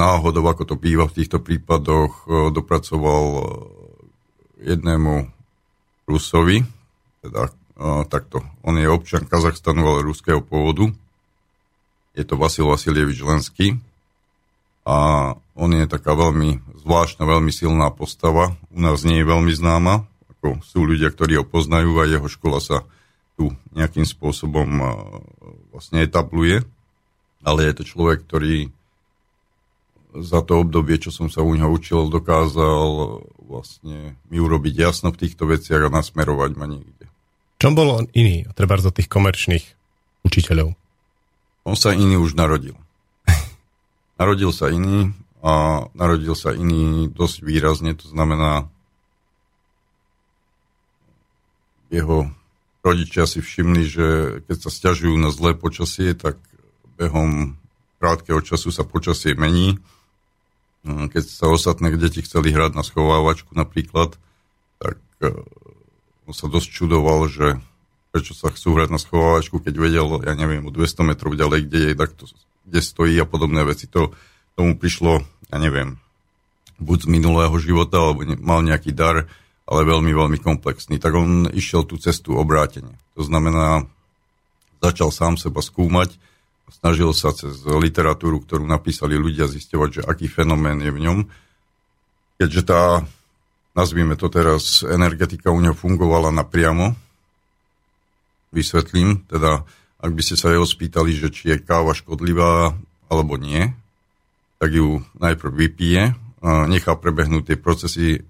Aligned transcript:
náhodou, 0.00 0.48
ako 0.48 0.64
to 0.64 0.76
býva 0.80 1.04
v 1.04 1.20
týchto 1.20 1.44
prípadoch, 1.44 2.24
dopracoval 2.56 3.24
jednému 4.56 5.28
Rusovi, 6.08 6.64
teda 7.20 7.52
takto, 8.08 8.40
on 8.64 8.80
je 8.80 8.88
občan 8.88 9.28
Kazachstanu, 9.28 9.84
ale 9.84 10.08
ruského 10.08 10.40
pôvodu. 10.40 10.88
Je 12.16 12.24
to 12.24 12.40
Vasil 12.40 12.64
Vasilievič 12.64 13.20
Lenský 13.20 13.76
a 14.88 15.32
on 15.54 15.70
je 15.76 15.84
taká 15.84 16.16
veľmi 16.16 16.80
zvláštna, 16.80 17.28
veľmi 17.28 17.52
silná 17.52 17.92
postava. 17.92 18.56
U 18.72 18.80
nás 18.80 19.04
nie 19.04 19.20
je 19.20 19.28
veľmi 19.28 19.52
známa, 19.52 20.08
ako 20.36 20.64
sú 20.64 20.88
ľudia, 20.88 21.12
ktorí 21.12 21.36
ho 21.38 21.44
poznajú 21.44 22.00
a 22.00 22.08
jeho 22.08 22.28
škola 22.28 22.58
sa 22.58 22.88
tu 23.36 23.52
nejakým 23.76 24.04
spôsobom 24.04 24.68
vlastne 25.70 26.02
etabluje. 26.02 26.64
Ale 27.40 27.64
je 27.64 27.80
to 27.80 27.84
človek, 27.88 28.24
ktorý 28.28 28.68
za 30.14 30.42
to 30.42 30.62
obdobie, 30.62 30.98
čo 30.98 31.14
som 31.14 31.30
sa 31.30 31.44
u 31.44 31.54
neho 31.54 31.70
učil, 31.70 32.10
dokázal 32.10 33.22
vlastne 33.46 34.18
mi 34.30 34.38
urobiť 34.38 34.74
jasno 34.74 35.10
v 35.14 35.26
týchto 35.26 35.46
veciach 35.46 35.86
a 35.86 35.94
nasmerovať 35.94 36.50
ma 36.54 36.66
niekde. 36.70 37.06
Čom 37.60 37.76
bol 37.76 37.88
on 37.92 38.06
iný, 38.16 38.46
treba 38.56 38.80
od 38.80 38.94
tých 38.94 39.10
komerčných 39.10 39.64
učiteľov? 40.24 40.74
On 41.68 41.76
sa 41.76 41.92
iný 41.92 42.16
už 42.16 42.34
narodil. 42.38 42.74
narodil 44.20 44.50
sa 44.50 44.72
iný 44.72 45.12
a 45.44 45.84
narodil 45.92 46.32
sa 46.34 46.56
iný 46.56 47.08
dosť 47.12 47.44
výrazne, 47.44 47.92
to 47.94 48.08
znamená 48.08 48.70
jeho 51.90 52.30
rodičia 52.80 53.28
si 53.28 53.44
všimli, 53.44 53.82
že 53.84 54.06
keď 54.46 54.56
sa 54.56 54.70
stiažujú 54.72 55.14
na 55.20 55.28
zlé 55.34 55.52
počasie, 55.58 56.16
tak 56.16 56.38
behom 56.96 57.60
krátkeho 58.00 58.40
času 58.40 58.72
sa 58.72 58.86
počasie 58.86 59.36
mení. 59.36 59.76
Keď 60.86 61.24
sa 61.28 61.52
ostatné 61.52 61.92
deti 62.00 62.24
chceli 62.24 62.56
hrať 62.56 62.72
na 62.72 62.80
schovávačku 62.80 63.52
napríklad, 63.52 64.16
tak 64.80 64.96
on 66.24 66.32
sa 66.32 66.48
dosť 66.48 66.68
čudoval, 66.72 67.28
že 67.28 67.60
prečo 68.10 68.34
sa 68.34 68.50
chcú 68.50 68.74
hrať 68.74 68.88
na 68.90 68.98
schovávačku, 68.98 69.62
keď 69.62 69.74
vedel, 69.76 70.08
ja 70.24 70.34
neviem, 70.34 70.66
o 70.66 70.72
200 70.72 71.04
metrov 71.04 71.38
ďalej, 71.38 71.68
kde 71.68 71.80
je, 71.90 71.92
tak 71.94 72.10
to, 72.16 72.24
kde 72.66 72.80
stojí 72.82 73.14
a 73.20 73.26
podobné 73.26 73.62
veci. 73.62 73.86
To, 73.92 74.10
tomu 74.58 74.74
prišlo, 74.74 75.22
ja 75.52 75.56
neviem, 75.60 76.00
buď 76.82 77.06
z 77.06 77.08
minulého 77.12 77.54
života, 77.60 78.00
alebo 78.00 78.26
ne, 78.26 78.34
mal 78.40 78.64
nejaký 78.64 78.90
dar, 78.96 79.30
ale 79.68 79.80
veľmi, 79.86 80.10
veľmi 80.10 80.38
komplexný. 80.42 80.98
Tak 80.98 81.12
on 81.14 81.46
išiel 81.54 81.86
tú 81.86 82.00
cestu 82.02 82.34
obrátenie. 82.34 82.96
To 83.14 83.22
znamená, 83.22 83.86
začal 84.82 85.14
sám 85.14 85.38
seba 85.38 85.62
skúmať, 85.62 86.16
snažil 86.70 87.10
sa 87.12 87.34
cez 87.34 87.66
literatúru, 87.66 88.42
ktorú 88.42 88.64
napísali 88.64 89.18
ľudia, 89.18 89.50
zistovať, 89.50 89.88
že 90.00 90.02
aký 90.06 90.30
fenomén 90.30 90.78
je 90.78 90.90
v 90.94 91.02
ňom. 91.02 91.18
Keďže 92.40 92.62
tá 92.64 93.02
nazvime 93.74 94.18
to 94.18 94.26
teraz, 94.28 94.82
energetika 94.82 95.54
u 95.54 95.60
neho 95.62 95.76
fungovala 95.76 96.34
napriamo. 96.34 96.94
Vysvetlím, 98.50 99.22
teda 99.30 99.62
ak 100.00 100.10
by 100.10 100.22
ste 100.24 100.36
sa 100.40 100.50
jeho 100.50 100.66
spýtali, 100.66 101.14
že 101.14 101.30
či 101.30 101.54
je 101.54 101.56
káva 101.62 101.94
škodlivá 101.94 102.74
alebo 103.12 103.34
nie, 103.36 103.70
tak 104.58 104.74
ju 104.74 105.04
najprv 105.20 105.52
vypije, 105.54 106.02
nechá 106.68 106.96
prebehnúť 106.96 107.52
tie 107.52 107.58
procesy 107.60 108.08
e, 108.16 108.20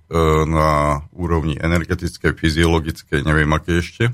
na 0.47 0.99
úrovni 1.15 1.55
energetické, 1.55 2.35
fyziologické, 2.35 3.23
neviem 3.23 3.51
aké 3.55 3.79
ešte, 3.79 4.11
e, 4.11 4.13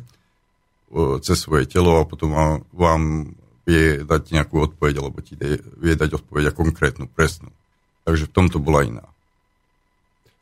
cez 1.24 1.36
svoje 1.40 1.64
telo 1.64 1.96
a 1.96 2.04
potom 2.04 2.60
vám 2.76 3.32
vie 3.66 4.06
dať 4.06 4.22
nejakú 4.30 4.62
odpoveď, 4.62 5.02
alebo 5.02 5.18
ti 5.20 5.34
vie 5.36 5.94
dať 5.98 6.22
odpoveď 6.22 6.50
a 6.50 6.56
konkrétnu, 6.56 7.10
presnú. 7.10 7.50
Takže 8.06 8.30
v 8.30 8.34
tomto 8.34 8.62
bola 8.62 8.86
iná. 8.86 9.06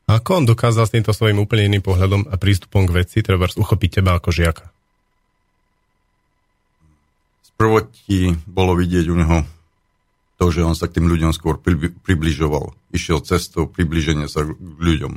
A 0.05 0.21
ako 0.21 0.45
on 0.45 0.45
dokázal 0.45 0.85
s 0.85 0.93
týmto 0.93 1.17
svojím 1.17 1.41
úplne 1.41 1.65
iným 1.65 1.81
pohľadom 1.81 2.29
a 2.29 2.37
prístupom 2.37 2.85
k 2.85 3.01
veci, 3.01 3.25
treba 3.25 3.49
uchopiť 3.49 3.91
teba 4.01 4.21
ako 4.21 4.29
žiaka? 4.29 4.69
Sprvoti 7.49 8.37
bolo 8.45 8.77
vidieť 8.77 9.09
u 9.09 9.17
neho 9.17 9.39
to, 10.37 10.53
že 10.53 10.61
on 10.61 10.77
sa 10.77 10.93
k 10.93 11.01
tým 11.01 11.09
ľuďom 11.09 11.33
skôr 11.33 11.57
približoval. 12.05 12.77
Išiel 12.93 13.25
cestou 13.25 13.65
približenia 13.65 14.29
sa 14.29 14.45
k 14.45 14.53
ľuďom, 14.61 15.13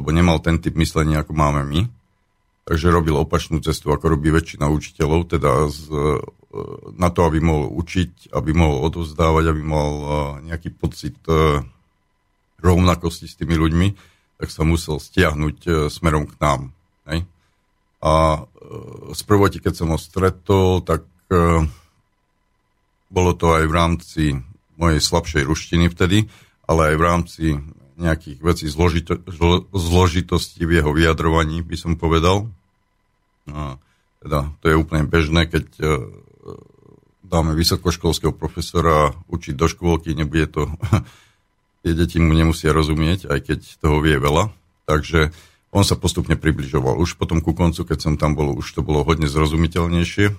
lebo 0.00 0.08
nemal 0.08 0.40
ten 0.40 0.56
typ 0.56 0.72
myslenia, 0.80 1.20
ako 1.20 1.36
máme 1.36 1.68
my. 1.68 1.80
Takže 2.62 2.94
robil 2.94 3.18
opačnú 3.18 3.58
cestu, 3.58 3.90
ako 3.90 4.14
robí 4.14 4.30
väčšina 4.30 4.70
učiteľov, 4.70 5.34
teda 5.34 5.66
z, 5.66 5.82
e, 5.90 6.22
na 6.94 7.10
to, 7.10 7.26
aby 7.26 7.42
mohol 7.42 7.74
učiť, 7.74 8.30
aby 8.30 8.54
mohol 8.54 8.86
odovzdávať, 8.86 9.44
aby 9.50 9.62
mal 9.66 9.90
e, 9.90 10.06
nejaký 10.52 10.70
pocit 10.70 11.18
e, 11.26 11.58
rovnakosti 12.62 13.26
s 13.26 13.34
tými 13.34 13.58
ľuďmi, 13.58 13.88
tak 14.38 14.48
sa 14.54 14.62
musel 14.62 15.02
stiahnuť 15.02 15.90
smerom 15.90 16.30
k 16.30 16.34
nám. 16.38 16.60
Hej? 17.10 17.26
A 18.02 18.42
z 19.14 19.20
e, 19.22 19.26
prvoti, 19.26 19.58
keď 19.58 19.74
som 19.82 19.90
ho 19.90 19.98
stretol, 19.98 20.82
tak 20.82 21.06
bolo 23.08 23.32
to 23.32 23.56
aj 23.56 23.64
v 23.64 23.72
rámci 23.72 24.22
mojej 24.76 25.00
slabšej 25.00 25.48
ruštiny 25.48 25.88
vtedy, 25.88 26.28
ale 26.68 26.92
aj 26.92 26.96
v 27.00 27.06
rámci 27.06 27.44
nejakých 27.96 28.38
vecí 28.40 28.66
zložito, 28.68 29.20
zložitosti 29.72 30.64
v 30.64 30.80
jeho 30.80 30.90
vyjadrovaní, 30.92 31.60
by 31.64 31.76
som 31.76 31.98
povedal. 32.00 32.48
A 33.50 33.76
teda 34.22 34.54
to 34.62 34.66
je 34.70 34.76
úplne 34.78 35.04
bežné, 35.08 35.50
keď 35.50 35.66
dáme 37.32 37.56
vysokoškolského 37.56 38.36
profesora 38.36 39.16
učiť 39.32 39.54
do 39.56 39.66
škôlky, 39.66 40.12
nebude 40.12 40.52
to 40.52 40.68
tie 41.82 41.92
deti 41.96 42.20
mu 42.20 42.36
nemusia 42.36 42.70
rozumieť, 42.70 43.32
aj 43.32 43.38
keď 43.48 43.60
toho 43.80 43.98
vie 44.04 44.20
veľa. 44.20 44.52
Takže 44.86 45.32
on 45.72 45.82
sa 45.88 45.96
postupne 45.96 46.36
približoval. 46.36 47.00
Už 47.00 47.16
potom 47.16 47.40
ku 47.40 47.56
koncu, 47.56 47.88
keď 47.88 47.98
som 47.98 48.14
tam 48.20 48.36
bol, 48.36 48.52
už 48.52 48.76
to 48.76 48.84
bolo 48.84 49.02
hodne 49.02 49.26
zrozumiteľnejšie. 49.26 50.36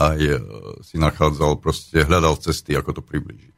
A 0.00 0.16
je, 0.16 0.40
si 0.82 0.96
nachádzal, 0.96 1.60
proste 1.60 2.02
hľadal 2.02 2.40
cesty, 2.40 2.72
ako 2.72 3.00
to 3.00 3.02
približiť. 3.04 3.56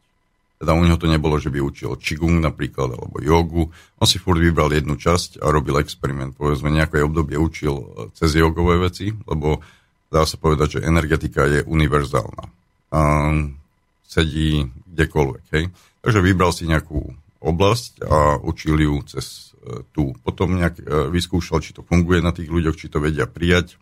Teda 0.63 0.79
u 0.79 0.87
neho 0.87 0.95
to 0.95 1.11
nebolo, 1.11 1.43
že 1.43 1.51
by 1.51 1.59
učil 1.59 1.99
Qigong 1.99 2.39
napríklad, 2.39 2.95
alebo 2.95 3.19
jogu. 3.19 3.75
On 3.99 4.07
si 4.07 4.23
furt 4.23 4.39
vybral 4.39 4.71
jednu 4.71 4.95
časť 4.95 5.43
a 5.43 5.51
robil 5.51 5.83
experiment. 5.83 6.39
Povedzme, 6.39 6.71
nejaké 6.71 7.03
obdobie 7.03 7.35
učil 7.35 7.83
cez 8.15 8.39
jogové 8.39 8.79
veci, 8.79 9.11
lebo 9.27 9.59
dá 10.07 10.23
sa 10.23 10.39
povedať, 10.39 10.79
že 10.79 10.87
energetika 10.87 11.51
je 11.51 11.67
univerzálna. 11.67 12.47
Um, 12.95 13.59
sedí 14.07 14.71
kdekoľvek. 14.95 15.45
Hej? 15.51 15.65
Takže 15.99 16.21
vybral 16.23 16.55
si 16.55 16.71
nejakú 16.71 17.11
oblasť 17.43 18.07
a 18.07 18.39
učil 18.39 18.87
ju 18.87 19.03
cez 19.03 19.51
e, 19.67 19.83
tú. 19.91 20.15
Potom 20.23 20.63
nejak 20.63 20.79
e, 20.79 21.11
vyskúšal, 21.11 21.59
či 21.59 21.75
to 21.75 21.83
funguje 21.83 22.23
na 22.23 22.31
tých 22.31 22.47
ľuďoch, 22.47 22.79
či 22.79 22.87
to 22.87 23.03
vedia 23.03 23.27
prijať. 23.27 23.75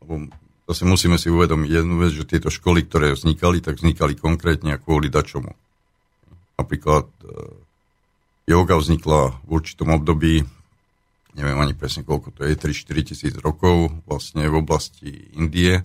Lebo 0.00 0.32
zase 0.68 0.82
musíme 0.84 1.16
si 1.20 1.28
uvedomiť 1.28 1.70
jednu 1.70 1.94
vec, 2.00 2.12
že 2.12 2.28
tieto 2.28 2.48
školy, 2.52 2.86
ktoré 2.88 3.12
vznikali, 3.12 3.60
tak 3.60 3.80
vznikali 3.80 4.16
konkrétne 4.16 4.76
a 4.76 4.82
kvôli 4.82 5.12
dačomu. 5.12 5.52
Napríklad 6.56 7.06
e, 7.06 7.26
yoga 8.48 8.78
vznikla 8.78 9.44
v 9.44 9.50
určitom 9.50 9.92
období, 9.92 10.44
neviem 11.34 11.58
ani 11.58 11.74
presne 11.74 12.06
koľko 12.06 12.30
to 12.34 12.46
je, 12.46 12.54
3-4 12.54 13.10
tisíc 13.10 13.34
rokov, 13.42 13.90
vlastne 14.06 14.46
v 14.46 14.54
oblasti 14.62 15.34
Indie, 15.34 15.82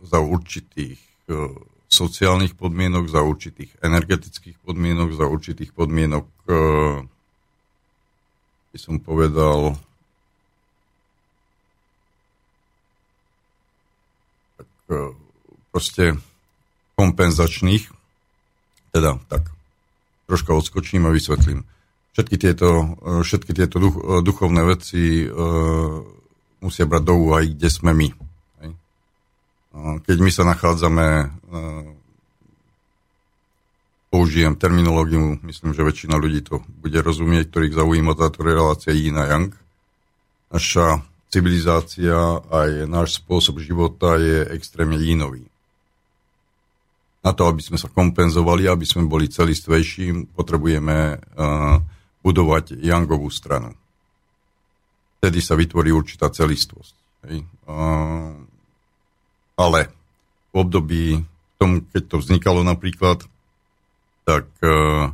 za 0.00 0.18
určitých 0.18 0.96
sociálnych 1.90 2.54
podmienok, 2.54 3.10
za 3.10 3.20
určitých 3.20 3.74
energetických 3.82 4.62
podmienok, 4.62 5.10
za 5.12 5.26
určitých 5.26 5.74
podmienok, 5.74 6.26
e, 6.46 6.54
by 8.70 8.78
som 8.78 9.02
povedal, 9.02 9.74
tak 14.54 14.70
e, 14.70 14.79
proste 15.70 16.18
kompenzačných, 16.98 17.88
teda 18.90 19.22
tak, 19.30 19.48
troška 20.26 20.52
odskočím 20.52 21.06
a 21.06 21.14
vysvetlím. 21.14 21.64
Všetky 22.14 22.36
tieto, 22.36 22.98
e, 23.00 23.22
všetky 23.22 23.52
tieto 23.54 23.78
duch, 23.78 23.96
duchovné 24.26 24.66
veci 24.66 25.24
uh, 25.24 26.02
musia 26.58 26.84
brať 26.84 27.02
do 27.06 27.14
úvahy, 27.14 27.54
kde 27.54 27.70
sme 27.70 27.94
my 27.94 28.08
keď 30.02 30.16
my 30.18 30.30
sa 30.34 30.42
nachádzame, 30.42 31.06
e, 31.06 31.26
použijem 34.10 34.58
terminológiu, 34.58 35.38
myslím, 35.46 35.70
že 35.70 35.86
väčšina 35.86 36.18
ľudí 36.18 36.42
to 36.42 36.66
bude 36.82 36.98
rozumieť, 36.98 37.46
ktorých 37.46 37.78
zaujíma 37.78 38.18
táto 38.18 38.42
relácia 38.42 38.90
yin 38.90 39.14
a 39.14 39.24
yang. 39.30 39.54
Naša 40.50 41.06
civilizácia 41.30 42.42
aj 42.50 42.90
náš 42.90 43.22
spôsob 43.22 43.62
života 43.62 44.18
je 44.18 44.50
extrémne 44.50 44.98
jínový. 44.98 45.46
Na 47.22 47.30
to, 47.30 47.46
aby 47.46 47.62
sme 47.62 47.78
sa 47.78 47.86
kompenzovali, 47.86 48.66
aby 48.66 48.82
sme 48.82 49.06
boli 49.06 49.30
celistvejší, 49.30 50.34
potrebujeme 50.34 51.20
uh, 51.20 51.78
budovať 52.26 52.74
yangovú 52.82 53.30
stranu. 53.30 53.76
Vtedy 55.20 55.38
sa 55.44 55.54
vytvorí 55.54 55.92
určitá 55.92 56.32
celistvosť. 56.32 56.94
Hej. 57.28 57.44
Uh, 57.68 58.40
ale 59.54 59.92
v 60.50 60.54
období, 60.56 61.20
v 61.20 61.54
tom, 61.60 61.84
keď 61.84 62.02
to 62.08 62.16
vznikalo 62.24 62.64
napríklad, 62.64 63.20
tak 64.24 64.48
uh, 64.64 65.12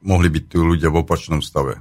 mohli 0.00 0.28
byť 0.32 0.44
tu 0.48 0.64
ľudia 0.64 0.88
v 0.88 1.04
opačnom 1.04 1.44
stave. 1.44 1.78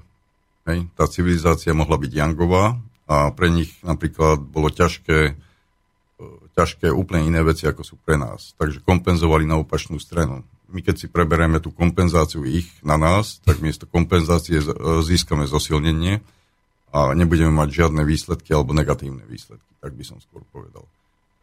Hej? 0.67 0.91
Tá 0.93 1.07
civilizácia 1.07 1.71
mohla 1.71 1.95
byť 1.95 2.11
jangová 2.11 2.75
a 3.09 3.33
pre 3.33 3.49
nich 3.49 3.73
napríklad 3.81 4.37
bolo 4.37 4.69
ťažké, 4.69 5.33
ťažké 6.53 6.93
úplne 6.93 7.33
iné 7.33 7.41
veci, 7.41 7.65
ako 7.65 7.81
sú 7.81 7.97
pre 7.97 8.21
nás. 8.21 8.53
Takže 8.61 8.85
kompenzovali 8.85 9.49
na 9.49 9.57
opačnú 9.57 9.97
stranu. 9.97 10.45
My 10.69 10.85
keď 10.85 11.01
si 11.01 11.07
preberieme 11.09 11.57
tú 11.57 11.73
kompenzáciu 11.73 12.45
ich 12.45 12.69
na 12.85 13.01
nás, 13.01 13.41
tak 13.41 13.65
miesto 13.65 13.89
kompenzácie 13.89 14.61
získame 15.01 15.49
zosilnenie 15.49 16.21
a 16.93 17.17
nebudeme 17.17 17.49
mať 17.49 17.69
žiadne 17.85 18.05
výsledky 18.05 18.53
alebo 18.53 18.77
negatívne 18.77 19.25
výsledky, 19.25 19.73
tak 19.81 19.97
by 19.97 20.03
som 20.05 20.21
skôr 20.21 20.45
povedal. 20.53 20.85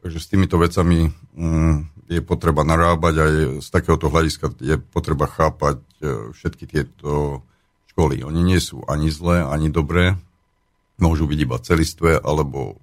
Takže 0.06 0.22
s 0.22 0.30
týmito 0.30 0.54
vecami 0.62 1.10
mm, 1.34 2.06
je 2.06 2.22
potreba 2.22 2.62
narábať 2.62 3.14
a 3.18 3.24
je, 3.26 3.44
z 3.58 3.68
takéhoto 3.74 4.06
hľadiska 4.06 4.54
je 4.62 4.78
potreba 4.78 5.26
chápať 5.26 5.82
e, 5.82 6.30
všetky 6.30 6.64
tieto 6.70 7.42
školy. 7.90 8.22
Oni 8.22 8.46
nie 8.46 8.62
sú 8.62 8.86
ani 8.86 9.10
zlé, 9.10 9.42
ani 9.42 9.66
dobré. 9.66 10.14
Môžu 10.96 11.28
byť 11.28 11.38
iba 11.44 11.56
celistvé 11.60 12.16
alebo 12.16 12.80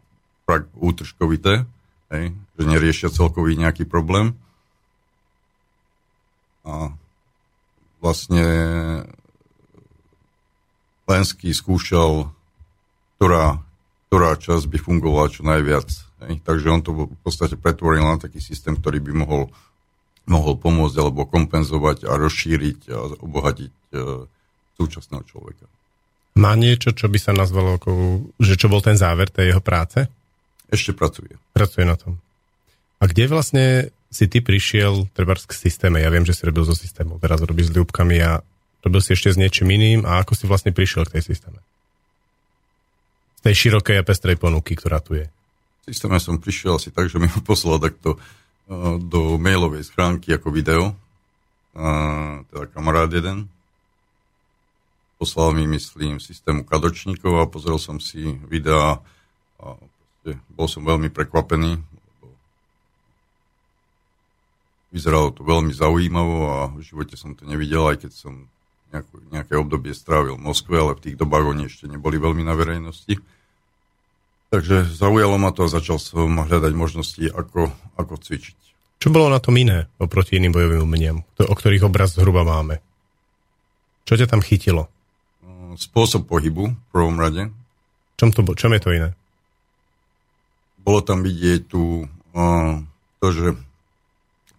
útržkovité, 0.77 1.65
hej, 2.13 2.25
že 2.59 2.63
neriešia 2.63 3.09
celkový 3.09 3.57
nejaký 3.57 3.89
problém. 3.89 4.37
A 6.63 6.93
vlastne 8.03 8.45
Lenský 11.09 11.51
skúšal, 11.51 12.31
ktorá, 13.17 13.59
ktorá 14.07 14.37
časť 14.37 14.65
by 14.69 14.77
fungovala 14.79 15.27
čo 15.33 15.43
najviac 15.43 15.89
Hej. 16.27 16.39
Takže 16.43 16.67
on 16.71 16.81
to 16.81 16.91
v 16.95 17.19
podstate 17.19 17.59
pretvoril 17.59 18.03
na 18.03 18.15
taký 18.15 18.39
systém, 18.39 18.79
ktorý 18.79 19.03
by 19.03 19.11
mohol, 19.11 19.43
mohol 20.23 20.55
pomôcť 20.55 20.95
alebo 20.99 21.27
kompenzovať 21.27 22.07
a 22.07 22.15
rozšíriť 22.15 22.79
a 22.91 22.97
obohatiť 23.19 23.71
e, 23.71 24.03
súčasného 24.79 25.23
človeka. 25.27 25.67
Má 26.33 26.57
niečo, 26.57 26.91
čo 26.93 27.05
by 27.09 27.19
sa 27.21 27.31
nazvalo, 27.31 27.77
ako, 27.77 27.91
že 28.41 28.57
čo 28.57 28.69
bol 28.69 28.81
ten 28.81 28.97
záver 28.97 29.29
tej 29.29 29.53
jeho 29.53 29.61
práce? 29.61 30.09
Ešte 30.73 30.97
pracuje. 30.97 31.37
Pracuje 31.53 31.85
na 31.85 31.93
tom. 31.93 32.17
A 32.97 33.05
kde 33.05 33.29
vlastne 33.29 33.65
si 34.09 34.25
ty 34.25 34.41
prišiel 34.41 35.09
treba 35.13 35.37
k 35.37 35.53
systéme? 35.53 36.01
Ja 36.01 36.09
viem, 36.09 36.25
že 36.25 36.33
si 36.33 36.45
robil 36.45 36.65
so 36.65 36.73
systémom, 36.73 37.21
teraz 37.21 37.41
robíš 37.45 37.69
s 37.69 37.75
ľúbkami 37.77 38.17
a 38.25 38.41
robil 38.81 39.01
si 39.05 39.13
ešte 39.13 39.33
s 39.33 39.37
niečím 39.37 39.69
iným 39.69 40.09
a 40.09 40.25
ako 40.25 40.33
si 40.33 40.49
vlastne 40.49 40.73
prišiel 40.73 41.05
k 41.05 41.19
tej 41.19 41.33
systéme? 41.33 41.61
Z 43.37 43.41
tej 43.45 43.55
širokej 43.57 44.01
a 44.01 44.07
pestrej 44.07 44.37
ponuky, 44.41 44.73
ktorá 44.73 44.97
tu 45.03 45.19
je 45.19 45.29
systéme 45.87 46.15
som 46.19 46.39
prišiel 46.39 46.79
asi 46.79 46.89
tak, 46.95 47.11
že 47.11 47.19
mi 47.19 47.27
ho 47.27 47.39
poslal 47.43 47.79
takto 47.79 48.15
uh, 48.15 48.97
do 48.99 49.35
mailovej 49.35 49.91
schránky 49.91 50.31
ako 50.31 50.47
video. 50.51 50.95
Uh, 51.73 52.45
teda 52.53 52.69
kamarát 52.71 53.11
jeden. 53.11 53.49
Poslal 55.23 55.55
mi, 55.55 55.63
myslím, 55.71 56.19
systému 56.19 56.67
kadočníkov 56.67 57.31
a 57.39 57.47
pozrel 57.47 57.79
som 57.79 57.95
si 58.03 58.35
videa 58.43 58.99
a 59.55 59.67
bol 60.51 60.67
som 60.67 60.83
veľmi 60.83 61.07
prekvapený. 61.15 61.79
Vyzeralo 64.91 65.31
to 65.31 65.47
veľmi 65.47 65.71
zaujímavo 65.71 66.37
a 66.51 66.57
v 66.75 66.83
živote 66.83 67.15
som 67.15 67.39
to 67.39 67.47
nevidel, 67.47 67.87
aj 67.87 68.03
keď 68.03 68.11
som 68.11 68.51
nejakú, 68.91 69.15
nejaké 69.31 69.55
obdobie 69.55 69.95
strávil 69.95 70.35
v 70.35 70.43
Moskve, 70.43 70.75
ale 70.75 70.99
v 70.99 71.07
tých 71.07 71.15
dobách 71.15 71.55
oni 71.55 71.71
ešte 71.71 71.87
neboli 71.87 72.19
veľmi 72.19 72.43
na 72.43 72.59
verejnosti. 72.59 73.15
Takže 74.51 74.91
zaujalo 74.91 75.39
ma 75.39 75.55
to 75.55 75.71
a 75.71 75.71
začal 75.71 76.03
som 76.03 76.35
hľadať 76.35 76.75
možnosti, 76.75 77.23
ako, 77.31 77.71
ako 77.95 78.19
cvičiť. 78.19 78.59
Čo 78.99 79.07
bolo 79.07 79.31
na 79.31 79.39
tom 79.39 79.55
iné 79.55 79.87
oproti 80.03 80.35
iným 80.35 80.51
bojovým 80.51 80.83
umeniam, 80.83 81.23
o 81.39 81.55
ktorých 81.55 81.87
obraz 81.87 82.11
zhruba 82.19 82.43
máme? 82.43 82.83
Čo 84.03 84.19
ťa 84.19 84.27
tam 84.27 84.43
chytilo? 84.43 84.91
Spôsob 85.73 86.29
pohybu 86.29 86.73
v 86.73 86.87
prvom 86.93 87.17
rade. 87.17 87.49
Čom, 88.17 88.29
to, 88.29 88.45
čom 88.53 88.73
je 88.77 88.81
to 88.81 88.89
iné? 88.93 89.09
Bolo 90.83 91.01
tam 91.01 91.25
vidieť 91.25 91.61
tu 91.65 92.05
uh, 92.07 92.75
to, 93.23 93.27
že 93.31 93.45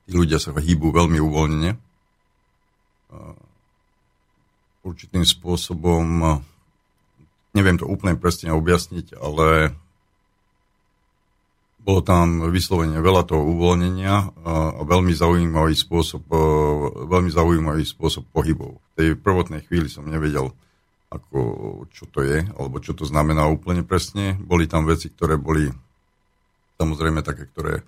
tí 0.05 0.11
ľudia 0.17 0.41
sa 0.43 0.57
hýbu 0.57 0.91
veľmi 0.91 1.19
uvoľnene. 1.21 1.71
Uh, 3.15 3.37
určitým 4.83 5.23
spôsobom, 5.23 6.07
uh, 6.25 6.41
neviem 7.55 7.79
to 7.79 7.87
úplne 7.87 8.19
presne 8.19 8.51
objasniť, 8.51 9.15
ale 9.21 9.77
bolo 11.85 12.01
tam 12.01 12.49
vyslovene 12.49 12.97
veľa 12.97 13.29
toho 13.29 13.45
uvoľnenia 13.45 14.15
a 14.41 14.81
veľmi 14.89 15.13
zaujímavý 15.13 15.77
spôsob, 15.77 16.25
veľmi 17.13 17.29
zaujímavý 17.29 17.85
spôsob 17.85 18.25
pohybov. 18.33 18.81
V 18.81 18.93
tej 18.97 19.09
prvotnej 19.21 19.61
chvíli 19.69 19.93
som 19.93 20.09
nevedel, 20.09 20.57
ako, 21.15 21.39
čo 21.95 22.11
to 22.11 22.27
je, 22.27 22.43
alebo 22.59 22.83
čo 22.83 22.91
to 22.93 23.07
znamená 23.07 23.47
úplne 23.47 23.87
presne. 23.87 24.35
Boli 24.35 24.67
tam 24.67 24.91
veci, 24.91 25.07
ktoré 25.15 25.39
boli 25.39 25.71
samozrejme 26.83 27.23
také, 27.23 27.47
ktoré 27.47 27.87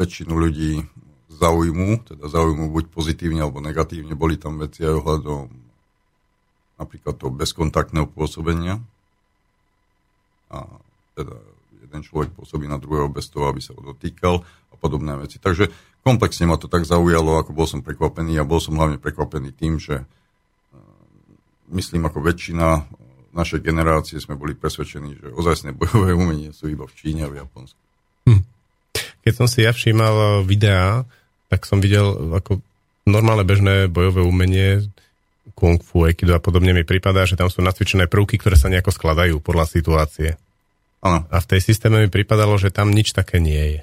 väčšinu 0.00 0.32
ľudí 0.32 0.80
zaujmú, 1.28 2.08
teda 2.08 2.24
zaujmú 2.32 2.72
buď 2.72 2.88
pozitívne 2.88 3.44
alebo 3.44 3.60
negatívne. 3.60 4.16
Boli 4.16 4.40
tam 4.40 4.56
veci 4.56 4.80
aj 4.80 4.96
ohľadom 4.96 5.44
napríklad 6.80 7.14
toho 7.20 7.34
bezkontaktného 7.34 8.08
pôsobenia. 8.08 8.80
A 10.48 10.64
teda 11.12 11.36
jeden 11.84 12.00
človek 12.00 12.32
pôsobí 12.32 12.64
na 12.64 12.80
druhého 12.80 13.12
bez 13.12 13.28
toho, 13.28 13.52
aby 13.52 13.60
sa 13.60 13.76
ho 13.76 13.82
dotýkal 13.84 14.40
a 14.44 14.74
podobné 14.80 15.12
veci. 15.20 15.36
Takže 15.36 15.68
komplexne 16.00 16.48
ma 16.48 16.56
to 16.56 16.70
tak 16.70 16.88
zaujalo, 16.88 17.36
ako 17.36 17.52
bol 17.52 17.68
som 17.68 17.84
prekvapený 17.84 18.40
a 18.40 18.48
bol 18.48 18.62
som 18.62 18.78
hlavne 18.80 18.96
prekvapený 18.96 19.52
tým, 19.52 19.76
že 19.76 20.08
myslím 21.72 22.08
ako 22.08 22.24
väčšina 22.24 22.66
našej 23.32 23.60
generácie 23.62 24.18
sme 24.18 24.34
boli 24.34 24.56
presvedčení, 24.56 25.20
že 25.20 25.26
ozajstné 25.30 25.76
bojové 25.76 26.16
umenie 26.16 26.50
sú 26.50 26.66
iba 26.66 26.88
v 26.88 26.96
Číne 26.96 27.28
a 27.28 27.32
v 27.32 27.44
Japonsku. 27.44 27.80
Hm. 28.26 28.42
Keď 29.22 29.32
som 29.36 29.46
si 29.46 29.62
ja 29.62 29.70
všímal 29.70 30.42
videá, 30.42 31.04
tak 31.52 31.64
som 31.68 31.80
videl 31.80 32.34
ako 32.34 32.60
normálne 33.08 33.44
bežné 33.44 33.88
bojové 33.88 34.24
umenie 34.24 34.88
kung 35.56 35.80
fu, 35.82 36.06
aikido 36.06 36.38
a 36.38 36.44
podobne 36.44 36.70
mi 36.70 36.86
prípada, 36.86 37.26
že 37.26 37.34
tam 37.34 37.50
sú 37.50 37.64
nacvičené 37.64 38.06
prvky, 38.06 38.38
ktoré 38.38 38.54
sa 38.54 38.70
nejako 38.70 38.94
skladajú 38.94 39.42
podľa 39.42 39.66
situácie. 39.66 40.38
Ano. 41.02 41.26
A 41.30 41.36
v 41.42 41.48
tej 41.50 41.60
systéme 41.66 41.98
mi 41.98 42.10
pripadalo, 42.10 42.54
že 42.60 42.70
tam 42.70 42.94
nič 42.94 43.10
také 43.10 43.42
nie 43.42 43.58
je. 43.58 43.80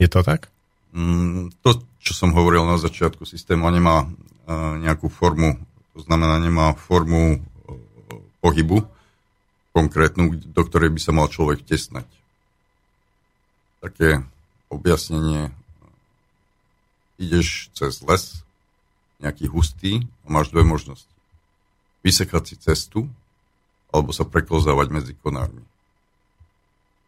Je 0.00 0.08
to 0.08 0.24
tak? 0.24 0.48
Mm, 0.96 1.52
to, 1.60 1.84
čo 2.00 2.16
som 2.16 2.32
hovoril 2.32 2.64
na 2.64 2.80
začiatku, 2.80 3.28
systému 3.28 3.68
nemá 3.68 4.08
uh, 4.08 4.80
nejakú 4.80 5.12
formu, 5.12 5.60
to 5.98 6.06
znamená, 6.06 6.38
nemá 6.38 6.78
formu 6.78 7.36
uh, 7.36 7.40
pohybu 8.38 8.86
konkrétnu, 9.74 10.38
do 10.38 10.62
ktorej 10.62 10.94
by 10.94 11.00
sa 11.02 11.10
mal 11.10 11.26
človek 11.26 11.66
tesnať. 11.66 12.06
Také 13.82 14.22
objasnenie. 14.70 15.50
Ideš 17.18 17.74
cez 17.74 17.98
les, 18.06 18.46
nejaký 19.18 19.50
hustý, 19.50 20.06
a 20.22 20.30
máš 20.30 20.54
dve 20.54 20.62
možnosti. 20.62 21.10
Vysekať 22.06 22.42
si 22.46 22.54
cestu, 22.62 23.10
alebo 23.90 24.14
sa 24.14 24.22
preklozávať 24.22 24.86
medzi 24.94 25.12
konármi 25.18 25.66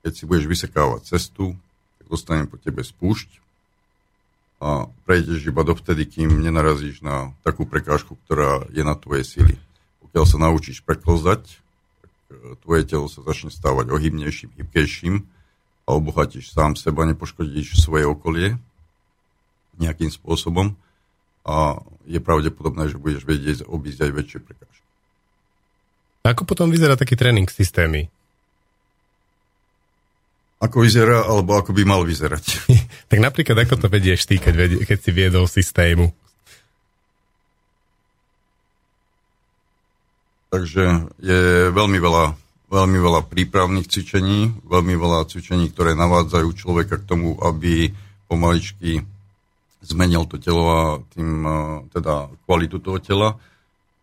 keď 0.00 0.12
si 0.16 0.24
budeš 0.24 0.46
vysekávať 0.48 1.00
cestu, 1.04 1.56
tak 2.00 2.06
dostane 2.08 2.44
po 2.48 2.56
tebe 2.56 2.80
spúšť 2.80 3.28
a 4.60 4.92
prejdeš 5.08 5.48
iba 5.48 5.64
dovtedy, 5.64 6.04
kým 6.04 6.44
nenarazíš 6.44 7.00
na 7.00 7.32
takú 7.40 7.64
prekážku, 7.64 8.20
ktorá 8.28 8.68
je 8.68 8.84
na 8.84 8.92
tvojej 8.92 9.24
sily. 9.24 9.54
Pokiaľ 10.04 10.24
sa 10.28 10.36
naučíš 10.36 10.84
preklozať, 10.84 11.48
tak 12.04 12.12
e, 12.28 12.36
tvoje 12.60 12.82
telo 12.84 13.08
sa 13.08 13.24
začne 13.24 13.48
stávať 13.48 13.88
ohybnejším, 13.88 14.52
hybkejším 14.60 15.24
a 15.88 15.90
obohatíš 15.96 16.52
sám 16.52 16.76
seba, 16.76 17.08
nepoškodíš 17.08 17.80
svoje 17.80 18.04
okolie 18.04 18.60
nejakým 19.80 20.12
spôsobom 20.12 20.76
a 21.48 21.80
je 22.04 22.20
pravdepodobné, 22.20 22.92
že 22.92 23.00
budeš 23.00 23.24
vedieť 23.24 23.64
obísť 23.64 24.04
aj 24.04 24.12
väčšie 24.12 24.38
prekážky. 24.44 24.86
Ako 26.28 26.44
potom 26.44 26.68
vyzerá 26.68 27.00
taký 27.00 27.16
tréning 27.16 27.48
systémy? 27.48 28.12
Ako 30.60 30.84
vyzerá, 30.84 31.24
alebo 31.24 31.56
ako 31.56 31.72
by 31.72 31.82
mal 31.88 32.04
vyzerať. 32.04 32.44
tak 33.10 33.18
napríklad, 33.18 33.64
ako 33.64 33.80
to 33.80 33.88
vedieš 33.88 34.28
ty, 34.28 34.36
keď, 34.36 34.84
keď 34.84 34.98
si 35.00 35.10
viedol 35.10 35.48
systému? 35.48 36.12
Takže 40.52 41.14
je 41.22 41.70
veľmi 41.72 41.96
veľa, 41.96 42.36
veľmi 42.68 42.98
veľa 43.00 43.20
prípravných 43.30 43.88
cvičení, 43.88 44.52
veľmi 44.68 44.94
veľa 45.00 45.24
cvičení, 45.30 45.72
ktoré 45.72 45.96
navádzajú 45.96 46.48
človeka 46.52 47.00
k 47.00 47.08
tomu, 47.08 47.38
aby 47.40 47.94
pomaličky 48.28 49.00
zmenil 49.80 50.28
to 50.28 50.36
telo 50.36 50.64
a 50.68 50.82
tým 51.16 51.46
teda 51.88 52.28
kvalitu 52.44 52.82
toho 52.84 52.98
tela 53.00 53.28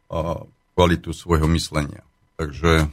a 0.10 0.42
kvalitu 0.74 1.14
svojho 1.14 1.46
myslenia. 1.52 2.02
Takže 2.40 2.90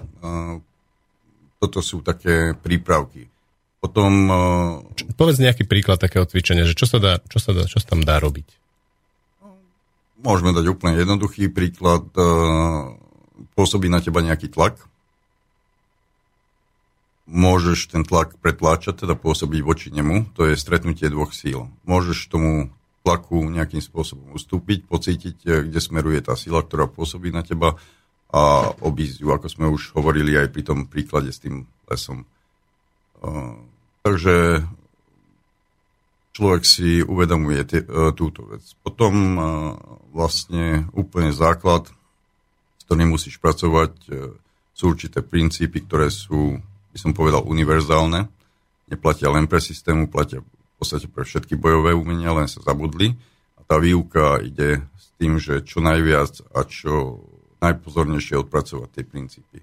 toto 1.63 1.79
sú 1.81 2.03
také 2.05 2.53
prípravky 2.59 3.34
Potom... 3.85 4.33
Čo, 4.97 5.13
povedz 5.13 5.45
nejaký 5.45 5.69
príklad 5.69 6.01
takého 6.01 6.25
cvičenia, 6.25 6.65
že 6.65 6.73
čo 6.73 6.89
sa, 6.89 6.97
dá, 6.97 7.21
čo, 7.29 7.37
sa 7.37 7.53
dá, 7.53 7.69
čo 7.69 7.77
sa 7.77 7.93
tam 7.93 8.01
dá 8.01 8.17
robiť? 8.17 8.49
Môžeme 10.25 10.57
dať 10.57 10.73
úplne 10.73 10.97
jednoduchý 10.97 11.53
príklad. 11.53 12.09
Pôsobí 13.53 13.93
na 13.93 14.01
teba 14.01 14.25
nejaký 14.25 14.49
tlak. 14.49 14.81
Môžeš 17.29 17.93
ten 17.93 18.09
tlak 18.09 18.41
pretláčať, 18.41 19.05
teda 19.05 19.21
pôsobiť 19.21 19.61
voči 19.61 19.93
nemu. 19.93 20.33
To 20.33 20.49
je 20.49 20.57
stretnutie 20.57 21.13
dvoch 21.13 21.37
síl. 21.37 21.69
Môžeš 21.85 22.33
tomu 22.33 22.73
tlaku 23.05 23.53
nejakým 23.53 23.85
spôsobom 23.85 24.33
ustúpiť, 24.33 24.89
pocítiť, 24.89 25.69
kde 25.69 25.81
smeruje 25.85 26.25
tá 26.25 26.41
sila, 26.41 26.65
ktorá 26.65 26.89
pôsobí 26.89 27.29
na 27.29 27.45
teba 27.45 27.77
a 28.33 28.73
obísť 28.81 29.21
ju, 29.21 29.29
ako 29.29 29.47
sme 29.53 29.69
už 29.69 29.93
hovorili 29.93 30.41
aj 30.41 30.49
pri 30.49 30.63
tom 30.65 30.89
príklade 30.89 31.29
s 31.29 31.45
tým 31.45 31.69
lesom. 31.85 32.25
Takže 34.05 34.61
človek 36.37 36.63
si 36.69 37.01
uvedomuje 37.01 37.65
tie, 37.65 37.81
túto 38.13 38.45
vec. 38.45 38.61
Potom 38.85 39.15
vlastne 40.13 40.85
úplne 40.93 41.33
základ, 41.33 41.89
s 42.77 42.83
ktorým 42.85 43.17
musíš 43.17 43.41
pracovať, 43.41 43.93
e, 44.13 44.37
sú 44.77 44.85
určité 44.93 45.25
princípy, 45.25 45.83
ktoré 45.89 46.13
sú, 46.13 46.61
by 46.93 46.99
som 47.01 47.17
povedal, 47.17 47.49
univerzálne. 47.49 48.29
Neplatia 48.93 49.33
len 49.33 49.49
pre 49.49 49.59
systému, 49.59 50.13
platia 50.13 50.45
v 50.45 50.75
podstate 50.77 51.09
pre 51.09 51.25
všetky 51.25 51.57
bojové 51.57 51.97
umenia, 51.97 52.37
len 52.37 52.47
sa 52.47 52.61
zabudli. 52.61 53.17
A 53.57 53.65
tá 53.65 53.81
výuka 53.81 54.39
ide 54.45 54.85
s 55.01 55.07
tým, 55.17 55.41
že 55.41 55.65
čo 55.65 55.81
najviac 55.81 56.45
a 56.53 56.61
čo 56.69 57.25
najpozornejšie 57.65 58.45
odpracovať 58.45 58.89
tie 58.93 59.05
princípy. 59.09 59.59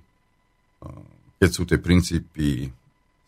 Keď 1.37 1.49
sú 1.53 1.63
tie 1.69 1.77
princípy 1.77 2.73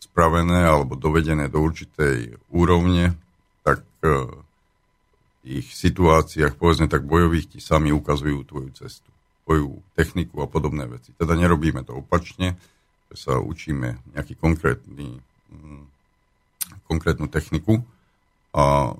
spravené 0.04 0.68
alebo 0.68 0.94
dovedené 0.94 1.48
do 1.48 1.64
určitej 1.64 2.36
úrovne, 2.52 3.16
tak 3.64 3.80
e, 4.04 4.28
v 4.28 5.32
tých 5.44 5.66
situáciách, 5.72 6.60
povedzme 6.60 6.88
tak 6.88 7.08
bojových, 7.08 7.56
ti 7.56 7.60
sami 7.60 7.92
ukazujú 7.92 8.44
tvoju 8.44 8.70
cestu, 8.76 9.08
tvoju 9.48 9.80
techniku 9.96 10.44
a 10.44 10.46
podobné 10.48 10.84
veci. 10.88 11.16
Teda 11.16 11.32
nerobíme 11.36 11.80
to 11.84 12.04
opačne, 12.04 12.60
že 13.12 13.16
sa 13.16 13.40
učíme 13.40 14.00
nejaký 14.12 14.36
konkrétny, 14.36 15.20
mm, 15.52 15.84
konkrétnu 16.84 17.28
techniku 17.32 17.80
a 18.52 18.92
e, 18.92 18.94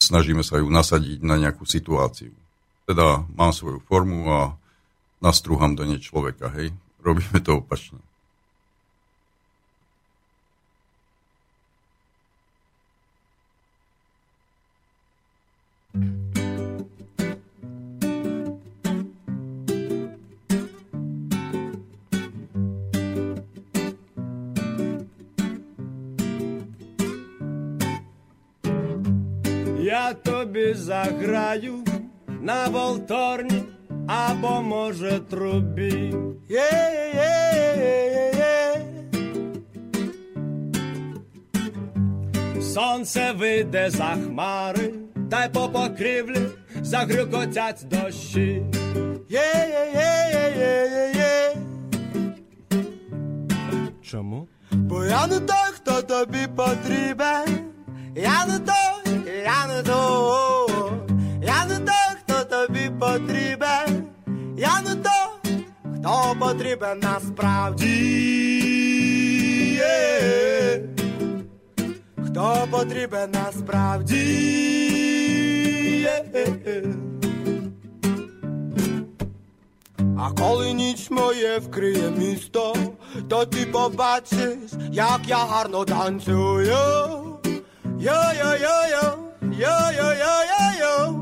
snažíme 0.00 0.40
sa 0.40 0.60
ju 0.60 0.68
nasadiť 0.72 1.20
na 1.20 1.36
nejakú 1.36 1.68
situáciu 1.68 2.32
teda 2.86 3.24
mám 3.34 3.54
svoju 3.54 3.80
formu 3.86 4.26
a 4.28 4.40
nastrúham 5.22 5.72
do 5.78 5.86
nej 5.86 6.02
človeka, 6.02 6.50
hej. 6.58 6.74
Robíme 7.02 7.38
to 7.42 7.62
opačne. 7.62 7.98
Я 30.02 30.14
тобі 30.14 30.74
заграю 30.74 31.74
на 32.40 32.68
волторні 32.68 33.62
або, 34.06 34.62
може, 34.62 35.20
трубі. 35.30 36.14
Є-є-є-є-є. 36.48 38.80
Сонце 42.62 43.32
вийде 43.32 43.90
за 43.90 44.16
хмари, 44.26 44.94
та 45.30 45.44
й 45.44 45.48
по 45.48 45.68
покрівлі 45.68 46.40
загрюкотять 46.80 47.84
дощі. 47.90 48.62
Є-є-є-є-є-є. 49.28 51.56
Чому? 54.02 54.48
Бо 54.72 55.04
я 55.04 55.26
не 55.26 55.40
той, 55.40 55.72
хто 55.72 56.02
тобі 56.02 56.46
потрібен. 56.56 57.58
Я 58.16 58.46
не 58.46 58.58
той, 58.58 58.91
я 59.44 59.66
не 59.66 59.82
не 61.68 61.78
той 61.78 62.44
тобі 62.44 62.90
потрібен, 63.00 64.06
я 64.56 64.80
не 64.80 64.94
той, 64.94 65.62
хто 65.98 66.36
потрібен 66.40 67.00
насправді, 67.00 67.88
хто 72.26 72.68
потрібен 72.70 73.30
насправді. 73.30 74.52
А 80.18 80.30
коли 80.30 80.72
ніч 80.72 81.10
моє 81.10 81.58
вкриє 81.58 82.10
місто, 82.10 82.76
то 83.28 83.46
ти 83.46 83.66
побачиш, 83.66 84.56
як 84.92 85.20
я 85.26 85.36
гарно 85.36 85.84
танцюю. 85.84 86.76
Йо-йо-йо-йо, 88.02 89.21
йо-йо-йо-йо-йо. 89.62 91.14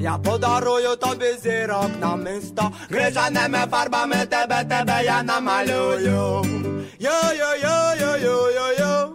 Я 0.00 0.18
подарую 0.18 0.96
тобі 0.96 1.26
зірок 1.42 1.90
на 2.00 2.16
місто, 2.16 2.70
Крижаними 2.88 3.58
фарбами 3.70 4.16
тебе, 4.28 4.64
тебе 4.68 5.02
я 5.04 5.22
намалюю. 5.22 6.44
Йо-йо-йо-йо-йо-йо-йо 7.00 9.08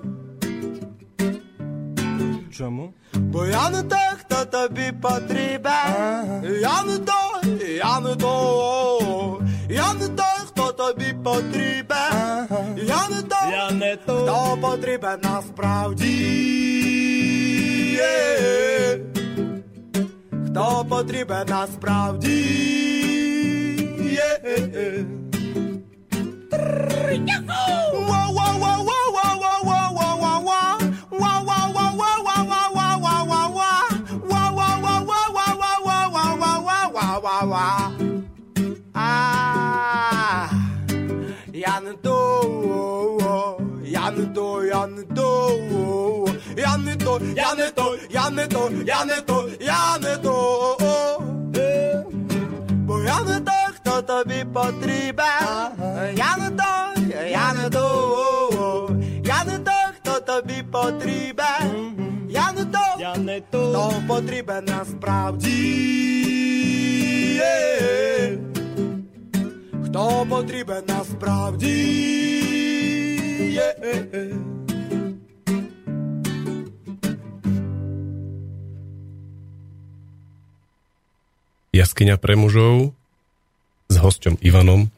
Чому? 2.57 2.93
Бо 3.13 3.45
я 3.45 3.69
не 3.69 3.83
той, 3.83 3.97
хто 4.19 4.45
тобі 4.45 4.91
потрібен. 5.01 5.61
Ага. 5.65 6.41
Я 6.61 6.83
не 6.83 6.97
той, 6.97 7.75
я 7.77 7.99
не 7.99 8.15
той, 8.15 9.39
я 9.69 9.93
не 9.93 10.07
той, 10.07 10.25
хто 10.47 10.71
тобі 10.71 11.13
потрібен. 11.23 11.97
Ага. 12.11 12.65
Я 12.77 13.09
не 13.09 13.21
той, 13.21 13.51
я 13.51 13.71
не 13.71 13.95
той, 13.95 14.23
хто 14.23 14.57
потрібен 14.61 15.19
насправді. 15.23 16.51
Yeah 18.00 18.66
хто 20.56 20.84
потрібен 20.88 21.46
насправді. 21.48 22.56
Я 41.52 41.80
не 41.80 41.92
то, 41.92 43.58
я 43.84 44.10
не 44.10 44.26
то, 44.26 44.64
я 44.64 44.86
не 44.86 45.02
то 45.02 46.19
Я 46.57 46.77
не 46.77 46.95
то, 46.95 47.19
я 47.35 47.55
не 47.55 47.71
то, 47.71 47.97
я 48.09 48.29
не 48.29 48.47
то, 48.47 48.69
я 48.85 49.05
не 49.05 49.21
то, 49.21 49.49
я 49.59 49.97
не 49.99 50.17
то. 50.17 50.77
Бо 52.71 53.01
я 53.03 53.19
не 53.19 53.39
той, 53.39 53.73
хто 53.75 54.01
тобі 54.01 54.45
потрібен. 54.53 56.15
Я 56.15 56.37
не 56.37 56.49
той, 56.49 57.31
я 57.31 57.53
не 57.53 57.69
то, 57.69 58.89
я 59.23 59.43
не 59.43 59.59
той, 59.59 59.93
хто 59.99 60.19
тобі 60.19 60.63
потрібен. 60.71 62.27
Я 62.29 62.51
не 62.51 62.65
той, 62.65 62.99
я 62.99 63.15
не 63.15 63.41
то, 63.41 63.69
хто 63.69 63.93
потрібен 64.07 64.65
насправді. 64.65 65.81
Хто 69.85 70.25
потрібен 70.29 70.83
насправді. 70.87 72.21
Yeah. 73.51 74.60
Jaskyňa 81.71 82.19
pre 82.19 82.35
mužov 82.35 82.91
s 83.87 83.95
hosťom 83.95 84.43
Ivanom. 84.43 84.91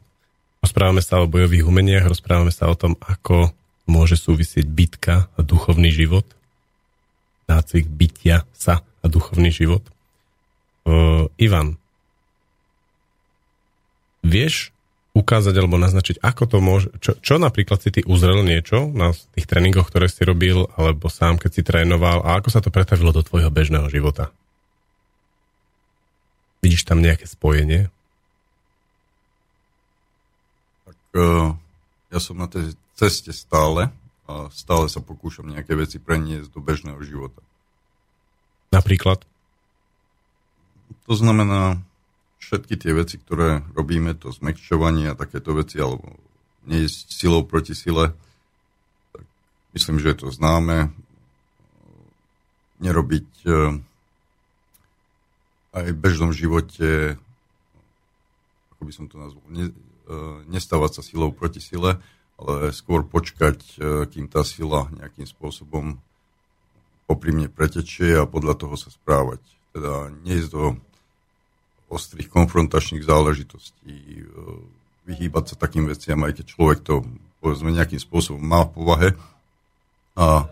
Rozprávame 0.65 1.05
sa 1.05 1.21
o 1.21 1.29
bojových 1.29 1.69
umeniach, 1.69 2.09
rozprávame 2.09 2.49
sa 2.49 2.65
o 2.65 2.73
tom, 2.73 2.97
ako 2.97 3.53
môže 3.85 4.17
súvisieť 4.17 4.65
bitka 4.65 5.29
a 5.37 5.39
duchovný 5.45 5.93
život. 5.93 6.25
Nácvik 7.45 7.85
bytia 7.85 8.49
sa 8.57 8.81
a 8.81 9.05
duchovný 9.05 9.53
život. 9.53 9.85
Uh, 10.83 11.29
Ivan, 11.37 11.77
vieš 14.25 14.73
ukázať 15.13 15.53
alebo 15.53 15.77
naznačiť, 15.77 16.25
ako 16.25 16.43
to 16.49 16.57
môže, 16.57 16.89
čo, 16.97 17.13
čo 17.21 17.37
napríklad 17.37 17.85
si 17.85 17.93
ty 17.93 18.01
uzrel 18.01 18.41
niečo 18.41 18.89
na 18.89 19.13
tých 19.37 19.45
tréningoch, 19.45 19.85
ktoré 19.85 20.09
si 20.09 20.25
robil, 20.25 20.65
alebo 20.73 21.05
sám, 21.05 21.37
keď 21.37 21.51
si 21.53 21.61
trénoval 21.61 22.25
a 22.25 22.41
ako 22.41 22.49
sa 22.49 22.65
to 22.65 22.73
pretavilo 22.73 23.13
do 23.13 23.21
tvojho 23.21 23.53
bežného 23.53 23.85
života? 23.93 24.33
Vidíš 26.63 26.87
tam 26.87 27.03
nejaké 27.03 27.27
spojenie? 27.27 27.91
Tak 30.87 30.99
uh, 31.19 31.51
ja 32.07 32.19
som 32.23 32.39
na 32.39 32.47
tej 32.47 32.71
ceste 32.95 33.35
stále 33.35 33.91
a 34.23 34.47
stále 34.55 34.87
sa 34.87 35.03
pokúšam 35.03 35.43
nejaké 35.43 35.75
veci 35.75 35.99
preniesť 35.99 36.55
do 36.55 36.63
bežného 36.63 37.03
života. 37.03 37.43
Napríklad? 38.71 39.27
To 41.03 41.13
znamená, 41.19 41.83
všetky 42.39 42.79
tie 42.79 42.95
veci, 42.95 43.19
ktoré 43.19 43.59
robíme, 43.75 44.15
to 44.15 44.31
zmekčovanie 44.31 45.11
a 45.11 45.19
takéto 45.19 45.51
veci, 45.51 45.83
alebo 45.83 46.15
neísť 46.63 47.11
silou 47.11 47.43
proti 47.43 47.75
sile, 47.75 48.15
tak 49.11 49.27
myslím, 49.75 49.99
že 49.99 50.15
je 50.15 50.17
to 50.23 50.27
známe. 50.31 50.95
Nerobiť 52.79 53.27
e, 53.43 53.51
aj 55.73 55.89
v 55.89 56.01
bežnom 56.01 56.29
živote, 56.29 57.17
ako 58.77 58.81
by 58.85 58.91
som 58.93 59.05
to 59.09 59.17
nazval, 59.17 59.41
ne, 59.49 59.69
e, 59.69 59.73
nestávať 60.47 60.99
sa 60.99 61.01
silou 61.01 61.33
proti 61.33 61.57
sile, 61.57 61.97
ale 62.37 62.69
skôr 62.69 63.01
počkať, 63.01 63.57
e, 63.57 64.05
kým 64.09 64.29
tá 64.29 64.45
sila 64.45 64.89
nejakým 64.93 65.25
spôsobom 65.25 65.97
popri 67.09 67.33
mne 67.33 67.49
pretečie 67.49 68.15
a 68.15 68.29
podľa 68.29 68.55
toho 68.57 68.75
sa 68.77 68.93
správať. 68.93 69.41
Teda 69.73 70.13
nie 70.21 70.37
do 70.45 70.77
ostrých 71.89 72.29
konfrontačných 72.29 73.05
záležitostí, 73.05 73.97
e, 74.21 74.25
vyhýbať 75.03 75.53
sa 75.53 75.55
takým 75.59 75.89
veciam, 75.89 76.21
aj 76.23 76.41
keď 76.41 76.45
človek 76.47 76.79
to 76.85 77.03
povedzme 77.43 77.75
nejakým 77.75 77.99
spôsobom 77.99 78.39
má 78.39 78.63
v 78.63 78.71
povahe. 78.71 79.09
A 80.15 80.47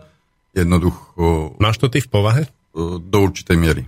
jednoducho... 0.52 1.56
Máš 1.56 1.80
to 1.80 1.88
ty 1.88 2.04
v 2.04 2.10
povahe? 2.10 2.42
Do 2.76 3.18
určitej 3.24 3.56
miery. 3.56 3.84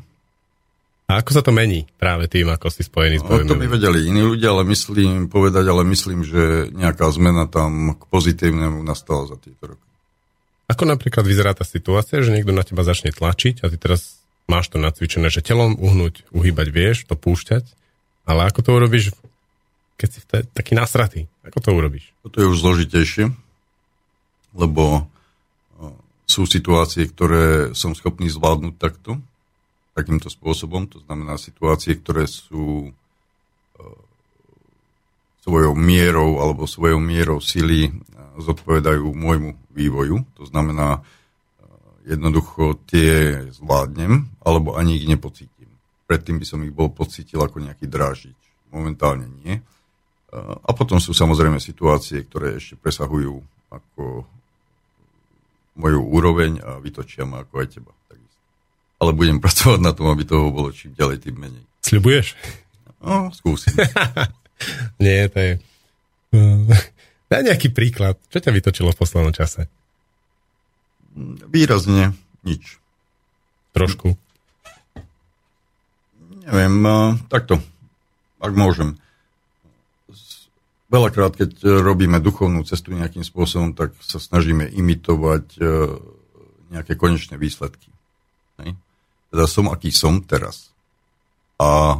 A 1.04 1.20
ako 1.20 1.30
sa 1.36 1.42
to 1.44 1.52
mení 1.52 1.84
práve 2.00 2.32
tým, 2.32 2.48
ako 2.48 2.72
si 2.72 2.80
spojený 2.80 3.20
s? 3.20 3.22
No, 3.28 3.44
to 3.44 3.60
by 3.60 3.68
vedeli 3.68 4.08
iní 4.08 4.24
ľudia, 4.24 4.56
ale 4.56 4.64
myslím, 4.72 5.28
povedať, 5.28 5.68
ale 5.68 5.84
myslím, 5.84 6.24
že 6.24 6.72
nejaká 6.72 7.04
zmena 7.12 7.44
tam 7.44 7.92
k 8.00 8.02
pozitívnemu 8.08 8.80
nastala 8.80 9.28
za 9.28 9.36
tieto 9.36 9.76
roky. 9.76 9.88
Ako 10.64 10.88
napríklad 10.88 11.28
vyzerá 11.28 11.52
tá 11.52 11.60
situácia, 11.60 12.24
že 12.24 12.32
niekto 12.32 12.56
na 12.56 12.64
teba 12.64 12.80
začne 12.80 13.12
tlačiť 13.12 13.60
a 13.60 13.68
ty 13.68 13.76
teraz 13.76 14.16
máš 14.48 14.72
to 14.72 14.80
nacvičené, 14.80 15.28
že 15.28 15.44
telom 15.44 15.76
uhnúť, 15.76 16.24
uhýbať 16.32 16.68
vieš, 16.72 16.96
to 17.04 17.20
púšťať, 17.20 17.68
ale 18.24 18.48
ako 18.48 18.64
to 18.64 18.70
urobíš, 18.72 19.12
keď 20.00 20.08
si 20.08 20.20
t- 20.24 20.48
taký 20.56 20.72
nasratý? 20.72 21.28
Ako 21.44 21.60
to 21.60 21.76
urobíš? 21.76 22.16
Toto 22.24 22.40
je 22.40 22.48
už 22.48 22.64
zložitejšie, 22.64 23.28
lebo 24.56 25.04
sú 26.24 26.48
situácie, 26.48 27.12
ktoré 27.12 27.76
som 27.76 27.92
schopný 27.92 28.32
zvládnuť 28.32 28.74
takto, 28.80 29.20
takýmto 29.94 30.26
spôsobom, 30.26 30.90
to 30.90 30.98
znamená 31.06 31.38
situácie, 31.38 31.94
ktoré 31.96 32.26
sú 32.26 32.90
svojou 35.44 35.76
mierou 35.76 36.40
alebo 36.40 36.66
svojou 36.66 36.98
mierou 36.98 37.38
sily 37.38 37.92
zodpovedajú 38.40 39.12
môjmu 39.14 39.54
vývoju. 39.70 40.24
To 40.40 40.44
znamená, 40.48 41.04
jednoducho 42.08 42.80
tie 42.90 43.44
zvládnem, 43.54 44.34
alebo 44.42 44.74
ani 44.74 44.98
ich 44.98 45.06
nepocítim. 45.06 45.70
Predtým 46.10 46.40
by 46.42 46.46
som 46.48 46.60
ich 46.66 46.74
bol 46.74 46.90
pocítil 46.90 47.44
ako 47.44 47.62
nejaký 47.62 47.86
drážič. 47.86 48.36
Momentálne 48.74 49.30
nie. 49.44 49.62
A 50.34 50.70
potom 50.74 50.98
sú 50.98 51.14
samozrejme 51.14 51.62
situácie, 51.62 52.24
ktoré 52.26 52.58
ešte 52.58 52.74
presahujú 52.74 53.38
ako 53.70 54.26
moju 55.78 56.00
úroveň 56.02 56.58
a 56.58 56.82
vytočia 56.82 57.22
ma 57.22 57.46
ako 57.46 57.54
aj 57.62 57.68
teba. 57.70 57.92
Ale 59.04 59.12
budem 59.12 59.36
pracovať 59.36 59.84
na 59.84 59.92
tom, 59.92 60.08
aby 60.08 60.24
toho 60.24 60.48
bolo 60.48 60.72
čím 60.72 60.96
ďalej, 60.96 61.28
tým 61.28 61.36
menej. 61.36 61.64
Sľubuješ? 61.84 62.32
No, 63.04 63.28
skúsim. 63.36 63.76
nie, 65.04 65.28
to 65.28 65.36
je... 65.36 65.52
Daj 67.30 67.42
nejaký 67.44 67.68
príklad. 67.68 68.16
Čo 68.32 68.40
ťa 68.40 68.52
vytočilo 68.56 68.96
v 68.96 69.00
poslednom 69.04 69.36
čase? 69.36 69.68
Výrazne 71.52 72.16
nič. 72.48 72.80
Trošku. 73.76 74.16
Neviem, 76.44 76.84
takto, 77.28 77.60
ak 78.40 78.52
môžem. 78.52 78.96
Veľakrát, 80.92 81.34
keď 81.34 81.82
robíme 81.82 82.20
duchovnú 82.20 82.62
cestu 82.68 82.92
nejakým 82.92 83.24
spôsobom, 83.24 83.72
tak 83.74 83.96
sa 83.98 84.20
snažíme 84.20 84.68
imitovať 84.68 85.44
e, 85.56 85.60
nejaké 86.70 86.94
konečné 86.94 87.34
výsledky. 87.40 87.90
Hej? 88.62 88.78
Teda 89.34 89.50
som, 89.50 89.66
aký 89.66 89.90
som 89.90 90.22
teraz. 90.22 90.70
A 91.58 91.98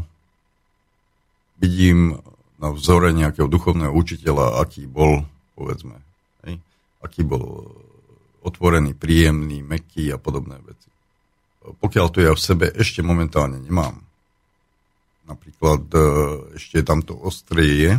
vidím 1.59 2.23
na 2.63 2.71
vzore 2.71 3.11
nejakého 3.11 3.51
duchovného 3.51 3.91
učiteľa, 3.91 4.63
aký 4.63 4.87
bol, 4.87 5.27
povedzme, 5.59 5.99
hej? 6.47 6.63
aký 7.03 7.27
bol 7.27 7.75
otvorený, 8.47 8.95
príjemný, 8.95 9.67
meký 9.67 10.15
a 10.15 10.19
podobné 10.23 10.63
veci. 10.63 10.87
Pokiaľ 11.83 12.07
to 12.15 12.23
ja 12.23 12.31
v 12.31 12.45
sebe 12.45 12.71
ešte 12.71 13.03
momentálne 13.03 13.59
nemám, 13.59 13.99
napríklad 15.27 15.91
e, 15.91 15.99
ešte 16.55 16.87
tam 16.87 17.03
to 17.03 17.19
ostrie 17.19 17.99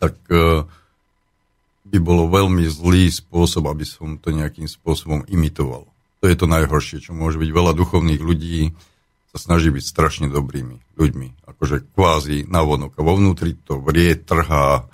tak 0.00 0.16
e, 0.32 0.64
by 1.90 1.98
bolo 2.00 2.32
veľmi 2.32 2.64
zlý 2.70 3.12
spôsob, 3.12 3.68
aby 3.68 3.84
som 3.84 4.16
to 4.16 4.32
nejakým 4.32 4.64
spôsobom 4.64 5.28
imitoval. 5.28 5.89
To 6.20 6.28
je 6.28 6.36
to 6.36 6.46
najhoršie, 6.46 7.00
čo 7.00 7.16
môže 7.16 7.40
byť. 7.40 7.50
Veľa 7.50 7.72
duchovných 7.72 8.20
ľudí 8.20 8.76
sa 9.32 9.38
snaží 9.40 9.72
byť 9.72 9.84
strašne 9.84 10.26
dobrými 10.28 10.76
ľuďmi. 11.00 11.48
Akože 11.48 11.96
kvázi 11.96 12.44
navonok 12.50 12.98
a 12.98 13.06
vo 13.06 13.16
vnútri 13.16 13.56
to 13.56 13.80
vrie, 13.80 14.18
trhá, 14.18 14.84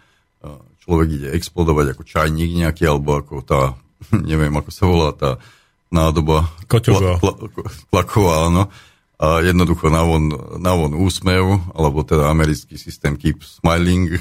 človek 0.87 1.09
ide 1.11 1.29
explodovať 1.35 1.97
ako 1.97 2.03
čajník 2.07 2.53
nejaký, 2.63 2.87
alebo 2.87 3.19
ako 3.19 3.43
tá 3.43 3.75
neviem, 4.31 4.53
ako 4.55 4.71
sa 4.71 4.85
volá 4.87 5.11
tá 5.17 5.31
nádoba. 5.91 6.51
Koťová. 6.67 7.19
Tla, 7.23 7.33
tlaková, 7.91 8.35
áno. 8.51 8.63
A 9.17 9.41
jednoducho 9.41 9.89
navon, 9.89 10.29
navon 10.61 10.93
úsmev, 10.93 11.73
alebo 11.73 12.05
teda 12.05 12.29
americký 12.29 12.77
systém 12.77 13.17
Keep 13.17 13.41
Smiling 13.41 14.21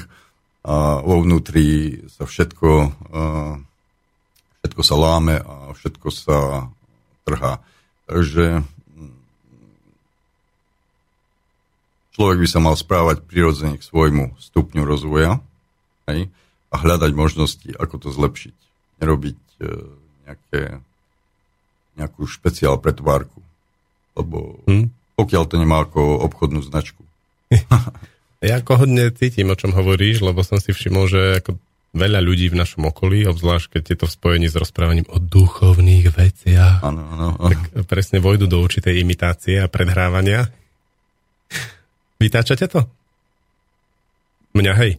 a 0.64 1.04
vo 1.04 1.20
vnútri 1.20 2.00
sa 2.08 2.24
všetko, 2.24 2.70
všetko 4.64 4.82
sa 4.82 4.96
láme 4.96 5.36
a 5.36 5.76
všetko 5.76 6.08
sa 6.08 6.66
trhá. 7.26 7.58
Takže 8.06 8.62
človek 12.14 12.38
by 12.38 12.48
sa 12.48 12.60
mal 12.62 12.78
správať 12.78 13.26
prirodzene 13.26 13.76
k 13.76 13.84
svojmu 13.84 14.38
stupňu 14.38 14.86
rozvoja 14.86 15.42
hej, 16.06 16.30
a 16.70 16.74
hľadať 16.78 17.12
možnosti, 17.12 17.70
ako 17.74 18.06
to 18.06 18.08
zlepšiť. 18.14 18.56
Nerobiť 19.02 19.36
E, 19.56 19.72
nejaké, 20.26 20.82
nejakú 21.96 22.28
špeciál 22.28 22.76
pretvárku. 22.76 23.40
Lebo 24.12 24.60
hmm. 24.68 24.92
pokiaľ 25.16 25.42
to 25.48 25.56
nemá 25.56 25.86
ako 25.86 26.20
obchodnú 26.28 26.60
značku. 26.60 27.00
ja 28.44 28.60
ako 28.60 28.84
hodne 28.84 29.08
cítim, 29.16 29.48
o 29.48 29.56
čom 29.56 29.72
hovoríš, 29.72 30.20
lebo 30.20 30.44
som 30.44 30.60
si 30.60 30.76
všimol, 30.76 31.08
že 31.08 31.40
ako 31.40 31.56
veľa 31.96 32.20
ľudí 32.20 32.52
v 32.52 32.60
našom 32.60 32.86
okolí, 32.92 33.24
obzvlášť 33.24 33.80
keď 33.80 33.82
je 33.88 33.96
to 33.96 34.06
v 34.06 34.14
spojení 34.14 34.46
s 34.52 34.54
rozprávaním 34.54 35.08
o 35.08 35.16
duchovných 35.16 36.12
veciach, 36.12 36.84
ano, 36.84 37.02
ano, 37.08 37.28
ano. 37.40 37.48
tak 37.48 37.88
presne 37.88 38.20
vojdu 38.20 38.44
do 38.44 38.60
určitej 38.60 39.00
imitácie 39.00 39.56
a 39.58 39.66
predhrávania. 39.66 40.52
Vytáčate 42.20 42.68
to? 42.68 42.84
Mňa, 44.56 44.72
hej. 44.76 44.92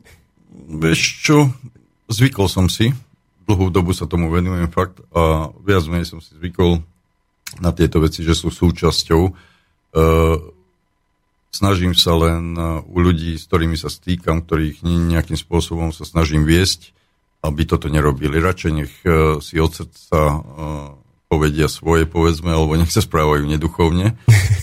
Vieš 0.68 1.00
čo, 1.22 1.38
zvykol 2.10 2.50
som 2.50 2.66
si, 2.68 2.94
dlhú 3.48 3.72
dobu 3.72 3.96
sa 3.96 4.10
tomu 4.10 4.28
venujem 4.28 4.68
fakt 4.74 5.00
a 5.16 5.54
viac 5.64 5.88
menej 5.88 6.10
som 6.10 6.20
si 6.20 6.36
zvykol 6.36 6.84
na 7.64 7.72
tieto 7.72 8.04
veci, 8.04 8.22
že 8.22 8.36
sú 8.36 8.52
súčasťou. 8.52 9.22
E, 9.24 9.32
snažím 11.58 11.98
sa 11.98 12.14
len 12.14 12.54
e, 12.54 12.62
u 12.86 12.98
ľudí, 13.02 13.34
s 13.34 13.50
ktorými 13.50 13.74
sa 13.74 13.90
stýkam, 13.90 14.46
ktorých 14.46 14.86
nejakým 14.86 15.34
spôsobom 15.34 15.90
sa 15.90 16.06
snažím 16.06 16.46
viesť, 16.46 16.94
aby 17.42 17.66
toto 17.66 17.90
nerobili. 17.90 18.38
Radšej 18.38 18.72
nech 18.72 18.94
e, 19.02 19.42
si 19.42 19.58
od 19.58 19.74
srdca 19.74 20.20
e, 20.22 20.38
povedia 21.28 21.66
svoje, 21.66 22.06
povedzme, 22.06 22.54
alebo 22.54 22.78
nech 22.78 22.94
sa 22.94 23.02
správajú 23.02 23.50
neduchovne 23.50 24.14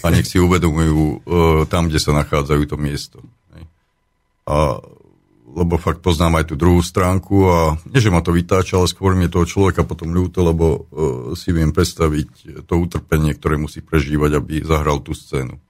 a 0.01 0.07
nech 0.09 0.25
si 0.25 0.41
uvedomujú 0.41 1.29
tam, 1.69 1.93
kde 1.93 2.01
sa 2.01 2.17
nachádzajú 2.17 2.63
to 2.65 2.77
miesto. 2.81 3.21
A 4.49 4.81
lebo 5.55 5.77
fakt 5.77 6.01
poznám 6.01 6.41
aj 6.41 6.51
tú 6.51 6.55
druhú 6.57 6.81
stránku 6.81 7.37
a 7.47 7.59
nie, 7.85 8.01
že 8.01 8.09
ma 8.09 8.25
to 8.25 8.33
vytáča, 8.33 8.81
ale 8.81 8.89
skôr 8.89 9.13
mi 9.13 9.29
toho 9.29 9.45
človeka 9.45 9.85
potom 9.87 10.11
ľúto, 10.11 10.41
lebo 10.41 10.89
si 11.39 11.55
viem 11.55 11.71
predstaviť 11.71 12.65
to 12.65 12.75
utrpenie, 12.75 13.37
ktoré 13.37 13.61
musí 13.61 13.79
prežívať, 13.85 14.41
aby 14.41 14.65
zahral 14.65 15.05
tú 15.05 15.15
scénu. 15.15 15.61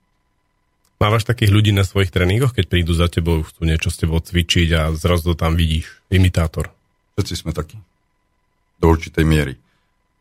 Mávaš 1.05 1.29
takých 1.29 1.53
ľudí 1.53 1.69
na 1.77 1.85
svojich 1.85 2.09
tréningoch, 2.09 2.57
keď 2.57 2.64
prídu 2.64 2.97
za 2.97 3.12
tebou, 3.12 3.45
chcú 3.45 3.69
niečo 3.69 3.93
s 3.93 4.01
tebou 4.01 4.25
cvičiť 4.25 4.69
a 4.73 4.83
zrazu 4.97 5.37
tam 5.37 5.53
vidíš, 5.53 6.01
imitátor? 6.09 6.73
Všetci 7.21 7.45
sme 7.45 7.53
takí. 7.53 7.77
Do 8.81 8.88
určitej 8.88 9.21
miery. 9.29 9.61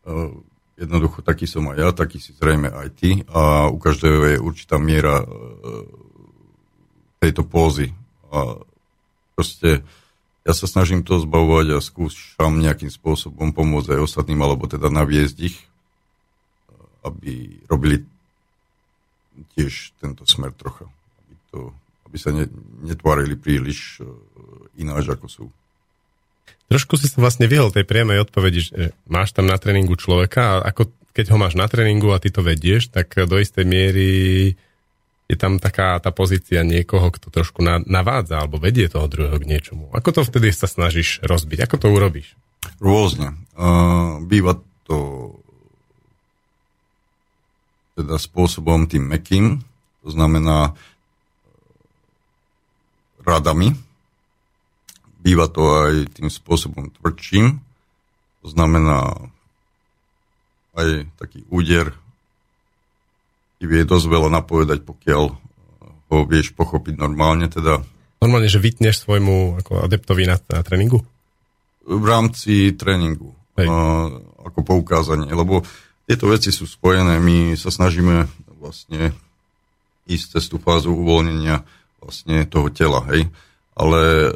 Uh, 0.04 0.44
jednoducho 0.76 1.24
taký 1.24 1.48
som 1.48 1.72
aj 1.72 1.80
ja, 1.80 1.90
taký 1.96 2.20
si 2.20 2.36
zrejme 2.36 2.68
aj 2.68 3.00
ty 3.00 3.24
a 3.32 3.72
u 3.72 3.80
každého 3.80 4.36
je 4.36 4.44
určitá 4.44 4.76
miera 4.76 5.24
uh, 5.24 5.88
tejto 7.24 7.48
pózy. 7.48 7.96
A 8.28 8.60
proste 9.40 9.88
ja 10.44 10.52
sa 10.52 10.68
snažím 10.68 11.08
to 11.08 11.16
zbavovať 11.16 11.80
a 11.80 11.80
skúšam 11.80 12.60
nejakým 12.60 12.92
spôsobom 12.92 13.56
pomôcť 13.56 13.96
aj 13.96 14.04
ostatným, 14.04 14.44
alebo 14.44 14.68
teda 14.68 14.92
naviesť 14.92 15.48
ich, 15.48 15.64
aby 17.08 17.64
robili 17.72 18.04
tiež 19.58 19.94
tento 20.02 20.24
smer 20.26 20.54
trocha. 20.54 20.86
Aby, 21.26 21.36
to, 21.50 21.60
aby 22.10 22.18
sa 22.18 22.30
ne, 22.34 22.46
netvárili 22.86 23.38
príliš 23.38 24.02
ináč, 24.78 25.10
ako 25.10 25.28
sú. 25.30 25.46
Trošku 26.72 26.98
si 26.98 27.06
sa 27.06 27.22
vlastne 27.22 27.46
vyhol 27.46 27.70
tej 27.70 27.86
priamej 27.86 28.26
odpovedi, 28.26 28.60
že 28.66 28.98
máš 29.06 29.36
tam 29.36 29.46
na 29.46 29.60
tréningu 29.62 29.94
človeka 29.94 30.64
a 30.64 30.74
ako 30.74 30.90
keď 31.14 31.26
ho 31.30 31.38
máš 31.38 31.54
na 31.54 31.70
tréningu 31.70 32.10
a 32.10 32.18
ty 32.18 32.34
to 32.34 32.42
vedieš, 32.42 32.90
tak 32.90 33.14
do 33.14 33.38
istej 33.38 33.70
miery 33.70 34.10
je 35.30 35.36
tam 35.38 35.62
taká 35.62 36.02
tá 36.02 36.10
pozícia 36.10 36.66
niekoho, 36.66 37.14
kto 37.14 37.30
trošku 37.30 37.62
navádza 37.86 38.42
alebo 38.42 38.58
vedie 38.58 38.90
toho 38.90 39.06
druhého 39.06 39.38
k 39.38 39.46
niečomu. 39.46 39.94
Ako 39.94 40.10
to 40.10 40.22
vtedy 40.26 40.50
sa 40.50 40.66
snažíš 40.66 41.22
rozbiť? 41.22 41.70
Ako 41.70 41.78
to 41.78 41.88
urobíš? 41.94 42.34
Rôzne. 42.82 43.38
Uh, 43.54 44.20
býva 44.26 44.58
to 44.90 45.23
teda 47.94 48.18
spôsobom 48.18 48.90
tým 48.90 49.06
mekým, 49.06 49.62
to 50.02 50.10
znamená 50.10 50.74
radami. 53.24 53.78
Býva 55.24 55.48
to 55.48 55.64
aj 55.64 56.20
tým 56.20 56.28
spôsobom 56.28 56.92
tvrdším, 57.00 57.62
to 58.44 58.48
znamená 58.52 59.32
aj 60.76 61.08
taký 61.16 61.48
úder 61.48 61.96
ti 63.64 63.72
vie 63.72 63.88
dosť 63.88 64.12
veľa 64.12 64.28
napovedať, 64.28 64.84
pokiaľ 64.84 65.24
ho 66.12 66.18
vieš 66.28 66.52
pochopiť 66.52 67.00
normálne. 67.00 67.48
Teda. 67.48 67.80
Normálne, 68.20 68.52
že 68.52 68.60
vytneš 68.60 69.08
svojmu 69.08 69.64
ako 69.64 69.88
adeptovi 69.88 70.28
na, 70.28 70.36
na 70.36 70.60
tréningu? 70.60 71.00
V 71.88 72.04
rámci 72.04 72.76
tréningu. 72.76 73.32
Hej. 73.56 73.72
Uh, 73.72 74.20
ako 74.52 74.68
poukázanie. 74.68 75.32
Lebo 75.32 75.64
tieto 76.04 76.26
veci 76.28 76.52
sú 76.52 76.68
spojené. 76.68 77.20
My 77.24 77.56
sa 77.56 77.72
snažíme 77.72 78.28
vlastne 78.60 79.16
ísť 80.08 80.40
cez 80.40 80.44
tú 80.52 80.60
fázu 80.60 80.92
uvoľnenia 80.92 81.64
vlastne 82.04 82.44
toho 82.48 82.68
tela. 82.68 83.04
Hej. 83.12 83.32
Ale 83.74 84.02
e, 84.28 84.32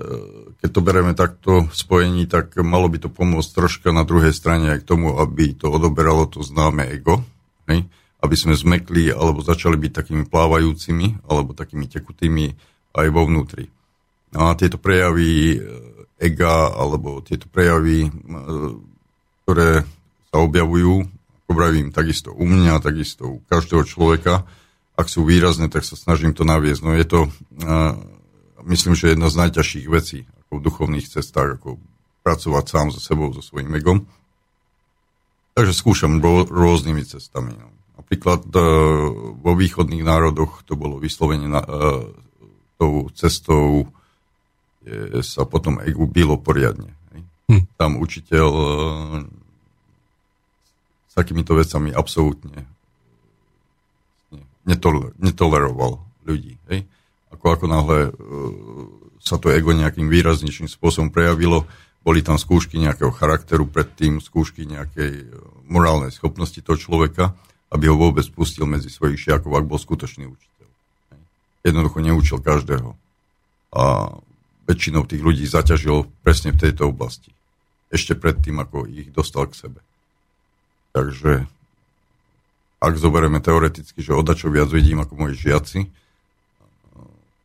keď 0.64 0.70
to 0.72 0.82
bereme 0.82 1.14
takto 1.14 1.52
v 1.68 1.76
spojení, 1.76 2.26
tak 2.26 2.56
malo 2.64 2.88
by 2.88 3.04
to 3.04 3.10
pomôcť 3.12 3.50
troška 3.52 3.90
na 3.92 4.08
druhej 4.08 4.32
strane 4.32 4.72
aj 4.74 4.84
k 4.84 4.88
tomu, 4.88 5.20
aby 5.20 5.54
to 5.54 5.68
odoberalo 5.68 6.26
to 6.26 6.42
známe 6.42 6.88
ego, 6.88 7.22
hej? 7.68 7.84
aby 8.24 8.36
sme 8.36 8.58
zmekli 8.58 9.14
alebo 9.14 9.46
začali 9.46 9.78
byť 9.78 9.92
takými 9.94 10.24
plávajúcimi 10.26 11.28
alebo 11.30 11.54
takými 11.54 11.86
tekutými 11.86 12.46
aj 12.98 13.08
vo 13.14 13.22
vnútri. 13.30 13.70
No 14.34 14.50
a 14.50 14.58
tieto 14.58 14.82
prejavy 14.82 15.56
e, 15.56 15.60
ega 16.18 16.74
alebo 16.74 17.22
tieto 17.22 17.46
prejavy, 17.52 18.08
e, 18.08 18.12
ktoré 19.46 19.86
sa 20.34 20.38
objavujú, 20.42 21.17
vravím, 21.54 21.96
takisto 21.96 22.36
u 22.36 22.44
mňa, 22.44 22.84
takisto 22.84 23.24
u 23.28 23.38
každého 23.48 23.84
človeka, 23.88 24.44
ak 24.98 25.08
sú 25.08 25.24
výrazné, 25.24 25.70
tak 25.70 25.86
sa 25.86 25.94
snažím 25.94 26.34
to 26.34 26.42
naviesť. 26.42 26.82
No 26.82 26.92
je 26.98 27.06
to, 27.06 27.20
myslím, 28.66 28.98
že 28.98 29.14
jedna 29.14 29.30
z 29.30 29.40
najťažších 29.46 29.88
vecí 29.88 30.26
ako 30.48 30.54
v 30.58 30.66
duchovných 30.66 31.08
cestách, 31.08 31.62
ako 31.62 31.78
pracovať 32.26 32.66
sám 32.66 32.88
so 32.92 33.00
sebou, 33.00 33.30
so 33.32 33.46
svojím 33.46 33.78
egom. 33.78 34.10
Takže 35.54 35.74
skúšam 35.74 36.20
rôznymi 36.24 37.04
cestami. 37.06 37.56
No. 37.56 37.72
Napríklad 37.98 38.46
e, 38.54 38.62
vo 39.42 39.52
východných 39.58 40.06
národoch 40.06 40.62
to 40.64 40.78
bolo 40.78 41.02
vyslovene 41.02 41.50
na, 41.50 41.66
e, 41.66 41.70
tou 42.78 43.10
cestou, 43.18 43.90
sa 45.20 45.44
potom 45.44 45.84
egu 45.84 46.08
bylo 46.08 46.40
poriadne. 46.40 46.96
Hm. 47.52 47.64
Tam 47.76 48.00
učiteľ 48.00 48.48
takýmito 51.18 51.58
vecami 51.58 51.90
absolútne 51.90 52.70
netoler, 54.68 55.16
netoleroval 55.18 56.04
ľudí. 56.28 56.60
Hej? 56.68 56.84
Ako, 57.32 57.46
ako 57.56 57.66
náhle 57.66 57.98
e, 58.08 58.12
sa 59.24 59.40
to 59.40 59.50
ego 59.50 59.72
nejakým 59.72 60.12
výraznejším 60.12 60.68
spôsobom 60.68 61.10
prejavilo, 61.10 61.64
boli 62.04 62.24
tam 62.24 62.36
skúšky 62.36 62.78
nejakého 62.78 63.12
charakteru 63.16 63.68
predtým, 63.68 64.20
skúšky 64.20 64.68
nejakej 64.68 65.12
e, 65.24 65.26
morálnej 65.72 66.12
schopnosti 66.12 66.60
toho 66.60 66.76
človeka, 66.76 67.32
aby 67.72 67.88
ho 67.88 67.96
vôbec 67.96 68.28
pustil 68.32 68.68
medzi 68.68 68.92
svojich 68.92 69.18
šiakov, 69.18 69.56
ak 69.56 69.66
bol 69.66 69.80
skutočný 69.80 70.28
učiteľ. 70.28 70.68
Jednoducho 71.64 72.00
neučil 72.00 72.40
každého. 72.40 72.96
A 73.76 74.16
väčšinou 74.68 75.04
tých 75.04 75.24
ľudí 75.24 75.44
zaťažil 75.48 76.08
presne 76.24 76.56
v 76.56 76.68
tejto 76.68 76.92
oblasti. 76.92 77.32
Ešte 77.88 78.20
predtým, 78.20 78.60
ako 78.60 78.88
ich 78.88 79.12
dostal 79.12 79.48
k 79.48 79.68
sebe. 79.68 79.80
Takže 80.98 81.46
ak 82.82 82.94
zoberieme 82.98 83.38
teoreticky, 83.38 84.02
že 84.02 84.18
odačo 84.18 84.50
viac 84.50 84.74
vidím 84.74 85.06
ako 85.06 85.14
moji 85.14 85.38
žiaci, 85.38 85.80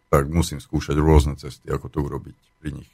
tak 0.09 0.29
musím 0.33 0.57
skúšať 0.57 0.97
rôzne 0.97 1.37
cesty, 1.37 1.69
ako 1.69 1.93
to 1.93 1.99
urobiť 2.01 2.37
pri 2.65 2.81
nich. 2.81 2.91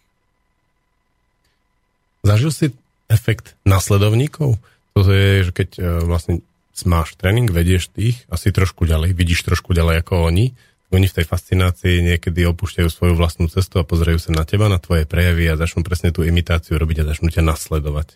Zažil 2.27 2.51
si 2.51 2.67
efekt 3.07 3.55
nasledovníkov? 3.63 4.59
To 4.99 5.01
je, 5.07 5.47
že 5.47 5.53
keď 5.55 5.71
uh, 5.79 5.83
vlastne 6.03 6.43
máš 6.87 7.15
tréning, 7.15 7.51
vedieš 7.51 7.91
tých 7.95 8.27
asi 8.31 8.51
trošku 8.51 8.87
ďalej, 8.87 9.15
vidíš 9.15 9.47
trošku 9.47 9.75
ďalej 9.75 10.03
ako 10.03 10.27
oni, 10.31 10.55
oni 10.95 11.07
v 11.07 11.17
tej 11.23 11.27
fascinácii 11.27 12.03
niekedy 12.03 12.47
opúšťajú 12.51 12.89
svoju 12.91 13.15
vlastnú 13.15 13.47
cestu 13.47 13.79
a 13.79 13.87
pozerajú 13.87 14.19
sa 14.19 14.31
na 14.35 14.43
teba, 14.47 14.71
na 14.71 14.83
tvoje 14.83 15.07
prejavy 15.07 15.47
a 15.51 15.59
začnú 15.59 15.87
presne 15.87 16.11
tú 16.11 16.27
imitáciu 16.27 16.79
robiť 16.79 17.03
a 17.03 17.09
začnú 17.15 17.31
ťa 17.31 17.47
nasledovať. 17.47 18.15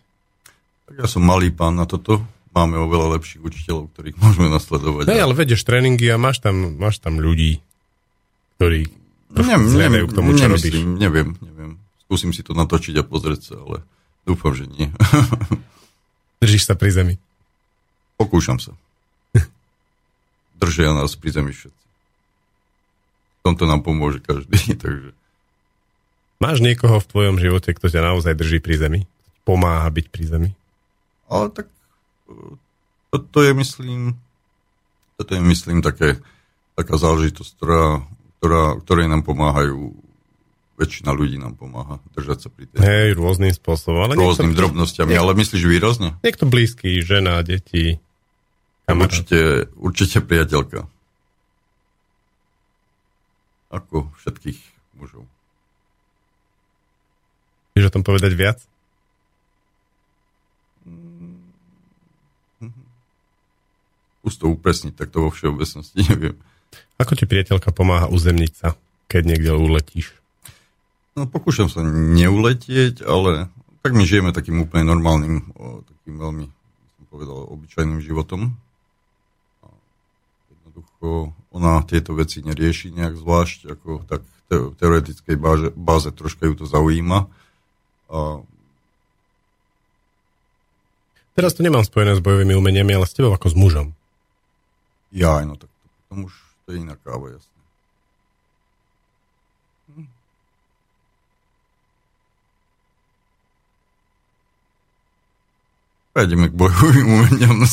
Tak 0.92 1.00
ja 1.00 1.08
som 1.08 1.24
malý 1.24 1.48
pán 1.48 1.72
na 1.72 1.88
toto. 1.88 2.20
Máme 2.52 2.76
oveľa 2.76 3.16
lepších 3.16 3.40
učiteľov, 3.40 3.96
ktorých 3.96 4.20
môžeme 4.20 4.52
nasledovať. 4.52 5.08
Hej, 5.08 5.24
ale 5.24 5.32
vedieš 5.32 5.64
tréningy 5.64 6.04
a 6.12 6.20
máš 6.20 6.44
tam, 6.44 6.76
máš 6.76 7.00
tam 7.00 7.16
ľudí, 7.16 7.64
ktorí 8.60 8.92
neviem, 9.32 10.04
k 10.04 10.12
tomu, 10.12 10.36
čo 10.36 10.52
nemyslím, 10.52 10.52
robíš. 10.52 11.00
Neviem, 11.00 11.28
neviem. 11.40 11.72
Skúsim 12.04 12.36
si 12.36 12.44
to 12.44 12.52
natočiť 12.52 13.00
a 13.00 13.08
pozrieť 13.08 13.40
sa, 13.40 13.54
ale 13.56 13.80
dúfam, 14.28 14.52
že 14.52 14.68
nie. 14.68 14.92
Držíš 16.44 16.68
sa 16.68 16.76
pri 16.76 16.92
zemi? 16.92 17.14
Pokúšam 18.20 18.60
sa. 18.60 18.76
Držia 20.60 20.92
nás 20.92 21.16
pri 21.16 21.32
zemi 21.32 21.56
všetci. 21.56 21.86
V 23.40 23.40
tomto 23.48 23.64
nám 23.64 23.80
pomôže 23.80 24.20
každý, 24.20 24.60
takže... 24.84 25.16
Máš 26.36 26.60
niekoho 26.60 27.00
v 27.00 27.08
tvojom 27.08 27.36
živote, 27.40 27.72
kto 27.72 27.88
ťa 27.88 28.12
naozaj 28.12 28.36
drží 28.36 28.60
pri 28.60 28.76
zemi? 28.76 29.00
Pomáha 29.48 29.88
byť 29.88 30.06
pri 30.12 30.24
zemi? 30.28 30.50
Ale 31.32 31.48
tak 31.48 31.66
toto 33.08 33.38
je, 33.40 33.56
myslím, 33.56 34.20
toto 35.16 35.32
je, 35.32 35.40
myslím, 35.40 35.80
také, 35.80 36.20
taká 36.76 37.00
záležitosť, 37.00 37.50
ktorá 37.56 38.04
ktorá, 38.42 38.74
ktorej 38.82 39.06
nám 39.06 39.22
pomáhajú 39.22 39.94
väčšina 40.74 41.14
ľudí 41.14 41.38
nám 41.38 41.54
pomáha 41.54 42.02
držať 42.18 42.38
sa 42.42 42.48
pri 42.50 42.66
tej... 42.66 42.82
Hej, 42.82 43.14
rôznym 43.14 43.54
spôsobom. 43.54 44.02
Ale 44.02 44.18
rôznym 44.18 44.50
niekto, 44.50 44.66
drobnostiami, 44.66 45.14
niekto, 45.14 45.22
ale 45.22 45.38
myslíš 45.38 45.62
výrazne? 45.62 46.18
Niekto 46.26 46.50
blízky, 46.50 46.98
žena, 47.06 47.38
deti, 47.46 48.02
kamarát. 48.90 49.14
Určite, 49.14 49.70
určite 49.78 50.18
priateľka. 50.26 50.90
Ako 53.70 54.10
všetkých 54.18 54.58
mužov. 54.98 55.22
Chceš 57.78 57.86
o 57.86 57.94
tom 57.94 58.02
povedať 58.02 58.34
viac? 58.34 58.58
Skús 64.32 64.40
to 64.40 64.48
upresniť, 64.48 64.96
tak 64.96 65.12
to 65.12 65.28
vo 65.28 65.30
všeobecnosti 65.30 66.00
neviem. 66.08 66.40
Ako 66.96 67.12
ti 67.20 67.28
priateľka 67.28 67.68
pomáha 67.68 68.08
uzemniť 68.08 68.52
sa, 68.56 68.80
keď 69.12 69.22
niekde 69.28 69.52
uletíš? 69.52 70.16
No, 71.12 71.28
pokúšam 71.28 71.68
sa 71.68 71.84
neuletieť, 71.84 73.04
ale 73.04 73.52
tak 73.84 73.92
my 73.92 74.08
žijeme 74.08 74.32
takým 74.32 74.64
úplne 74.64 74.88
normálnym, 74.88 75.52
o, 75.52 75.84
takým 75.84 76.16
veľmi, 76.16 76.46
som 76.96 77.04
povedal, 77.12 77.44
obyčajným 77.52 78.00
životom. 78.00 78.56
A 79.60 79.68
jednoducho 80.56 81.36
ona 81.52 81.84
tieto 81.84 82.16
veci 82.16 82.40
nerieši 82.40 82.96
nejak 82.96 83.20
zvlášť, 83.20 83.76
ako 83.76 84.08
tak 84.08 84.24
v 84.48 84.72
teoretickej 84.80 85.36
báze, 85.36 85.68
báze 85.76 86.08
troška 86.08 86.48
ju 86.48 86.56
to 86.56 86.64
zaujíma. 86.64 87.28
A... 88.08 88.40
Teraz 91.36 91.52
to 91.52 91.60
nemám 91.60 91.84
spojené 91.84 92.16
s 92.16 92.24
bojovými 92.24 92.56
umeniami, 92.56 92.96
ale 92.96 93.04
s 93.04 93.12
tebou 93.12 93.36
ako 93.36 93.52
s 93.52 93.56
mužom. 93.56 93.92
Ja, 95.12 95.44
no 95.44 95.60
tak 95.60 95.68
to 96.08 96.24
už 96.24 96.32
to 96.64 96.72
je 96.72 96.80
iná 96.80 96.96
káva, 96.96 97.36
jasne. 97.36 97.60
Hm. 99.92 100.08
Prejdeme 106.16 106.48
k 106.48 106.54
bojovým 106.56 107.06
umeniam 107.20 107.60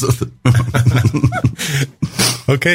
OK. 2.55 2.67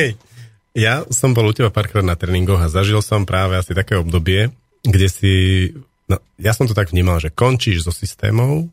Ja 0.74 1.06
som 1.12 1.36
bol 1.36 1.50
u 1.50 1.54
teba 1.54 1.70
párkrát 1.70 2.02
na 2.02 2.18
tréningoch 2.18 2.58
a 2.58 2.72
zažil 2.72 2.98
som 3.04 3.28
práve 3.28 3.54
asi 3.54 3.76
také 3.76 3.94
obdobie, 4.00 4.50
kde 4.82 5.08
si 5.12 5.34
No, 6.04 6.20
ja 6.36 6.52
som 6.52 6.68
to 6.68 6.76
tak 6.76 6.92
vnímal, 6.92 7.16
že 7.16 7.32
končíš 7.32 7.88
so 7.88 7.92
systémov, 7.92 8.68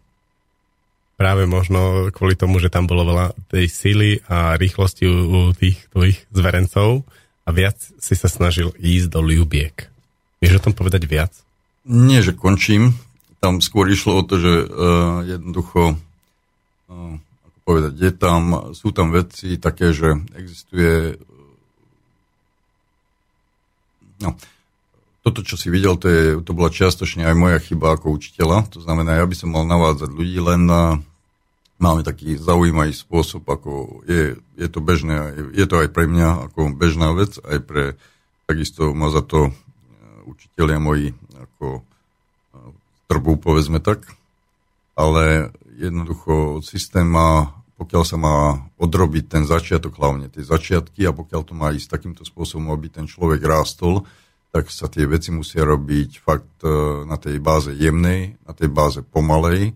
práve 1.22 1.46
možno 1.46 2.10
kvôli 2.10 2.34
tomu, 2.34 2.58
že 2.58 2.74
tam 2.74 2.90
bolo 2.90 3.06
veľa 3.06 3.38
tej 3.54 3.70
sily 3.70 4.26
a 4.26 4.58
rýchlosti 4.58 5.06
u, 5.06 5.14
u 5.30 5.40
tých 5.54 5.78
tvojich 5.94 6.18
zverencov 6.34 7.06
a 7.46 7.50
viac 7.54 7.78
si 7.78 8.18
sa 8.18 8.26
snažil 8.26 8.74
ísť 8.82 9.14
do 9.14 9.22
ľubiek. 9.22 9.86
Vieš 10.42 10.58
o 10.58 10.64
tom 10.66 10.74
povedať 10.74 11.06
viac? 11.06 11.30
Nie, 11.86 12.26
že 12.26 12.34
končím. 12.34 12.98
Tam 13.38 13.62
skôr 13.62 13.86
išlo 13.94 14.18
o 14.18 14.26
to, 14.26 14.42
že 14.42 14.54
uh, 14.66 15.22
jednoducho 15.22 15.94
uh, 15.94 17.16
povedať, 17.70 17.94
je 18.02 18.12
tam, 18.18 18.74
sú 18.74 18.90
tam 18.90 19.14
veci 19.14 19.62
také, 19.62 19.94
že 19.94 20.18
existuje 20.34 21.22
no, 24.26 24.34
toto, 25.22 25.46
čo 25.46 25.54
si 25.54 25.70
videl, 25.70 26.02
to, 26.02 26.10
je, 26.10 26.24
to 26.42 26.58
bola 26.58 26.74
čiastočne 26.74 27.30
aj 27.30 27.38
moja 27.38 27.62
chyba 27.62 27.94
ako 27.94 28.18
učiteľa. 28.18 28.74
To 28.74 28.82
znamená, 28.82 29.22
ja 29.22 29.26
by 29.30 29.36
som 29.38 29.54
mal 29.54 29.70
navádzať 29.70 30.10
ľudí, 30.10 30.42
len 30.42 30.66
na, 30.66 30.98
máme 31.82 32.06
taký 32.06 32.38
zaujímavý 32.38 32.94
spôsob, 32.94 33.42
ako 33.50 34.06
je, 34.06 34.38
je 34.54 34.68
to 34.70 34.80
bežné, 34.80 35.34
je 35.58 35.66
to 35.66 35.82
aj 35.82 35.90
pre 35.90 36.06
mňa 36.06 36.48
ako 36.48 36.78
bežná 36.78 37.10
vec, 37.18 37.42
aj 37.42 37.60
pre, 37.66 37.84
takisto 38.46 38.94
ma 38.94 39.10
za 39.10 39.26
to 39.26 39.50
e, 39.50 39.52
učiteľia 40.30 40.78
moji 40.78 41.18
ako 41.34 41.82
e, 41.82 41.84
trbu, 43.10 43.42
povedzme 43.42 43.82
tak. 43.82 44.06
Ale 44.94 45.50
jednoducho 45.82 46.62
systém 46.62 47.10
má, 47.10 47.58
pokiaľ 47.82 48.04
sa 48.06 48.18
má 48.22 48.62
odrobiť 48.78 49.26
ten 49.26 49.44
začiatok, 49.50 49.98
hlavne 49.98 50.30
tie 50.30 50.46
začiatky 50.46 51.10
a 51.10 51.18
pokiaľ 51.18 51.42
to 51.42 51.54
má 51.58 51.74
ísť 51.74 51.98
takýmto 51.98 52.22
spôsobom, 52.22 52.70
aby 52.70 52.94
ten 52.94 53.10
človek 53.10 53.42
rástol, 53.42 54.06
tak 54.54 54.70
sa 54.70 54.86
tie 54.86 55.10
veci 55.10 55.34
musia 55.34 55.66
robiť 55.66 56.22
fakt 56.22 56.62
e, 56.62 56.70
na 57.10 57.18
tej 57.18 57.42
báze 57.42 57.74
jemnej, 57.74 58.38
na 58.46 58.54
tej 58.54 58.70
báze 58.70 59.02
pomalej 59.02 59.74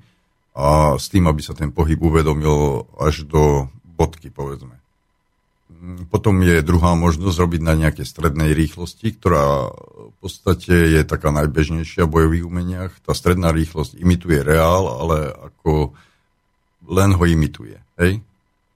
a 0.56 0.96
s 0.96 1.12
tým, 1.12 1.28
aby 1.28 1.44
sa 1.44 1.52
ten 1.52 1.76
pohyb 1.76 2.00
uvedomil 2.00 2.88
až 2.96 3.28
do 3.28 3.68
bodky, 3.84 4.32
povedzme. 4.32 4.80
Mm, 5.68 6.08
potom 6.08 6.40
je 6.40 6.64
druhá 6.64 6.96
možnosť 6.96 7.36
robiť 7.36 7.62
na 7.62 7.76
nejakej 7.76 8.08
strednej 8.08 8.56
rýchlosti, 8.56 9.20
ktorá 9.20 9.70
v 10.10 10.18
podstate 10.24 10.96
je 10.96 11.02
taká 11.04 11.36
najbežnejšia 11.36 12.08
v 12.08 12.14
bojových 12.16 12.48
umeniach. 12.48 12.92
Tá 13.04 13.12
stredná 13.12 13.52
rýchlosť 13.52 14.00
imituje 14.00 14.40
reál, 14.40 14.88
ale 14.88 15.36
ako 15.36 15.92
len 16.88 17.12
ho 17.14 17.24
imituje. 17.28 17.76
Hej? 18.00 18.24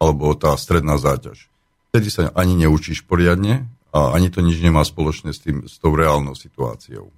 Alebo 0.03 0.35
tá 0.35 0.51
stredná 0.59 0.99
záťaž. 0.99 1.47
Vtedy 1.95 2.07
sa 2.11 2.29
ani 2.35 2.59
neučíš 2.59 3.07
poriadne, 3.07 3.65
a 3.89 4.13
ani 4.13 4.29
to 4.29 4.45
nič 4.45 4.61
nemá 4.61 4.85
spoločné 4.85 5.33
s, 5.33 5.41
tým, 5.41 5.65
s 5.65 5.81
tou 5.81 5.97
reálnou 5.97 6.37
situáciou. 6.37 7.09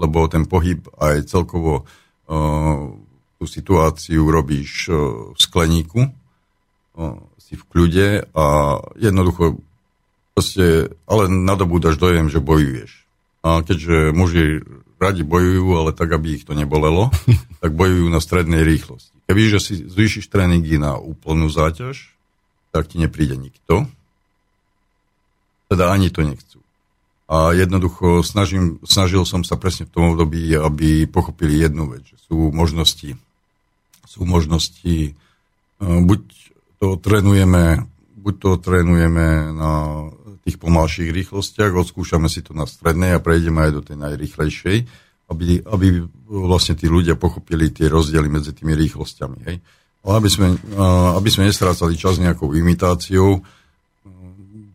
Lebo 0.00 0.24
ten 0.26 0.48
pohyb 0.48 0.80
aj 0.96 1.28
celkovo 1.28 1.84
uh, 1.84 2.96
tú 3.44 3.46
situáciu 3.46 4.24
robíš 4.32 4.88
uh, 4.88 5.36
v 5.36 5.38
skleníku, 5.38 6.08
uh, 6.08 7.20
si 7.36 7.60
v 7.60 7.64
kľude 7.68 8.08
a 8.32 8.44
jednoducho 8.96 9.60
proste, 10.32 10.96
ale 11.04 11.28
nadobúdaš 11.28 12.00
dojem, 12.00 12.32
že 12.32 12.40
bojuješ. 12.40 13.04
A 13.44 13.60
keďže 13.60 14.16
muži 14.16 14.64
radi 14.96 15.20
bojujú, 15.20 15.76
ale 15.76 15.92
tak, 15.92 16.16
aby 16.16 16.40
ich 16.40 16.48
to 16.48 16.56
nebolelo, 16.56 17.12
tak 17.62 17.76
bojujú 17.76 18.08
na 18.08 18.24
strednej 18.24 18.64
rýchlosti. 18.64 19.12
Keby 19.28 19.40
že 19.52 19.60
si 19.60 19.74
zvýšiš 19.84 20.32
tréningy 20.32 20.80
na 20.80 20.96
úplnú 20.96 21.52
záťaž, 21.52 22.16
tak 22.72 22.88
ti 22.88 22.96
nepríde 22.96 23.36
nikto, 23.36 23.84
teda 25.68 25.92
ani 25.92 26.08
to 26.08 26.24
nechcú. 26.24 26.58
A 27.24 27.56
jednoducho 27.56 28.20
snažím, 28.20 28.82
snažil 28.84 29.24
som 29.24 29.46
sa 29.48 29.56
presne 29.56 29.88
v 29.88 29.94
tom 29.96 30.04
období, 30.12 30.52
aby 30.52 31.08
pochopili 31.08 31.56
jednu 31.56 31.88
vec, 31.88 32.04
že 32.04 32.20
sú 32.28 32.52
možnosti, 32.52 33.16
sú 34.04 34.24
možnosti, 34.28 34.96
e, 35.10 35.12
buď 35.80 36.20
to 36.80 37.00
trénujeme, 37.00 37.84
buď 38.20 38.34
to 38.40 38.50
trénujeme 38.60 39.52
na 39.56 39.72
tých 40.44 40.60
pomalších 40.60 41.10
rýchlostiach, 41.10 41.72
odskúšame 41.72 42.28
si 42.28 42.44
to 42.44 42.52
na 42.52 42.68
strednej 42.68 43.16
a 43.16 43.24
prejdeme 43.24 43.64
aj 43.64 43.72
do 43.72 43.82
tej 43.82 43.96
najrýchlejšej, 43.96 44.78
aby, 45.32 45.64
aby 45.64 46.04
vlastne 46.28 46.76
tí 46.76 46.84
ľudia 46.84 47.16
pochopili 47.16 47.72
tie 47.72 47.88
rozdiely 47.88 48.28
medzi 48.28 48.52
tými 48.52 48.76
rýchlosťami. 48.76 49.38
Hej. 49.48 49.56
Ale 50.04 50.12
aby 50.20 50.28
sme, 50.28 50.48
e, 50.52 50.84
aby 51.16 51.28
sme 51.32 51.48
nestrácali 51.48 51.96
čas 51.96 52.20
nejakou 52.20 52.52
imitáciou, 52.52 53.40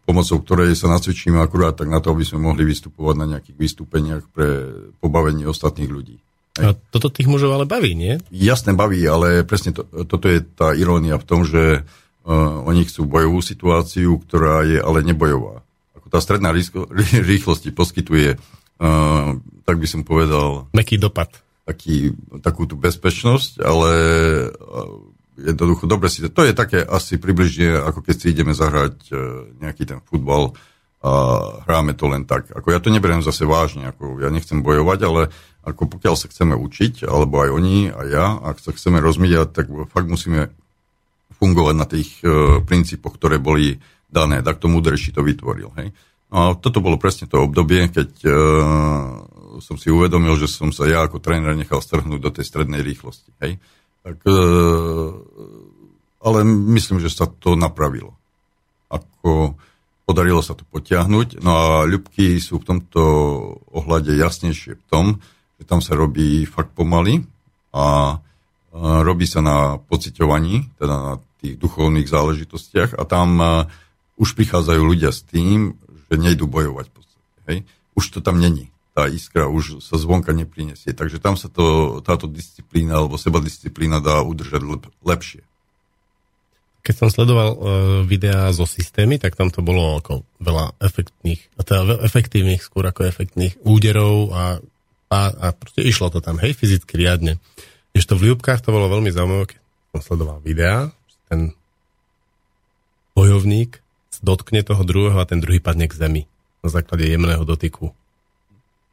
pomocou 0.09 0.41
ktorej 0.41 0.73
sa 0.73 0.89
nacvičíme 0.89 1.37
akurát 1.37 1.77
tak 1.77 1.85
na 1.85 2.01
to, 2.01 2.17
aby 2.17 2.25
sme 2.25 2.41
mohli 2.41 2.65
vystupovať 2.65 3.15
na 3.21 3.37
nejakých 3.37 3.57
vystúpeniach 3.61 4.25
pre 4.33 4.65
pobavenie 4.97 5.45
ostatných 5.45 5.85
ľudí. 5.85 6.17
A 6.59 6.75
toto 6.91 7.07
tých 7.07 7.31
mužov 7.31 7.55
ale 7.55 7.63
baví, 7.63 7.95
nie? 7.95 8.19
Jasné 8.29 8.75
baví, 8.75 8.99
ale 9.07 9.47
presne 9.47 9.71
to, 9.71 9.87
toto 10.03 10.27
je 10.27 10.43
tá 10.43 10.75
irónia 10.75 11.15
v 11.15 11.27
tom, 11.27 11.47
že 11.47 11.81
uh, 11.81 12.67
oni 12.67 12.83
chcú 12.83 13.07
bojovú 13.07 13.39
situáciu, 13.39 14.19
ktorá 14.19 14.67
je 14.67 14.79
ale 14.83 15.01
nebojová. 15.07 15.63
Ako 15.95 16.07
tá 16.11 16.19
stredná 16.19 16.51
rýchlo, 16.51 16.85
rýchlosť 17.31 17.71
poskytuje, 17.71 18.35
uh, 18.35 19.39
tak 19.63 19.75
by 19.79 19.87
som 19.87 20.03
povedal... 20.03 20.67
Meký 20.75 20.99
dopad. 20.99 21.31
Taký, 21.63 22.11
takú 22.43 22.67
tú 22.67 22.75
bezpečnosť, 22.75 23.63
ale 23.63 23.91
uh, 24.51 24.99
jednoducho, 25.39 25.87
dobre 25.87 26.11
si, 26.11 26.25
to 26.27 26.43
je 26.43 26.51
také 26.51 26.83
asi 26.83 27.15
približne, 27.15 27.79
ako 27.87 28.03
keď 28.03 28.15
si 28.19 28.35
ideme 28.35 28.51
zahrať 28.51 29.07
nejaký 29.63 29.87
ten 29.87 29.99
futbal 30.03 30.51
a 30.99 31.11
hráme 31.63 31.95
to 31.95 32.11
len 32.11 32.27
tak. 32.27 32.51
Ako 32.51 32.75
ja 32.75 32.83
to 32.83 32.91
neberiem 32.91 33.23
zase 33.23 33.47
vážne, 33.47 33.87
ako 33.87 34.19
ja 34.19 34.27
nechcem 34.27 34.59
bojovať, 34.59 34.99
ale 35.07 35.21
ako 35.65 35.99
pokiaľ 35.99 36.15
sa 36.15 36.31
chceme 36.31 36.55
učiť, 36.55 37.05
alebo 37.05 37.43
aj 37.43 37.49
oni, 37.51 37.77
a 37.91 38.01
ja, 38.07 38.25
ak 38.39 38.63
sa 38.63 38.71
chceme 38.71 39.03
rozmývať, 39.03 39.49
tak 39.51 39.65
fakt 39.91 40.07
musíme 40.07 40.51
fungovať 41.39 41.75
na 41.75 41.85
tých 41.87 42.09
uh, 42.23 42.59
princípoch, 42.63 43.15
ktoré 43.15 43.39
boli 43.39 43.79
dané. 44.11 44.43
Tak 44.43 44.59
to 44.59 44.67
múdrejší 44.71 45.15
to 45.15 45.23
vytvoril. 45.23 45.71
Hej? 45.79 45.95
No 46.31 46.35
a 46.35 46.45
toto 46.55 46.83
bolo 46.83 46.99
presne 46.99 47.31
to 47.31 47.43
obdobie, 47.43 47.87
keď 47.91 48.09
uh, 48.27 48.33
som 49.61 49.75
si 49.75 49.91
uvedomil, 49.91 50.37
že 50.39 50.47
som 50.47 50.69
sa 50.69 50.87
ja 50.87 51.05
ako 51.05 51.19
tréner 51.19 51.53
nechal 51.53 51.83
strhnúť 51.83 52.19
do 52.19 52.31
tej 52.31 52.45
strednej 52.47 52.85
rýchlosti. 52.85 53.33
Hej? 53.43 53.57
Tak, 54.05 54.17
e, 54.23 54.41
ale 56.23 56.39
myslím, 56.47 57.03
že 57.03 57.11
sa 57.11 57.27
to 57.27 57.57
napravilo. 57.59 58.15
Ako 58.87 59.59
podarilo 60.07 60.41
sa 60.41 60.55
to 60.55 60.63
potiahnuť. 60.65 61.43
No 61.43 61.51
a 61.53 61.65
ľubky 61.85 62.39
sú 62.41 62.63
v 62.63 62.67
tomto 62.75 63.01
ohľade 63.69 64.15
jasnejšie 64.15 64.79
v 64.79 64.83
tom, 64.89 65.05
že 65.59 65.63
tam 65.67 65.83
sa 65.83 65.93
robí 65.93 66.47
fakt 66.47 66.71
pomaly 66.73 67.21
a 67.75 68.17
robí 69.03 69.27
sa 69.27 69.43
na 69.43 69.77
pociťovaní, 69.77 70.79
teda 70.79 70.95
na 70.95 71.13
tých 71.43 71.59
duchovných 71.59 72.07
záležitostiach 72.07 72.95
a 72.95 73.03
tam 73.03 73.39
už 74.19 74.29
prichádzajú 74.35 74.81
ľudia 74.81 75.11
s 75.11 75.23
tým, 75.27 75.75
že 76.09 76.15
nejdú 76.17 76.47
bojovať 76.47 76.85
v 76.89 76.93
podstate. 76.93 77.37
Hej? 77.47 77.57
Už 77.95 78.05
to 78.13 78.19
tam 78.23 78.39
není 78.39 78.71
tá 78.99 79.07
iskra 79.07 79.47
už 79.47 79.79
sa 79.79 79.95
zvonka 79.95 80.35
neprinesie. 80.35 80.91
Takže 80.91 81.23
tam 81.23 81.39
sa 81.39 81.47
to, 81.47 81.99
táto 82.03 82.27
disciplína 82.27 82.99
alebo 82.99 83.15
seba 83.15 83.39
disciplína 83.39 84.03
dá 84.03 84.19
udržať 84.19 84.59
lep, 84.59 84.83
lepšie. 85.07 85.41
Keď 86.83 86.95
som 86.95 87.09
sledoval 87.11 87.49
uh, 87.55 87.59
videá 88.03 88.51
zo 88.51 88.67
systémy, 88.67 89.15
tak 89.15 89.39
tam 89.39 89.47
to 89.51 89.63
bolo 89.63 89.99
ako 89.99 90.27
veľa 90.43 90.75
efektných, 90.83 91.47
teda 91.59 92.03
efektívnych 92.03 92.59
skôr 92.59 92.87
ako 92.87 93.07
efektných 93.07 93.55
úderov 93.63 94.35
a, 94.35 94.59
a, 95.09 95.19
a 95.33 95.47
proste 95.53 95.81
išlo 95.81 96.13
to 96.13 96.21
tam, 96.21 96.37
hej, 96.37 96.53
fyzicky 96.53 96.93
riadne. 96.95 97.41
Ešte 97.97 98.13
v 98.13 98.33
ľúbkach 98.33 98.61
to 98.61 98.69
bolo 98.69 98.89
veľmi 98.89 99.09
zaujímavé, 99.09 99.53
keď 99.53 99.59
som 99.97 100.01
sledoval 100.05 100.39
videá, 100.45 100.93
ten 101.29 101.53
bojovník 103.17 103.81
dotkne 104.19 104.61
toho 104.61 104.83
druhého 104.83 105.17
a 105.17 105.29
ten 105.29 105.39
druhý 105.39 105.63
padne 105.63 105.87
k 105.87 105.95
zemi 105.95 106.23
na 106.59 106.69
základe 106.69 107.07
jemného 107.07 107.41
dotyku. 107.47 107.95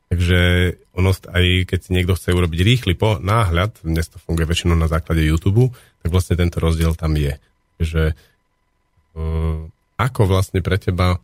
Takže 0.07 0.39
ono, 0.95 1.11
aj 1.11 1.67
keď 1.67 1.79
si 1.83 1.91
niekto 1.91 2.15
chce 2.15 2.31
urobiť 2.31 2.61
rýchly 2.63 2.95
po, 2.95 3.19
náhľad, 3.19 3.83
dnes 3.83 4.07
to 4.07 4.23
funguje 4.23 4.47
väčšinou 4.47 4.79
na 4.79 4.87
základe 4.87 5.19
YouTube, 5.27 5.75
tak 6.03 6.09
vlastne 6.15 6.39
tento 6.39 6.63
rozdiel 6.63 6.95
tam 6.95 7.19
je. 7.19 7.35
Že 7.83 8.03
uh, 9.19 9.67
ako 9.99 10.23
vlastne 10.31 10.63
pre 10.63 10.79
teba, 10.79 11.19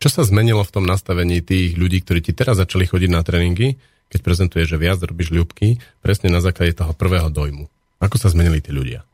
čo 0.00 0.08
sa 0.08 0.24
zmenilo 0.24 0.64
v 0.64 0.72
tom 0.72 0.88
nastavení 0.88 1.44
tých 1.44 1.76
ľudí, 1.76 2.00
ktorí 2.00 2.24
ti 2.24 2.32
teraz 2.32 2.56
začali 2.56 2.88
chodiť 2.88 3.10
na 3.12 3.20
tréningy, 3.20 3.76
keď 4.08 4.20
prezentuješ, 4.24 4.74
že 4.74 4.80
viac 4.80 4.98
robíš 5.04 5.30
ľubky, 5.30 5.76
presne 6.00 6.32
na 6.32 6.40
základe 6.40 6.72
toho 6.72 6.96
prvého 6.96 7.28
dojmu. 7.28 7.68
Ako 8.00 8.16
sa 8.16 8.32
zmenili 8.32 8.64
tí 8.64 8.72
ľudia? 8.72 9.04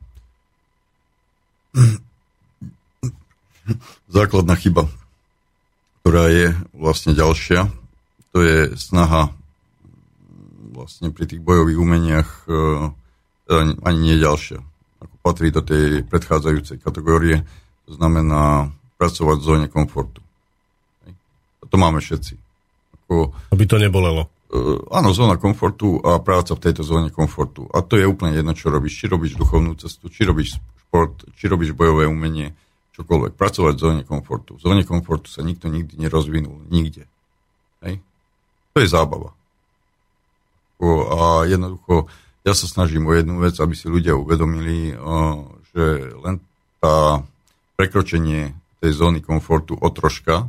Základná 4.16 4.54
chyba, 4.54 4.86
ktorá 6.00 6.30
je 6.30 6.54
vlastne 6.70 7.18
ďalšia, 7.18 7.66
to 8.30 8.38
je 8.46 8.78
snaha 8.78 9.34
vlastne 10.70 11.10
pri 11.10 11.26
tých 11.26 11.42
bojových 11.42 11.82
umeniach 11.82 12.46
teda 13.46 13.62
ani 13.86 13.98
nie 14.02 14.16
ďalšia. 14.18 14.58
Ako 15.02 15.14
patrí 15.22 15.54
do 15.54 15.62
tej 15.62 16.02
predchádzajúcej 16.06 16.82
kategórie, 16.82 17.46
to 17.86 17.94
znamená 17.94 18.74
pracovať 18.98 19.36
v 19.38 19.46
zóne 19.46 19.66
komfortu. 19.70 20.25
To 21.76 21.84
máme 21.84 22.00
všetci. 22.00 22.40
Ako, 23.04 23.36
aby 23.52 23.68
to 23.68 23.76
nebolelo. 23.76 24.32
áno, 24.88 25.12
zóna 25.12 25.36
komfortu 25.36 26.00
a 26.00 26.16
práca 26.24 26.56
v 26.56 26.64
tejto 26.64 26.80
zóne 26.80 27.12
komfortu. 27.12 27.68
A 27.68 27.84
to 27.84 28.00
je 28.00 28.08
úplne 28.08 28.32
jedno, 28.32 28.56
čo 28.56 28.72
robíš. 28.72 28.96
Či 28.96 29.12
robíš 29.12 29.36
duchovnú 29.36 29.76
cestu, 29.76 30.08
či 30.08 30.24
robíš 30.24 30.56
šport, 30.88 31.28
či 31.36 31.52
robíš 31.52 31.76
bojové 31.76 32.08
umenie, 32.08 32.56
čokoľvek. 32.96 33.36
Pracovať 33.36 33.74
v 33.76 33.82
zóne 33.84 34.02
komfortu. 34.08 34.56
V 34.56 34.64
zóne 34.64 34.88
komfortu 34.88 35.28
sa 35.28 35.44
nikto 35.44 35.68
nikdy 35.68 36.00
nerozvinul. 36.00 36.64
Nikde. 36.72 37.04
Hej? 37.84 38.00
To 38.72 38.80
je 38.80 38.88
zábava. 38.88 39.36
A 40.80 41.44
jednoducho, 41.44 42.08
ja 42.40 42.56
sa 42.56 42.64
snažím 42.64 43.04
o 43.04 43.12
jednu 43.12 43.36
vec, 43.44 43.60
aby 43.60 43.76
si 43.76 43.84
ľudia 43.92 44.16
uvedomili, 44.16 44.96
že 45.76 45.84
len 46.24 46.40
tá 46.80 47.20
prekročenie 47.76 48.56
tej 48.80 48.96
zóny 48.96 49.20
komfortu 49.20 49.76
o 49.76 49.88
troška 49.92 50.48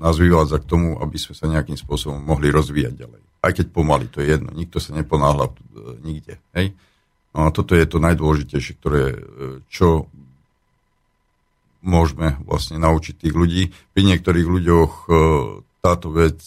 nás 0.00 0.16
vyvádza 0.16 0.56
k 0.64 0.68
tomu, 0.68 0.96
aby 0.96 1.20
sme 1.20 1.36
sa 1.36 1.44
nejakým 1.44 1.76
spôsobom 1.76 2.24
mohli 2.24 2.48
rozvíjať 2.48 2.94
ďalej. 2.96 3.20
Aj 3.44 3.52
keď 3.52 3.66
pomaly, 3.68 4.08
to 4.08 4.24
je 4.24 4.32
jedno, 4.32 4.48
nikto 4.56 4.80
sa 4.80 4.96
neponáhľa 4.96 5.52
e, 5.52 5.54
nikde. 6.00 6.40
Hej? 6.56 6.72
No 7.36 7.46
a 7.46 7.48
toto 7.52 7.76
je 7.76 7.84
to 7.84 8.00
najdôležitejšie, 8.00 8.72
ktoré, 8.80 9.04
e, 9.12 9.18
čo 9.68 10.08
môžeme 11.84 12.40
vlastne 12.48 12.80
naučiť 12.80 13.14
tých 13.20 13.34
ľudí. 13.36 13.62
Pri 13.92 14.02
niektorých 14.08 14.48
ľuďoch 14.48 14.92
e, 14.92 15.10
táto 15.80 16.12
vec 16.12 16.44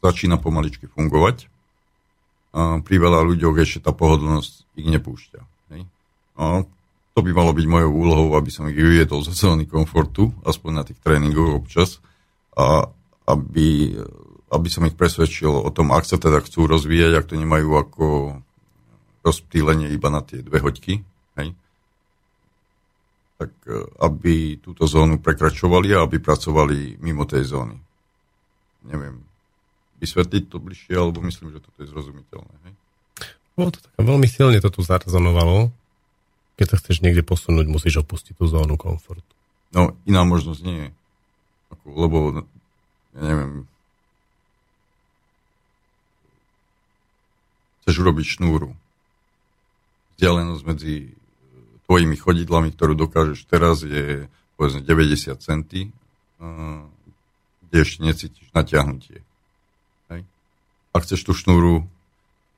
začína 0.00 0.40
pomaličky 0.40 0.88
fungovať. 0.88 1.44
Pri 2.56 2.96
veľa 2.96 3.20
ľuďoch 3.20 3.60
ešte 3.60 3.84
tá 3.84 3.92
pohodlnosť 3.92 4.80
ich 4.80 4.88
nepúšťa. 4.88 5.40
Hej? 5.76 5.84
No, 6.40 6.64
to 7.12 7.20
by 7.20 7.30
malo 7.36 7.52
byť 7.52 7.66
mojou 7.68 7.92
úlohou, 7.92 8.28
aby 8.40 8.48
som 8.48 8.64
ich 8.72 8.76
vyviedol 8.76 9.20
zo 9.20 9.36
zóny 9.36 9.68
komfortu, 9.68 10.32
aspoň 10.48 10.70
na 10.72 10.82
tých 10.84 10.98
tréningoch 11.04 11.60
občas, 11.60 12.00
a 12.56 12.88
aby, 13.28 13.96
aby 14.48 14.68
som 14.72 14.88
ich 14.88 14.96
presvedčil 14.96 15.52
o 15.52 15.68
tom, 15.68 15.92
ak 15.92 16.08
sa 16.08 16.16
teda 16.16 16.40
chcú 16.40 16.64
rozvíjať, 16.64 17.12
ak 17.12 17.28
to 17.28 17.36
nemajú 17.36 17.68
ako 17.76 18.06
rozptýlenie 19.22 19.92
iba 19.92 20.08
na 20.08 20.24
tie 20.24 20.40
dve 20.40 20.58
hoďky, 20.64 21.04
hej, 21.36 21.48
tak 23.38 23.52
e, 23.68 23.76
aby 24.02 24.58
túto 24.58 24.88
zónu 24.88 25.20
prekračovali 25.20 25.94
a 25.94 26.08
aby 26.08 26.16
pracovali 26.16 26.98
mimo 26.98 27.28
tej 27.28 27.44
zóny. 27.44 27.76
Neviem, 28.88 29.22
vysvetliť 30.02 30.44
to 30.50 30.58
bližšie, 30.58 30.96
alebo 30.96 31.22
myslím, 31.22 31.54
že 31.54 31.62
toto 31.62 31.78
je 31.84 31.92
zrozumiteľné. 31.92 32.54
Hej? 32.66 32.74
Bolo 33.52 33.70
to 33.70 33.78
tak, 33.84 33.94
veľmi 34.00 34.26
silne 34.26 34.58
to 34.58 34.72
tu 34.72 34.80
zarezonovalo 34.80 35.81
keď 36.56 36.66
sa 36.68 36.76
chceš 36.78 37.00
niekde 37.00 37.24
posunúť, 37.24 37.66
musíš 37.68 38.02
opustiť 38.04 38.36
tú 38.36 38.44
zónu 38.48 38.76
komfortu. 38.76 39.32
No, 39.72 39.96
iná 40.04 40.22
možnosť 40.24 40.60
nie 40.64 40.78
je. 40.86 40.90
Ako, 41.72 41.84
lebo, 41.96 42.16
ja 43.16 43.22
neviem, 43.24 43.52
chceš 47.82 47.96
urobiť 48.04 48.26
šnúru. 48.38 48.76
Vzdialenosť 50.16 50.62
medzi 50.68 50.94
e, 51.00 51.10
tvojimi 51.88 52.16
chodidlami, 52.20 52.70
ktorú 52.76 52.92
dokážeš 52.94 53.48
teraz, 53.48 53.80
je 53.82 54.28
povedzme 54.60 54.84
90 54.84 55.40
centy, 55.40 55.90
kde 57.66 57.76
ešte 57.80 58.04
necítiš 58.04 58.46
natiahnutie. 58.52 59.24
Hej. 60.12 60.22
Ak 60.92 61.08
chceš 61.08 61.24
tú 61.24 61.32
šnúru 61.32 61.88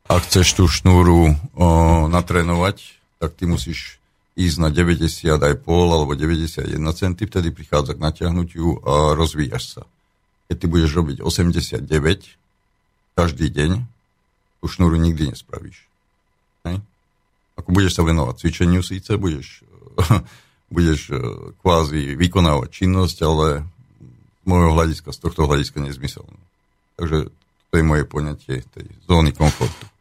ak 0.04 0.28
chceš 0.28 0.60
tú 0.60 0.68
šnúru 0.68 1.32
o, 1.32 1.66
natrénovať, 2.12 3.00
tak 3.24 3.40
ty 3.40 3.48
musíš 3.48 3.96
ísť 4.36 4.56
na 4.60 4.68
90 4.68 5.08
aj 5.40 5.54
pol 5.64 5.88
alebo 5.88 6.12
91 6.12 6.68
cm, 6.76 7.12
vtedy 7.24 7.48
prichádza 7.54 7.96
k 7.96 8.04
natiahnutiu 8.04 8.84
a 8.84 9.16
rozvíjaš 9.16 9.80
sa. 9.80 9.82
Keď 10.52 10.56
ty 10.60 10.66
budeš 10.68 10.90
robiť 10.92 11.16
89 11.24 11.88
každý 13.16 13.46
deň, 13.48 13.70
tú 14.60 14.66
šnúru 14.68 15.00
nikdy 15.00 15.32
nespravíš. 15.32 15.88
Hej? 16.68 16.84
Ako 17.56 17.68
budeš 17.72 17.96
sa 17.96 18.02
venovať 18.04 18.44
cvičeniu 18.44 18.82
síce, 18.84 19.14
budeš, 19.16 19.62
budeš 20.74 21.14
e, 21.14 21.16
kvázi 21.62 22.18
vykonávať 22.18 22.68
činnosť, 22.68 23.18
ale 23.24 23.64
z 24.42 24.44
môjho 24.44 24.76
hľadiska, 24.76 25.14
z 25.14 25.18
tohto 25.22 25.48
hľadiska 25.48 25.78
nezmyselné. 25.80 26.40
Takže 27.00 27.30
to 27.70 27.74
je 27.78 27.84
moje 27.86 28.04
poňatie 28.04 28.66
tej 28.74 28.86
zóny 29.06 29.30
komfortu. 29.30 29.93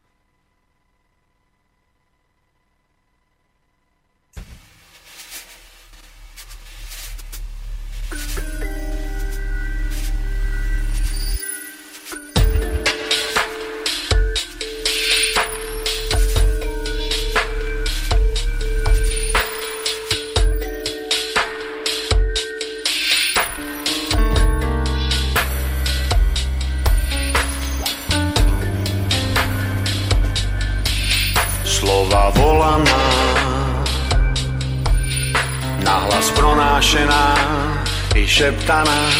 Šeptaná, 38.33 39.13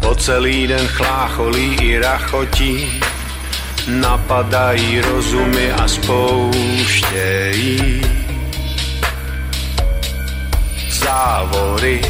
po 0.00 0.16
celý 0.16 0.66
den 0.66 0.88
chlácholí 0.88 1.76
i 1.84 1.98
rachotí, 2.00 3.02
napadají 3.86 5.00
rozumy 5.00 5.72
a 5.72 5.88
spouštějí 5.88 7.52
závory. 10.88 12.00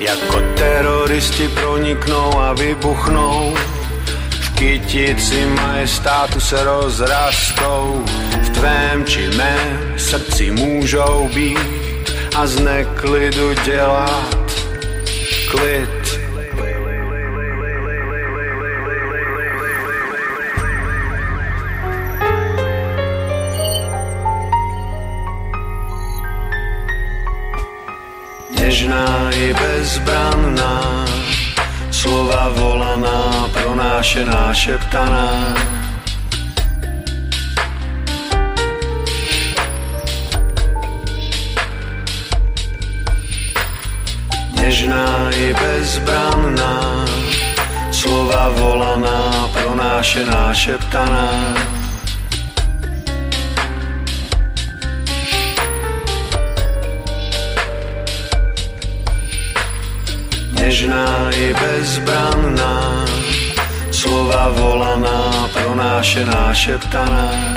Jako 0.00 0.40
teroristi 0.54 1.48
proniknou 1.48 2.40
a 2.40 2.52
vybuchnou, 2.52 3.54
v 4.30 4.50
kytici 4.54 5.46
majestátu 5.46 6.40
se 6.40 6.64
rozrastou, 6.64 8.04
v 8.42 8.48
tvém 8.50 9.04
či 9.04 9.30
mém 9.36 9.94
srdci 9.98 10.50
můžou 10.50 11.30
být 11.34 11.93
a 12.34 12.46
z 12.46 12.60
neklidu 12.60 13.54
dělat 13.54 14.34
klid. 15.50 16.20
Nežná 28.60 29.30
i 29.30 29.54
bezbranná, 29.54 31.04
slova 31.90 32.48
volaná, 32.48 33.48
pronášená, 33.52 34.54
šeptaná 34.54 35.73
nežná 44.64 45.28
i 45.36 45.52
bezbranná, 45.52 47.04
slova 47.92 48.48
volaná, 48.56 49.48
pronášená, 49.52 50.54
šeptaná. 50.56 51.28
Nežná 60.56 61.28
i 61.36 61.52
bezbranná, 61.52 63.04
slova 63.92 64.48
volaná, 64.48 65.44
pronášená, 65.52 66.54
šeptaná. 66.56 67.53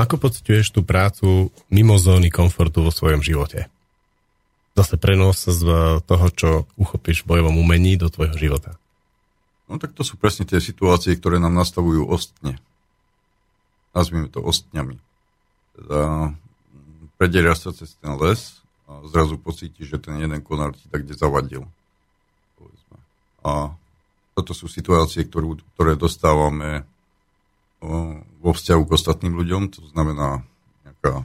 Ako 0.00 0.16
pociťuješ 0.16 0.72
tú 0.72 0.80
prácu 0.80 1.52
mimo 1.68 2.00
zóny 2.00 2.32
komfortu 2.32 2.80
vo 2.80 2.88
svojom 2.88 3.20
živote? 3.20 3.68
Zase 4.72 4.96
prenos 4.96 5.44
z 5.44 5.60
toho, 6.08 6.26
čo 6.32 6.64
uchopíš 6.80 7.28
v 7.28 7.36
bojovom 7.36 7.60
umení 7.60 8.00
do 8.00 8.08
tvojho 8.08 8.32
života. 8.40 8.80
No 9.68 9.76
tak 9.76 9.92
to 9.92 10.00
sú 10.00 10.16
presne 10.16 10.48
tie 10.48 10.56
situácie, 10.56 11.12
ktoré 11.20 11.36
nám 11.36 11.52
nastavujú 11.52 12.08
ostne. 12.08 12.56
Nazvime 13.92 14.32
to 14.32 14.40
ostňami. 14.40 14.96
Teda 15.76 16.32
prederia 17.20 17.52
sa 17.52 17.76
cez 17.76 17.92
ten 18.00 18.16
les 18.16 18.56
a 18.88 19.04
zrazu 19.04 19.36
pocítiš, 19.36 19.84
že 19.84 19.98
ten 20.00 20.16
jeden 20.16 20.40
konár 20.40 20.72
ti 20.72 20.88
tak 20.88 21.04
kde 21.04 21.12
zavadil. 21.12 21.68
Povedzme. 22.56 22.98
A 23.44 23.76
toto 24.32 24.56
sú 24.56 24.64
situácie, 24.64 25.28
ktorú, 25.28 25.60
ktoré 25.76 25.92
dostávame 25.92 26.88
vo 28.40 28.50
vzťahu 28.52 28.82
k 28.84 28.94
ostatným 28.94 29.34
ľuďom, 29.36 29.62
to 29.72 29.80
znamená 29.92 30.44
nejaká 30.84 31.24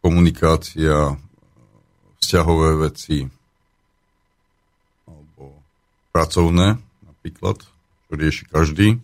komunikácia, 0.00 1.16
vzťahové 2.20 2.88
veci 2.88 3.24
alebo 5.08 5.56
pracovné 6.12 6.76
napríklad, 7.04 7.64
čo 8.08 8.12
rieši 8.12 8.44
každý. 8.48 9.00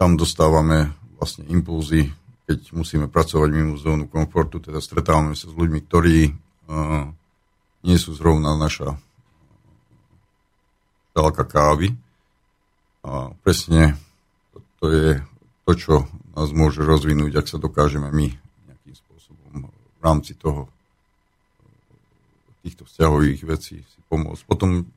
Tam 0.00 0.16
dostávame 0.16 0.92
vlastne 1.16 1.46
impulzy, 1.48 2.12
keď 2.44 2.74
musíme 2.76 3.06
pracovať 3.08 3.48
mimo 3.52 3.80
zónu 3.80 4.08
komfortu, 4.10 4.60
teda 4.60 4.80
stretávame 4.80 5.32
sa 5.32 5.48
s 5.48 5.54
ľuďmi, 5.54 5.80
ktorí 5.88 6.28
uh, 6.28 7.08
nie 7.84 7.96
sú 7.96 8.12
zrovna 8.16 8.56
naša 8.56 8.96
šálka 11.14 11.46
kávy, 11.46 11.94
a 13.04 13.36
presne 13.44 14.00
to, 14.80 14.88
je 14.88 15.08
to, 15.68 15.72
čo 15.76 15.94
nás 16.32 16.48
môže 16.56 16.80
rozvinúť, 16.80 17.36
ak 17.36 17.46
sa 17.46 17.60
dokážeme 17.60 18.08
my 18.08 18.32
nejakým 18.68 18.94
spôsobom 18.96 19.68
v 19.68 20.00
rámci 20.00 20.32
toho 20.34 20.72
týchto 22.64 22.88
vzťahových 22.88 23.44
vecí 23.44 23.84
si 23.84 23.98
pomôcť. 24.08 24.42
Potom, 24.48 24.88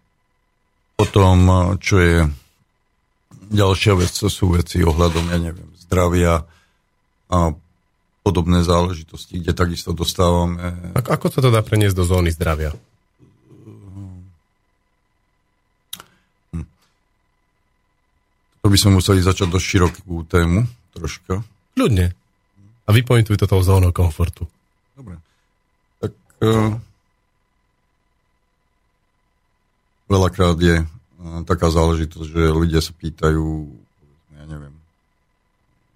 potom 0.95 1.35
čo 1.83 1.99
je 1.99 2.17
ďalšia 3.51 3.93
vec, 3.99 4.11
to 4.15 4.31
sú 4.31 4.55
veci 4.55 4.79
ohľadom, 4.79 5.27
ja 5.27 5.39
neviem, 5.51 5.67
zdravia 5.83 6.47
a 7.27 7.37
podobné 8.23 8.63
záležitosti, 8.63 9.39
kde 9.39 9.51
takisto 9.51 9.91
dostávame... 9.91 10.95
A 10.95 10.99
ako 10.99 11.27
sa 11.31 11.39
to 11.43 11.51
dá 11.51 11.59
preniesť 11.63 11.95
do 11.95 12.07
zóny 12.07 12.31
zdravia? 12.31 12.71
To 18.67 18.75
by 18.75 18.83
sme 18.83 18.99
museli 18.99 19.23
začať 19.23 19.47
do 19.47 19.63
širokú 19.63 20.27
tému, 20.27 20.67
troška. 20.91 21.39
Ľudne. 21.79 22.11
A 22.83 22.89
vypointuj 22.91 23.39
to 23.39 23.47
tou 23.47 23.63
zónou 23.63 23.95
komfortu. 23.95 24.43
Dobre. 24.91 25.23
Tak 26.03 26.11
uh, 26.43 26.75
veľakrát 30.11 30.59
je 30.59 30.83
uh, 30.83 31.47
taká 31.47 31.71
záležitosť, 31.71 32.27
že 32.27 32.43
ľudia 32.51 32.83
sa 32.83 32.91
pýtajú, 32.91 33.71
ja 34.35 34.43
neviem, 34.51 34.75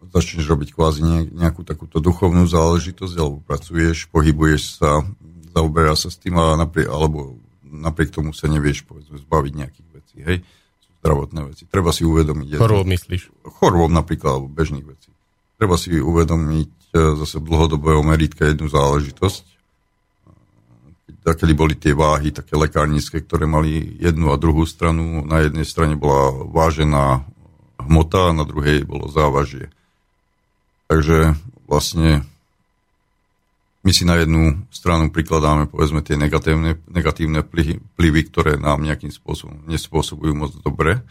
začneš 0.07 0.47
robiť 0.47 0.71
kvázi 0.71 1.03
ne, 1.03 1.27
nejakú 1.27 1.67
takúto 1.67 1.99
duchovnú 1.99 2.47
záležitosť, 2.47 3.15
alebo 3.19 3.43
pracuješ, 3.43 4.07
pohybuješ 4.15 4.79
sa, 4.79 5.03
zaoberá 5.51 5.91
sa 5.99 6.07
s 6.07 6.15
tým, 6.15 6.39
a 6.39 6.55
napriek, 6.55 6.87
alebo 6.87 7.35
napriek 7.67 8.15
tomu 8.15 8.31
sa 8.31 8.47
nevieš 8.47 8.87
povedzme, 8.87 9.19
zbaviť 9.19 9.53
nejakých 9.59 9.87
vecí. 9.91 10.17
Hej? 10.23 10.39
Zdravotné 11.01 11.41
veci. 11.49 11.63
Treba 11.65 11.89
si 11.89 12.05
uvedomiť... 12.05 12.61
Chorôb 12.61 12.85
myslíš? 12.85 13.33
Chorôb 13.57 13.89
napríklad, 13.89 14.37
alebo 14.37 14.47
bežných 14.53 14.85
vecí. 14.85 15.09
Treba 15.57 15.75
si 15.81 15.97
uvedomiť 15.97 16.71
e, 16.93 17.17
zase 17.17 17.41
dlhodobého 17.41 18.05
meritka 18.05 18.45
jednu 18.45 18.69
záležitosť. 18.69 19.45
Kedy 21.21 21.53
boli 21.53 21.77
tie 21.77 21.93
váhy 21.93 22.33
také 22.33 22.57
lekárnické, 22.57 23.21
ktoré 23.21 23.45
mali 23.45 23.97
jednu 24.01 24.33
a 24.33 24.41
druhú 24.41 24.65
stranu. 24.65 25.21
Na 25.21 25.41
jednej 25.45 25.65
strane 25.65 25.93
bola 25.93 26.33
vážená 26.49 27.25
hmota 27.77 28.29
a 28.29 28.37
na 28.37 28.45
druhej 28.45 28.85
bolo 28.85 29.09
závažie. 29.09 29.69
Takže 30.89 31.37
vlastne 31.69 32.25
my 33.81 33.91
si 33.93 34.05
na 34.05 34.21
jednu 34.21 34.61
stranu 34.69 35.09
prikladáme 35.09 35.65
povedzme 35.65 36.05
tie 36.05 36.13
negatívne, 36.13 36.77
negatívne 36.85 37.41
vplyvy, 37.41 38.21
ktoré 38.29 38.61
nám 38.61 38.85
nejakým 38.85 39.09
spôsobom 39.09 39.65
nespôsobujú 39.65 40.33
moc 40.37 40.53
dobre. 40.61 41.01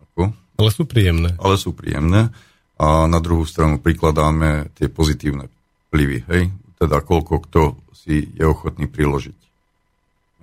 Ako? 0.00 0.32
Ale 0.56 0.70
sú 0.72 0.88
príjemné. 0.88 1.36
Ale 1.36 1.60
sú 1.60 1.76
príjemné. 1.76 2.32
A 2.80 3.04
na 3.04 3.20
druhú 3.20 3.44
stranu 3.44 3.76
prikladáme 3.80 4.72
tie 4.76 4.88
pozitívne 4.88 5.52
vplyvy. 5.88 6.18
Hej? 6.32 6.42
Teda 6.80 7.04
koľko 7.04 7.34
kto 7.44 7.62
si 7.92 8.32
je 8.32 8.44
ochotný 8.48 8.88
priložiť. 8.88 9.36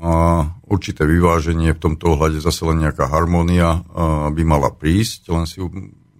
A 0.03 0.45
určité 0.69 1.05
vyváženie 1.05 1.73
v 1.73 1.81
tomto 1.81 2.17
ohľade 2.17 2.41
zase 2.41 2.65
len 2.69 2.81
nejaká 2.85 3.09
harmónia 3.09 3.85
by 4.29 4.43
mala 4.45 4.73
prísť, 4.73 5.29
len 5.29 5.45
si 5.45 5.61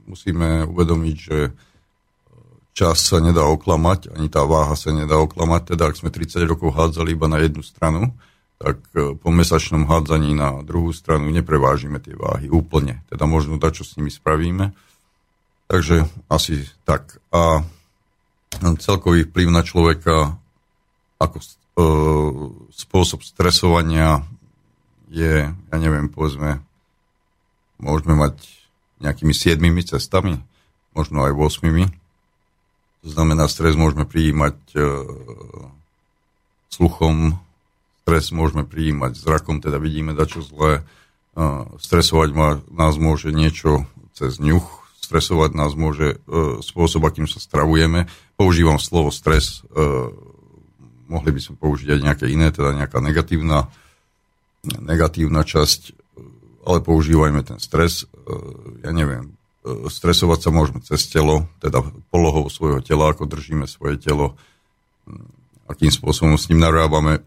musíme 0.05 0.69
uvedomiť, 0.69 1.15
že 1.17 1.37
čas 2.73 3.05
sa 3.05 3.21
nedá 3.21 3.45
oklamať, 3.45 4.17
ani 4.17 4.27
tá 4.27 4.43
váha 4.43 4.73
sa 4.73 4.89
nedá 4.89 5.21
oklamať. 5.21 5.77
Teda 5.77 5.93
ak 5.93 5.97
sme 5.97 6.09
30 6.09 6.41
rokov 6.49 6.73
hádzali 6.73 7.13
iba 7.13 7.29
na 7.29 7.37
jednu 7.39 7.61
stranu, 7.61 8.09
tak 8.57 8.81
e, 8.97 9.13
po 9.13 9.29
mesačnom 9.29 9.85
hádzaní 9.85 10.33
na 10.33 10.65
druhú 10.65 10.89
stranu 10.89 11.29
neprevážime 11.29 12.01
tie 12.01 12.17
váhy 12.17 12.49
úplne. 12.49 13.05
Teda 13.07 13.29
možno 13.29 13.61
dať, 13.61 13.81
čo 13.81 13.83
s 13.85 13.95
nimi 13.95 14.09
spravíme. 14.09 14.73
Takže 15.69 16.09
asi 16.27 16.65
tak. 16.83 17.21
A 17.29 17.61
celkový 18.81 19.29
vplyv 19.29 19.47
na 19.53 19.61
človeka 19.61 20.37
ako 21.21 21.37
e, 21.39 21.45
spôsob 22.73 23.21
stresovania 23.21 24.25
je, 25.13 25.45
ja 25.45 25.77
neviem, 25.77 26.09
povedzme, 26.09 26.57
môžeme 27.77 28.17
mať 28.17 28.41
nejakými 28.97 29.33
siedmimi 29.35 29.85
cestami, 29.85 30.41
možno 30.97 31.21
aj 31.29 31.37
8 31.61 32.02
to 33.03 33.11
znamená, 33.11 33.51
stres 33.51 33.75
môžeme 33.75 34.07
prijímať 34.07 34.55
e, 34.73 34.79
sluchom, 36.71 37.35
stres 38.07 38.31
môžeme 38.31 38.63
prijímať 38.63 39.19
zrakom, 39.19 39.59
teda 39.59 39.75
vidíme 39.75 40.15
dačo 40.15 40.39
zlé. 40.39 40.79
E, 40.79 40.81
stresovať 41.83 42.29
ma, 42.31 42.63
nás 42.71 42.95
môže 42.95 43.35
niečo 43.35 43.83
cez 44.15 44.39
ňuch, 44.39 44.63
stresovať 45.03 45.51
nás 45.51 45.75
môže 45.75 46.15
e, 46.15 46.17
spôsob, 46.63 47.03
akým 47.03 47.27
sa 47.27 47.43
stravujeme. 47.43 48.07
Používam 48.39 48.79
slovo 48.79 49.11
stres, 49.11 49.67
e, 49.67 49.83
mohli 51.11 51.29
by 51.35 51.41
sme 51.43 51.59
použiť 51.59 51.91
aj 51.91 51.99
nejaké 51.99 52.25
iné, 52.31 52.55
teda 52.55 52.71
nejaká 52.71 53.03
negatívna, 53.03 53.67
negatívna 54.63 55.43
časť, 55.43 55.99
ale 56.63 56.79
používajme 56.79 57.43
ten 57.43 57.59
stres. 57.59 58.07
E, 58.07 58.33
ja 58.87 58.95
neviem, 58.95 59.35
stresovať 59.63 60.39
sa 60.43 60.49
môžeme 60.51 60.79
cez 60.83 61.07
telo, 61.07 61.47
teda 61.63 61.79
polohou 62.11 62.51
svojho 62.51 62.83
tela, 62.83 63.11
ako 63.11 63.27
držíme 63.31 63.63
svoje 63.63 63.95
telo, 63.95 64.35
mm, 65.07 65.71
akým 65.71 65.91
spôsobom 65.91 66.35
s 66.35 66.51
ním 66.51 66.59
narábame, 66.59 67.23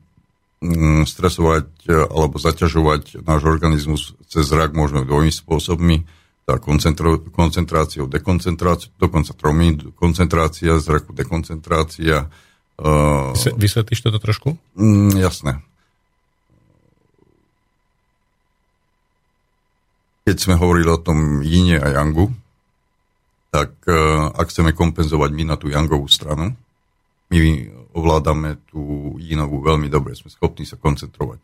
mm, 0.60 1.08
stresovať 1.08 1.66
e, 1.88 1.92
alebo 1.96 2.36
zaťažovať 2.36 3.24
náš 3.24 3.42
organizmus 3.48 4.02
cez 4.28 4.44
zrak 4.44 4.76
môžeme 4.76 5.08
dvojmi 5.08 5.32
spôsobmi, 5.32 6.04
tá 6.46 6.62
koncentráciou, 6.62 8.06
dekoncentráciou, 8.06 8.94
dokonca 9.02 9.34
tromi, 9.34 9.74
koncentrácia 9.98 10.78
zraku, 10.78 11.10
dekoncentrácia. 11.10 12.30
Vysvetlíš 13.58 14.06
toto 14.06 14.22
trošku? 14.22 14.54
Mm, 14.78 15.18
jasné. 15.18 15.58
Keď 20.26 20.36
sme 20.42 20.58
hovorili 20.58 20.90
o 20.90 20.98
tom 20.98 21.38
Jine 21.46 21.78
a 21.78 21.94
Yangu, 21.94 22.34
tak 23.54 23.78
uh, 23.86 24.34
ak 24.34 24.50
chceme 24.50 24.74
kompenzovať 24.74 25.30
my 25.30 25.44
na 25.46 25.54
tú 25.54 25.70
Yangovú 25.70 26.10
stranu, 26.10 26.50
my 27.30 27.38
ovládame 27.94 28.58
tú 28.66 29.14
Jinovú 29.22 29.62
veľmi 29.62 29.86
dobre, 29.86 30.18
sme 30.18 30.34
schopní 30.34 30.66
sa 30.66 30.74
koncentrovať. 30.74 31.40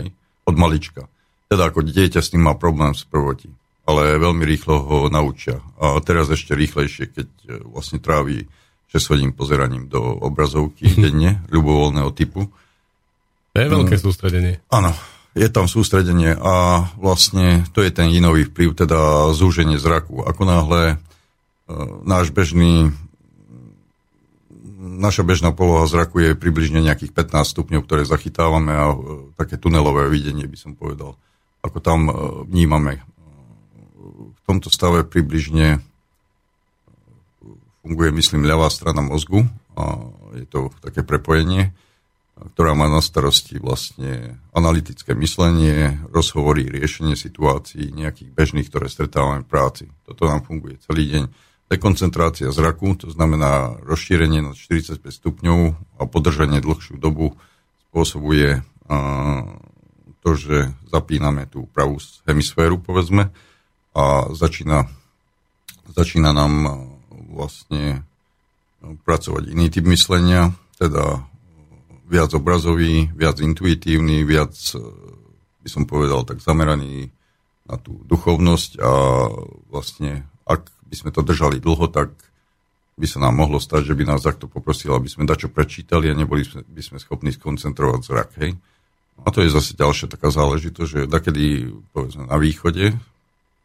Hej? 0.00 0.16
Od 0.48 0.56
malička. 0.56 1.04
Teda 1.52 1.68
ako 1.68 1.84
dieťa 1.84 2.24
s 2.24 2.32
tým 2.32 2.48
má 2.48 2.56
problém 2.56 2.96
s 2.96 3.04
prvotí, 3.04 3.52
ale 3.84 4.16
veľmi 4.16 4.48
rýchlo 4.48 4.80
ho 4.80 4.98
naučia. 5.12 5.60
A 5.76 6.00
teraz 6.00 6.32
ešte 6.32 6.56
rýchlejšie, 6.56 7.12
keď 7.12 7.28
uh, 7.28 7.68
vlastne 7.68 8.00
trávi 8.00 8.48
6 8.88 9.12
hodín 9.12 9.30
pozeraním 9.36 9.92
do 9.92 10.00
obrazovky 10.00 10.88
denne, 11.04 11.44
ľubovoľného 11.52 12.10
typu. 12.16 12.48
To 13.52 13.56
je 13.60 13.68
veľké 13.68 14.00
mm. 14.00 14.02
sústredenie. 14.02 14.54
Áno, 14.72 14.96
je 15.32 15.48
tam 15.48 15.64
sústredenie 15.64 16.36
a 16.36 16.86
vlastne 17.00 17.64
to 17.72 17.80
je 17.80 17.88
ten 17.88 18.12
inový 18.12 18.44
vplyv, 18.48 18.76
teda 18.76 19.32
zúženie 19.32 19.80
zraku. 19.80 20.20
Ako 20.24 20.42
náhle 20.44 20.82
e, 20.92 20.96
náš 22.04 22.32
bežný 22.32 22.92
naša 24.82 25.22
bežná 25.22 25.54
poloha 25.54 25.86
zraku 25.86 26.20
je 26.20 26.30
približne 26.34 26.82
nejakých 26.82 27.14
15 27.14 27.54
stupňov, 27.54 27.80
ktoré 27.86 28.02
zachytávame 28.04 28.72
a 28.76 28.86
e, 28.92 28.96
také 29.40 29.56
tunelové 29.56 30.12
videnie 30.12 30.44
by 30.44 30.58
som 30.58 30.76
povedal. 30.76 31.16
Ako 31.64 31.80
tam 31.80 32.10
e, 32.10 32.12
vnímame 32.52 33.00
v 34.32 34.40
tomto 34.44 34.68
stave 34.68 35.06
približne 35.06 35.80
funguje, 37.82 38.10
myslím, 38.14 38.46
ľavá 38.46 38.70
strana 38.70 39.02
mozgu. 39.02 39.46
A 39.74 39.98
je 40.36 40.46
to 40.46 40.70
také 40.84 41.02
prepojenie, 41.02 41.74
ktorá 42.32 42.72
má 42.72 42.88
na 42.88 43.04
starosti 43.04 43.60
vlastne 43.60 44.40
analytické 44.56 45.12
myslenie, 45.14 46.00
rozhovory, 46.08 46.66
riešenie 46.66 47.14
situácií 47.14 47.92
nejakých 47.92 48.32
bežných, 48.32 48.66
ktoré 48.72 48.88
stretávame 48.88 49.44
v 49.44 49.50
práci. 49.52 49.84
Toto 50.08 50.24
nám 50.26 50.42
funguje 50.48 50.80
celý 50.82 51.12
deň. 51.12 51.24
Dekoncentrácia 51.68 52.52
zraku, 52.52 52.96
to 53.00 53.08
znamená 53.08 53.80
rozšírenie 53.84 54.44
na 54.44 54.52
45 54.52 55.00
stupňov 55.00 55.58
a 56.00 56.02
podržanie 56.04 56.60
dlhšiu 56.60 57.00
dobu 57.00 57.36
spôsobuje 57.88 58.60
to, 60.22 60.30
že 60.36 60.72
zapíname 60.92 61.48
tú 61.48 61.64
pravú 61.72 61.96
hemisféru, 62.28 62.76
povedzme, 62.80 63.32
a 63.92 64.04
začína, 64.32 64.88
začína 65.92 66.32
nám 66.32 66.52
vlastne 67.32 68.04
pracovať 68.80 69.52
iný 69.52 69.68
typ 69.72 69.84
myslenia, 69.88 70.52
teda 70.80 71.24
viac 72.12 72.36
obrazový, 72.36 73.08
viac 73.16 73.40
intuitívny, 73.40 74.28
viac, 74.28 74.52
by 75.64 75.68
som 75.72 75.88
povedal, 75.88 76.28
tak 76.28 76.44
zameraný 76.44 77.08
na 77.64 77.80
tú 77.80 78.04
duchovnosť 78.04 78.70
a 78.84 78.90
vlastne, 79.72 80.28
ak 80.44 80.68
by 80.84 80.94
sme 81.00 81.10
to 81.14 81.24
držali 81.24 81.56
dlho, 81.56 81.88
tak 81.88 82.12
by 83.00 83.08
sa 83.08 83.24
nám 83.24 83.40
mohlo 83.40 83.56
stať, 83.56 83.88
že 83.88 83.96
by 83.96 84.04
nás 84.04 84.20
takto 84.20 84.44
poprosil, 84.44 84.92
aby 84.92 85.08
sme 85.08 85.24
dačo 85.24 85.48
prečítali 85.48 86.12
a 86.12 86.18
neboli 86.18 86.44
by 86.44 86.82
sme 86.84 87.00
schopní 87.00 87.32
skoncentrovať 87.32 88.00
zrak. 88.04 88.30
Hej? 88.44 88.60
A 89.24 89.28
to 89.32 89.40
je 89.40 89.48
zase 89.48 89.72
ďalšia 89.72 90.12
taká 90.12 90.28
záležitosť, 90.28 90.90
že 90.92 91.00
takedy, 91.08 91.72
povedzme, 91.96 92.28
na 92.28 92.36
východe 92.36 92.92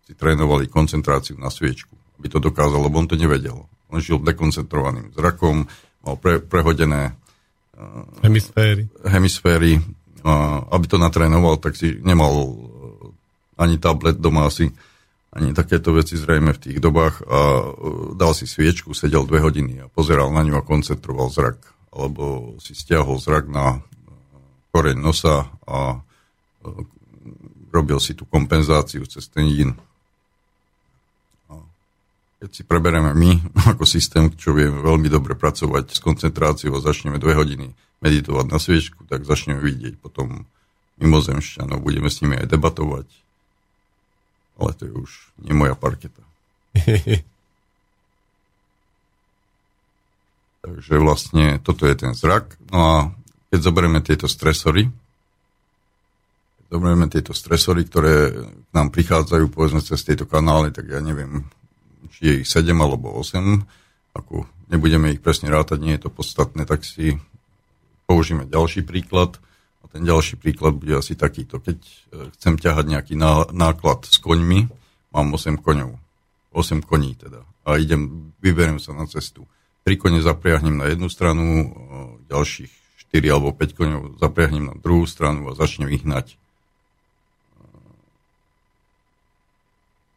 si 0.08 0.14
trénovali 0.16 0.72
koncentráciu 0.72 1.36
na 1.36 1.52
sviečku, 1.52 1.92
aby 2.16 2.32
to 2.32 2.40
dokázal, 2.40 2.80
lebo 2.80 3.04
on 3.04 3.12
to 3.12 3.20
nevedel. 3.20 3.68
On 3.92 4.00
žil 4.00 4.24
dekoncentrovaným 4.24 5.12
zrakom, 5.12 5.68
mal 6.00 6.16
pre, 6.16 6.40
prehodené 6.40 7.12
hemisféry. 8.24 8.90
hemisféry 9.06 9.82
aby 10.72 10.86
to 10.88 10.98
natrénoval, 11.00 11.58
tak 11.62 11.78
si 11.78 12.00
nemal 12.04 12.34
uh, 12.34 12.56
ani 13.56 13.80
tablet 13.80 14.20
doma 14.20 14.48
asi, 14.50 14.72
ani 15.32 15.54
takéto 15.54 15.94
veci 15.94 16.18
zrejme 16.18 16.52
v 16.56 16.62
tých 16.62 16.78
dobách 16.82 17.24
a 17.28 17.40
uh, 17.64 18.12
dal 18.18 18.36
si 18.36 18.50
sviečku, 18.50 18.92
sedel 18.92 19.24
dve 19.24 19.40
hodiny 19.44 19.86
a 19.86 19.92
pozeral 19.92 20.34
na 20.34 20.44
ňu 20.44 20.60
a 20.60 20.66
koncentroval 20.66 21.32
zrak. 21.32 21.60
Alebo 21.94 22.56
si 22.62 22.78
stiahol 22.78 23.18
zrak 23.18 23.50
na 23.50 23.82
koreň 24.76 25.00
nosa 25.00 25.50
a 25.66 26.04
robil 27.74 27.98
si 27.98 28.14
tú 28.14 28.28
kompenzáciu 28.30 29.08
cez 29.10 29.26
ten 29.32 29.48
yin. 29.50 29.72
Keď 32.38 32.50
si 32.54 32.62
preberieme 32.64 33.18
my 33.18 33.32
ako 33.74 33.86
systém, 33.86 34.30
čo 34.38 34.54
vieme 34.54 34.82
veľmi 34.82 35.10
dobre 35.10 35.34
pracovať 35.34 35.98
s 35.98 36.00
koncentráciou 36.00 36.78
a 36.78 36.86
začneme 36.86 37.18
dve 37.18 37.34
hodiny 37.34 37.74
meditovať 38.02 38.46
na 38.46 38.60
sviečku, 38.62 39.10
tak 39.10 39.26
začneme 39.26 39.58
vidieť 39.58 39.98
potom 39.98 40.46
mimozemšťanov, 41.02 41.82
budeme 41.82 42.10
s 42.10 42.22
nimi 42.22 42.38
aj 42.38 42.50
debatovať. 42.50 43.08
Ale 44.58 44.74
to 44.74 44.90
je 44.90 44.94
už 44.94 45.10
nie 45.46 45.54
moja 45.54 45.78
parketa. 45.78 46.22
Takže 50.68 51.00
vlastne 51.00 51.62
toto 51.62 51.86
je 51.88 51.96
ten 51.96 52.12
zrak. 52.18 52.58
No 52.74 52.80
a 52.82 52.94
keď 53.54 53.60
zoberieme 53.62 54.02
tieto 54.04 54.28
stresory, 54.28 54.90
keď 56.58 56.66
zoberieme 56.76 57.08
tieto 57.08 57.32
stresory, 57.32 57.88
ktoré 57.88 58.34
k 58.36 58.72
nám 58.76 58.92
prichádzajú 58.92 59.48
povedzme 59.48 59.80
cez 59.80 60.04
tieto 60.04 60.28
kanály, 60.28 60.76
tak 60.76 60.92
ja 60.92 61.00
neviem, 61.00 61.48
či 62.14 62.22
je 62.24 62.34
ich 62.44 62.48
7 62.50 62.74
alebo 62.74 63.14
8, 63.14 63.64
ako 64.18 64.50
nebudeme 64.72 65.14
ich 65.14 65.22
presne 65.22 65.50
rátať, 65.54 65.80
nie 65.82 65.94
je 65.96 66.08
to 66.08 66.12
podstatné, 66.14 66.66
tak 66.66 66.84
si 66.84 67.18
použijeme 68.08 68.48
ďalší 68.48 68.88
príklad 68.88 69.38
a 69.84 69.86
ten 69.92 70.04
ďalší 70.08 70.40
príklad 70.40 70.80
bude 70.80 70.98
asi 70.98 71.14
takýto. 71.14 71.60
Keď 71.60 71.78
e, 71.78 71.94
chcem 72.40 72.56
ťahať 72.58 72.86
nejaký 72.88 73.14
náklad 73.52 74.08
s 74.08 74.18
koňmi, 74.20 74.68
mám 75.12 75.28
8 75.32 75.60
koňov, 75.60 76.00
8 76.56 76.84
koní 76.84 77.16
teda 77.20 77.44
a 77.68 77.76
idem, 77.76 78.32
vyberiem 78.40 78.80
sa 78.80 78.96
na 78.96 79.04
cestu. 79.12 79.44
Tri 79.84 80.00
kone 80.00 80.24
zapriahnem 80.24 80.80
na 80.80 80.88
jednu 80.88 81.12
stranu, 81.12 81.44
e, 81.44 81.66
ďalších 82.32 82.72
4 83.12 83.28
alebo 83.28 83.52
5 83.52 83.76
koňov 83.76 84.02
zapriahnem 84.24 84.72
na 84.72 84.76
druhú 84.80 85.04
stranu 85.04 85.52
a 85.52 85.58
začnem 85.58 85.92
ich 85.92 86.08
hnať. 86.08 86.40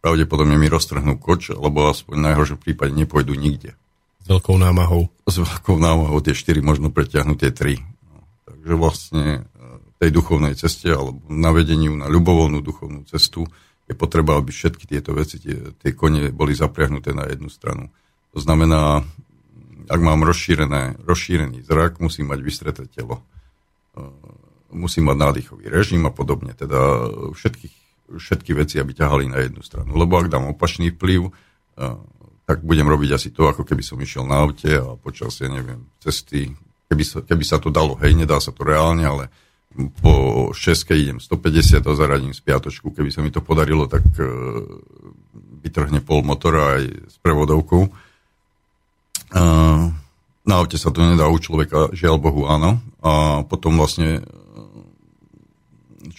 Pravdepodobne 0.00 0.56
mi 0.56 0.72
roztrhnú 0.72 1.20
koč, 1.20 1.52
alebo 1.52 1.92
aspoň 1.92 2.14
v 2.16 2.24
najhoršom 2.24 2.58
prípade 2.60 2.96
nepôjdu 2.96 3.36
nikde. 3.36 3.76
S 4.24 4.26
veľkou 4.28 4.56
námahou. 4.56 5.12
S 5.28 5.40
veľkou 5.40 5.76
námahou 5.76 6.20
tie 6.24 6.32
4 6.32 6.60
možno 6.64 6.88
preťahnuť 6.88 7.36
tie 7.36 7.52
3. 7.52 7.80
No, 8.08 8.16
takže 8.48 8.74
vlastne 8.80 9.24
e, 9.28 9.40
tej 10.00 10.10
duchovnej 10.12 10.56
ceste 10.56 10.88
alebo 10.88 11.20
navedeniu 11.28 11.96
na 11.96 12.08
ľubovolnú 12.08 12.64
duchovnú 12.64 13.04
cestu 13.04 13.44
je 13.84 13.92
potreba, 13.92 14.40
aby 14.40 14.48
všetky 14.48 14.88
tieto 14.88 15.12
veci, 15.12 15.36
tie, 15.36 15.76
tie 15.76 15.92
kone 15.92 16.32
boli 16.32 16.56
zapriahnuté 16.56 17.12
na 17.12 17.28
jednu 17.28 17.52
stranu. 17.52 17.92
To 18.32 18.38
znamená, 18.40 19.04
ak 19.90 20.00
mám 20.00 20.22
rozšírené, 20.24 21.02
rozšírený 21.04 21.66
zrak, 21.66 21.98
musím 22.00 22.32
mať 22.32 22.40
vystreté 22.40 22.82
telo. 22.88 23.20
E, 23.96 24.00
musím 24.72 25.10
mať 25.10 25.16
nádychový 25.16 25.68
režim 25.68 26.06
a 26.06 26.12
podobne. 26.14 26.54
Teda 26.54 27.08
všetky, 27.34 27.68
všetky 28.16 28.56
veci, 28.56 28.82
aby 28.82 28.96
ťahali 28.96 29.30
na 29.30 29.44
jednu 29.44 29.62
stranu. 29.62 29.94
Lebo 29.94 30.18
ak 30.18 30.32
dám 30.32 30.50
opačný 30.50 30.90
vplyv, 30.94 31.28
e, 31.28 31.32
tak 32.48 32.66
budem 32.66 32.88
robiť 32.88 33.10
asi 33.14 33.28
to, 33.30 33.46
ako 33.46 33.62
keby 33.62 33.82
som 33.84 34.00
išiel 34.00 34.26
na 34.26 34.42
aute 34.42 34.74
a 34.74 34.98
počas, 34.98 35.38
ja 35.38 35.46
neviem, 35.46 35.86
cesty, 36.02 36.50
keby 36.90 37.04
sa, 37.06 37.18
keby 37.22 37.44
sa 37.46 37.62
to 37.62 37.70
dalo, 37.70 37.94
hej, 38.02 38.16
nedá 38.18 38.42
sa 38.42 38.50
to 38.50 38.66
reálne, 38.66 39.06
ale 39.06 39.30
po 40.02 40.50
6 40.50 40.58
idem 40.98 41.22
150 41.22 41.86
a 41.86 41.92
zaradím 41.94 42.34
z 42.34 42.42
piatočku. 42.42 42.90
Keby 42.90 43.14
sa 43.14 43.22
mi 43.22 43.30
to 43.30 43.38
podarilo, 43.38 43.86
tak 43.86 44.02
uh, 44.18 44.26
vytrhne 45.62 46.02
pol 46.02 46.26
motora 46.26 46.82
aj 46.82 46.82
s 47.06 47.16
prevodovkou 47.22 47.86
na 50.50 50.54
aute 50.58 50.74
sa 50.74 50.90
to 50.90 51.04
nedá 51.04 51.30
u 51.30 51.38
človeka, 51.38 51.94
žiaľ 51.94 52.18
Bohu, 52.18 52.50
áno. 52.50 52.82
A 53.04 53.44
potom 53.46 53.78
vlastne 53.78 54.20
e, 54.20 54.22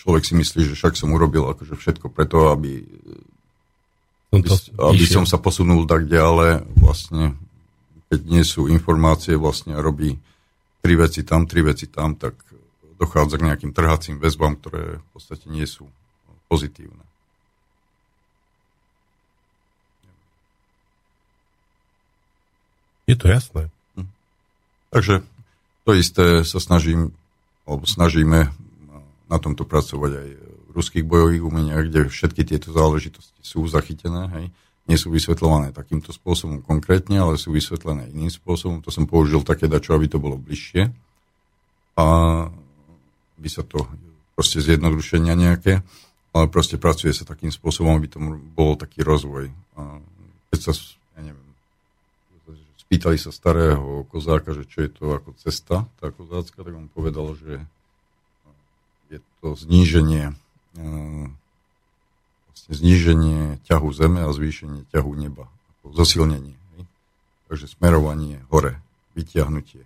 človek 0.01 0.25
si 0.25 0.33
myslí, 0.33 0.73
že 0.73 0.73
však 0.73 0.97
som 0.97 1.13
urobil 1.13 1.45
akože 1.45 1.77
všetko 1.77 2.09
preto, 2.09 2.49
aby, 2.49 2.81
aby, 4.33 4.47
aby 4.81 5.05
som 5.05 5.29
sa 5.29 5.37
posunul 5.37 5.85
tak 5.85 6.09
ďalej. 6.09 6.65
Vlastne, 6.73 7.37
keď 8.09 8.19
nie 8.25 8.41
sú 8.41 8.65
informácie, 8.65 9.37
vlastne 9.37 9.77
robí 9.77 10.17
tri 10.81 10.97
veci 10.97 11.21
tam, 11.21 11.45
tri 11.45 11.61
veci 11.61 11.85
tam, 11.85 12.17
tak 12.17 12.33
dochádza 12.97 13.37
k 13.37 13.45
nejakým 13.53 13.71
trhacím 13.77 14.17
väzbám, 14.17 14.57
ktoré 14.57 14.97
v 14.97 15.07
podstate 15.13 15.45
nie 15.53 15.69
sú 15.69 15.85
pozitívne. 16.49 17.05
Je 23.05 23.13
to 23.13 23.29
jasné. 23.29 23.69
Hm. 23.93 24.09
Takže 24.89 25.15
to 25.85 25.91
isté 25.93 26.25
sa 26.41 26.57
snažím, 26.57 27.13
alebo 27.69 27.85
snažíme 27.85 28.49
na 29.31 29.39
tomto 29.39 29.63
pracovať 29.63 30.11
aj 30.11 30.29
v 30.35 30.69
ruských 30.75 31.07
bojových 31.07 31.43
umeniach, 31.43 31.87
kde 31.87 32.11
všetky 32.11 32.43
tieto 32.43 32.75
záležitosti 32.75 33.39
sú 33.39 33.63
zachytené, 33.71 34.27
hej. 34.35 34.45
Nie 34.89 34.97
sú 34.99 35.13
vysvetľované 35.13 35.71
takýmto 35.71 36.11
spôsobom 36.11 36.59
konkrétne, 36.59 37.15
ale 37.15 37.39
sú 37.39 37.55
vysvetlené 37.55 38.11
iným 38.11 38.33
spôsobom. 38.33 38.83
To 38.83 38.91
som 38.91 39.07
použil 39.07 39.39
také 39.47 39.71
dačo, 39.71 39.95
aby 39.95 40.11
to 40.11 40.19
bolo 40.19 40.35
bližšie. 40.35 40.91
A 41.95 42.05
by 43.39 43.49
sa 43.49 43.63
to 43.63 43.87
proste 44.35 44.59
zjednodušenia 44.59 45.37
nejaké, 45.37 45.79
ale 46.35 46.45
proste 46.51 46.81
pracuje 46.81 47.13
sa 47.15 47.23
takým 47.23 47.53
spôsobom, 47.53 47.93
aby 47.93 48.09
to 48.09 48.19
bol 48.51 48.75
taký 48.75 49.05
rozvoj. 49.05 49.53
A 49.79 50.01
keď 50.51 50.59
sa 50.59 50.73
Pýtali 52.91 53.15
sa 53.15 53.31
starého 53.31 54.03
kozáka, 54.11 54.51
že 54.51 54.67
čo 54.67 54.83
je 54.83 54.91
to 54.91 55.15
ako 55.15 55.31
cesta, 55.39 55.87
tá 56.03 56.11
kozácka, 56.11 56.59
tak 56.59 56.75
on 56.75 56.91
povedal, 56.91 57.39
že 57.39 57.63
je 59.11 59.19
to 59.43 59.53
zníženie 59.59 60.31
eh, 60.31 61.25
vlastne 62.47 62.73
zníženie 62.73 63.59
ťahu 63.67 63.87
zeme 63.91 64.23
a 64.23 64.31
zvýšenie 64.31 64.87
ťahu 64.89 65.11
neba. 65.19 65.51
Ako 65.81 65.91
zosilnenie. 65.93 66.55
Takže 67.51 67.67
smerovanie 67.67 68.39
hore, 68.47 68.79
vyťahnutie. 69.19 69.83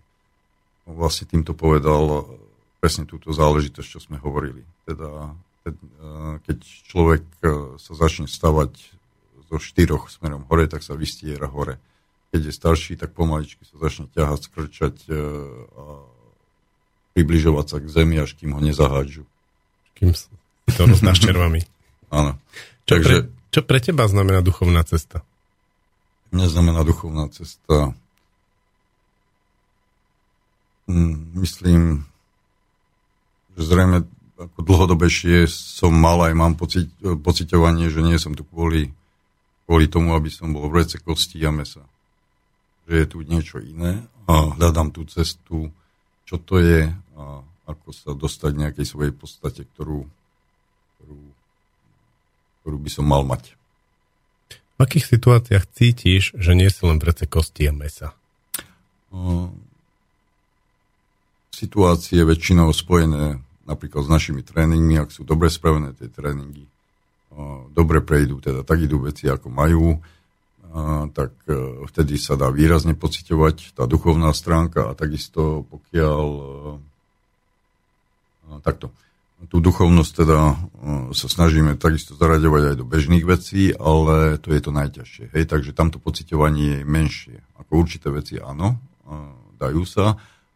On 0.86 0.94
vlastne 0.94 1.26
týmto 1.26 1.58
povedal 1.58 2.30
presne 2.78 3.10
túto 3.10 3.34
záležitosť, 3.34 3.88
čo 3.90 3.98
sme 3.98 4.22
hovorili. 4.22 4.62
Teda, 4.86 5.34
eh, 5.66 6.38
keď 6.46 6.58
človek 6.86 7.26
sa 7.82 7.94
začne 7.98 8.30
stavať 8.30 8.72
zo 9.50 9.58
štyroch 9.58 10.14
smerom 10.14 10.46
hore, 10.46 10.70
tak 10.70 10.86
sa 10.86 10.94
vystiera 10.94 11.50
hore 11.50 11.82
keď 12.36 12.52
je 12.52 12.60
starší, 12.60 12.94
tak 13.00 13.16
pomaličky 13.16 13.64
sa 13.64 13.80
začne 13.80 14.12
ťahať, 14.12 14.52
skrčať 14.52 14.96
e, 15.08 15.16
a 15.72 15.84
približovať 17.16 17.66
sa 17.66 17.78
k 17.80 17.88
zemi, 17.88 18.20
až 18.20 18.36
kým 18.36 18.52
ho 18.52 18.60
nezahádžu. 18.60 19.24
Kým 19.96 20.12
to 20.76 20.82
rozdáš 20.84 21.24
červami. 21.24 21.64
Áno. 22.12 22.36
Čo, 22.86 23.00
Takže, 23.00 23.16
pre, 23.16 23.50
čo 23.50 23.60
pre 23.64 23.80
teba 23.80 24.06
znamená 24.06 24.44
duchovná 24.44 24.84
cesta? 24.84 25.24
Neznamená 26.36 26.84
duchovná 26.84 27.32
cesta? 27.32 27.96
Hm, 30.92 31.40
myslím, 31.40 32.04
že 33.56 33.64
zrejme 33.64 34.06
ako 34.36 34.60
dlhodobejšie 34.68 35.48
som 35.48 35.96
mal 35.96 36.20
aj 36.28 36.34
mám 36.36 36.54
pocit, 36.60 36.92
pocitovanie, 37.00 37.88
že 37.88 38.04
nie 38.04 38.20
som 38.20 38.36
tu 38.36 38.44
kvôli, 38.44 38.92
kvôli 39.64 39.88
tomu, 39.88 40.12
aby 40.12 40.28
som 40.28 40.52
bol 40.52 40.68
v 40.68 40.84
rece 40.84 41.00
kosti 41.00 41.40
a 41.48 41.56
mesa. 41.56 41.88
Že 42.86 42.94
je 43.00 43.06
tu 43.08 43.18
niečo 43.24 43.58
iné 43.64 44.04
a 44.28 44.52
hľadám 44.60 44.92
tú 44.92 45.08
cestu, 45.08 45.72
čo 46.28 46.36
to 46.36 46.60
je 46.60 46.92
a 47.16 47.42
ako 47.66 47.90
sa 47.96 48.12
dostať 48.14 48.52
nejakej 48.54 48.86
svojej 48.86 49.14
podstate, 49.16 49.66
ktorú, 49.74 50.06
ktorú, 51.00 51.20
ktorú 52.62 52.78
by 52.78 52.90
som 52.92 53.06
mal 53.08 53.26
mať. 53.26 53.58
V 54.76 54.80
akých 54.84 55.08
situáciách 55.08 55.66
cítiš, 55.72 56.36
že 56.36 56.52
nie 56.52 56.68
si 56.68 56.84
len 56.84 57.00
v 57.00 57.08
rece 57.10 57.26
kosti 57.26 57.72
a 57.72 57.74
mesa? 57.74 58.12
situácie 61.56 62.20
väčšinou 62.28 62.68
spojené 62.76 63.40
napríklad 63.64 64.04
s 64.04 64.10
našimi 64.12 64.44
tréningmi, 64.44 65.00
ak 65.00 65.10
sú 65.16 65.24
dobre 65.24 65.48
spravené 65.48 65.96
tie 65.96 66.12
tréningy, 66.12 66.68
dobre 67.72 68.04
prejdú, 68.04 68.44
teda 68.44 68.68
tak 68.68 68.84
idú 68.84 69.08
veci, 69.08 69.32
ako 69.32 69.48
majú, 69.48 70.04
tak 71.16 71.32
e, 71.48 71.56
vtedy 71.88 72.20
sa 72.20 72.36
dá 72.36 72.52
výrazne 72.52 73.00
pocitovať 73.00 73.80
tá 73.80 73.88
duchovná 73.88 74.36
stránka 74.36 74.92
a 74.92 74.98
takisto 74.98 75.64
pokiaľ 75.72 76.26
e, 76.28 76.44
takto. 78.62 78.92
Tú 79.52 79.60
duchovnosť 79.60 80.12
teda 80.16 80.40
e, 80.40 80.56
sa 81.12 81.28
snažíme 81.28 81.76
takisto 81.76 82.16
zaraďovať 82.16 82.62
aj 82.72 82.76
do 82.80 82.86
bežných 82.88 83.26
vecí, 83.28 83.76
ale 83.76 84.40
to 84.40 84.56
je 84.56 84.62
to 84.64 84.72
najťažšie. 84.72 85.26
Hej, 85.36 85.44
takže 85.52 85.76
tamto 85.76 86.00
pocitovanie 86.00 86.82
je 86.82 86.88
menšie. 86.88 87.38
Ako 87.60 87.84
určité 87.84 88.10
veci 88.10 88.40
áno, 88.40 88.80
dajú 89.60 89.84
sa, 89.84 90.16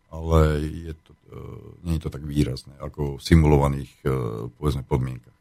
ale 0.09 0.63
je 0.63 0.93
to, 0.95 1.11
e, 1.29 1.43
nie 1.85 1.99
je 1.99 2.03
to 2.07 2.09
tak 2.09 2.23
výrazné 2.23 2.73
ako 2.79 3.19
v 3.19 3.21
simulovaných 3.21 3.91
povedzme, 4.57 4.87
podmienkach. 4.87 5.35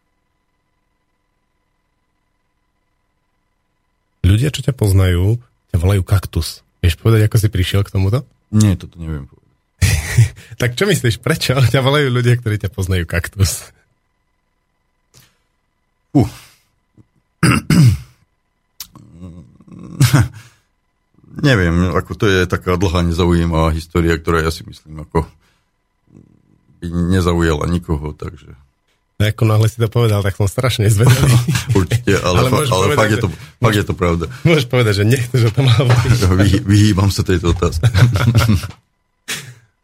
Ľudia, 4.28 4.52
čo 4.52 4.60
ťa 4.60 4.76
poznajú, 4.76 5.40
ťa 5.72 5.78
volajú 5.80 6.02
kaktus. 6.04 6.60
Vieš 6.84 7.00
povedať, 7.00 7.26
ako 7.26 7.36
si 7.40 7.48
prišiel 7.48 7.80
k 7.80 7.94
tomuto? 7.96 8.28
Nie, 8.52 8.76
toto 8.76 9.00
neviem 9.00 9.24
povedať. 9.24 9.47
tak 10.60 10.74
čo 10.74 10.86
myslíš, 10.86 11.20
prečo 11.22 11.54
ťa 11.72 11.80
volajú 11.82 12.08
ľudia, 12.10 12.36
ktorí 12.38 12.58
ťa 12.58 12.70
poznajú 12.72 13.04
kaktus? 13.06 13.70
Uh. 16.14 16.28
Neviem, 21.38 21.94
ako 21.94 22.18
to 22.18 22.26
je 22.26 22.50
taká 22.50 22.74
dlhá 22.74 23.06
nezaujímavá 23.06 23.70
história, 23.70 24.18
ktorá 24.18 24.42
ja 24.42 24.50
si 24.50 24.66
myslím, 24.66 25.06
ako 25.06 25.22
by 26.82 26.86
nezaujala 26.90 27.70
nikoho, 27.70 28.10
takže... 28.10 28.58
No 29.18 29.26
ako 29.26 29.50
náhle 29.50 29.66
si 29.66 29.82
to 29.82 29.90
povedal, 29.90 30.22
tak 30.22 30.38
som 30.38 30.46
strašne 30.46 30.86
zvedavý. 30.90 31.34
Určite, 31.78 32.22
ale, 32.22 32.46
ale, 32.46 32.50
fa- 32.50 32.70
ale 32.70 32.84
povedať, 32.94 32.98
fakt, 32.98 33.10
je 33.10 33.18
to, 33.18 33.28
fakt 33.62 33.78
je 33.78 33.86
to 33.86 33.94
pravda. 33.94 34.24
Môžeš 34.46 34.66
povedať, 34.70 34.94
že 35.02 35.04
nechceš 35.10 35.42
o 35.46 35.52
tom 35.54 35.66
hovoriť. 35.66 36.18
Vy, 36.38 36.50
vyhýbam 36.62 37.10
sa 37.10 37.22
tejto 37.26 37.50
otázke. 37.54 37.86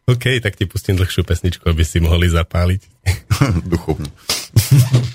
OK, 0.05 0.25
tak 0.45 0.57
ti 0.57 0.69
pustím 0.69 1.01
dlhšiu 1.01 1.25
pesničku, 1.25 1.65
aby 1.65 1.81
si 1.81 1.97
mohli 2.01 2.29
zapáliť. 2.29 2.83
Duchovne. 3.73 4.13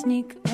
nocnik 0.00 0.49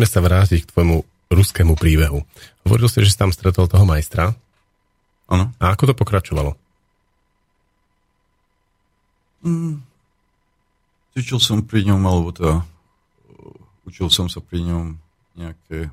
Poďme 0.00 0.16
sa 0.16 0.24
vrátiť 0.24 0.64
k 0.64 0.70
tvojmu 0.72 0.96
ruskému 1.28 1.76
príbehu. 1.76 2.24
Hovoril 2.64 2.88
si, 2.88 3.04
že 3.04 3.12
si 3.12 3.20
tam 3.20 3.36
stretol 3.36 3.68
toho 3.68 3.84
majstra. 3.84 4.32
Áno. 5.28 5.52
A 5.60 5.76
ako 5.76 5.92
to 5.92 5.94
pokračovalo? 6.00 6.56
Cvičil 11.12 11.36
som 11.36 11.60
pri 11.68 11.84
ňom, 11.92 12.00
alebo 12.00 12.32
teda 12.32 12.64
učil 13.84 14.08
som 14.08 14.24
sa 14.32 14.40
pri 14.40 14.72
ňom 14.72 14.96
nejaké 15.36 15.92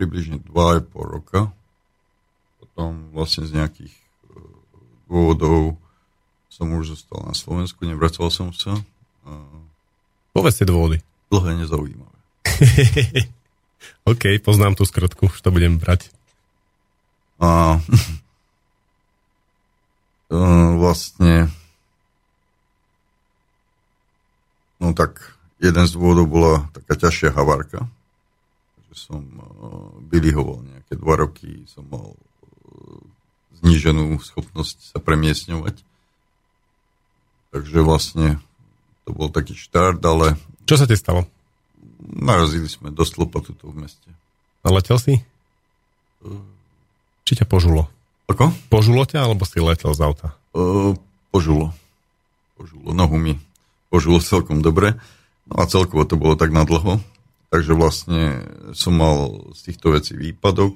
približne 0.00 0.40
2,5 0.48 0.96
roka. 0.96 1.52
Potom 2.56 3.12
vlastne 3.12 3.44
z 3.44 3.52
nejakých 3.52 3.92
uh, 3.92 4.40
dôvodov 5.12 5.76
som 6.48 6.72
už 6.72 6.96
zostal 6.96 7.20
na 7.20 7.36
Slovensku, 7.36 7.84
nevracal 7.84 8.32
som 8.32 8.48
sa. 8.56 8.80
Povedz 10.32 10.56
tie 10.56 10.64
dôvody. 10.64 11.04
dlhé 11.28 11.60
nezaujímavé. 11.60 12.15
OK, 14.10 14.38
poznám 14.42 14.74
tú 14.78 14.84
skrotku, 14.86 15.28
už 15.28 15.40
to 15.42 15.50
budem 15.50 15.78
brať. 15.78 16.10
A 17.42 17.78
uh, 20.30 20.70
vlastne 20.82 21.52
no 24.80 24.92
tak 24.92 25.36
jeden 25.60 25.84
z 25.88 25.92
dôvodov 25.96 26.26
bola 26.28 26.52
taká 26.72 27.08
ťažšia 27.08 27.32
havárka, 27.32 27.88
že 28.92 28.94
som 29.08 29.20
uh, 29.20 29.92
bylihoval 30.06 30.64
nejaké 30.64 30.96
dva 30.96 31.14
roky, 31.16 31.64
som 31.68 31.84
mal 31.88 32.12
uh, 32.12 33.00
zníženú 33.60 34.16
schopnosť 34.20 34.96
sa 34.96 34.98
premiesňovať. 35.00 35.80
Takže 37.52 37.78
vlastne 37.80 38.36
to 39.08 39.14
bol 39.16 39.32
taký 39.32 39.56
štart, 39.56 40.02
ale 40.04 40.36
Čo 40.66 40.82
sa 40.82 40.86
ti 40.86 40.98
stalo? 40.98 41.24
Narazili 42.00 42.68
sme 42.68 42.92
do 42.92 43.02
slopa 43.02 43.40
tuto 43.40 43.72
v 43.72 43.86
meste. 43.86 44.08
Letel 44.66 44.98
si? 44.98 45.14
Či 47.26 47.32
ťa 47.42 47.46
požulo? 47.46 47.86
Ako? 48.26 48.50
Požulo 48.66 49.06
ťa, 49.06 49.22
alebo 49.22 49.46
si 49.46 49.62
letel 49.62 49.94
z 49.94 50.00
auta? 50.02 50.34
Uh, 50.50 50.98
požulo. 51.30 51.70
Požulo. 52.58 52.90
Nohu 52.90 53.16
mi 53.18 53.38
požulo 53.90 54.18
celkom 54.18 54.60
dobre. 54.62 54.98
No 55.46 55.62
a 55.62 55.70
celkovo 55.70 56.02
to 56.02 56.18
bolo 56.18 56.34
tak 56.34 56.50
nadlho. 56.50 56.98
Takže 57.54 57.72
vlastne 57.78 58.42
som 58.74 58.98
mal 58.98 59.46
z 59.54 59.70
týchto 59.70 59.94
vecí 59.94 60.18
výpadok. 60.18 60.74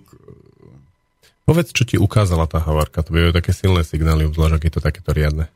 Povedz, 1.43 1.75
čo 1.75 1.83
ti 1.83 1.99
ukázala 1.99 2.47
tá 2.47 2.62
havárka. 2.62 3.03
To 3.03 3.11
bývajú 3.11 3.35
také 3.35 3.51
silné 3.51 3.83
signály, 3.83 4.31
obzvlášť, 4.31 4.55
ak 4.55 4.64
je 4.71 4.73
to 4.79 4.81
takéto 4.81 5.11
riadne. 5.11 5.51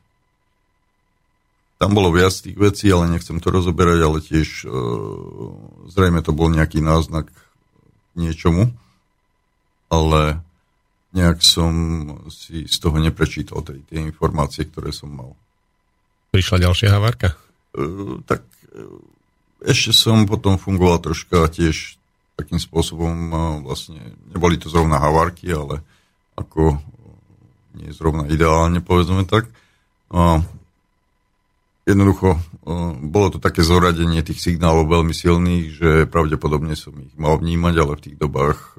Tam 1.75 1.91
bolo 1.91 2.07
viac 2.15 2.31
tých 2.31 2.55
vecí, 2.55 2.87
ale 2.87 3.11
nechcem 3.11 3.43
to 3.43 3.51
rozoberať, 3.51 3.99
ale 3.99 4.17
tiež 4.23 4.63
uh, 4.63 4.71
zrejme 5.91 6.23
to 6.23 6.31
bol 6.31 6.47
nejaký 6.47 6.79
náznak 6.79 7.27
niečomu. 8.15 8.71
Ale 9.91 10.39
nejak 11.11 11.43
som 11.43 11.71
si 12.31 12.63
z 12.67 12.77
toho 12.79 12.95
neprečítal 12.99 13.59
tej, 13.59 13.83
tie 13.91 13.99
informácie, 13.99 14.67
ktoré 14.71 14.95
som 14.95 15.11
mal. 15.11 15.31
Prišla 16.31 16.63
ďalšia 16.63 16.89
havárka? 16.95 17.35
Uh, 17.75 18.23
tak 18.23 18.47
uh, 18.71 18.99
ešte 19.59 19.91
som 19.91 20.23
potom 20.23 20.55
fungoval 20.55 21.03
troška 21.03 21.43
tiež 21.51 21.99
takým 22.39 22.59
spôsobom, 22.59 23.15
uh, 23.31 23.39
vlastne 23.63 23.99
neboli 24.31 24.55
to 24.55 24.71
zrovna 24.71 24.95
havárky, 24.95 25.51
ale 25.51 25.83
ako 26.39 26.75
uh, 26.75 26.79
nie 27.75 27.91
zrovna 27.91 28.31
ideálne, 28.31 28.79
povedzme 28.79 29.27
tak. 29.27 29.51
Uh, 30.07 30.39
jednoducho, 31.85 32.41
bolo 33.05 33.27
to 33.31 33.39
také 33.39 33.61
zoradenie 33.61 34.25
tých 34.25 34.41
signálov 34.41 34.89
veľmi 34.89 35.13
silných, 35.13 35.65
že 35.71 35.89
pravdepodobne 36.09 36.73
som 36.73 36.97
ich 36.97 37.13
mal 37.15 37.37
vnímať, 37.37 37.73
ale 37.77 37.93
v 37.95 38.03
tých 38.09 38.17
dobách 38.17 38.77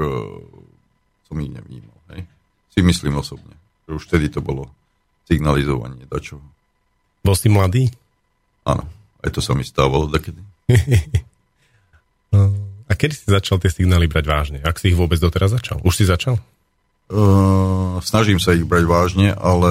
som 1.27 1.37
ich 1.39 1.51
nevnímal. 1.51 1.97
Hej? 2.15 2.27
Si 2.75 2.81
myslím 2.83 3.23
osobne, 3.23 3.55
že 3.87 3.95
už 3.95 4.03
vtedy 4.11 4.31
to 4.31 4.43
bolo 4.43 4.71
signalizovanie 5.27 6.07
dačoho. 6.07 6.43
Bol 7.23 7.35
si 7.35 7.51
mladý? 7.51 7.91
Áno, 8.67 8.87
aj 9.23 9.31
to 9.35 9.41
sa 9.43 9.55
mi 9.55 9.63
stávalo 9.67 10.11
takedy. 10.11 10.43
A 12.87 12.93
kedy 12.95 13.15
si 13.19 13.27
začal 13.27 13.59
tie 13.59 13.71
signály 13.71 14.07
brať 14.07 14.25
vážne? 14.31 14.59
Ak 14.63 14.79
si 14.79 14.95
ich 14.95 14.99
vôbec 14.99 15.19
doteraz 15.19 15.51
začal? 15.51 15.83
Už 15.83 15.99
si 15.99 16.07
začal? 16.07 16.39
Uh, 17.07 17.99
snažím 18.03 18.39
sa 18.39 18.55
ich 18.55 18.67
brať 18.67 18.85
vážne, 18.87 19.29
ale 19.35 19.71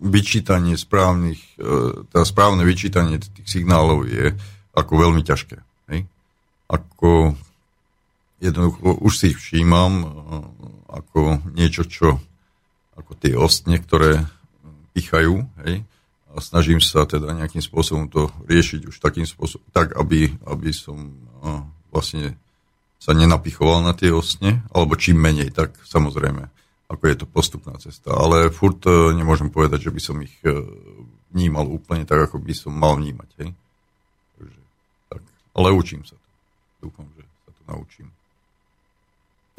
vyčítanie 0.00 0.74
správnych, 0.80 1.40
uh, 1.60 2.08
teda 2.08 2.24
správne 2.24 2.64
vyčítanie 2.64 3.20
tých 3.20 3.48
signálov 3.48 4.08
je 4.08 4.32
ako 4.72 4.92
veľmi 4.96 5.22
ťažké. 5.22 5.60
Hej? 5.92 6.08
Ako 6.66 7.36
jednoducho, 8.40 8.96
už 9.04 9.12
si 9.12 9.36
ich 9.36 9.38
všímam 9.38 9.92
uh, 10.00 10.08
ako 10.88 11.44
niečo, 11.52 11.84
čo 11.84 12.18
ako 12.96 13.12
tie 13.16 13.36
ostne, 13.36 13.80
ktoré 13.80 14.24
pichajú, 14.92 15.46
hej, 15.64 15.86
a 16.30 16.38
snažím 16.38 16.78
sa 16.78 17.06
teda 17.06 17.34
nejakým 17.34 17.62
spôsobom 17.62 18.06
to 18.06 18.30
riešiť 18.46 18.86
už 18.86 19.02
takým 19.02 19.26
spôsobom, 19.26 19.66
tak, 19.74 19.98
aby, 19.98 20.30
aby 20.46 20.70
som 20.70 21.10
uh, 21.42 21.64
vlastne 21.90 22.38
sa 23.00 23.16
nenapichoval 23.16 23.82
na 23.82 23.96
tie 23.96 24.12
ostne, 24.12 24.62
alebo 24.70 24.94
čím 24.94 25.18
menej, 25.18 25.50
tak 25.50 25.74
samozrejme, 25.82 26.46
ako 26.90 27.02
je 27.06 27.16
to 27.22 27.26
postupná 27.30 27.78
cesta. 27.78 28.10
Ale 28.10 28.50
furt 28.50 28.82
uh, 28.90 29.14
nemôžem 29.14 29.46
povedať, 29.46 29.86
že 29.86 29.94
by 29.94 30.00
som 30.02 30.16
ich 30.18 30.34
uh, 30.42 30.58
vnímal 31.30 31.70
úplne 31.70 32.02
tak, 32.02 32.26
ako 32.26 32.42
by 32.42 32.50
som 32.50 32.74
mal 32.74 32.98
vnímať. 32.98 33.30
Hej? 33.38 33.48
Takže, 34.36 34.62
tak. 35.14 35.22
Ale 35.54 35.70
učím 35.70 36.02
sa 36.02 36.18
to. 36.18 36.28
Dúfam, 36.90 37.06
že 37.14 37.22
sa 37.22 37.50
to 37.54 37.62
naučím. 37.70 38.10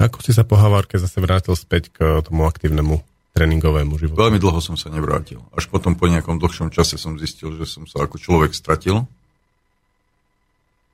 Ako 0.02 0.18
si 0.20 0.34
sa 0.34 0.44
po 0.44 0.58
havárke 0.58 0.98
zase 0.98 1.22
vrátil 1.22 1.54
späť 1.54 1.94
k 1.94 2.20
tomu 2.26 2.44
aktívnemu 2.44 3.00
tréningovému 3.32 3.96
životu? 3.96 4.18
Veľmi 4.18 4.42
dlho 4.42 4.58
som 4.58 4.74
sa 4.74 4.90
nevrátil. 4.90 5.40
Až 5.54 5.70
potom 5.70 5.94
po 5.94 6.10
nejakom 6.10 6.42
dlhšom 6.42 6.74
čase 6.74 6.98
som 6.98 7.16
zistil, 7.16 7.54
že 7.56 7.64
som 7.64 7.86
sa 7.86 8.04
ako 8.04 8.18
človek 8.18 8.52
stratil. 8.52 9.06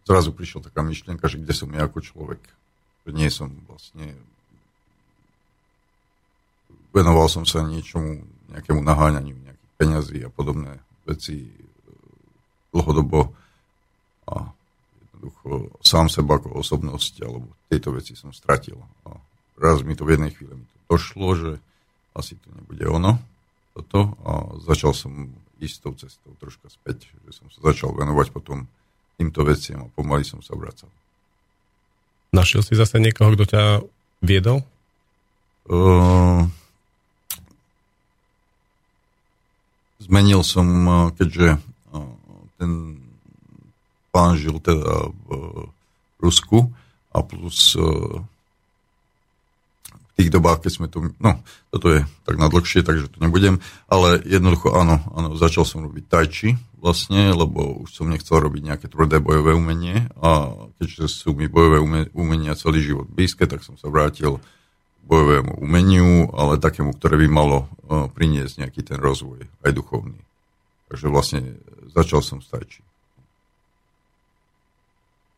zrazu 0.04 0.30
prišla 0.30 0.68
taká 0.68 0.84
myšlienka, 0.84 1.24
že 1.24 1.40
kde 1.40 1.54
som 1.56 1.72
ja 1.72 1.88
ako 1.88 2.04
človek. 2.04 2.40
Že 3.08 3.10
nie 3.16 3.28
som 3.32 3.48
vlastne... 3.66 4.14
Venoval 6.92 7.28
som 7.28 7.44
sa 7.44 7.62
niečomu, 7.64 8.24
nejakému 8.52 8.80
naháňaniu 8.80 9.36
nejakých 9.36 9.72
peňazí 9.76 10.18
a 10.24 10.30
podobné 10.32 10.80
veci 11.04 11.48
dlhodobo 12.72 13.32
a 14.28 14.52
jednoducho 15.00 15.72
sám 15.80 16.12
seba 16.12 16.36
ako 16.36 16.60
osobnosť 16.60 17.14
alebo 17.24 17.48
tieto 17.68 17.92
veci 17.92 18.12
som 18.12 18.32
stratil. 18.32 18.76
A 19.08 19.16
raz 19.60 19.80
mi 19.84 19.96
to 19.96 20.04
v 20.04 20.16
jednej 20.16 20.32
chvíli 20.32 20.56
mi 20.56 20.64
to 20.68 20.78
došlo, 20.88 21.28
že 21.36 21.50
asi 22.16 22.36
to 22.40 22.48
nebude 22.56 22.84
ono, 22.88 23.20
toto 23.76 24.18
a 24.26 24.32
začal 24.64 24.92
som 24.92 25.30
istou 25.58 25.94
cestou 25.94 26.34
troška 26.38 26.70
späť, 26.70 27.10
že 27.26 27.30
som 27.34 27.46
sa 27.50 27.72
začal 27.72 27.94
venovať 27.94 28.30
potom 28.30 28.66
týmto 29.18 29.42
veciam 29.42 29.86
a 29.86 29.92
pomaly 29.92 30.22
som 30.22 30.38
sa 30.38 30.54
vracal. 30.54 30.90
Našiel 32.30 32.62
si 32.62 32.78
zase 32.78 33.00
niekoho, 33.02 33.34
kto 33.34 33.44
ťa 33.48 33.62
viedol? 34.22 34.62
Uh, 35.68 36.46
zmenil 39.98 40.42
som, 40.46 40.66
keďže 41.14 41.58
ten 42.58 42.70
pán 44.10 44.34
žil 44.34 44.58
teda 44.58 45.14
v 45.26 45.28
Rusku 46.18 46.70
a 47.14 47.22
plus 47.22 47.78
v 47.78 48.22
tých 50.18 50.34
dobách, 50.34 50.66
keď 50.66 50.72
sme 50.74 50.86
tu, 50.90 51.14
no, 51.22 51.38
toto 51.70 51.94
je 51.94 52.02
tak 52.26 52.34
na 52.34 52.50
dlhšie, 52.50 52.82
takže 52.82 53.06
to 53.06 53.22
nebudem, 53.22 53.62
ale 53.86 54.18
jednoducho 54.26 54.74
áno, 54.74 54.98
áno, 55.14 55.38
začal 55.38 55.62
som 55.62 55.86
robiť 55.86 56.04
tajči 56.10 56.58
vlastne, 56.82 57.30
lebo 57.30 57.86
už 57.86 57.94
som 57.94 58.10
nechcel 58.10 58.42
robiť 58.42 58.62
nejaké 58.66 58.86
tvrdé 58.90 59.22
bojové 59.22 59.54
umenie 59.54 60.10
a 60.18 60.50
keďže 60.82 61.06
sú 61.06 61.38
mi 61.38 61.46
bojové 61.46 61.78
umenia 62.10 62.58
celý 62.58 62.82
život 62.82 63.06
blízke, 63.06 63.46
tak 63.46 63.62
som 63.62 63.78
sa 63.78 63.86
vrátil 63.86 64.42
bojovému 65.08 65.64
umeniu, 65.64 66.28
ale 66.36 66.60
takému, 66.60 66.92
ktoré 66.92 67.16
by 67.24 67.28
malo 67.32 67.66
priniesť 67.88 68.60
nejaký 68.60 68.84
ten 68.84 69.00
rozvoj, 69.00 69.48
aj 69.64 69.72
duchovný. 69.72 70.20
Takže 70.92 71.06
vlastne 71.08 71.40
začal 71.96 72.20
som 72.20 72.44
stačiť. 72.44 72.84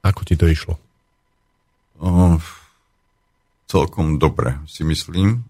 Ako 0.02 0.26
ti 0.26 0.34
to 0.34 0.50
išlo? 0.50 0.74
Uh, 2.00 2.40
celkom 3.70 4.18
dobre, 4.18 4.58
si 4.66 4.82
myslím. 4.82 5.46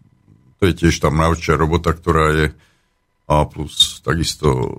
To 0.60 0.68
je 0.68 0.76
tiež 0.76 1.00
tá 1.00 1.08
mravčia 1.08 1.56
robota, 1.56 1.96
ktorá 1.96 2.36
je 2.36 2.46
a 3.30 3.46
plus 3.46 4.02
takisto, 4.02 4.74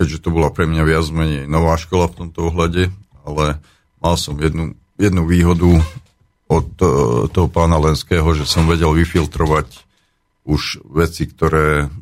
keďže 0.00 0.24
to 0.24 0.32
bola 0.32 0.48
pre 0.48 0.64
mňa 0.64 0.82
viac 0.88 1.04
menej 1.12 1.44
nová 1.44 1.76
škola 1.76 2.08
v 2.08 2.24
tomto 2.24 2.48
ohľade, 2.48 2.88
ale 3.28 3.60
mal 4.00 4.16
som 4.16 4.40
jednu, 4.40 4.72
jednu 4.96 5.22
výhodu 5.28 5.84
od 6.48 6.68
uh, 6.80 6.88
toho 7.28 7.48
pána 7.52 7.76
Lenského, 7.76 8.24
že 8.32 8.48
som 8.48 8.64
vedel 8.64 8.90
vyfiltrovať 8.96 9.84
už 10.48 10.80
veci, 10.88 11.28
ktoré 11.28 11.92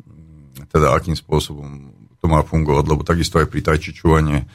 teda 0.71 0.95
akým 0.95 1.19
spôsobom 1.19 1.91
to 2.17 2.25
má 2.25 2.41
fungovať, 2.41 2.85
lebo 2.87 3.03
takisto 3.05 3.37
aj 3.37 3.47
pri 3.51 3.61
tajčičovanie 3.61 4.37
e, 4.41 4.45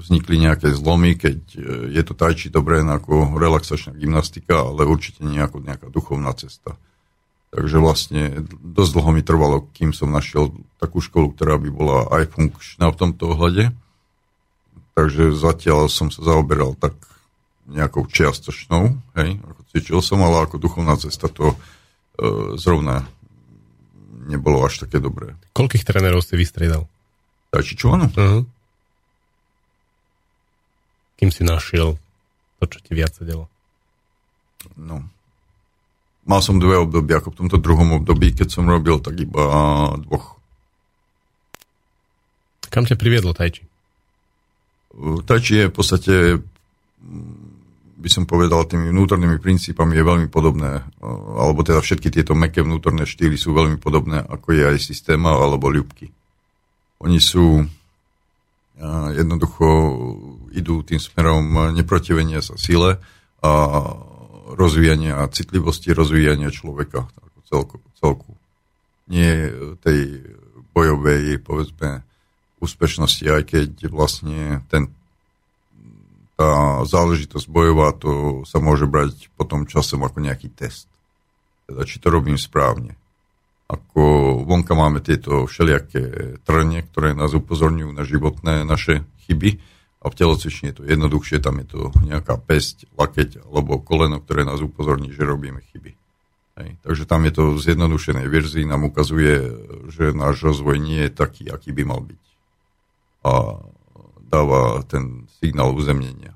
vznikli 0.00 0.40
nejaké 0.40 0.72
zlomy, 0.72 1.18
keď 1.18 1.38
e, 1.54 1.60
je 1.92 2.02
to 2.06 2.16
tajči 2.16 2.48
dobré 2.48 2.80
ako 2.80 3.36
relaxačná 3.36 3.92
gymnastika, 3.94 4.64
ale 4.64 4.88
určite 4.88 5.26
nie 5.26 5.38
ako 5.42 5.60
nejaká 5.60 5.92
duchovná 5.92 6.32
cesta. 6.32 6.80
Takže 7.50 7.82
vlastne 7.82 8.46
dosť 8.62 8.90
dlho 8.94 9.10
mi 9.10 9.22
trvalo, 9.26 9.66
kým 9.74 9.90
som 9.90 10.14
našiel 10.14 10.54
takú 10.78 11.02
školu, 11.02 11.34
ktorá 11.34 11.58
by 11.58 11.70
bola 11.74 12.06
aj 12.14 12.30
funkčná 12.30 12.94
v 12.94 12.98
tomto 12.98 13.34
ohľade. 13.34 13.74
Takže 14.94 15.34
zatiaľ 15.34 15.90
som 15.90 16.14
sa 16.14 16.22
zaoberal 16.22 16.78
tak 16.78 16.94
nejakou 17.70 18.04
čiastočnou, 18.10 18.98
hej, 19.14 19.38
ako 19.46 19.60
cvičil 19.70 19.98
som, 20.02 20.18
ale 20.26 20.42
ako 20.44 20.58
duchovná 20.58 20.98
cesta 20.98 21.30
to 21.30 21.54
e, 21.54 21.56
zrovna 22.58 23.06
nebolo 24.26 24.62
až 24.66 24.86
také 24.86 24.98
dobré. 24.98 25.38
Koľkých 25.54 25.86
trénerov 25.86 26.22
si 26.26 26.34
vystriedal? 26.34 26.86
čo 27.58 27.86
áno? 27.94 28.06
Uh-huh. 28.10 28.42
Kým 31.18 31.30
si 31.34 31.42
našiel 31.42 31.98
to, 32.62 32.64
čo 32.70 32.78
ti 32.82 32.92
viac 32.94 33.14
sedelo? 33.14 33.50
No. 34.78 35.02
Mal 36.28 36.40
som 36.44 36.62
dve 36.62 36.78
obdobia, 36.78 37.18
ako 37.18 37.34
v 37.34 37.38
tomto 37.44 37.58
druhom 37.58 37.98
období, 37.98 38.36
keď 38.36 38.54
som 38.54 38.68
robil, 38.68 39.02
tak 39.02 39.18
iba 39.18 39.42
dvoch. 40.04 40.38
Kam 42.70 42.86
ťa 42.86 42.94
priviedlo 42.94 43.34
Tajči? 43.34 43.66
Tajči 45.26 45.54
je 45.58 45.66
v 45.66 45.74
podstate 45.74 46.14
by 48.00 48.08
som 48.08 48.24
povedal, 48.24 48.64
tými 48.64 48.88
vnútornými 48.88 49.36
princípami 49.36 49.92
je 49.92 50.08
veľmi 50.08 50.28
podobné, 50.32 50.80
alebo 51.36 51.60
teda 51.60 51.84
všetky 51.84 52.08
tieto 52.08 52.32
meké 52.32 52.64
vnútorné 52.64 53.04
štýly 53.04 53.36
sú 53.36 53.52
veľmi 53.52 53.76
podobné, 53.76 54.24
ako 54.24 54.56
je 54.56 54.62
aj 54.72 54.76
systéma 54.80 55.36
alebo 55.36 55.68
ľubky. 55.68 56.08
Oni 57.04 57.20
sú 57.20 57.68
jednoducho 59.12 59.68
idú 60.56 60.80
tým 60.80 60.96
smerom 60.96 61.76
neprotivenia 61.76 62.40
sa 62.40 62.56
sile 62.56 62.96
a 63.44 63.52
rozvíjania 64.56 65.20
citlivosti, 65.28 65.92
rozvíjania 65.92 66.48
človeka 66.48 67.04
celku, 67.44 67.76
celku. 68.00 68.32
Nie 69.12 69.52
tej 69.84 70.24
bojovej, 70.72 71.44
povedzme, 71.44 72.00
úspešnosti, 72.62 73.24
aj 73.28 73.42
keď 73.48 73.68
vlastne 73.92 74.64
ten 74.72 74.88
tá 76.40 76.80
záležitosť 76.88 77.52
bojová, 77.52 77.92
to 77.92 78.42
sa 78.48 78.64
môže 78.64 78.88
brať 78.88 79.28
potom 79.36 79.68
časom 79.68 80.00
ako 80.08 80.24
nejaký 80.24 80.48
test. 80.48 80.88
Teda, 81.68 81.84
či 81.84 82.00
to 82.00 82.08
robím 82.08 82.40
správne. 82.40 82.96
Ako 83.68 84.40
vonka 84.48 84.72
máme 84.72 85.04
tieto 85.04 85.44
všelijaké 85.44 86.40
trne, 86.48 86.80
ktoré 86.80 87.12
nás 87.12 87.36
upozorňujú 87.36 87.92
na 87.92 88.08
životné 88.08 88.64
naše 88.64 89.04
chyby 89.28 89.60
a 90.00 90.08
v 90.08 90.16
telocvični 90.16 90.72
je 90.72 90.76
to 90.80 90.84
jednoduchšie, 90.88 91.44
tam 91.44 91.60
je 91.60 91.76
to 91.76 91.80
nejaká 92.08 92.40
pesť, 92.40 92.88
lakeť 92.96 93.44
alebo 93.44 93.76
koleno, 93.76 94.16
ktoré 94.24 94.48
nás 94.48 94.64
upozorní, 94.64 95.12
že 95.12 95.28
robíme 95.28 95.60
chyby. 95.70 95.92
Hej. 96.56 96.70
Takže 96.80 97.04
tam 97.04 97.28
je 97.28 97.32
to 97.36 97.42
v 97.52 97.62
zjednodušenej 97.68 98.26
verzii, 98.32 98.64
nám 98.64 98.88
ukazuje, 98.88 99.44
že 99.92 100.16
náš 100.16 100.40
rozvoj 100.40 100.80
nie 100.80 101.04
je 101.04 101.12
taký, 101.12 101.52
aký 101.52 101.76
by 101.76 101.84
mal 101.84 102.00
byť. 102.00 102.22
A 103.28 103.60
dáva 104.30 104.86
ten 104.86 105.26
signál 105.42 105.74
uzemnenia. 105.74 106.32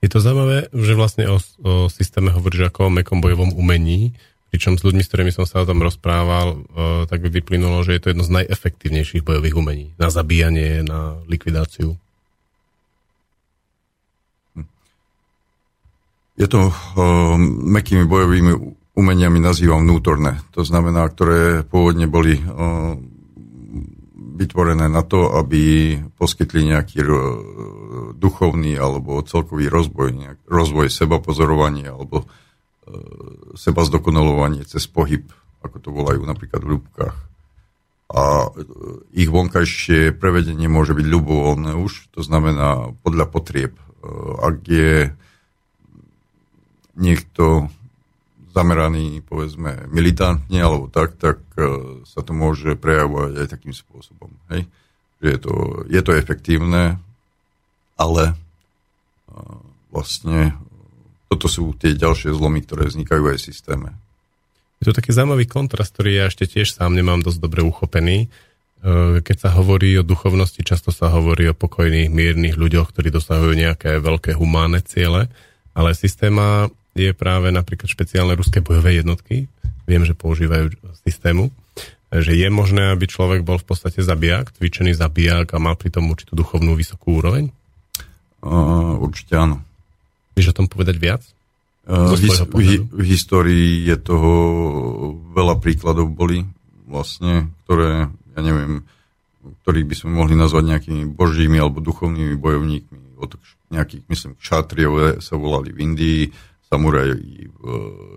Je 0.00 0.12
to 0.12 0.20
zaujímavé, 0.20 0.68
že 0.72 0.92
vlastne 0.96 1.24
o, 1.32 1.40
o 1.64 1.88
systéme 1.88 2.28
hovoríš 2.28 2.68
ako 2.68 2.88
o 2.88 2.94
mekom 2.94 3.24
bojovom 3.24 3.56
umení, 3.56 4.12
pričom 4.52 4.76
s 4.76 4.84
ľuďmi, 4.84 5.00
s 5.00 5.08
ktorými 5.08 5.32
som 5.32 5.48
sa 5.48 5.64
o 5.64 5.68
tom 5.68 5.80
rozprával, 5.80 6.60
o, 6.60 6.60
tak 7.08 7.24
by 7.24 7.32
vyplynulo, 7.32 7.80
že 7.80 7.96
je 7.96 8.00
to 8.04 8.10
jedno 8.12 8.24
z 8.24 8.44
najefektívnejších 8.44 9.24
bojových 9.24 9.56
umení 9.56 9.86
na 9.96 10.12
zabíjanie, 10.12 10.84
na 10.84 11.18
likvidáciu. 11.24 11.96
Je 16.36 16.46
to 16.52 16.68
o, 16.68 16.72
mekými 17.64 18.04
bojovými 18.04 18.52
umeniami 18.94 19.40
nazývam 19.40 19.82
vnútorné. 19.82 20.38
To 20.52 20.62
znamená, 20.62 21.08
ktoré 21.08 21.64
pôvodne 21.64 22.06
boli 22.06 22.38
o, 22.44 23.00
vytvorené 24.34 24.90
na 24.90 25.06
to, 25.06 25.30
aby 25.38 25.94
poskytli 26.18 26.74
nejaký 26.74 27.06
duchovný 28.18 28.74
alebo 28.74 29.22
celkový 29.22 29.70
rozvoj, 29.70 30.10
nejak, 30.10 30.38
rozvoj 30.50 30.90
seba 30.90 31.22
pozorovania 31.22 31.94
alebo 31.94 32.26
e, 32.26 32.26
seba 33.54 33.86
zdokonalovanie 33.86 34.66
cez 34.66 34.90
pohyb, 34.90 35.30
ako 35.62 35.76
to 35.78 35.88
volajú 35.94 36.26
napríklad 36.26 36.66
v 36.66 36.70
ľubkách. 36.78 37.16
A 38.10 38.22
e, 38.44 38.48
ich 39.14 39.30
vonkajšie 39.30 40.18
prevedenie 40.18 40.66
môže 40.66 40.98
byť 40.98 41.06
ľubovoľné 41.06 41.78
už, 41.78 42.10
to 42.10 42.20
znamená 42.26 42.90
podľa 43.06 43.30
potrieb. 43.30 43.78
E, 43.78 43.82
ak 44.42 44.56
je 44.66 45.14
niekto 46.98 47.70
zameraný, 48.54 49.20
povedzme, 49.26 49.90
militantne 49.90 50.62
alebo 50.62 50.86
tak, 50.86 51.18
tak 51.18 51.42
uh, 51.58 52.00
sa 52.06 52.22
to 52.22 52.30
môže 52.30 52.78
prejavovať 52.78 53.42
aj 53.42 53.46
takým 53.50 53.74
spôsobom. 53.74 54.30
Hej? 54.54 54.70
Že 55.18 55.26
je 55.26 55.38
to, 55.42 55.54
je 55.90 56.00
to 56.06 56.12
efektívne, 56.14 57.02
ale 57.98 58.22
uh, 58.30 59.58
vlastne 59.90 60.54
toto 61.34 61.50
sú 61.50 61.74
tie 61.74 61.98
ďalšie 61.98 62.30
zlomy, 62.30 62.62
ktoré 62.62 62.86
vznikajú 62.86 63.34
aj 63.34 63.38
v 63.42 63.46
systéme. 63.50 63.90
Je 64.78 64.92
to 64.92 64.94
taký 64.94 65.10
zaujímavý 65.10 65.50
kontrast, 65.50 65.96
ktorý 65.96 66.22
ja 66.22 66.24
ešte 66.30 66.46
tiež 66.46 66.70
sám 66.70 66.94
nemám 66.94 67.24
dosť 67.24 67.40
dobre 67.42 67.64
uchopený. 67.66 68.28
E, 68.28 68.28
keď 69.24 69.36
sa 69.48 69.50
hovorí 69.56 69.96
o 69.96 70.04
duchovnosti, 70.04 70.60
často 70.60 70.92
sa 70.92 71.08
hovorí 71.08 71.48
o 71.48 71.56
pokojných, 71.56 72.12
miernych 72.12 72.60
ľuďoch, 72.60 72.92
ktorí 72.92 73.08
dosahujú 73.08 73.56
nejaké 73.56 73.96
veľké 73.98 74.36
humánne 74.36 74.84
ciele, 74.84 75.32
ale 75.72 75.96
systéma 75.96 76.68
je 76.94 77.10
práve 77.12 77.50
napríklad 77.50 77.90
špeciálne 77.90 78.38
ruské 78.38 78.62
bojové 78.62 79.02
jednotky. 79.02 79.50
Viem, 79.84 80.06
že 80.06 80.14
používajú 80.16 80.78
systému. 81.04 81.50
Že 82.14 82.38
je 82.38 82.48
možné, 82.48 82.94
aby 82.94 83.10
človek 83.10 83.42
bol 83.42 83.58
v 83.58 83.66
podstate 83.66 83.98
zabijak, 84.00 84.54
cvičený 84.54 84.94
zabijak 84.94 85.50
a 85.52 85.58
mal 85.58 85.74
pri 85.74 85.90
tom 85.90 86.06
určitú 86.08 86.38
duchovnú 86.38 86.78
vysokú 86.78 87.18
úroveň? 87.18 87.50
Uh, 88.38 88.94
určite 89.02 89.34
áno. 89.34 89.58
Vieš 90.38 90.54
o 90.54 90.56
tom 90.62 90.70
povedať 90.70 90.96
viac? 91.02 91.22
Uh, 91.84 92.14
his, 92.16 92.38
v, 92.46 92.86
v 92.86 93.02
histórii 93.10 93.82
je 93.84 93.98
toho 93.98 94.32
veľa 95.34 95.58
príkladov 95.58 96.14
boli 96.14 96.46
vlastne, 96.86 97.50
ktoré, 97.66 98.08
ja 98.08 98.40
neviem, 98.40 98.86
ktorých 99.66 99.88
by 99.90 99.94
sme 99.98 100.10
mohli 100.14 100.38
nazvať 100.38 100.64
nejakými 100.70 101.04
božími 101.12 101.58
alebo 101.58 101.82
duchovnými 101.82 102.38
bojovníkmi. 102.38 103.18
Od 103.18 103.36
nejakých, 103.74 104.06
myslím, 104.06 104.32
šatriov 104.38 105.18
sa 105.18 105.34
volali 105.34 105.74
v 105.74 105.82
Indii, 105.82 106.22
samuraj 106.74 107.14
v 107.54 107.64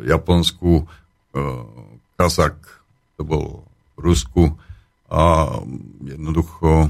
Japonsku, 0.10 0.90
Kazak, 2.18 2.58
to 3.18 3.22
bol 3.22 3.46
v 3.94 4.00
Rusku 4.02 4.44
a 5.08 5.54
jednoducho 6.02 6.90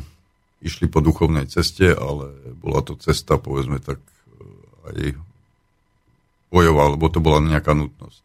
išli 0.64 0.90
po 0.90 1.04
duchovnej 1.04 1.46
ceste, 1.52 1.94
ale 1.94 2.34
bola 2.58 2.82
to 2.82 2.98
cesta, 2.98 3.38
povedzme 3.38 3.78
tak, 3.78 4.00
eh, 4.00 4.90
aj 4.90 5.00
bojová, 6.50 6.96
lebo 6.96 7.06
to 7.12 7.20
bola 7.20 7.44
nejaká 7.44 7.76
nutnosť. 7.76 8.24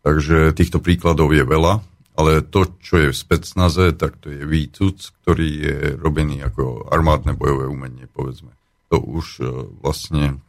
Takže 0.00 0.56
týchto 0.56 0.80
príkladov 0.80 1.32
je 1.32 1.44
veľa, 1.44 1.84
ale 2.16 2.44
to, 2.44 2.68
čo 2.80 3.00
je 3.00 3.08
v 3.12 3.16
specnaze, 3.16 3.96
tak 3.96 4.20
to 4.20 4.32
je 4.32 4.44
výcuc, 4.44 4.96
ktorý 5.24 5.48
je 5.48 5.76
robený 5.96 6.44
ako 6.44 6.88
armádne 6.92 7.36
bojové 7.36 7.68
umenie, 7.68 8.04
povedzme. 8.08 8.52
To 8.92 9.00
už 9.00 9.44
vlastne 9.80 10.40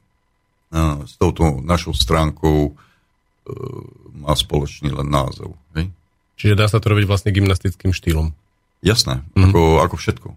s 1.03 1.13
touto 1.19 1.59
našou 1.59 1.91
stránkou 1.91 2.72
má 4.15 4.34
spoločný 4.38 4.93
len 4.93 5.07
názov. 5.11 5.57
Hej? 5.76 5.91
Čiže 6.39 6.57
dá 6.57 6.65
sa 6.69 6.80
to 6.80 6.93
robiť 6.93 7.05
vlastne 7.05 7.36
gymnastickým 7.36 7.91
štýlom. 7.91 8.34
Jasné, 8.82 9.22
mm. 9.38 9.51
ako, 9.51 9.61
ako 9.86 9.95
všetko. 9.97 10.30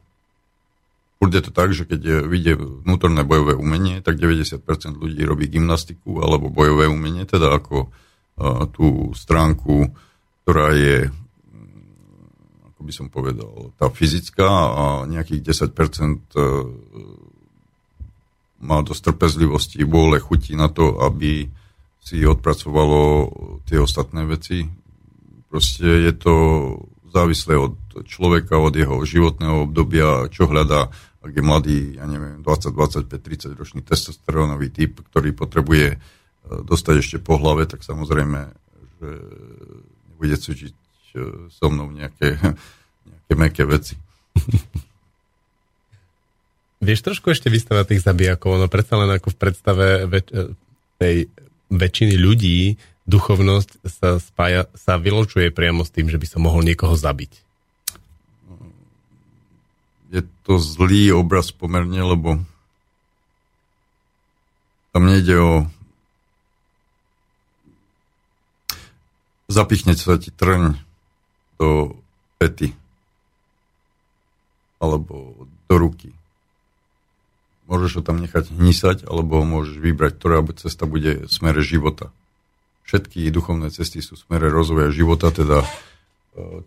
Furt 1.17 1.33
je 1.33 1.41
to 1.41 1.53
tak, 1.55 1.73
že 1.73 1.89
keď 1.89 2.29
vyjde 2.29 2.85
vnútorné 2.85 3.25
bojové 3.25 3.57
umenie, 3.57 4.05
tak 4.05 4.21
90% 4.21 4.61
ľudí 5.01 5.25
robí 5.25 5.49
gymnastiku 5.49 6.21
alebo 6.21 6.53
bojové 6.53 6.85
umenie, 6.91 7.25
teda 7.25 7.57
ako 7.57 7.89
uh, 7.89 8.69
tú 8.69 9.17
stránku, 9.17 9.89
ktorá 10.45 10.77
je, 10.77 11.09
ako 12.69 12.81
by 12.85 12.93
som 12.93 13.07
povedal, 13.09 13.73
tá 13.81 13.89
fyzická 13.89 14.45
a 14.51 14.85
nejakých 15.09 15.73
10% 15.73 15.73
uh, 16.37 16.69
má 18.63 18.83
dosť 18.83 19.13
trpezlivosti, 19.13 19.83
vôle, 19.83 20.21
chutí 20.23 20.55
na 20.55 20.71
to, 20.71 21.01
aby 21.03 21.49
si 22.05 22.21
odpracovalo 22.23 23.31
tie 23.65 23.81
ostatné 23.81 24.29
veci. 24.29 24.69
Proste 25.49 25.87
je 26.11 26.13
to 26.13 26.35
závislé 27.09 27.57
od 27.57 27.75
človeka, 28.05 28.59
od 28.59 28.75
jeho 28.75 29.01
životného 29.07 29.71
obdobia, 29.71 30.29
čo 30.29 30.51
hľadá 30.51 30.91
ak 31.25 31.33
je 31.33 31.43
mladý, 31.43 31.79
ja 31.97 32.05
neviem, 32.05 32.45
20, 32.45 33.09
25, 33.09 33.09
30 33.09 33.57
ročný 33.57 33.81
testosterónový 33.81 34.69
typ, 34.69 35.01
ktorý 35.01 35.33
potrebuje 35.33 35.97
e, 35.97 35.99
dostať 36.45 36.95
ešte 37.01 37.17
po 37.17 37.41
hlave, 37.41 37.65
tak 37.65 37.81
samozrejme, 37.81 38.53
že 39.01 39.09
nebude 40.13 40.37
cvičiť 40.37 40.77
e, 40.77 41.49
so 41.49 41.67
mnou 41.73 41.89
nejaké, 41.89 42.37
nejaké 43.09 43.33
meké 43.41 43.65
veci. 43.65 43.97
Vieš 46.85 47.01
trošku 47.01 47.33
ešte 47.33 47.49
vystavať 47.49 47.97
tých 47.97 48.05
zabijakov, 48.05 48.61
no 48.61 48.69
predsa 48.69 49.01
len 49.01 49.09
ako 49.17 49.33
v 49.33 49.41
predstave 49.41 49.87
väč- 50.05 50.33
e, 50.37 50.53
tej 51.01 51.17
väčšiny 51.73 52.15
ľudí 52.21 52.77
duchovnosť 53.09 53.71
sa, 53.89 54.21
spája, 54.21 54.69
sa 54.77 55.01
vyločuje 55.01 55.49
priamo 55.49 55.83
s 55.83 55.91
tým, 55.93 56.13
že 56.13 56.21
by 56.21 56.27
som 56.29 56.45
mohol 56.45 56.61
niekoho 56.61 56.93
zabiť 56.93 57.45
je 60.15 60.23
to 60.47 60.63
zlý 60.63 61.11
obraz 61.11 61.51
pomerne, 61.51 61.99
lebo 61.99 62.39
tam 64.95 65.11
nejde 65.11 65.35
o 65.43 65.67
zapichne 69.51 69.99
sa 69.99 70.15
ti 70.23 70.31
trň 70.31 70.79
do 71.59 71.99
pety 72.39 72.71
alebo 74.79 75.35
do 75.67 75.75
ruky. 75.75 76.15
Môžeš 77.75 77.99
ho 77.99 78.03
tam 78.07 78.23
nechať 78.23 78.55
hnisať, 78.55 79.03
alebo 79.03 79.43
môžeš 79.43 79.83
vybrať, 79.83 80.15
ktorá 80.15 80.47
cesta 80.55 80.87
bude 80.87 81.27
v 81.27 81.33
smere 81.33 81.59
života. 81.59 82.15
Všetky 82.87 83.27
duchovné 83.35 83.75
cesty 83.75 83.99
sú 83.99 84.15
v 84.15 84.23
smere 84.23 84.47
rozvoja 84.47 84.95
života, 84.95 85.35
teda 85.35 85.67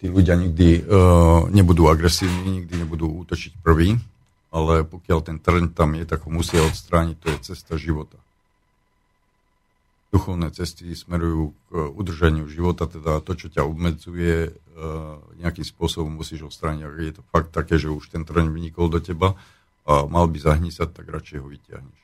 tí 0.04 0.12
ľudia 0.12 0.36
nikdy 0.36 0.84
uh, 0.84 1.48
nebudú 1.48 1.88
agresívni, 1.88 2.60
nikdy 2.60 2.84
nebudú 2.84 3.08
útočiť 3.24 3.56
prvý, 3.64 3.96
ale 4.52 4.84
pokiaľ 4.84 5.20
ten 5.24 5.40
trň 5.40 5.72
tam 5.72 5.96
je, 5.96 6.04
tak 6.04 6.28
ho 6.28 6.32
musia 6.32 6.60
odstrániť, 6.68 7.16
to 7.24 7.28
je 7.32 7.38
cesta 7.56 7.80
života. 7.80 8.20
Duchovné 10.12 10.52
cesty 10.52 10.92
smerujú 10.92 11.56
k 11.72 11.96
udržaniu 11.96 12.52
života, 12.52 12.88
teda 12.88 13.24
to, 13.24 13.32
čo 13.36 13.48
ťa 13.48 13.64
obmedzuje, 13.64 14.52
uh, 14.52 15.24
nejakým 15.40 15.64
spôsobom 15.64 16.20
musíš 16.20 16.52
odstrániť. 16.52 16.84
Ak 16.84 16.96
je 17.00 17.16
to 17.16 17.24
fakt 17.32 17.56
také, 17.56 17.80
že 17.80 17.88
už 17.88 18.12
ten 18.12 18.28
trň 18.28 18.52
vynikol 18.52 18.92
do 18.92 19.00
teba 19.00 19.40
a 19.88 20.04
mal 20.06 20.28
by 20.28 20.38
zahnísať, 20.38 20.88
tak 20.92 21.06
radšej 21.08 21.38
ho 21.40 21.48
vyťahneš. 21.48 22.00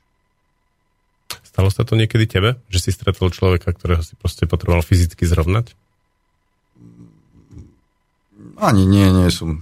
Stalo 1.44 1.70
sa 1.70 1.86
to 1.86 1.94
niekedy 1.94 2.26
tebe, 2.26 2.58
že 2.72 2.80
si 2.82 2.90
stretol 2.90 3.30
človeka, 3.30 3.76
ktorého 3.76 4.02
si 4.02 4.18
proste 4.18 4.50
potreboval 4.50 4.82
fyzicky 4.82 5.28
zrovnať? 5.28 5.76
Ani 8.58 8.88
nie, 8.88 9.06
nie 9.12 9.30
som 9.30 9.62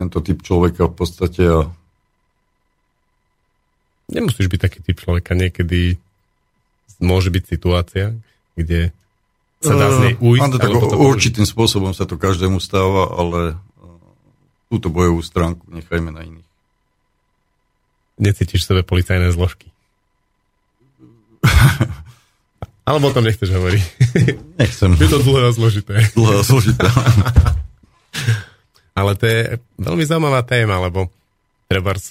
tento 0.00 0.18
typ 0.24 0.42
človeka 0.42 0.90
v 0.90 0.94
podstate 0.94 1.42
a 1.46 1.60
Nemusíš 4.08 4.48
byť 4.48 4.60
taký 4.60 4.78
typ 4.80 4.96
človeka, 5.04 5.36
niekedy 5.36 6.00
môže 6.96 7.28
byť 7.28 7.44
situácia, 7.44 8.16
kde 8.56 8.96
sa 9.60 9.76
dá 9.76 9.92
z 9.92 9.98
nej 10.00 10.14
eh, 10.16 10.24
ujsť. 10.24 10.52
Uh, 10.56 10.60
tak 10.64 10.72
určitým 10.96 11.44
spôsobom 11.44 11.92
sa 11.92 12.08
to 12.08 12.16
každému 12.16 12.56
stáva, 12.56 13.12
ale 13.12 13.40
uh, 13.52 13.58
túto 14.72 14.88
bojovú 14.88 15.20
stránku 15.20 15.68
nechajme 15.68 16.08
na 16.08 16.24
iných. 16.24 16.47
Necítiš 18.18 18.66
sebe 18.66 18.82
policajné 18.82 19.30
zložky? 19.30 19.70
Alebo 22.88 23.10
o 23.10 23.14
tom 23.14 23.24
nechceš 23.24 23.50
hovoriť? 23.52 23.82
Nechcem. 24.58 24.96
Je 24.96 25.08
to 25.12 25.18
dlhé 25.20 25.48
a 25.48 25.52
zložité. 25.52 25.94
Dlhé 26.16 26.34
a 26.40 26.42
zložité. 26.42 26.86
Ale 28.98 29.14
to 29.14 29.30
je 29.30 29.62
veľmi 29.78 30.02
zaujímavá 30.02 30.42
téma, 30.42 30.82
lebo 30.82 31.06
treba 31.70 31.94
v 31.94 32.10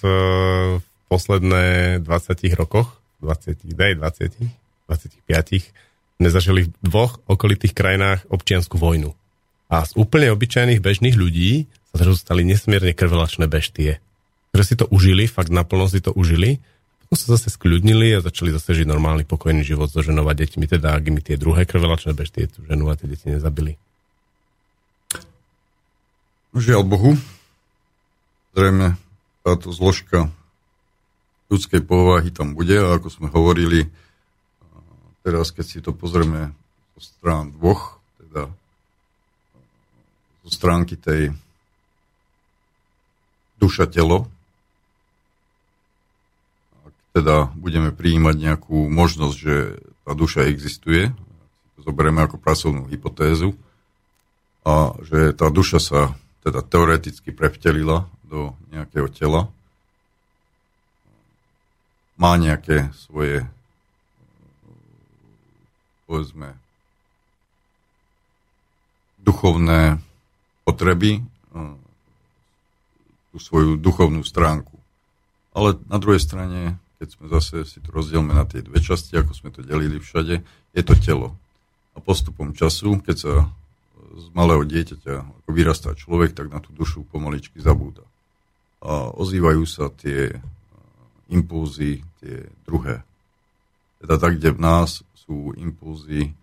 posledné 1.11 1.99
20 2.05 2.07
rokoch, 2.55 2.95
20, 3.19 3.59
daj 3.75 3.99
20, 3.99 4.87
25, 4.87 5.67
sme 6.17 6.29
zažili 6.31 6.61
v 6.69 6.71
dvoch 6.79 7.19
okolitých 7.27 7.75
krajinách 7.75 8.23
občianskú 8.31 8.79
vojnu. 8.79 9.11
A 9.67 9.83
z 9.83 9.99
úplne 9.99 10.31
obyčajných 10.31 10.79
bežných 10.79 11.19
ľudí 11.19 11.67
sa 11.91 12.07
stali 12.15 12.47
nesmierne 12.47 12.95
krvelačné 12.95 13.51
beštie, 13.51 13.99
ktoré 14.51 14.63
si 14.63 14.75
to 14.79 14.85
užili, 14.89 15.29
fakt 15.29 15.53
naplno 15.53 15.89
si 15.89 16.01
to 16.01 16.11
užili, 16.15 16.61
potom 17.07 17.15
sa 17.23 17.27
zase 17.39 17.55
skľudnili 17.55 18.19
a 18.19 18.25
začali 18.25 18.51
zase 18.51 18.83
žiť 18.83 18.87
normálny, 18.87 19.23
pokojný 19.23 19.63
život 19.63 19.87
so 19.87 20.03
ženou 20.03 20.27
a 20.27 20.35
deťmi, 20.35 20.67
teda 20.67 20.91
ak 20.91 21.07
mi 21.07 21.23
tie 21.23 21.39
druhé 21.39 21.63
krvelačné 21.63 22.11
beštie 22.11 22.51
tú 22.51 22.67
ženu 22.67 22.91
a 22.91 22.99
tie 22.99 23.07
deti 23.07 23.31
nezabili. 23.31 23.79
Žiaľ 26.51 26.83
Bohu, 26.83 27.15
zrejme 28.51 28.99
táto 29.45 29.71
zložka 29.71 30.27
ľudskej 31.47 31.87
povahy 31.87 32.27
tam 32.35 32.51
bude 32.51 32.75
a 32.75 32.99
ako 32.99 33.07
sme 33.07 33.27
hovorili, 33.31 33.87
teraz 35.23 35.55
keď 35.55 35.65
si 35.65 35.79
to 35.79 35.95
pozrieme 35.95 36.51
zo 36.99 37.01
strán 37.07 37.55
dvoch, 37.55 38.03
teda 38.19 38.51
zo 40.43 40.49
stránky 40.51 40.99
tej 40.99 41.31
duša 43.63 43.87
telo, 43.87 44.27
ak 44.27 44.36
teda 47.17 47.49
budeme 47.57 47.89
prijímať 47.89 48.35
nejakú 48.37 48.85
možnosť, 48.93 49.35
že 49.41 49.81
tá 50.05 50.13
duša 50.13 50.45
existuje, 50.45 51.09
to 51.73 51.79
zoberieme 51.81 52.21
ako 52.21 52.37
pracovnú 52.37 52.85
hypotézu, 52.85 53.57
a 54.61 54.93
že 55.01 55.33
tá 55.33 55.49
duša 55.49 55.81
sa 55.81 56.01
teda 56.45 56.61
teoreticky 56.61 57.33
prevtelila 57.33 58.05
do 58.21 58.53
nejakého 58.69 59.09
tela, 59.09 59.49
má 62.21 62.37
nejaké 62.37 62.93
svoje 62.93 63.41
povedzme 66.05 66.53
duchovné 69.25 69.99
potreby, 70.63 71.25
tú 73.33 73.37
svoju 73.43 73.75
duchovnú 73.75 74.23
stránku. 74.23 74.77
Ale 75.51 75.75
na 75.91 75.99
druhej 75.99 76.23
strane, 76.23 76.79
keď 76.97 77.07
sme 77.13 77.25
zase 77.29 77.65
si 77.65 77.77
to 77.81 77.93
rozdielme 77.93 78.33
na 78.33 78.45
tie 78.45 78.65
dve 78.65 78.81
časti, 78.81 79.13
ako 79.17 79.31
sme 79.37 79.49
to 79.53 79.61
delili 79.61 80.01
všade, 80.01 80.41
je 80.73 80.83
to 80.83 80.93
telo. 80.97 81.37
A 81.93 82.01
postupom 82.01 82.53
času, 82.53 83.01
keď 83.01 83.15
sa 83.17 83.33
z 84.17 84.25
malého 84.33 84.65
dieťaťa, 84.65 85.13
ako 85.21 85.49
vyrastá 85.53 85.93
človek, 85.93 86.33
tak 86.33 86.49
na 86.49 86.57
tú 86.57 86.73
dušu 86.73 87.05
pomaličky 87.05 87.61
zabúda. 87.61 88.01
A 88.81 89.13
ozývajú 89.13 89.65
sa 89.65 89.89
tie 89.93 90.37
impulzy 91.29 92.01
tie 92.21 92.49
druhé. 92.65 93.05
Teda 94.01 94.17
tak, 94.17 94.37
kde 94.37 94.53
v 94.53 94.61
nás 94.61 95.01
sú 95.13 95.53
impulzy 95.57 96.33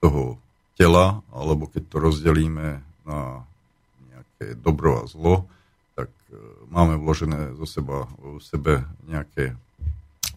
toho 0.00 0.36
tela, 0.76 1.20
alebo 1.30 1.68
keď 1.68 1.82
to 1.88 1.96
rozdelíme 2.00 2.68
na 3.04 3.20
nejaké 4.08 4.56
dobro 4.58 5.02
a 5.02 5.08
zlo, 5.08 5.46
máme 6.72 6.96
vložené 6.96 7.56
zo 7.56 7.66
seba, 7.68 8.08
v 8.18 8.40
sebe 8.40 8.72
nejaké 9.06 9.56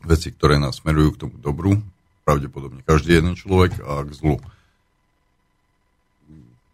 veci, 0.05 0.29
ktoré 0.29 0.61
nás 0.61 0.79
smerujú 0.79 1.15
k 1.15 1.21
tomu 1.27 1.35
dobru, 1.41 1.81
pravdepodobne 2.25 2.81
každý 2.85 3.17
jeden 3.17 3.33
človek 3.37 3.79
a 3.85 4.01
k 4.05 4.11
zlu. 4.13 4.35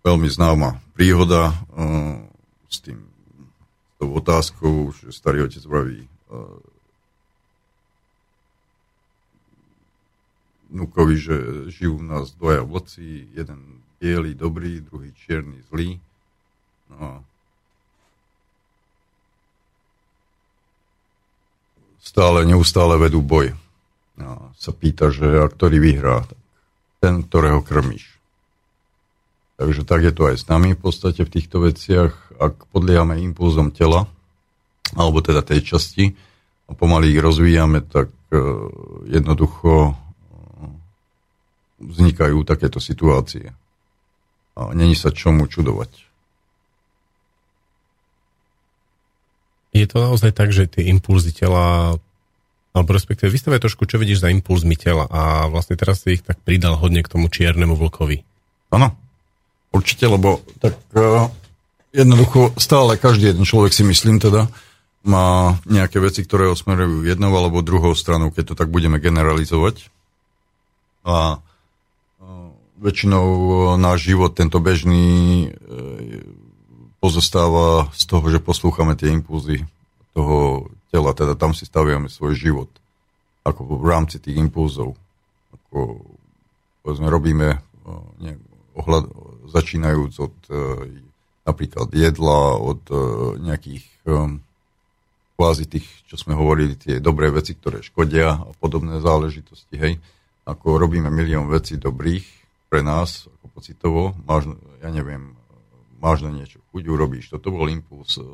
Veľmi 0.02 0.28
známa 0.32 0.82
príhoda 0.98 1.54
uh, 1.54 2.18
s 2.68 2.82
tým 2.82 3.06
s 3.06 3.96
tou 4.02 4.10
otázkou, 4.18 4.90
že 4.98 5.14
starý 5.14 5.46
otec 5.46 5.62
vraví 5.62 6.10
uh, 6.34 6.58
Nukovi, 10.72 11.20
že 11.20 11.36
žijú 11.68 12.00
u 12.00 12.04
nás 12.04 12.32
dvaja 12.40 12.64
vlci, 12.64 13.28
jeden 13.36 13.84
biely, 14.00 14.34
dobrý, 14.34 14.80
druhý 14.80 15.12
čierny, 15.14 15.60
zlý. 15.68 16.00
No 16.90 16.98
a 16.98 17.10
stále, 22.02 22.44
neustále 22.44 22.98
vedú 22.98 23.22
boj. 23.22 23.54
A 24.20 24.52
sa 24.58 24.74
pýta, 24.74 25.14
že 25.14 25.26
a 25.42 25.48
ktorý 25.48 25.78
vyhrá, 25.80 26.28
ten, 27.02 27.26
ktorého 27.26 27.64
krmíš. 27.66 28.20
Takže 29.62 29.86
tak 29.86 30.02
je 30.02 30.14
to 30.14 30.26
aj 30.30 30.36
s 30.42 30.46
nami 30.50 30.74
v 30.74 30.82
podstate 30.82 31.22
v 31.22 31.34
týchto 31.38 31.62
veciach. 31.62 32.14
Ak 32.42 32.66
podliehame 32.74 33.22
impulzom 33.22 33.70
tela, 33.70 34.10
alebo 34.98 35.22
teda 35.22 35.46
tej 35.46 35.62
časti, 35.62 36.18
a 36.66 36.74
pomaly 36.74 37.14
ich 37.14 37.22
rozvíjame, 37.22 37.86
tak 37.86 38.10
uh, 38.32 38.68
jednoducho 39.06 39.94
vznikajú 41.82 42.46
takéto 42.46 42.78
situácie. 42.78 43.52
A 44.56 44.72
není 44.78 44.94
sa 44.94 45.10
čomu 45.10 45.50
čudovať. 45.50 46.11
Je 49.72 49.88
to 49.88 50.04
naozaj 50.04 50.36
tak, 50.36 50.52
že 50.52 50.68
tie 50.68 50.92
impulzy 50.92 51.32
tela, 51.32 51.96
alebo 52.76 52.90
respektíve 52.92 53.32
vystavaj 53.32 53.64
trošku, 53.64 53.88
čo 53.88 53.96
vidíš 53.96 54.24
za 54.24 54.32
impulzmi 54.32 54.76
tela 54.76 55.08
a 55.08 55.48
vlastne 55.48 55.80
teraz 55.80 56.04
si 56.04 56.20
ich 56.20 56.24
tak 56.24 56.40
pridal 56.44 56.76
hodne 56.76 57.04
k 57.04 57.12
tomu 57.12 57.32
čiernemu 57.32 57.80
vlkovi. 57.80 58.24
Áno, 58.72 58.96
určite, 59.72 60.12
lebo 60.12 60.44
tak 60.60 60.76
uh, 60.96 61.32
jednoducho 61.96 62.56
stále 62.60 63.00
každý 63.00 63.32
jeden 63.32 63.48
človek 63.48 63.72
si 63.72 63.88
myslím 63.88 64.20
teda, 64.20 64.52
má 65.02 65.58
nejaké 65.66 65.98
veci, 65.98 66.22
ktoré 66.22 66.46
osmerujú 66.52 67.08
jednou 67.08 67.34
alebo 67.34 67.66
druhou 67.66 67.98
stranou, 67.98 68.30
keď 68.30 68.54
to 68.54 68.56
tak 68.60 68.70
budeme 68.70 69.02
generalizovať. 69.02 69.90
A 71.02 71.42
väčšinou 72.82 73.26
e, 73.26 73.50
náš 73.78 74.10
život, 74.10 74.34
tento 74.34 74.58
bežný, 74.58 75.50
pozostáva 77.02 77.90
z 77.98 78.04
toho, 78.06 78.26
že 78.30 78.40
poslúchame 78.40 78.94
tie 78.94 79.10
impulzy 79.10 79.66
toho 80.14 80.70
tela, 80.94 81.18
teda 81.18 81.34
tam 81.34 81.52
si 81.58 81.66
staviame 81.66 82.08
svoj 82.08 82.38
život 82.38 82.70
ako 83.42 83.82
v 83.82 83.86
rámci 83.90 84.22
tých 84.22 84.38
impulzov. 84.38 84.94
Ako, 85.50 86.06
povedzme, 86.86 87.10
robíme 87.10 87.58
e, 87.58 87.60
ne, 88.22 88.38
ohľad, 88.78 89.10
začínajúc 89.50 90.14
od 90.22 90.36
napríklad 91.44 91.90
jedla, 91.92 92.56
od 92.56 92.82
nejakých 93.42 93.84
kvázi 95.36 95.66
tých, 95.66 95.90
čo 96.06 96.16
sme 96.22 96.38
hovorili, 96.38 96.78
tie 96.78 97.02
dobré 97.02 97.34
veci, 97.34 97.58
ktoré 97.58 97.82
škodia 97.82 98.38
a 98.38 98.52
podobné 98.62 99.02
záležitosti, 99.02 99.76
hej. 99.76 99.94
Ako 100.46 100.78
robíme 100.78 101.10
milión 101.10 101.50
vecí 101.50 101.82
dobrých, 101.82 102.24
pre 102.72 102.86
nás, 102.86 103.28
ako 103.28 103.46
pocitovo, 103.52 104.02
máš, 104.24 104.54
ja 104.80 104.94
neviem, 104.94 105.36
máš 106.02 106.26
na 106.26 106.34
niečo 106.34 106.60
chuť, 106.74 106.84
urobíš. 106.90 107.30
Toto 107.30 107.54
bol 107.54 107.70
impuls, 107.70 108.18
e, 108.18 108.26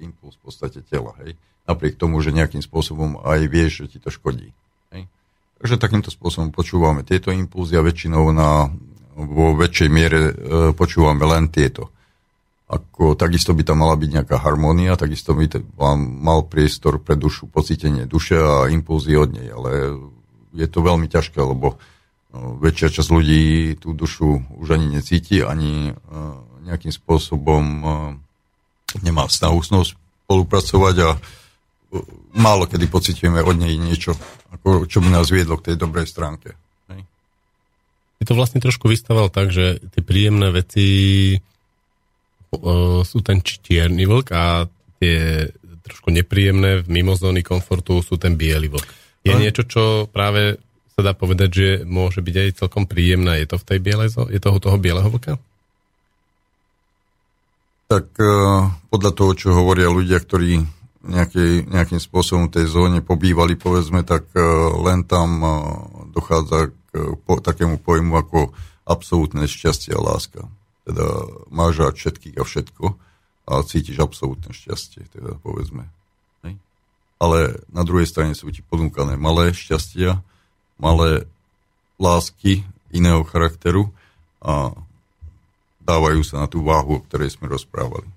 impuls 0.00 0.38
v 0.38 0.42
podstate 0.46 0.80
tela, 0.86 1.12
hej. 1.26 1.34
Napriek 1.66 1.98
tomu, 1.98 2.22
že 2.22 2.30
nejakým 2.30 2.62
spôsobom 2.62 3.18
aj 3.24 3.40
vieš, 3.50 3.84
že 3.84 3.96
ti 3.96 3.98
to 3.98 4.14
škodí. 4.14 4.54
Hej. 4.94 5.10
Takže 5.58 5.82
takýmto 5.82 6.14
spôsobom 6.14 6.54
počúvame 6.54 7.02
tieto 7.02 7.34
impulzy 7.34 7.74
a 7.74 7.82
väčšinou 7.82 8.30
na, 8.30 8.70
vo 9.18 9.58
väčšej 9.58 9.88
miere 9.90 10.20
e, 10.30 10.32
počúvame 10.72 11.26
len 11.26 11.50
tieto. 11.50 11.90
Ako, 12.64 13.12
takisto 13.18 13.52
by 13.52 13.60
tam 13.66 13.84
mala 13.84 13.98
byť 13.98 14.08
nejaká 14.08 14.40
harmónia, 14.40 14.96
takisto 14.96 15.36
by 15.36 15.50
vám 15.76 16.00
mal 16.00 16.48
priestor 16.48 16.96
pre 17.02 17.12
dušu, 17.12 17.50
pocítenie 17.50 18.08
duše 18.08 18.40
a 18.40 18.72
impulzy 18.72 19.18
od 19.20 19.36
nej, 19.36 19.52
ale 19.52 20.00
je 20.56 20.66
to 20.70 20.80
veľmi 20.80 21.10
ťažké, 21.10 21.44
lebo 21.44 21.76
No, 22.34 22.58
väčšia 22.58 22.90
časť 22.90 23.10
ľudí 23.14 23.42
tú 23.78 23.94
dušu 23.94 24.58
už 24.58 24.74
ani 24.74 24.98
necíti, 24.98 25.38
ani 25.38 25.94
nejakým 26.64 26.92
spôsobom 26.92 27.62
e, 27.62 27.86
nemá 29.04 29.28
snahu 29.28 29.60
s 29.60 29.68
nou 29.68 29.84
spolupracovať 29.84 30.96
a 31.04 31.10
e, 31.14 31.18
málo 32.34 32.64
kedy 32.64 32.88
pocitujeme 32.88 33.44
od 33.44 33.56
nej 33.60 33.76
niečo, 33.76 34.16
ako, 34.50 34.88
čo 34.88 35.04
by 35.04 35.08
nás 35.12 35.28
viedlo 35.28 35.60
k 35.60 35.72
tej 35.72 35.76
dobrej 35.78 36.08
stránke. 36.08 36.56
Hej. 36.88 37.04
Ty 38.20 38.22
to 38.26 38.34
vlastne 38.34 38.64
trošku 38.64 38.88
vystával 38.88 39.28
tak, 39.28 39.52
že 39.52 39.84
tie 39.92 40.02
príjemné 40.02 40.50
veci 40.50 40.86
sú 43.02 43.18
ten 43.26 43.42
čierny 43.42 44.06
vlk 44.06 44.28
a 44.30 44.70
tie 45.02 45.50
trošku 45.84 46.14
nepríjemné 46.14 46.86
v 46.86 46.88
mimozóny 46.88 47.42
komfortu 47.42 47.98
sú 48.00 48.14
ten 48.14 48.38
biely 48.38 48.70
vlk. 48.70 48.88
Je 49.24 49.32
niečo, 49.34 49.64
čo 49.64 49.82
práve 50.06 50.60
sa 50.94 51.00
dá 51.02 51.12
povedať, 51.16 51.50
že 51.50 51.68
môže 51.82 52.22
byť 52.22 52.36
aj 52.38 52.48
celkom 52.60 52.84
príjemná. 52.86 53.40
Je 53.40 53.48
to 53.48 53.56
v 53.58 53.66
tej 53.66 53.78
bielej, 53.82 54.08
je 54.30 54.40
toho 54.40 54.58
toho 54.62 54.76
bieleho 54.78 55.08
vlka? 55.10 55.40
Tak 57.84 58.06
uh, 58.16 58.72
podľa 58.88 59.12
toho, 59.12 59.32
čo 59.36 59.56
hovoria 59.56 59.92
ľudia, 59.92 60.18
ktorí 60.18 60.64
nejaký, 61.04 61.68
nejakým 61.68 62.00
spôsobom 62.00 62.48
v 62.48 62.60
tej 62.60 62.66
zóne 62.72 63.04
pobývali, 63.04 63.60
povedzme, 63.60 64.02
tak 64.02 64.28
uh, 64.32 64.72
len 64.84 65.04
tam 65.04 65.28
uh, 65.40 65.52
dochádza 66.14 66.72
k 66.94 67.26
takému 67.26 67.82
pojmu 67.82 68.14
ako 68.14 68.54
absolútne 68.86 69.50
šťastie 69.50 69.92
a 69.92 70.00
láska. 70.00 70.46
Teda 70.86 71.06
máš 71.50 71.82
rád 71.82 71.98
všetkých 71.98 72.38
a 72.38 72.44
všetko 72.46 72.84
a 73.44 73.52
cítiš 73.66 73.98
absolútne 73.98 74.54
šťastie, 74.54 75.10
teda 75.10 75.36
povedzme. 75.42 75.90
Ale 77.24 77.62
na 77.72 77.86
druhej 77.86 78.10
strane 78.10 78.36
sú 78.36 78.50
ti 78.52 78.60
ponúkané 78.60 79.16
malé 79.16 79.54
šťastia, 79.54 80.20
malé 80.76 81.24
lásky 81.96 82.66
iného 82.92 83.24
charakteru 83.24 83.94
a 84.44 84.76
dávajú 85.84 86.24
sa 86.24 86.44
na 86.44 86.46
tú 86.48 86.64
váhu, 86.64 86.98
o 86.98 87.04
ktorej 87.04 87.36
sme 87.36 87.52
rozprávali. 87.52 88.08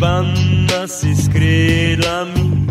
Panna 0.00 0.88
si 0.88 1.12
s 1.12 1.28
krídlami 1.28 2.64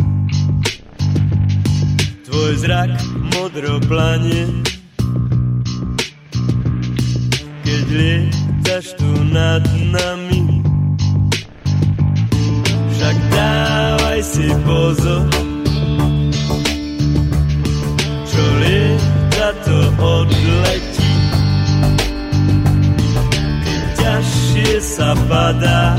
Tvoj 2.26 2.52
zrak 2.58 2.90
modro 3.38 3.78
planie 3.86 4.50
Keď 7.62 7.84
lietaš 7.94 8.98
tu 8.98 9.10
nad 9.30 9.62
nami 9.94 10.42
Však 12.98 13.16
dávaj 13.30 14.20
si 14.26 14.46
pozor 14.66 15.30
Čo 18.26 18.42
lieta 18.58 19.48
to 19.62 19.78
odletí. 20.02 21.10
Keď 23.62 23.82
ťažšie 23.94 24.72
sa 24.82 25.14
padá 25.30 25.94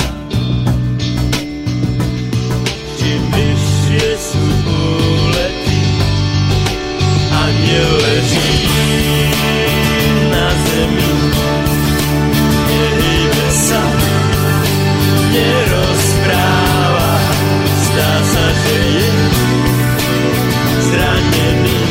Aniel 7.61 7.93
leží 7.93 8.53
na 10.33 10.49
zemi. 10.65 11.13
Nehýbe 12.65 13.47
sa, 13.53 13.83
nerozpráva. 15.29 17.11
Zdá 17.85 18.13
sa, 18.25 18.45
že 18.65 18.77
je 18.97 19.09
zranený 20.89 21.81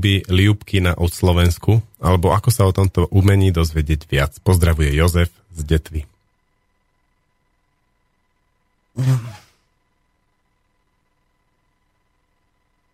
kluby 0.00 0.24
Liubky 0.32 0.80
na 0.80 0.96
od 0.96 1.12
Slovensku? 1.12 1.84
Alebo 2.00 2.32
ako 2.32 2.48
sa 2.48 2.64
o 2.64 2.72
tomto 2.72 3.04
umení 3.12 3.52
dozvedieť 3.52 4.08
viac? 4.08 4.32
Pozdravuje 4.40 4.96
Jozef 4.96 5.28
z 5.52 5.60
Detvy. 5.60 6.08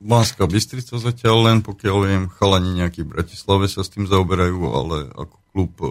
Banská 0.03 0.51
Bystrica 0.51 0.99
zatiaľ 0.99 1.47
len, 1.47 1.59
pokiaľ 1.63 1.97
viem, 2.11 2.25
chalani 2.27 2.75
nejakí 2.75 3.07
v 3.07 3.15
Bratislave 3.15 3.71
sa 3.71 3.87
s 3.87 3.91
tým 3.95 4.11
zaoberajú, 4.11 4.59
ale 4.67 4.97
ako 5.15 5.37
klub 5.55 5.73
e, 5.79 5.91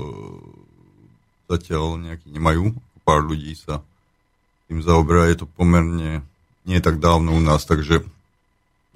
zatiaľ 1.47 1.95
nejaký 2.03 2.27
nemajú. 2.27 2.75
Pár 3.07 3.23
ľudí 3.23 3.55
sa 3.55 3.79
tým 4.67 4.83
zaoberá, 4.83 5.31
je 5.31 5.43
to 5.43 5.47
pomerne 5.47 6.27
nie 6.67 6.79
tak 6.83 6.99
dávno 6.99 7.31
u 7.31 7.39
nás, 7.39 7.63
takže 7.63 8.03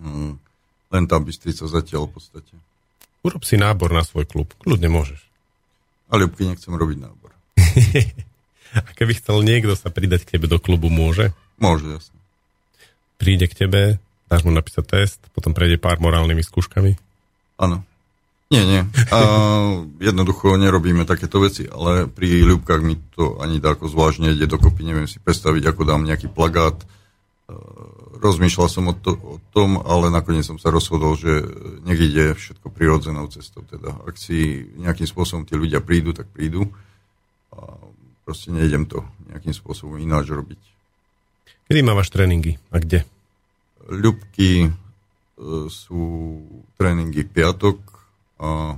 mm, 0.04 0.49
len 0.90 1.04
tá 1.06 1.22
Bystrica 1.22 1.70
zatiaľ 1.70 2.10
v 2.10 2.18
podstate. 2.18 2.54
Urob 3.22 3.44
si 3.44 3.60
nábor 3.60 3.92
na 3.92 4.02
svoj 4.02 4.26
klub. 4.26 4.54
Kľudne 4.64 4.90
môžeš. 4.90 5.22
A 6.10 6.18
ľubky 6.18 6.48
nechcem 6.50 6.74
robiť 6.74 6.98
nábor. 7.04 7.32
A 8.78 8.90
keby 8.94 9.18
chcel 9.18 9.42
niekto 9.42 9.74
sa 9.74 9.90
pridať 9.90 10.26
k 10.26 10.38
tebe 10.38 10.46
do 10.46 10.62
klubu, 10.62 10.94
môže? 10.94 11.34
Môže, 11.58 11.90
jasne. 11.90 12.18
Príde 13.18 13.50
k 13.50 13.66
tebe, 13.66 13.82
dáš 14.30 14.46
mu 14.46 14.54
napísať 14.54 14.86
test, 14.86 15.20
potom 15.34 15.58
prejde 15.58 15.82
pár 15.82 15.98
morálnymi 15.98 16.46
skúškami. 16.46 16.94
Áno. 17.58 17.82
Nie, 18.50 18.66
nie. 18.66 18.82
A 19.14 19.18
jednoducho 20.10 20.58
nerobíme 20.58 21.06
takéto 21.06 21.42
veci, 21.42 21.66
ale 21.66 22.06
pri 22.10 22.46
ľubkách 22.46 22.82
mi 22.82 22.98
to 23.14 23.42
ani 23.42 23.62
tak 23.62 23.82
zvláštne 23.82 24.34
ide 24.34 24.50
dokopy. 24.50 24.86
Neviem 24.86 25.10
si 25.10 25.22
predstaviť, 25.22 25.74
ako 25.74 25.82
dám 25.86 26.06
nejaký 26.06 26.30
plagát. 26.30 26.78
Rozmýšľal 28.20 28.68
som 28.68 28.92
o, 28.92 28.94
to, 28.94 29.16
o 29.16 29.40
tom, 29.56 29.80
ale 29.80 30.12
nakoniec 30.12 30.44
som 30.44 30.60
sa 30.60 30.68
rozhodol, 30.68 31.16
že 31.16 31.40
nech 31.88 32.00
ide 32.04 32.36
všetko 32.36 32.68
prirodzenou 32.68 33.32
cestou. 33.32 33.64
Teda, 33.64 33.96
ak 34.04 34.20
si 34.20 34.68
nejakým 34.76 35.08
spôsobom 35.08 35.48
tí 35.48 35.56
ľudia 35.56 35.80
prídu, 35.80 36.12
tak 36.12 36.28
prídu. 36.28 36.68
A 37.56 37.80
proste 38.28 38.52
nejdem 38.52 38.86
to 38.92 39.08
nejakým 39.32 39.56
spôsobom 39.56 39.96
ináč 39.96 40.36
robiť. 40.36 40.60
Kedy 41.72 41.80
mávaš 41.80 42.12
tréningy 42.12 42.60
a 42.76 42.84
kde? 42.84 43.08
Ľubky 43.88 44.68
e, 44.68 44.70
sú 45.72 46.04
tréningy 46.76 47.24
piatok 47.24 47.80
a 48.42 48.76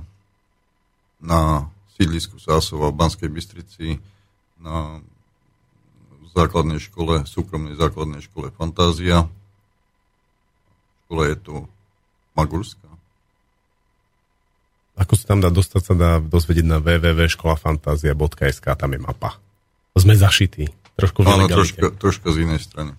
na 1.22 1.66
sídlisku 1.98 2.38
Sásova 2.38 2.90
v 2.90 2.98
Banskej 2.98 3.30
Bystrici 3.30 3.98
na 4.62 5.02
základnej 6.32 6.80
škole, 6.80 7.28
súkromnej 7.28 7.76
základnej 7.76 8.24
škole 8.24 8.48
Fantázia. 8.56 9.28
Škola 11.06 11.22
je 11.28 11.36
tu 11.36 11.54
Magurská. 12.32 12.88
Ako 14.96 15.16
sa 15.16 15.24
tam 15.32 15.40
dá 15.40 15.48
dostať, 15.48 15.80
sa 15.84 15.94
dá 15.96 16.10
dozvedieť 16.20 16.66
na 16.68 16.78
www.školafantázia.sk, 16.80 18.66
tam 18.76 18.90
je 18.92 19.00
mapa. 19.00 19.40
Sme 19.96 20.16
zašití. 20.16 20.68
Trošku 20.96 21.24
Áno, 21.24 21.48
troška, 21.48 21.92
troška 21.96 22.28
z 22.32 22.44
inej 22.44 22.60
strany. 22.60 22.92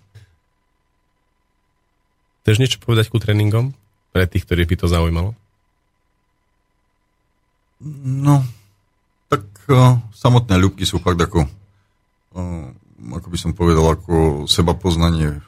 Chceš 2.44 2.58
niečo 2.60 2.78
povedať 2.82 3.14
ku 3.14 3.22
tréningom? 3.22 3.78
Pre 4.12 4.26
tých, 4.26 4.46
ktorých 4.46 4.70
by 4.74 4.76
to 4.78 4.88
zaujímalo? 4.90 5.32
No, 8.04 8.46
tak 9.30 9.44
uh, 9.70 9.98
samotné 10.14 10.56
ľubky 10.60 10.86
sú 10.86 11.02
fakt 11.02 11.20
ako, 11.20 11.46
uh, 11.46 12.68
ako 13.12 13.28
by 13.28 13.38
som 13.40 13.52
povedal, 13.52 13.84
ako 13.84 14.46
seba 14.48 14.72
poznanie 14.78 15.42
v 15.42 15.48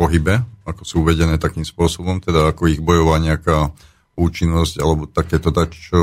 pohybe, 0.00 0.42
ako 0.64 0.82
sú 0.82 0.94
uvedené 1.04 1.36
takým 1.36 1.66
spôsobom, 1.66 2.24
teda 2.24 2.50
ako 2.50 2.72
ich 2.72 2.80
bojová 2.80 3.20
nejaká 3.20 3.70
účinnosť 4.14 4.80
alebo 4.80 5.10
takéto 5.10 5.50
tak, 5.50 5.74
čo 5.74 6.00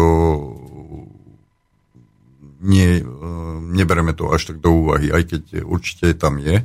nie, 2.62 3.02
uh, 3.02 3.58
nebereme 3.58 4.14
to 4.14 4.30
až 4.30 4.54
tak 4.54 4.62
do 4.62 4.86
úvahy, 4.86 5.10
aj 5.10 5.24
keď 5.34 5.44
určite 5.66 6.14
tam 6.14 6.38
je, 6.38 6.62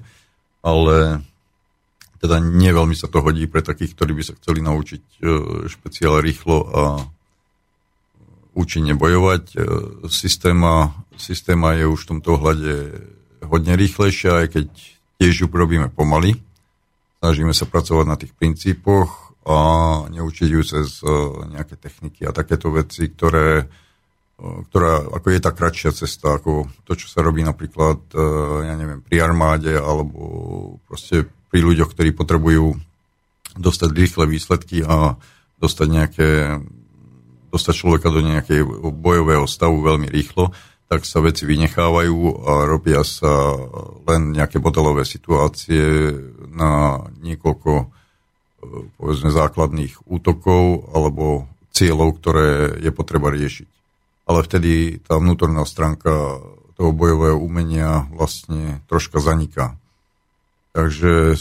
ale 0.61 1.25
teda 2.21 2.43
nie 2.43 2.73
sa 2.99 3.07
to 3.07 3.23
hodí 3.23 3.47
pre 3.47 3.63
takých, 3.63 3.95
ktorí 3.95 4.13
by 4.19 4.23
sa 4.25 4.35
chceli 4.41 4.65
naučiť 4.65 5.03
špeciál 5.69 6.19
rýchlo 6.25 6.59
a 6.67 6.83
účinne 8.57 8.97
bojovať. 8.97 9.45
E, 9.53 9.57
systéma, 10.09 10.97
systéma 11.21 11.77
je 11.77 11.85
už 11.85 12.01
v 12.03 12.11
tomto 12.17 12.41
ohľade 12.41 12.75
hodne 13.47 13.79
rýchlejšia, 13.79 14.45
aj 14.45 14.49
keď 14.53 14.67
tiež 15.23 15.35
ju 15.43 15.47
robíme 15.49 15.89
pomaly. 15.91 16.37
Snažíme 17.23 17.57
sa 17.57 17.65
pracovať 17.65 18.07
na 18.07 18.17
tých 18.21 18.37
princípoch 18.37 19.35
a 19.47 19.59
neučiť 20.11 20.51
ju 20.51 20.63
cez 20.67 21.01
e, 21.01 21.09
nejaké 21.55 21.79
techniky 21.79 22.27
a 22.27 22.35
takéto 22.35 22.69
veci, 22.75 23.09
ktoré, 23.09 23.65
e, 23.65 23.67
ktorá 24.71 25.07
ako 25.17 25.27
je 25.33 25.41
tá 25.41 25.51
kratšia 25.55 25.91
cesta, 25.95 26.37
ako 26.37 26.69
to, 26.85 26.93
čo 26.99 27.07
sa 27.09 27.25
robí 27.25 27.41
napríklad, 27.47 28.13
ja 28.67 28.75
neviem, 28.75 29.01
pri 29.01 29.23
armáde 29.23 29.73
alebo 29.73 30.21
proste 30.85 31.25
pri 31.49 31.63
ľuďoch, 31.63 31.95
ktorí 31.95 32.13
potrebujú 32.13 32.77
dostať 33.57 33.91
rýchle 33.97 34.25
výsledky 34.29 34.85
a 34.85 35.17
dostať 35.57 35.87
nejaké 35.89 36.29
dostať 37.57 37.75
človeka 37.75 38.13
do 38.13 38.21
nejakého 38.21 38.93
bojového 38.93 39.49
stavu 39.49 39.81
veľmi 39.81 40.13
rýchlo, 40.13 40.53
tak 40.87 41.03
sa 41.03 41.19
veci 41.19 41.43
vynechávajú 41.47 42.47
a 42.47 42.53
robia 42.63 43.03
sa 43.03 43.59
len 44.07 44.31
nejaké 44.31 44.63
modelové 44.63 45.03
situácie 45.03 46.15
na 46.55 47.03
niekoľko 47.19 47.73
e, 47.75 47.87
povedzme 48.95 49.35
základných 49.35 50.07
útokov 50.07 50.87
alebo 50.95 51.51
cieľov, 51.75 52.23
ktoré 52.23 52.79
je 52.79 52.91
potreba 52.95 53.35
riešiť. 53.35 53.69
Ale 54.31 54.47
vtedy 54.47 55.03
tá 55.03 55.19
vnútorná 55.19 55.67
stránka 55.67 56.39
toho 56.79 56.93
bojového 56.95 57.39
umenia 57.41 58.07
vlastne 58.15 58.85
troška 58.87 59.19
zaniká. 59.19 59.75
Takže 60.77 61.35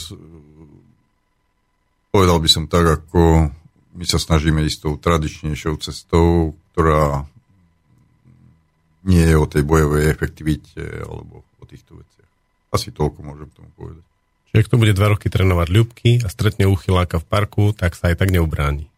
povedal 2.10 2.38
by 2.40 2.48
som 2.48 2.64
tak, 2.66 3.04
ako 3.04 3.52
my 3.96 4.04
sa 4.08 4.16
snažíme 4.16 4.64
ísť 4.64 4.78
tou 4.88 4.94
tradičnejšou 4.96 5.76
cestou, 5.80 6.56
ktorá 6.72 7.28
nie 9.06 9.22
je 9.22 9.36
o 9.38 9.46
tej 9.46 9.62
bojovej 9.62 10.10
efektivite 10.10 10.82
alebo 11.06 11.46
o 11.62 11.64
týchto 11.64 11.94
veciach. 11.96 12.30
Asi 12.74 12.90
toľko 12.90 13.22
môžem 13.22 13.48
tomu 13.54 13.70
povedať. 13.78 14.02
Čiže 14.50 14.60
ak 14.66 14.70
to 14.70 14.80
bude 14.82 14.92
dva 14.98 15.14
roky 15.14 15.30
trénovať 15.30 15.68
ľubky 15.70 16.10
a 16.22 16.28
stretne 16.28 16.66
uchyláka 16.66 17.22
v 17.22 17.26
parku, 17.30 17.70
tak 17.70 17.94
sa 17.94 18.10
aj 18.10 18.18
tak 18.18 18.34
neubráni. 18.34 18.90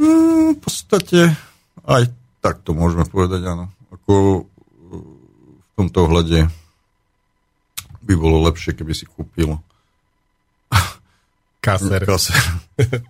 Mm, 0.00 0.56
v 0.56 0.58
podstate 0.58 1.36
aj 1.84 2.08
tak 2.42 2.66
to 2.66 2.74
môžeme 2.74 3.06
povedať, 3.06 3.46
áno. 3.46 3.70
Ako 3.94 4.14
e, 4.18 4.40
v 5.62 5.68
tomto 5.78 6.10
ohľade 6.10 6.50
by 8.02 8.14
bolo 8.18 8.42
lepšie, 8.50 8.74
keby 8.74 8.92
si 8.98 9.06
kúpil 9.06 9.62
kaser. 11.64 12.02
kaser. 12.02 12.42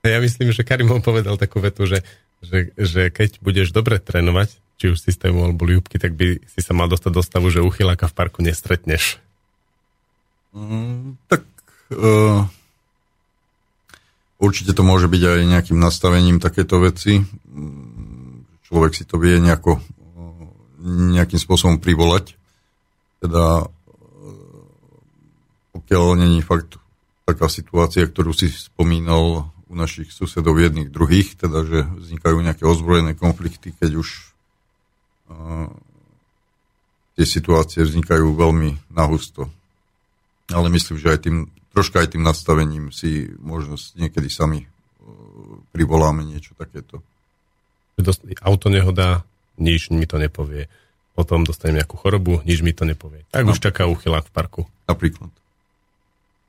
Ja 0.00 0.16
myslím, 0.16 0.48
že 0.48 0.64
Karimov 0.64 1.04
povedal 1.04 1.36
takú 1.36 1.60
vetu, 1.60 1.84
že, 1.84 2.00
že, 2.40 2.72
že 2.72 3.12
keď 3.12 3.36
budeš 3.44 3.68
dobre 3.68 4.00
trénovať, 4.00 4.48
či 4.80 4.96
už 4.96 5.04
systému 5.04 5.44
alebo 5.44 5.68
ľúbky, 5.68 6.00
tak 6.00 6.16
by 6.16 6.40
si 6.48 6.60
sa 6.64 6.72
mal 6.72 6.88
dostať 6.88 7.12
do 7.12 7.20
stavu, 7.20 7.52
že 7.52 7.60
uchyláka 7.60 8.08
v 8.08 8.16
parku 8.16 8.40
nestretneš. 8.40 9.20
Mm, 10.56 11.20
tak 11.28 11.44
uh, 11.92 12.48
určite 14.40 14.72
to 14.72 14.80
môže 14.80 15.04
byť 15.04 15.22
aj 15.22 15.40
nejakým 15.44 15.76
nastavením 15.76 16.40
takéto 16.40 16.80
veci. 16.80 17.20
Mm, 17.20 18.48
človek 18.64 18.96
si 18.96 19.04
to 19.04 19.20
vie 19.20 19.36
nejako, 19.36 19.84
nejakým 21.12 21.36
spôsobom 21.36 21.76
privolať. 21.76 22.40
Teda 23.20 23.68
pokiaľ 25.76 26.22
není 26.24 26.40
fakt 26.40 26.80
taká 27.28 27.52
situácia, 27.52 28.08
ktorú 28.08 28.32
si 28.32 28.46
spomínal 28.46 29.50
u 29.70 29.74
našich 29.74 30.10
susedov 30.10 30.58
jedných 30.58 30.90
druhých, 30.90 31.34
teda 31.34 31.66
že 31.66 31.82
vznikajú 31.86 32.42
nejaké 32.42 32.62
ozbrojené 32.66 33.14
konflikty, 33.14 33.70
keď 33.74 34.02
už 34.02 34.29
tie 37.20 37.26
situácie 37.28 37.84
vznikajú 37.84 38.32
veľmi 38.32 38.92
nahusto. 38.96 39.52
Ale 40.50 40.72
myslím, 40.72 40.96
že 40.98 41.12
aj 41.12 41.20
tým, 41.28 41.36
troška 41.76 42.02
aj 42.02 42.16
tým 42.16 42.24
nastavením 42.24 42.90
si 42.90 43.30
možno 43.38 43.78
niekedy 43.94 44.26
sami 44.32 44.64
uh, 44.64 44.68
privoláme 45.70 46.24
niečo 46.26 46.56
takéto. 46.58 47.04
Auto 48.40 48.72
nehoda, 48.72 49.28
nič 49.60 49.92
mi 49.92 50.08
to 50.08 50.16
nepovie. 50.16 50.66
Potom 51.12 51.44
dostanem 51.44 51.84
nejakú 51.84 52.00
chorobu, 52.00 52.40
nič 52.48 52.64
mi 52.64 52.72
to 52.72 52.88
nepovie. 52.88 53.28
Tak 53.28 53.44
no. 53.44 53.52
už 53.52 53.60
čaká 53.60 53.84
uchylák 53.84 54.24
v 54.24 54.32
parku. 54.32 54.62
Napríklad. 54.88 55.28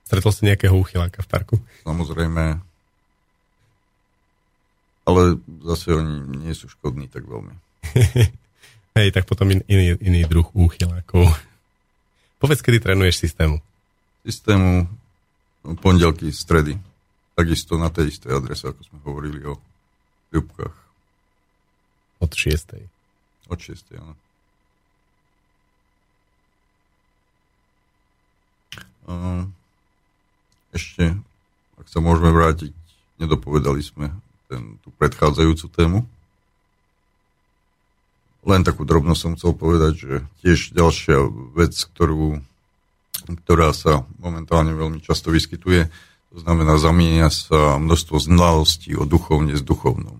Stretol 0.08 0.32
si 0.32 0.48
nejakého 0.48 0.72
uchyláka 0.72 1.20
v 1.20 1.28
parku? 1.28 1.56
Samozrejme, 1.84 2.64
ale 5.02 5.22
zase 5.66 5.92
oni 5.92 6.46
nie 6.46 6.54
sú 6.56 6.72
škodní 6.72 7.12
tak 7.12 7.28
veľmi. 7.28 7.54
Hej, 8.92 9.08
tak 9.16 9.24
potom 9.24 9.48
in, 9.48 9.60
iný, 9.68 9.96
iný 10.04 10.20
druh 10.28 10.48
úchylákov. 10.52 11.24
Povedz, 12.42 12.60
kedy 12.60 12.82
trénuješ 12.82 13.24
systému? 13.24 13.62
Systému 14.26 14.90
pondelky, 15.80 16.28
stredy. 16.34 16.76
Takisto 17.32 17.80
na 17.80 17.88
tej 17.88 18.12
istej 18.12 18.36
adrese, 18.36 18.68
ako 18.68 18.80
sme 18.84 18.98
hovorili 19.08 19.40
o 19.48 19.56
ľubkách. 20.36 20.76
Od 22.20 22.30
6. 22.30 23.48
Od 23.48 23.58
6. 23.58 23.96
áno. 23.96 24.14
Ešte, 30.72 31.12
ak 31.76 31.86
sa 31.90 32.00
môžeme 32.00 32.32
vrátiť, 32.32 32.72
nedopovedali 33.20 33.84
sme 33.84 34.08
ten, 34.48 34.80
tú 34.80 34.88
predchádzajúcu 34.96 35.66
tému. 35.68 35.98
Len 38.42 38.66
takú 38.66 38.82
drobnosť 38.82 39.20
som 39.20 39.32
chcel 39.38 39.52
povedať, 39.54 39.92
že 39.98 40.14
tiež 40.42 40.74
ďalšia 40.74 41.18
vec, 41.54 41.74
ktorú, 41.74 42.42
ktorá 43.46 43.70
sa 43.70 44.02
momentálne 44.18 44.74
veľmi 44.74 44.98
často 44.98 45.30
vyskytuje, 45.30 45.86
to 46.32 46.36
znamená 46.40 46.80
zamienia 46.80 47.28
sa 47.28 47.78
množstvo 47.78 48.18
znalostí 48.18 48.96
o 48.98 49.04
duchovne 49.06 49.54
s 49.54 49.62
duchovnom. 49.62 50.18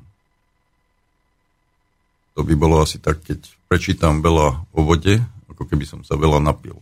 To 2.36 2.40
by 2.47 2.55
bolo 2.55 2.81
asi 2.85 3.03
tak, 3.03 3.24
keď 3.27 3.44
prečítam 3.66 4.23
veľa 4.23 4.70
o 4.73 4.81
vode, 4.86 5.20
ako 5.51 5.66
keby 5.66 5.85
som 5.85 6.01
sa 6.05 6.15
veľa 6.15 6.39
napil. 6.40 6.78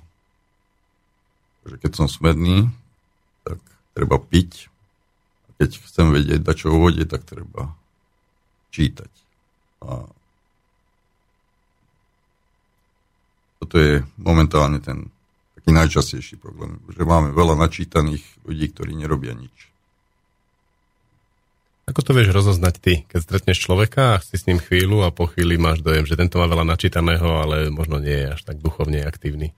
Takže 1.64 1.76
keď 1.80 1.92
som 1.94 2.06
smedný, 2.06 2.68
tak 3.46 3.58
treba 3.94 4.18
piť 4.18 4.70
keď 5.60 5.76
chcem 5.76 6.08
vedieť 6.08 6.40
čo 6.56 6.72
o 6.72 6.80
vode, 6.88 7.04
tak 7.04 7.28
treba 7.28 7.76
čítať. 8.72 9.12
A 9.84 10.08
toto 13.60 13.76
je 13.76 14.00
momentálne 14.16 14.80
ten 14.80 15.12
taký 15.60 15.76
najčastejší 15.76 16.34
problém, 16.40 16.80
že 16.88 17.04
máme 17.04 17.36
veľa 17.36 17.60
načítaných 17.60 18.24
ľudí, 18.48 18.72
ktorí 18.72 18.96
nerobia 18.96 19.36
nič. 19.36 19.52
Ako 21.84 22.00
to 22.06 22.14
vieš 22.16 22.32
rozoznať 22.32 22.74
ty, 22.80 22.94
keď 23.04 23.20
stretneš 23.20 23.58
človeka 23.66 24.16
a 24.16 24.22
si 24.22 24.38
s 24.38 24.46
ním 24.46 24.62
chvíľu 24.62 25.04
a 25.04 25.12
po 25.12 25.26
chvíli 25.28 25.58
máš 25.58 25.82
dojem, 25.84 26.06
že 26.06 26.16
tento 26.16 26.38
má 26.38 26.46
veľa 26.46 26.62
načítaného, 26.62 27.44
ale 27.44 27.68
možno 27.68 27.98
nie 28.00 28.14
je 28.14 28.32
až 28.32 28.40
tak 28.46 28.62
duchovne 28.62 29.02
aktívny? 29.02 29.52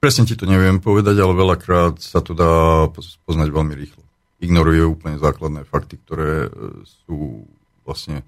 Presne 0.00 0.24
ti 0.24 0.34
to 0.34 0.48
neviem 0.48 0.80
povedať, 0.80 1.20
ale 1.20 1.36
veľakrát 1.36 2.00
sa 2.00 2.24
to 2.24 2.32
dá 2.32 2.88
poznať 3.28 3.48
veľmi 3.52 3.74
rýchlo. 3.76 4.02
Ignoruje 4.40 4.88
úplne 4.88 5.20
základné 5.20 5.68
fakty, 5.68 6.00
ktoré 6.00 6.48
e, 6.48 6.50
sú 7.06 7.44
vlastne 7.84 8.24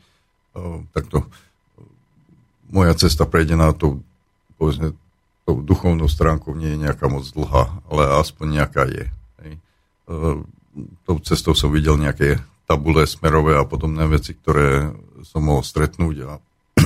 e, 0.53 0.85
takto 0.93 1.25
moja 2.69 2.95
cesta 2.95 3.25
prejde 3.25 3.57
na 3.57 3.73
to, 3.73 4.01
povedzme, 4.61 4.93
tou 5.49 5.65
duchovnou 5.65 6.09
stránkou 6.13 6.53
nie 6.53 6.77
je 6.77 6.83
nejaká 6.85 7.09
moc 7.09 7.25
dlhá, 7.33 7.81
ale 7.89 8.03
aspoň 8.21 8.47
nejaká 8.61 8.85
je. 8.85 9.09
Hej. 9.41 9.53
Tou 11.09 11.17
cestou 11.25 11.57
som 11.57 11.73
videl 11.73 11.97
nejaké 11.97 12.37
tabule 12.69 13.09
smerové 13.09 13.57
a 13.57 13.65
podobné 13.65 14.05
veci, 14.05 14.37
ktoré 14.37 14.93
som 15.25 15.41
mohol 15.41 15.65
stretnúť 15.65 16.17
a 16.29 16.37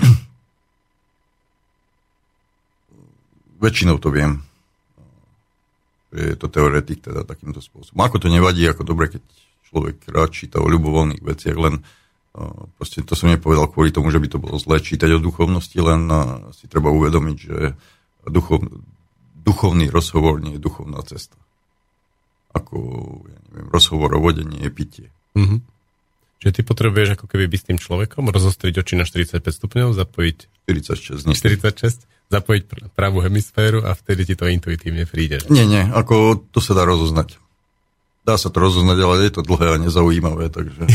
väčšinou 3.67 3.99
to 3.99 4.15
viem, 4.15 4.47
že 6.15 6.23
je 6.35 6.37
to 6.39 6.47
teoretik 6.47 7.03
teda 7.03 7.27
takýmto 7.27 7.59
spôsobom. 7.59 7.99
Ako 7.99 8.23
to 8.23 8.31
nevadí, 8.31 8.63
ako 8.71 8.87
dobre, 8.87 9.11
keď 9.11 9.27
človek 9.75 10.07
rád 10.07 10.31
číta 10.31 10.63
o 10.63 10.71
ľubovoľných 10.71 11.25
veciach, 11.25 11.59
len 11.59 11.83
proste 12.81 13.05
to 13.05 13.13
som 13.13 13.29
nepovedal 13.29 13.69
kvôli 13.69 13.93
tomu, 13.93 14.09
že 14.09 14.17
by 14.17 14.29
to 14.33 14.41
bolo 14.41 14.57
zlé 14.57 14.81
čítať 14.81 15.17
o 15.17 15.21
duchovnosti, 15.21 15.77
len 15.77 16.09
si 16.57 16.65
treba 16.65 16.89
uvedomiť, 16.89 17.37
že 17.37 17.77
duchov, 18.25 18.65
duchovný 19.37 19.93
rozhovor 19.93 20.41
nie 20.41 20.57
je 20.57 20.65
duchovná 20.65 21.05
cesta. 21.05 21.37
Ako, 22.57 22.77
ja 23.29 23.39
neviem, 23.53 23.69
rozhovor 23.69 24.17
o 24.17 24.21
vode 24.21 24.45
nie 24.49 24.65
je 24.65 24.71
pitie. 24.73 25.07
Mm-hmm. 25.37 25.61
Čiže 26.41 26.53
ty 26.57 26.61
potrebuješ 26.65 27.21
ako 27.21 27.27
keby 27.29 27.45
byť 27.53 27.61
s 27.61 27.67
tým 27.69 27.79
človekom, 27.79 28.33
rozostriť 28.33 28.75
oči 28.81 28.95
na 28.97 29.05
45 29.05 29.45
stupňov, 29.45 29.95
zapojiť 29.95 30.39
46, 30.69 31.29
nie. 31.29 31.37
46, 31.37 32.09
zapojiť 32.33 32.63
pravú 32.97 33.21
hemisféru 33.21 33.85
a 33.85 33.93
vtedy 33.93 34.25
ti 34.25 34.35
to 34.35 34.49
intuitívne 34.49 35.05
príde. 35.05 35.45
Nie, 35.53 35.69
nie, 35.69 35.85
ako 35.85 36.41
to 36.49 36.65
sa 36.65 36.73
dá 36.73 36.89
rozoznať. 36.89 37.42
Dá 38.23 38.39
sa 38.39 38.55
to 38.55 38.63
rozoznať, 38.63 38.99
ale 39.03 39.27
je 39.27 39.33
to 39.35 39.43
dlhé 39.43 39.67
a 39.75 39.83
nezaujímavé, 39.83 40.47
takže... 40.47 40.87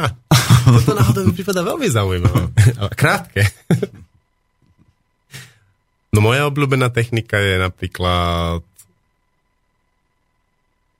Toto 0.80 0.92
náhodou 0.96 1.28
mi 1.28 1.36
prípada 1.36 1.60
veľmi 1.60 1.88
zaujímavé, 1.90 2.48
ale 2.80 2.92
krátke. 2.96 3.44
no 6.14 6.24
moja 6.24 6.48
obľúbená 6.48 6.88
technika 6.88 7.36
je 7.36 7.60
napríklad 7.60 8.62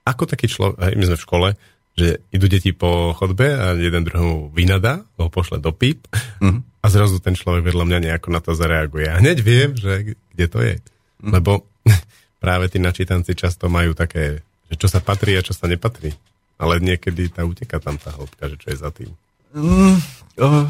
ako 0.03 0.23
taký 0.27 0.51
človek, 0.51 0.99
my 0.99 1.05
sme 1.07 1.17
v 1.19 1.25
škole, 1.25 1.49
že 1.93 2.25
idú 2.33 2.47
deti 2.49 2.73
po 2.73 3.13
chodbe 3.15 3.53
a 3.53 3.77
jeden 3.77 4.03
druhému 4.03 4.51
vynadá, 4.51 5.05
ho 5.21 5.29
pošle 5.29 5.61
do 5.61 5.71
píp 5.71 6.09
mm-hmm. 6.41 6.83
a 6.83 6.87
zrazu 6.89 7.21
ten 7.21 7.37
človek 7.37 7.69
vedľa 7.71 7.85
mňa 7.85 7.99
nejako 8.11 8.29
na 8.33 8.41
to 8.41 8.57
zareaguje. 8.57 9.07
A 9.13 9.21
hneď 9.21 9.39
viem, 9.45 9.77
že 9.77 10.17
kde 10.35 10.47
to 10.49 10.59
je. 10.65 10.77
Mm-hmm. 10.81 11.33
Lebo 11.37 11.69
práve 12.43 12.73
tí 12.73 12.81
načítanci 12.81 13.37
často 13.37 13.69
majú 13.69 13.93
také, 13.93 14.41
že 14.73 14.81
čo 14.81 14.89
sa 14.89 15.05
patrí 15.05 15.37
a 15.37 15.45
čo 15.45 15.53
sa 15.53 15.69
nepatrí. 15.69 16.17
Ale 16.57 16.81
niekedy 16.81 17.29
tá 17.29 17.45
uteká 17.45 17.77
tam 17.77 18.01
tá 18.01 18.09
hĺbka, 18.17 18.49
že 18.49 18.57
čo 18.57 18.69
je 18.73 18.77
za 18.81 18.89
tým. 18.89 19.13
Mm, 19.53 20.01
uh, 20.41 20.65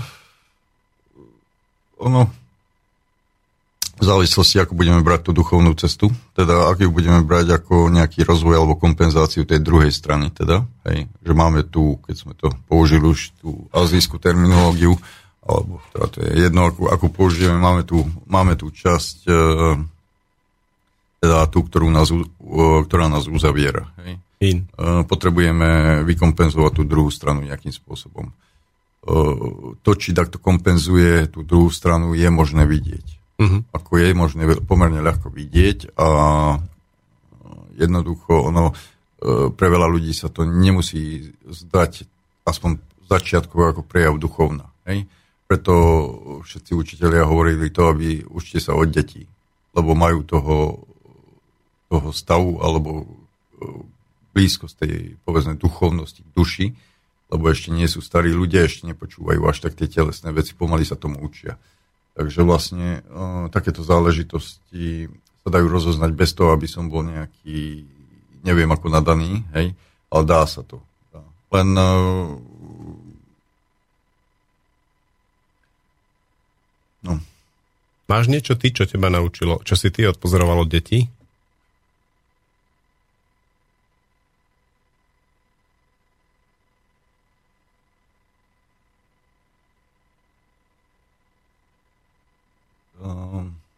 ono, 2.02 2.26
v 4.02 4.04
závislosti, 4.04 4.58
ako 4.58 4.74
budeme 4.74 4.98
brať 5.06 5.30
tú 5.30 5.32
duchovnú 5.36 5.78
cestu, 5.78 6.10
teda 6.34 6.74
ak 6.74 6.82
ju 6.82 6.90
budeme 6.90 7.22
brať 7.22 7.62
ako 7.62 7.86
nejaký 7.94 8.26
rozvoj 8.26 8.58
alebo 8.58 8.74
kompenzáciu 8.74 9.46
tej 9.46 9.62
druhej 9.62 9.94
strany, 9.94 10.34
teda, 10.34 10.66
hej, 10.90 11.06
že 11.22 11.32
máme 11.32 11.62
tu, 11.62 12.02
keď 12.02 12.14
sme 12.18 12.34
to 12.34 12.50
použili 12.66 13.06
už 13.06 13.30
tú 13.38 13.70
azijskú 13.70 14.18
terminológiu, 14.18 14.98
alebo 15.46 15.78
teda 15.94 16.06
to 16.10 16.18
je 16.26 16.30
jedno, 16.50 16.74
ako, 16.74 16.90
ako 16.90 17.06
použijeme, 17.14 17.54
máme 17.54 17.86
tu, 17.86 18.02
máme 18.26 18.58
tu 18.58 18.74
časť, 18.74 19.16
e, 19.30 19.32
teda 21.22 21.46
tú, 21.46 21.62
ktorú 21.62 21.86
nás, 21.86 22.10
e, 22.10 22.26
ktorá 22.82 23.06
nás 23.06 23.30
uzaviera. 23.30 23.86
Hej. 24.02 24.18
In. 24.42 24.58
E, 24.74 25.06
potrebujeme 25.06 26.02
vykompenzovať 26.02 26.72
tú 26.74 26.82
druhú 26.82 27.14
stranu 27.14 27.46
nejakým 27.46 27.70
spôsobom. 27.70 28.26
E, 28.26 28.34
to, 29.86 29.90
či 29.94 30.10
takto 30.10 30.42
kompenzuje 30.42 31.30
tú 31.30 31.46
druhú 31.46 31.70
stranu, 31.70 32.18
je 32.18 32.26
možné 32.26 32.66
vidieť 32.66 33.22
uh-huh. 33.42 33.60
ako 33.74 33.90
je 33.98 34.08
možné 34.14 34.42
pomerne 34.62 35.02
ľahko 35.02 35.28
vidieť 35.32 35.98
a 35.98 36.08
jednoducho 37.74 38.52
ono 38.52 38.70
e, 38.70 38.74
pre 39.52 39.66
veľa 39.66 39.88
ľudí 39.90 40.12
sa 40.14 40.30
to 40.30 40.46
nemusí 40.46 41.34
zdať 41.46 42.06
aspoň 42.46 42.78
začiatkovo 43.10 43.62
ako 43.72 43.82
prejav 43.86 44.14
duchovna. 44.18 44.70
Hej? 44.86 45.06
Preto 45.46 45.72
všetci 46.46 46.72
učitelia 46.72 47.28
hovorili 47.28 47.68
to, 47.68 47.92
aby 47.92 48.24
učite 48.24 48.60
sa 48.60 48.72
od 48.72 48.88
detí, 48.88 49.28
lebo 49.76 49.92
majú 49.92 50.24
toho, 50.24 50.56
toho 51.93 52.09
stavu 52.16 52.56
alebo 52.64 53.05
e, 53.05 53.06
blízkosť 54.32 54.74
tej, 54.81 55.20
povedzme, 55.28 55.60
duchovnosti 55.60 56.24
duši, 56.32 56.73
lebo 57.28 57.48
ešte 57.52 57.69
nie 57.69 57.85
sú 57.85 58.01
starí 58.01 58.32
ľudia, 58.32 58.64
ešte 58.64 58.89
nepočúvajú 58.89 59.40
až 59.44 59.69
tak 59.69 59.77
tie 59.77 59.89
telesné 59.89 60.32
veci, 60.32 60.56
pomaly 60.56 60.89
sa 60.89 60.97
tomu 60.97 61.20
učia. 61.20 61.60
Takže 62.12 62.44
vlastne 62.44 63.01
uh, 63.09 63.48
takéto 63.48 63.81
záležitosti 63.81 65.09
sa 65.40 65.48
dajú 65.48 65.64
rozoznať 65.64 66.12
bez 66.12 66.36
toho, 66.36 66.52
aby 66.52 66.69
som 66.69 66.93
bol 66.93 67.01
nejaký, 67.09 67.89
neviem 68.44 68.69
ako 68.69 68.93
nadaný, 68.93 69.48
hej, 69.56 69.73
ale 70.12 70.23
dá 70.28 70.44
sa 70.44 70.60
to. 70.60 70.85
Len 71.52 71.69
uh, 71.73 72.36
no. 77.05 77.12
Máš 78.12 78.28
niečo 78.28 78.60
ty, 78.60 78.77
čo 78.77 78.85
teba 78.85 79.09
naučilo, 79.09 79.64
čo 79.64 79.73
si 79.73 79.89
ty 79.89 80.05
odpozoroval 80.05 80.64
od 80.64 80.73
detí? 80.73 81.09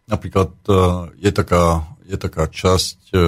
Napríklad 0.05 0.52
e, 0.68 0.72
je 1.16 1.32
taká, 1.32 1.88
je 2.05 2.16
taká 2.20 2.44
časť, 2.44 3.16
e, 3.16 3.24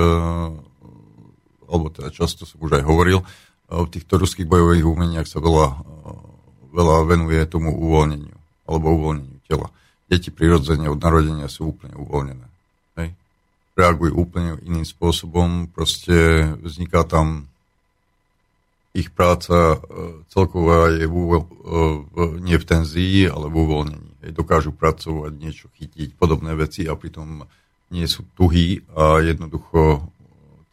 alebo 1.67 1.89
teda 1.89 2.13
často 2.13 2.45
som 2.45 2.61
už 2.61 2.81
aj 2.81 2.85
hovoril, 2.85 3.25
e, 3.25 3.27
v 3.73 3.89
týchto 3.89 4.21
ruských 4.21 4.45
bojových 4.45 4.85
umeniach 4.85 5.25
sa 5.25 5.41
veľa, 5.41 5.73
veľa 6.77 6.97
venuje 7.09 7.41
tomu 7.49 7.73
uvoľneniu, 7.73 8.37
alebo 8.69 8.93
uvoľneniu 8.93 9.41
tela. 9.49 9.73
Deti 10.07 10.29
prirodzene 10.29 10.93
od 10.93 11.01
narodenia 11.01 11.49
sú 11.49 11.73
úplne 11.73 11.97
uvoľnené. 11.97 12.47
Hej? 13.01 13.09
Reagujú 13.73 14.13
úplne 14.13 14.61
iným 14.61 14.85
spôsobom, 14.85 15.73
proste 15.73 16.45
vzniká 16.61 17.09
tam 17.09 17.49
ich 18.97 19.13
práca 19.13 19.77
celková 20.33 20.89
je 20.89 21.05
v, 21.05 21.45
v, 21.45 22.41
nie 22.41 22.57
v 22.57 22.65
tenzii, 22.65 23.29
ale 23.29 23.53
v 23.53 23.57
uvoľnení 23.61 24.06
dokážu 24.33 24.73
pracovať, 24.73 25.33
niečo 25.37 25.67
chytiť, 25.77 26.17
podobné 26.17 26.55
veci 26.55 26.87
a 26.87 26.95
pritom 26.99 27.45
nie 27.91 28.07
sú 28.11 28.27
tuhí 28.35 28.83
a 28.95 29.23
jednoducho 29.23 30.03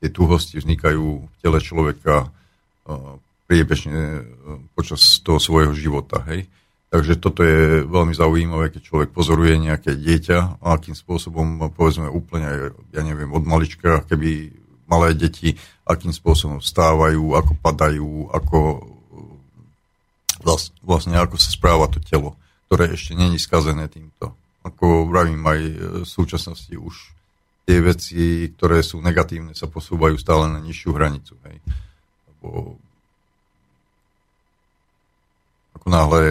tie 0.02 0.10
tuhosti 0.10 0.58
vznikajú 0.60 1.06
v 1.30 1.36
tele 1.40 1.60
človeka 1.62 2.30
priebežne 3.48 4.26
počas 4.74 5.22
toho 5.22 5.38
svojho 5.38 5.72
života. 5.78 6.26
Hej? 6.28 6.50
Takže 6.94 7.18
toto 7.18 7.42
je 7.42 7.86
veľmi 7.86 8.14
zaujímavé, 8.14 8.70
keď 8.70 8.82
človek 8.86 9.10
pozoruje 9.14 9.58
nejaké 9.58 9.98
dieťa 9.98 10.62
a 10.62 10.66
akým 10.78 10.94
spôsobom, 10.94 11.74
povedzme 11.74 12.10
úplne, 12.10 12.74
ja 12.94 13.02
neviem, 13.02 13.30
od 13.34 13.46
malička, 13.46 14.06
keby 14.06 14.54
malé 14.86 15.18
deti, 15.18 15.58
akým 15.90 16.14
spôsobom 16.14 16.62
vstávajú, 16.62 17.34
ako 17.34 17.54
padajú, 17.62 18.30
ako 18.30 18.60
vlastne 20.84 21.16
ako 21.16 21.40
sa 21.40 21.50
správa 21.56 21.88
to 21.88 22.04
telo 22.04 22.36
ktoré 22.74 22.90
ešte 22.98 23.14
není 23.14 23.38
skazené 23.38 23.86
týmto. 23.86 24.34
Ako 24.66 25.06
vravím, 25.06 25.46
aj 25.46 25.62
v 26.02 26.10
súčasnosti 26.10 26.74
už 26.74 27.14
tie 27.70 27.78
veci, 27.86 28.50
ktoré 28.50 28.82
sú 28.82 28.98
negatívne, 28.98 29.54
sa 29.54 29.70
posúvajú 29.70 30.18
stále 30.18 30.50
na 30.50 30.58
nižšiu 30.58 30.90
hranicu. 30.98 31.38
Hej. 31.46 31.62
Lebo 32.34 32.82
ako 35.78 35.86
náhle 35.86 36.22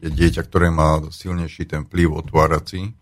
je 0.00 0.08
dieťa, 0.08 0.40
ktoré 0.48 0.72
má 0.72 1.04
silnejší 1.12 1.68
ten 1.68 1.84
vplyv 1.84 2.24
otvárací, 2.24 2.96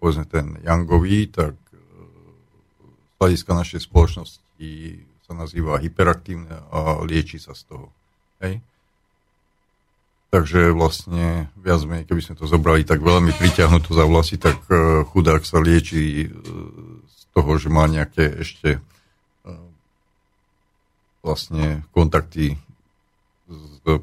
povedzme 0.00 0.24
ten 0.24 0.56
Youngový, 0.64 1.28
tak 1.28 1.52
e, 1.52 1.76
z 2.96 3.12
hľadiska 3.20 3.52
našej 3.52 3.80
spoločnosti 3.84 4.68
sa 5.28 5.32
nazýva 5.36 5.76
hyperaktívne 5.84 6.64
a 6.72 7.04
lieči 7.04 7.36
sa 7.36 7.52
z 7.52 7.68
toho. 7.68 7.92
Hej? 8.40 8.64
Takže 10.34 10.74
vlastne 10.74 11.46
viac 11.54 11.86
menej, 11.86 12.10
keby 12.10 12.18
sme 12.18 12.34
to 12.34 12.50
zobrali 12.50 12.82
tak 12.82 12.98
veľmi 12.98 13.30
priťahnuto 13.38 13.94
za 13.94 14.02
vlasy, 14.02 14.34
tak 14.34 14.66
e, 14.66 15.06
chudák 15.06 15.46
sa 15.46 15.62
lieči 15.62 16.26
e, 16.26 16.28
z 17.06 17.20
toho, 17.30 17.54
že 17.54 17.70
má 17.70 17.86
nejaké 17.86 18.42
ešte 18.42 18.82
e, 18.82 19.50
vlastne 21.22 21.86
kontakty 21.94 22.58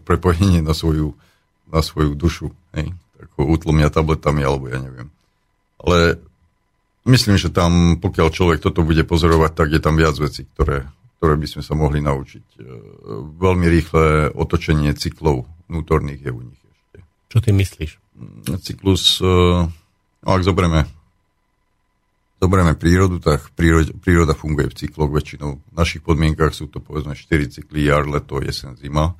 prepojenie 0.08 0.64
na 0.64 0.72
svoju, 0.72 1.20
na 1.68 1.84
svoju 1.84 2.16
dušu. 2.16 2.48
Hej? 2.80 2.96
Ako 3.20 3.52
utlomia 3.52 3.92
tabletami, 3.92 4.48
alebo 4.48 4.72
ja 4.72 4.80
neviem. 4.80 5.12
Ale 5.84 6.16
myslím, 7.12 7.36
že 7.36 7.52
tam, 7.52 8.00
pokiaľ 8.00 8.32
človek 8.32 8.64
toto 8.64 8.88
bude 8.88 9.04
pozorovať, 9.04 9.52
tak 9.52 9.68
je 9.76 9.84
tam 9.84 10.00
viac 10.00 10.16
vecí, 10.16 10.48
ktoré, 10.56 10.88
ktoré 11.20 11.36
by 11.36 11.48
sme 11.60 11.60
sa 11.60 11.76
mohli 11.76 12.00
naučiť. 12.00 12.64
Veľmi 13.36 13.68
rýchle 13.68 14.32
otočenie 14.32 14.96
cyklov 14.96 15.44
vnútorných 15.72 16.28
je 16.28 16.32
u 16.36 16.42
nich 16.44 16.60
ešte. 16.60 16.98
Čo 17.32 17.38
ty 17.40 17.50
myslíš? 17.56 17.92
Cyklus, 18.60 19.24
uh, 19.24 19.72
ak 20.28 20.44
zoberieme 20.44 20.84
zoberieme 22.42 22.74
prírodu, 22.74 23.22
tak 23.22 23.54
príroda, 23.54 23.94
príroda 24.02 24.34
funguje 24.34 24.74
v 24.74 24.78
cykloch 24.82 25.14
väčšinou. 25.14 25.62
V 25.62 25.74
našich 25.78 26.02
podmienkach 26.02 26.58
sú 26.58 26.66
to 26.66 26.82
povedzme 26.82 27.14
4 27.14 27.54
cykly, 27.54 27.86
jar, 27.86 28.10
leto, 28.10 28.42
jesen, 28.42 28.74
zima. 28.82 29.14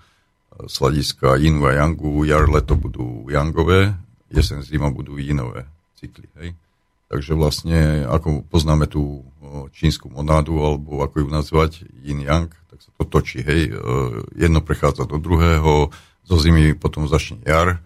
Z 0.52 0.82
hľadiska 0.82 1.38
Yinu 1.38 1.70
a 1.70 1.78
Yangu, 1.78 2.26
jar, 2.26 2.50
leto 2.50 2.74
budú 2.74 3.30
Yangové, 3.30 3.94
jesen, 4.34 4.66
zima 4.66 4.90
budú 4.90 5.22
Yinové 5.22 5.70
cykly. 6.02 6.28
Hej? 6.42 6.58
Takže 7.14 7.32
vlastne, 7.38 8.10
ako 8.10 8.42
poznáme 8.50 8.90
tú 8.90 9.22
čínsku 9.76 10.10
monádu, 10.10 10.58
alebo 10.58 11.06
ako 11.06 11.22
ju 11.22 11.28
nazvať, 11.30 11.72
yin 12.02 12.26
yang, 12.26 12.50
tak 12.72 12.80
sa 12.82 12.90
to 12.98 13.04
točí, 13.04 13.44
hej. 13.44 13.68
E, 13.68 13.76
jedno 14.40 14.64
prechádza 14.64 15.04
do 15.04 15.20
druhého, 15.20 15.92
zo 16.26 16.36
zimy 16.40 16.76
potom 16.76 17.08
začne 17.08 17.42
jar, 17.46 17.82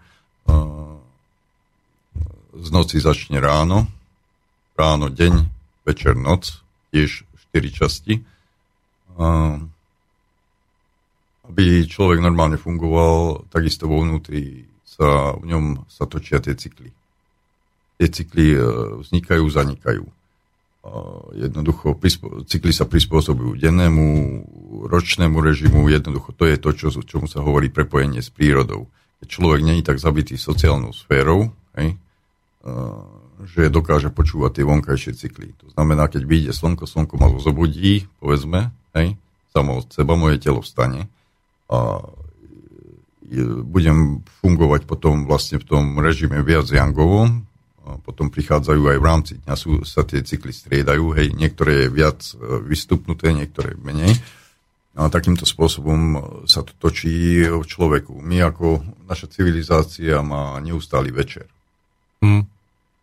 z 2.56 2.68
noci 2.72 3.00
začne 3.00 3.40
ráno, 3.40 3.86
ráno, 4.76 5.12
deň, 5.12 5.34
večer, 5.84 6.16
noc, 6.16 6.64
tiež 6.90 7.24
4 7.52 7.70
časti. 7.72 8.14
Aby 11.46 11.86
človek 11.86 12.18
normálne 12.18 12.58
fungoval, 12.58 13.46
takisto 13.52 13.86
vo 13.86 14.02
vnútri 14.02 14.66
sa 14.82 15.36
v 15.36 15.44
ňom 15.46 15.64
sa 15.86 16.08
točia 16.08 16.42
tie 16.42 16.56
cykly. 16.58 16.90
Tie 17.96 18.08
cykly 18.10 18.56
e, 18.56 18.60
vznikajú, 19.04 19.44
zanikajú. 19.46 20.04
Jednoducho, 21.34 21.98
cykly 22.46 22.70
sa 22.70 22.86
prispôsobujú 22.86 23.58
dennému, 23.58 24.06
ročnému 24.86 25.42
režimu, 25.42 25.90
jednoducho 25.90 26.30
to 26.32 26.46
je 26.46 26.56
to, 26.56 26.70
čo, 26.72 26.88
čomu 27.02 27.26
sa 27.26 27.42
hovorí 27.42 27.68
prepojenie 27.68 28.22
s 28.22 28.30
prírodou. 28.30 28.86
Keď 29.18 29.28
človek 29.28 29.60
není 29.66 29.82
tak 29.82 29.98
zabitý 29.98 30.38
sociálnou 30.38 30.94
sférou, 30.94 31.50
hej, 31.74 31.98
že 33.50 33.68
dokáže 33.68 34.14
počúvať 34.14 34.60
tie 34.60 34.64
vonkajšie 34.64 35.12
cykly. 35.18 35.52
To 35.60 35.68
znamená, 35.74 36.06
keď 36.06 36.22
vyjde 36.24 36.52
slnko, 36.54 36.86
slnko 36.86 37.14
ma 37.18 37.28
zobudí, 37.36 38.06
povedzme, 38.22 38.70
hej, 38.94 39.18
samo 39.50 39.82
od 39.82 39.90
seba, 39.90 40.14
moje 40.14 40.38
telo 40.38 40.62
vstane 40.62 41.10
a 41.66 42.04
budem 43.66 44.22
fungovať 44.44 44.86
potom 44.86 45.26
vlastne 45.26 45.58
v 45.58 45.66
tom 45.66 45.98
režime 45.98 46.46
viac 46.46 46.70
jangovom, 46.70 47.42
potom 48.02 48.28
prichádzajú 48.28 48.82
aj 48.82 48.98
v 48.98 49.06
rámci 49.06 49.32
dňa, 49.42 49.54
sú, 49.54 49.86
sa 49.86 50.02
tie 50.02 50.22
cykly 50.26 50.50
striedajú, 50.50 51.14
hej, 51.14 51.30
niektoré 51.34 51.86
je 51.86 51.94
viac 51.94 52.18
e, 52.34 52.34
vystupnuté, 52.66 53.30
niektoré 53.30 53.78
menej. 53.78 54.18
A 54.96 55.12
takýmto 55.12 55.44
spôsobom 55.44 56.16
sa 56.48 56.64
to 56.64 56.72
točí 56.80 57.44
v 57.44 57.60
človeku. 57.60 58.16
My 58.16 58.48
ako 58.48 58.80
naša 59.04 59.28
civilizácia 59.28 60.24
má 60.24 60.56
neustály 60.64 61.12
večer. 61.12 61.44
Hmm. 62.24 62.48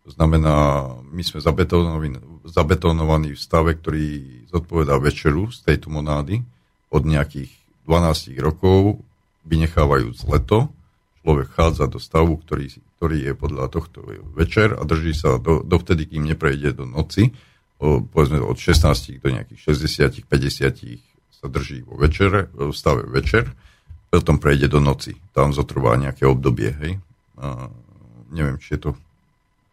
To 0.04 0.10
znamená, 0.10 0.90
my 1.00 1.22
sme 1.22 1.38
zabetonovaní, 1.40 2.18
zabetonovaní 2.44 3.38
v 3.38 3.40
stave, 3.40 3.78
ktorý 3.78 4.06
zodpovedá 4.52 4.98
večeru 5.00 5.48
z 5.54 5.64
tejto 5.64 5.88
monády 5.88 6.44
od 6.92 7.02
nejakých 7.06 7.48
12 7.88 8.36
rokov, 8.42 9.00
vynechávajúc 9.48 10.28
leto. 10.28 10.68
Človek 11.24 11.48
chádza 11.56 11.88
do 11.88 11.96
stavu, 11.96 12.36
ktorý, 12.36 12.68
ktorý 13.04 13.20
je 13.20 13.34
podľa 13.36 13.68
tohto 13.68 14.00
večer 14.32 14.72
a 14.72 14.80
drží 14.80 15.12
sa 15.12 15.36
do, 15.36 15.60
dovtedy, 15.60 16.08
kým 16.08 16.24
neprejde 16.24 16.72
do 16.72 16.88
noci. 16.88 17.36
O, 17.76 18.00
povedzme 18.00 18.40
od 18.40 18.56
16 18.56 19.20
do 19.20 19.28
nejakých 19.28 19.76
60 19.76 20.24
50 20.24 21.36
sa 21.36 21.46
drží 21.52 21.84
vo 21.84 22.00
večere, 22.00 22.48
v 22.56 22.72
stave 22.72 23.04
večer, 23.04 23.52
potom 24.08 24.40
prejde 24.40 24.72
do 24.72 24.80
noci. 24.80 25.20
Tam 25.36 25.52
zotrvá 25.52 26.00
nejaké 26.00 26.24
obdobie, 26.24 26.72
hej. 26.80 26.96
A 27.36 27.68
neviem, 28.32 28.56
či 28.56 28.80
je 28.80 28.88
to 28.88 28.90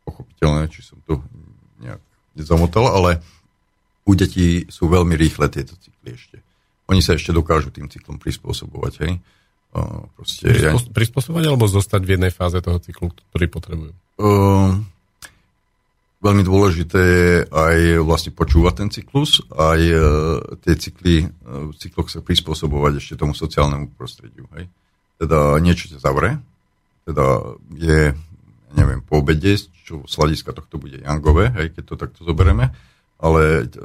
pochopiteľné, 0.03 0.67
či 0.67 0.83
som 0.83 0.99
to 1.07 1.23
nejak 1.79 2.03
nezamotal, 2.35 2.91
ale 2.91 3.23
u 4.03 4.11
detí 4.11 4.67
sú 4.67 4.91
veľmi 4.91 5.15
rýchle 5.15 5.47
tieto 5.47 5.79
cykly 5.79 6.19
ešte. 6.19 6.43
Oni 6.91 6.99
sa 6.99 7.15
ešte 7.15 7.31
dokážu 7.31 7.71
tým 7.71 7.87
cyklom 7.87 8.19
prispôsobovať, 8.19 8.93
hej. 9.07 9.23
Uh, 9.71 10.03
proste, 10.19 10.51
Prispos- 10.51 10.87
ja... 10.87 10.93
Prispôsobovať 10.93 11.43
alebo 11.47 11.65
zostať 11.67 12.01
v 12.03 12.11
jednej 12.19 12.31
fáze 12.31 12.59
toho 12.59 12.77
cyklu, 12.83 13.11
ktorý 13.31 13.45
potrebujú? 13.47 13.91
Uh, 14.19 14.75
veľmi 16.19 16.43
dôležité 16.43 16.99
je 16.99 17.31
aj 17.47 17.77
vlastne 18.03 18.35
počúvať 18.35 18.73
ten 18.83 18.89
cyklus, 18.91 19.39
aj 19.47 19.79
uh, 19.79 20.01
tie 20.67 20.75
cykly, 20.75 21.15
uh, 21.23 21.71
v 21.71 21.75
cykloch 21.79 22.11
sa 22.11 22.19
prispôsobovať 22.19 22.99
ešte 22.99 23.15
tomu 23.15 23.31
sociálnemu 23.31 23.95
prostrediu. 23.95 24.43
Hej. 24.59 24.67
Teda 25.15 25.55
niečo 25.63 25.87
ťa 25.87 26.03
zavre, 26.03 26.43
teda 27.07 27.55
je 27.79 28.11
neviem, 28.75 29.03
po 29.03 29.19
obede, 29.19 29.59
čo 29.83 30.03
z 30.07 30.13
hľadiska 30.15 30.55
tohto 30.55 30.79
bude 30.79 31.03
Jangové, 31.03 31.51
hej, 31.51 31.75
keď 31.75 31.83
to 31.83 31.95
takto 31.99 32.21
zoberieme, 32.23 32.71
ale 33.19 33.67
e, 33.67 33.75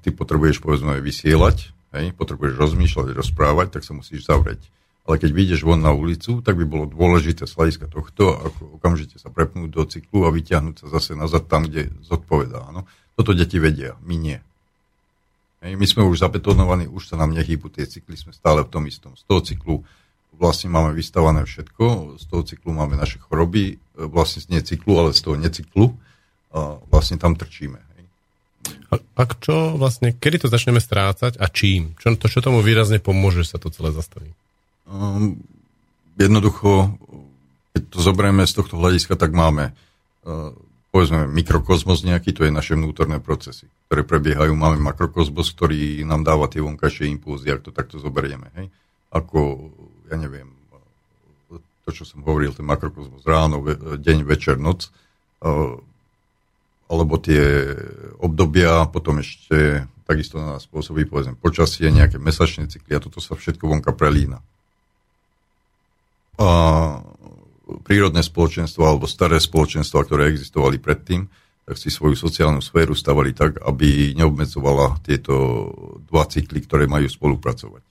ty 0.00 0.14
potrebuješ 0.14 0.62
povedzme 0.62 1.02
vysielať, 1.02 1.74
hej, 1.98 2.14
potrebuješ 2.14 2.54
rozmýšľať, 2.54 3.06
rozprávať, 3.12 3.78
tak 3.78 3.82
sa 3.82 3.92
musíš 3.96 4.26
zavrieť. 4.26 4.62
Ale 5.06 5.22
keď 5.22 5.30
vyjdeš 5.30 5.62
von 5.62 5.78
na 5.78 5.94
ulicu, 5.94 6.42
tak 6.42 6.58
by 6.58 6.66
bolo 6.66 6.90
dôležité 6.90 7.46
z 7.46 7.54
hľadiska 7.54 7.86
tohto, 7.86 8.34
ako 8.34 8.82
okamžite 8.82 9.22
sa 9.22 9.30
prepnúť 9.30 9.70
do 9.70 9.82
cyklu 9.86 10.26
a 10.26 10.34
vyťahnuť 10.34 10.82
sa 10.82 10.86
zase 10.98 11.14
nazad 11.14 11.46
tam, 11.46 11.70
kde 11.70 11.94
zodpovedá. 12.02 12.74
No. 12.74 12.90
Toto 13.14 13.30
deti 13.30 13.62
vedia, 13.62 13.94
my 14.02 14.18
nie. 14.18 14.38
Hej, 15.62 15.78
my 15.78 15.86
sme 15.86 16.02
už 16.10 16.26
zabetonovaní, 16.26 16.90
už 16.90 17.14
sa 17.14 17.16
nám 17.16 17.32
nehýbu 17.32 17.70
tie 17.70 17.86
cykly, 17.86 18.18
sme 18.18 18.34
stále 18.34 18.66
v 18.66 18.70
tom 18.70 18.82
istom. 18.90 19.14
Z 19.14 19.24
toho 19.30 19.40
cyklu 19.40 19.74
vlastne 20.36 20.68
máme 20.68 20.92
vystavané 20.92 21.46
všetko, 21.46 22.18
z 22.20 22.24
toho 22.28 22.42
cyklu 22.44 22.74
máme 22.74 22.98
naše 22.98 23.22
choroby, 23.22 23.78
e, 23.78 24.04
vlastne 24.04 24.44
nie 24.52 24.60
cyklu, 24.60 25.00
ale 25.00 25.16
z 25.16 25.22
toho 25.22 25.38
necyklu 25.38 25.96
a 26.52 26.82
vlastne 26.92 27.16
tam 27.16 27.38
trčíme. 27.38 27.86
A, 28.90 28.94
a 28.98 29.22
čo 29.26 29.74
vlastne, 29.78 30.14
kedy 30.14 30.46
to 30.46 30.48
začneme 30.50 30.78
strácať 30.82 31.38
a 31.38 31.46
čím? 31.50 31.94
Čo, 31.98 32.14
to, 32.18 32.26
čo 32.30 32.42
tomu 32.42 32.62
výrazne 32.62 33.02
pomôže, 33.02 33.42
že 33.46 33.54
sa 33.54 33.58
to 33.58 33.70
celé 33.70 33.90
zastaví? 33.94 34.30
Um, 34.86 35.42
jednoducho, 36.14 36.94
keď 37.74 37.82
to 37.90 37.98
zoberieme 37.98 38.46
z 38.46 38.54
tohto 38.54 38.78
hľadiska, 38.78 39.18
tak 39.18 39.34
máme 39.34 39.74
uh, 40.24 40.54
povedzme 40.94 41.28
mikrokozmos 41.28 42.06
nejaký, 42.06 42.32
to 42.32 42.46
je 42.46 42.54
naše 42.54 42.72
vnútorné 42.78 43.20
procesy, 43.20 43.68
ktoré 43.90 44.06
prebiehajú. 44.06 44.56
Máme 44.56 44.80
makrokozmos, 44.80 45.52
ktorý 45.52 46.06
nám 46.08 46.24
dáva 46.24 46.48
tie 46.48 46.64
vonkajšie 46.64 47.10
impulzy, 47.12 47.52
ak 47.52 47.68
to 47.68 47.70
takto 47.74 48.00
zoberieme. 48.00 48.48
Hej? 48.56 48.72
Ako 49.12 49.68
ja 50.08 50.16
neviem, 50.16 50.56
to, 51.84 51.90
čo 51.90 52.02
som 52.06 52.22
hovoril, 52.26 52.50
ten 52.54 52.66
makrokozmos 52.66 53.22
ráno, 53.26 53.62
deň, 53.98 54.26
večer, 54.26 54.58
noc, 54.58 54.90
alebo 56.86 57.14
tie 57.18 57.74
obdobia, 58.22 58.86
potom 58.90 59.22
ešte 59.22 59.86
takisto 60.06 60.38
na 60.38 60.56
nás 60.56 60.66
spôsobí, 60.66 61.06
povedzme, 61.10 61.34
počasie, 61.34 61.90
nejaké 61.90 62.22
mesačné 62.22 62.70
cykly 62.70 62.94
a 62.94 63.02
toto 63.02 63.18
sa 63.18 63.34
všetko 63.34 63.66
vonka 63.66 63.90
prelína. 63.90 64.38
Prírodné 67.82 68.22
spoločenstvo 68.22 68.82
alebo 68.86 69.10
staré 69.10 69.42
spoločenstva, 69.42 70.06
ktoré 70.06 70.30
existovali 70.30 70.78
predtým, 70.78 71.26
tak 71.66 71.74
si 71.82 71.90
svoju 71.90 72.14
sociálnu 72.14 72.62
sféru 72.62 72.94
stavali 72.94 73.34
tak, 73.34 73.58
aby 73.58 74.14
neobmedzovala 74.14 75.02
tieto 75.02 75.34
dva 76.06 76.22
cykly, 76.30 76.62
ktoré 76.62 76.86
majú 76.86 77.10
spolupracovať. 77.10 77.82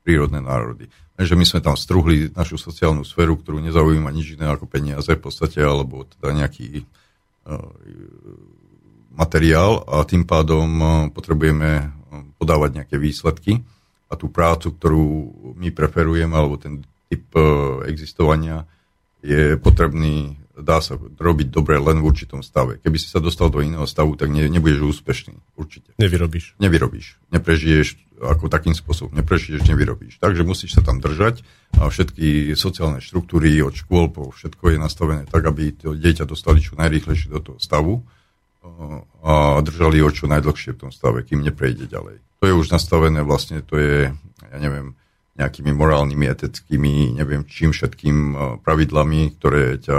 Prírodné 0.00 0.40
národy. 0.40 0.88
že 1.20 1.36
my 1.36 1.44
sme 1.44 1.60
tam 1.60 1.76
struhli 1.76 2.32
našu 2.32 2.56
sociálnu 2.56 3.04
sféru, 3.04 3.36
ktorú 3.36 3.60
nezaujíma 3.60 4.08
nič 4.08 4.40
iné 4.40 4.48
ako 4.48 4.64
peniaze 4.64 5.12
v 5.12 5.20
podstate, 5.20 5.60
alebo 5.60 6.08
teda 6.08 6.32
nejaký 6.32 6.80
uh, 6.80 7.60
materiál. 9.12 9.84
A 9.84 10.08
tým 10.08 10.24
pádom 10.24 10.68
uh, 10.80 10.90
potrebujeme 11.12 11.70
uh, 11.84 12.24
podávať 12.40 12.80
nejaké 12.80 12.96
výsledky. 12.96 13.60
A 14.08 14.16
tú 14.16 14.32
prácu, 14.32 14.72
ktorú 14.72 15.04
my 15.60 15.68
preferujeme, 15.68 16.32
alebo 16.32 16.56
ten 16.56 16.80
typ 17.10 17.26
uh, 17.34 17.82
existovania 17.90 18.64
je 19.20 19.58
potrebný 19.58 20.40
dá 20.60 20.78
sa 20.84 20.96
robiť 20.96 21.48
dobre 21.48 21.80
len 21.80 22.00
v 22.00 22.06
určitom 22.06 22.44
stave. 22.44 22.78
Keby 22.80 22.96
si 23.00 23.08
sa 23.08 23.18
dostal 23.18 23.48
do 23.48 23.64
iného 23.64 23.88
stavu, 23.88 24.14
tak 24.14 24.28
ne, 24.28 24.46
nebudeš 24.46 25.00
úspešný, 25.00 25.34
určite. 25.56 25.96
Nevyrobíš. 25.96 26.60
Nevyrobíš. 26.60 27.16
Neprežiješ 27.32 27.96
ako 28.20 28.52
takým 28.52 28.76
spôsobom. 28.76 29.16
Neprežiješ, 29.16 29.64
nevyrobíš. 29.64 30.20
Takže 30.20 30.44
musíš 30.44 30.76
sa 30.76 30.84
tam 30.84 31.00
držať 31.00 31.40
a 31.80 31.88
všetky 31.88 32.52
sociálne 32.52 33.00
štruktúry 33.00 33.56
od 33.64 33.72
škôl 33.72 34.12
po 34.12 34.28
všetko 34.28 34.76
je 34.76 34.78
nastavené 34.78 35.24
tak, 35.24 35.48
aby 35.48 35.72
to 35.72 35.96
dieťa 35.96 36.28
dostali 36.28 36.60
čo 36.60 36.76
najrýchlejšie 36.76 37.32
do 37.32 37.40
toho 37.40 37.58
stavu 37.58 38.04
a 39.24 39.56
držali 39.64 40.04
ho 40.04 40.12
čo 40.12 40.28
najdlhšie 40.28 40.76
v 40.76 40.80
tom 40.84 40.92
stave, 40.92 41.24
kým 41.24 41.40
neprejde 41.40 41.88
ďalej. 41.88 42.20
To 42.40 42.44
je 42.44 42.54
už 42.56 42.68
nastavené 42.68 43.24
vlastne, 43.24 43.64
to 43.64 43.80
je, 43.80 44.12
ja 44.52 44.58
neviem, 44.60 44.99
nejakými 45.40 45.72
morálnymi, 45.72 46.28
etickými, 46.28 47.16
neviem 47.16 47.48
čím 47.48 47.72
všetkým 47.72 48.36
pravidlami, 48.60 49.40
ktoré 49.40 49.80
ťa 49.80 49.96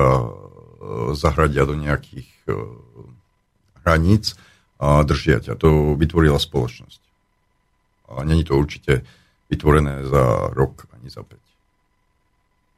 zahradia 1.13 1.63
do 1.65 1.77
nejakých 1.77 2.29
e, 2.49 2.51
hraníc 3.81 4.33
a 4.81 5.05
držia 5.05 5.41
ťa. 5.41 5.53
To 5.61 5.93
vytvorila 5.93 6.41
spoločnosť. 6.41 7.01
A 8.11 8.25
není 8.25 8.43
to 8.43 8.57
určite 8.57 9.05
vytvorené 9.47 10.03
za 10.09 10.51
rok 10.51 10.89
ani 10.97 11.07
za 11.07 11.21
5. 11.21 11.37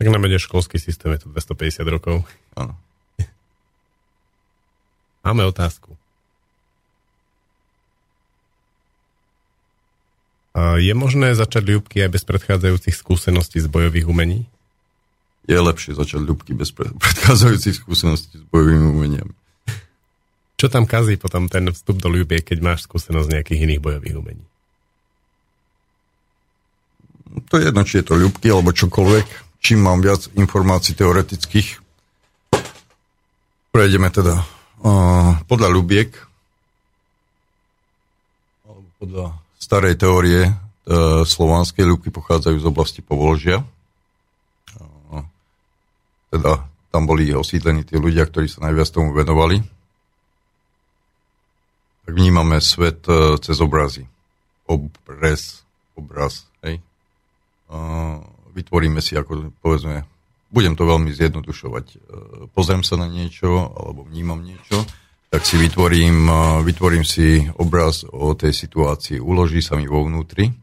Tak 0.03 0.07
na 0.11 0.19
mene 0.19 0.35
školský 0.35 0.81
systém 0.81 1.15
je 1.15 1.23
to 1.23 1.27
250 1.31 1.87
rokov. 1.87 2.27
Áno. 2.59 2.75
Máme 5.25 5.47
otázku. 5.47 5.95
Je 10.53 10.93
možné 10.93 11.33
začať 11.33 11.65
ľúbky 11.65 12.05
aj 12.05 12.13
bez 12.13 12.23
predchádzajúcich 12.29 12.93
skúseností 12.93 13.57
z 13.57 13.65
bojových 13.65 14.05
umení? 14.05 14.45
Je 15.49 15.57
lepšie 15.57 15.97
začať 15.97 16.21
ľúbky 16.21 16.53
bez 16.53 16.69
predchádzajúcich 17.03 17.81
skúseností 17.81 18.37
s 18.37 18.45
bojovými 18.53 18.87
umeniami. 18.93 19.33
Čo 20.55 20.71
tam 20.71 20.87
kazí 20.87 21.19
potom 21.19 21.51
ten 21.51 21.67
vstup 21.73 21.99
do 21.99 22.07
ľúbie, 22.07 22.39
keď 22.39 22.63
máš 22.63 22.85
skúsenosť 22.87 23.27
z 23.27 23.33
nejakých 23.35 23.61
iných 23.67 23.81
bojových 23.83 24.15
umení? 24.15 24.45
To 27.49 27.57
je 27.57 27.67
jedno, 27.67 27.81
či 27.81 27.99
je 27.99 28.05
to 28.05 28.15
ľúbky 28.15 28.47
alebo 28.53 28.71
čokoľvek. 28.71 29.57
Čím 29.57 29.83
mám 29.83 30.05
viac 30.05 30.29
informácií 30.37 30.93
teoretických, 30.93 31.81
prejdeme 33.73 34.11
teda 34.13 34.43
uh, 34.85 35.39
podľa 35.49 35.69
ľubiek 35.73 36.13
alebo 38.69 38.87
podľa 39.01 39.42
starej 39.63 39.95
teórie 39.95 40.51
e, 40.51 40.53
slovanské 41.23 41.87
ľubky 41.87 42.11
pochádzajú 42.11 42.59
z 42.59 42.67
oblasti 42.67 42.99
Povolžia. 42.99 43.63
E, 43.63 43.65
teda 46.35 46.67
tam 46.91 47.07
boli 47.07 47.31
osídlení 47.31 47.87
tí 47.87 47.95
ľudia, 47.95 48.27
ktorí 48.27 48.51
sa 48.51 48.67
najviac 48.67 48.91
tomu 48.91 49.15
venovali. 49.15 49.63
Tak 52.03 52.11
vnímame 52.11 52.59
svet 52.59 53.07
e, 53.07 53.39
cez 53.39 53.55
obrazy. 53.63 54.03
Obraz, 54.67 55.63
obraz, 55.95 56.43
hej. 56.67 56.83
E, 57.71 57.81
vytvoríme 58.51 58.99
si, 58.99 59.15
ako 59.15 59.55
povedzme, 59.63 60.03
budem 60.51 60.75
to 60.75 60.83
veľmi 60.83 61.15
zjednodušovať. 61.15 61.85
E, 61.87 61.95
pozriem 62.51 62.83
sa 62.83 62.99
na 62.99 63.07
niečo, 63.07 63.71
alebo 63.73 64.03
vnímam 64.03 64.43
niečo, 64.43 64.83
tak 65.33 65.49
si 65.49 65.57
vytvorím, 65.57 66.29
vytvorím 66.61 67.01
si 67.01 67.49
obraz 67.57 68.05
o 68.05 68.37
tej 68.37 68.53
situácii, 68.53 69.17
uloží 69.17 69.65
sa 69.65 69.73
mi 69.73 69.89
vo 69.89 70.05
vnútri 70.05 70.53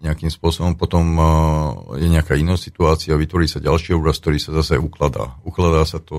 nejakým 0.00 0.32
spôsobom, 0.32 0.72
potom 0.72 1.04
je 2.00 2.08
nejaká 2.08 2.40
iná 2.40 2.56
situácia, 2.56 3.12
vytvorí 3.12 3.44
sa 3.44 3.60
ďalší 3.60 3.92
obraz, 3.92 4.24
ktorý 4.24 4.40
sa 4.40 4.56
zase 4.56 4.80
ukladá. 4.80 5.36
Ukladá 5.44 5.84
sa 5.84 6.00
to 6.00 6.16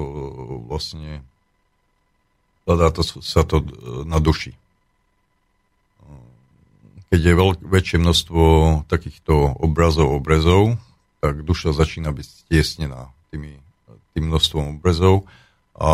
vlastne, 0.69 1.25
ukladá 2.61 2.93
to, 2.93 3.01
sa 3.01 3.41
to 3.41 3.65
na 4.05 4.21
duši. 4.21 4.53
Keď 7.09 7.19
je 7.23 7.33
veľk, 7.33 7.57
väčšie 7.65 7.97
množstvo 7.97 8.43
takýchto 8.85 9.57
obrazov, 9.57 10.13
obrezov, 10.13 10.77
tak 11.17 11.41
duša 11.41 11.73
začína 11.73 12.13
byť 12.13 12.45
stiesnená 12.45 13.09
tými, 13.33 13.57
tým 14.13 14.29
množstvom 14.29 14.77
obrazov 14.77 15.25
a 15.79 15.91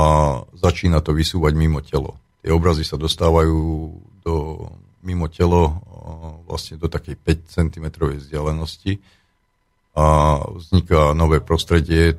začína 0.58 1.00
to 1.06 1.14
vysúvať 1.14 1.54
mimo 1.54 1.78
telo. 1.86 2.18
Tie 2.42 2.50
obrazy 2.50 2.82
sa 2.82 2.98
dostávajú 2.98 3.58
do, 4.26 4.34
mimo 5.06 5.30
telo 5.30 5.78
vlastne 6.50 6.82
do 6.82 6.90
takej 6.90 7.18
5 7.22 7.54
cm 7.54 7.86
vzdialenosti 7.94 8.98
a 9.94 10.38
vzniká 10.42 11.14
nové 11.14 11.42
prostredie, 11.42 12.18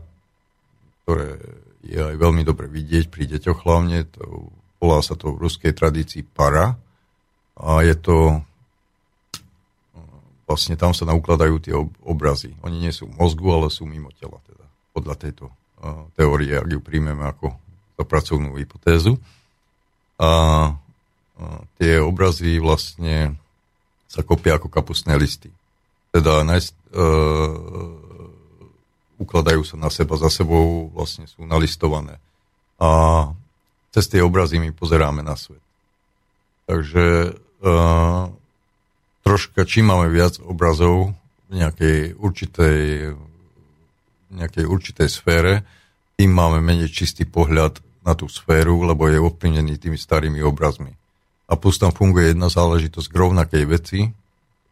ktoré 1.03 1.39
je 1.87 1.99
aj 1.99 2.17
veľmi 2.19 2.43
dobre 2.47 2.71
vidieť 2.71 3.11
pri 3.11 3.31
deťoch 3.31 3.63
hlavne. 3.67 4.07
To, 4.19 4.51
volá 4.79 5.03
sa 5.03 5.19
to 5.19 5.35
v 5.35 5.43
ruskej 5.47 5.75
tradícii 5.75 6.23
para 6.23 6.79
a 7.59 7.83
je 7.83 7.95
to 7.99 8.43
vlastne 10.47 10.79
tam 10.79 10.95
sa 10.95 11.03
naukladajú 11.11 11.55
tie 11.59 11.75
obrazy. 12.07 12.55
Oni 12.63 12.79
nie 12.79 12.95
sú 12.95 13.11
v 13.11 13.19
mozgu, 13.19 13.51
ale 13.51 13.67
sú 13.67 13.83
mimo 13.83 14.15
tela 14.15 14.39
teda, 14.47 14.63
podľa 14.95 15.15
tejto 15.19 15.51
teórie, 16.17 16.57
ak 16.57 16.69
ju 16.73 16.81
príjmeme 16.81 17.25
ako 17.29 17.53
za 17.97 18.05
pracovnú 18.05 18.57
hypotézu. 18.57 19.17
A, 20.17 20.29
a 20.29 20.31
tie 21.77 22.01
obrazy 22.01 22.57
vlastne 22.61 23.37
sa 24.09 24.25
kopia 24.25 24.57
ako 24.57 24.73
kapustné 24.73 25.17
listy. 25.21 25.53
Teda 26.13 26.41
najst, 26.41 26.73
e, 26.97 27.05
ukladajú 29.21 29.63
sa 29.65 29.77
na 29.77 29.93
seba 29.93 30.17
za 30.17 30.33
sebou, 30.33 30.89
vlastne 30.93 31.29
sú 31.29 31.45
nalistované. 31.45 32.17
A 32.81 32.89
cez 33.93 34.09
tie 34.09 34.25
obrazy 34.25 34.61
my 34.61 34.73
pozeráme 34.73 35.21
na 35.21 35.37
svet. 35.37 35.61
Takže 36.65 37.37
e, 37.37 37.71
troška, 39.25 39.69
čím 39.69 39.93
máme 39.93 40.09
viac 40.09 40.41
obrazov 40.41 41.13
v 41.49 41.53
nejakej 41.61 42.17
určitej 42.17 43.13
nejakej 44.31 44.65
určitej 44.67 45.09
sfére, 45.11 45.63
tým 46.17 46.33
máme 46.33 46.65
menej 46.65 46.89
čistý 46.89 47.29
pohľad 47.29 47.85
na 48.07 48.15
tú 48.15 48.31
sféru, 48.31 48.87
lebo 48.87 49.11
je 49.11 49.19
ovplyvnený 49.21 49.77
tými 49.83 49.99
starými 49.99 50.41
obrazmi. 50.41 50.95
A 51.47 51.55
plus 51.55 51.79
tam 51.79 51.95
funguje 51.95 52.35
jedna 52.35 52.51
záležitosť 52.51 53.07
k 53.11 53.19
rovnakej 53.19 53.65
veci. 53.67 54.01
E, 54.07 54.11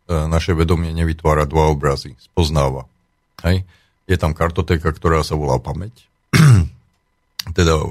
naše 0.09 0.55
vedomie 0.55 0.91
nevytvára 0.91 1.47
dva 1.47 1.71
obrazy, 1.71 2.19
spoznáva. 2.19 2.87
Hej. 3.43 3.67
Je 4.11 4.17
tam 4.19 4.35
kartotéka, 4.35 4.91
ktorá 4.91 5.23
sa 5.23 5.39
volá 5.39 5.59
pamäť. 5.63 6.07
teda 7.59 7.79
e, 7.79 7.87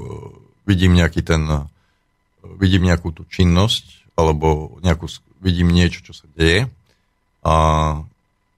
vidím 0.68 0.96
nejaký 0.96 1.24
ten, 1.24 1.44
e, 1.48 1.60
vidím 2.60 2.88
nejakú 2.88 3.12
tú 3.12 3.24
činnosť, 3.28 4.16
alebo 4.20 4.76
nejakú, 4.84 5.08
vidím 5.40 5.72
niečo, 5.72 6.04
čo 6.04 6.12
sa 6.12 6.28
deje. 6.36 6.68
A 7.44 7.54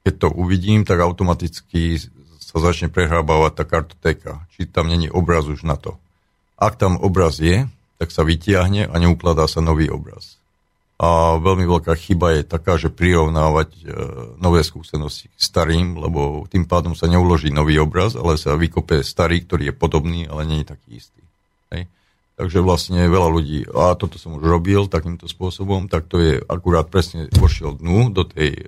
keď 0.07 0.15
to 0.23 0.29
uvidím, 0.39 0.87
tak 0.87 1.03
automaticky 1.03 1.99
sa 2.47 2.63
začne 2.63 2.87
prehrábavať 2.87 3.53
tá 3.59 3.65
kartotéka, 3.67 4.33
či 4.55 4.71
tam 4.71 4.87
není 4.87 5.11
obraz 5.11 5.51
už 5.51 5.67
na 5.67 5.75
to. 5.75 5.99
Ak 6.55 6.79
tam 6.79 6.95
obraz 7.03 7.43
je, 7.43 7.67
tak 7.99 8.15
sa 8.15 8.23
vytiahne 8.23 8.87
a 8.87 8.95
neukladá 9.03 9.51
sa 9.51 9.59
nový 9.59 9.91
obraz. 9.91 10.39
A 10.97 11.37
veľmi 11.37 11.69
veľká 11.69 11.93
chyba 11.93 12.41
je 12.41 12.43
taká, 12.47 12.81
že 12.81 12.89
prirovnávať 12.89 13.69
e, 13.69 13.83
nové 14.41 14.65
skúsenosti 14.65 15.29
k 15.29 15.37
starým, 15.37 16.01
lebo 16.01 16.49
tým 16.49 16.65
pádom 16.65 16.97
sa 16.97 17.05
neuloží 17.05 17.53
nový 17.53 17.77
obraz, 17.77 18.17
ale 18.17 18.41
sa 18.41 18.57
vykope 18.57 19.05
starý, 19.05 19.45
ktorý 19.45 19.69
je 19.69 19.75
podobný, 19.77 20.25
ale 20.25 20.49
nie 20.49 20.65
je 20.65 20.73
taký 20.73 20.89
istý. 20.97 21.21
Hej. 21.69 21.85
Takže 22.37 22.61
vlastne 22.61 23.01
veľa 23.09 23.33
ľudí, 23.33 23.65
a 23.73 23.97
toto 23.97 24.21
som 24.21 24.37
už 24.37 24.45
robil 24.45 24.93
takýmto 24.93 25.25
spôsobom, 25.25 25.89
tak 25.89 26.05
to 26.05 26.21
je 26.21 26.33
akurát 26.45 26.85
presne 26.85 27.33
vošiel 27.33 27.81
dnu 27.81 28.13
do 28.13 28.29
tej 28.29 28.61
e, 28.61 28.63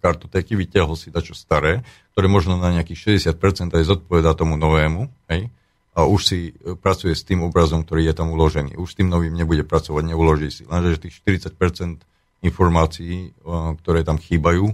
kartotéky, 0.00 0.56
vyťahol 0.56 0.96
si 0.96 1.12
dačo 1.12 1.36
staré, 1.36 1.84
ktoré 2.16 2.32
možno 2.32 2.56
na 2.56 2.72
nejakých 2.72 3.20
60% 3.36 3.68
aj 3.76 3.84
zodpoveda 3.84 4.32
tomu 4.32 4.56
novému, 4.56 5.12
hej, 5.28 5.52
a 5.92 6.08
už 6.08 6.20
si 6.24 6.38
e, 6.50 6.72
pracuje 6.72 7.12
s 7.12 7.24
tým 7.24 7.44
obrazom, 7.44 7.84
ktorý 7.84 8.08
je 8.08 8.14
tam 8.16 8.32
uložený. 8.32 8.80
Už 8.80 8.96
s 8.96 8.96
tým 8.96 9.12
novým 9.12 9.36
nebude 9.36 9.60
pracovať, 9.60 10.02
neuloží 10.08 10.48
si. 10.48 10.62
Lenže 10.64 11.08
tých 11.08 11.20
40% 11.20 12.00
informácií, 12.40 13.28
e, 13.28 13.50
ktoré 13.84 14.00
tam 14.00 14.16
chýbajú, 14.16 14.72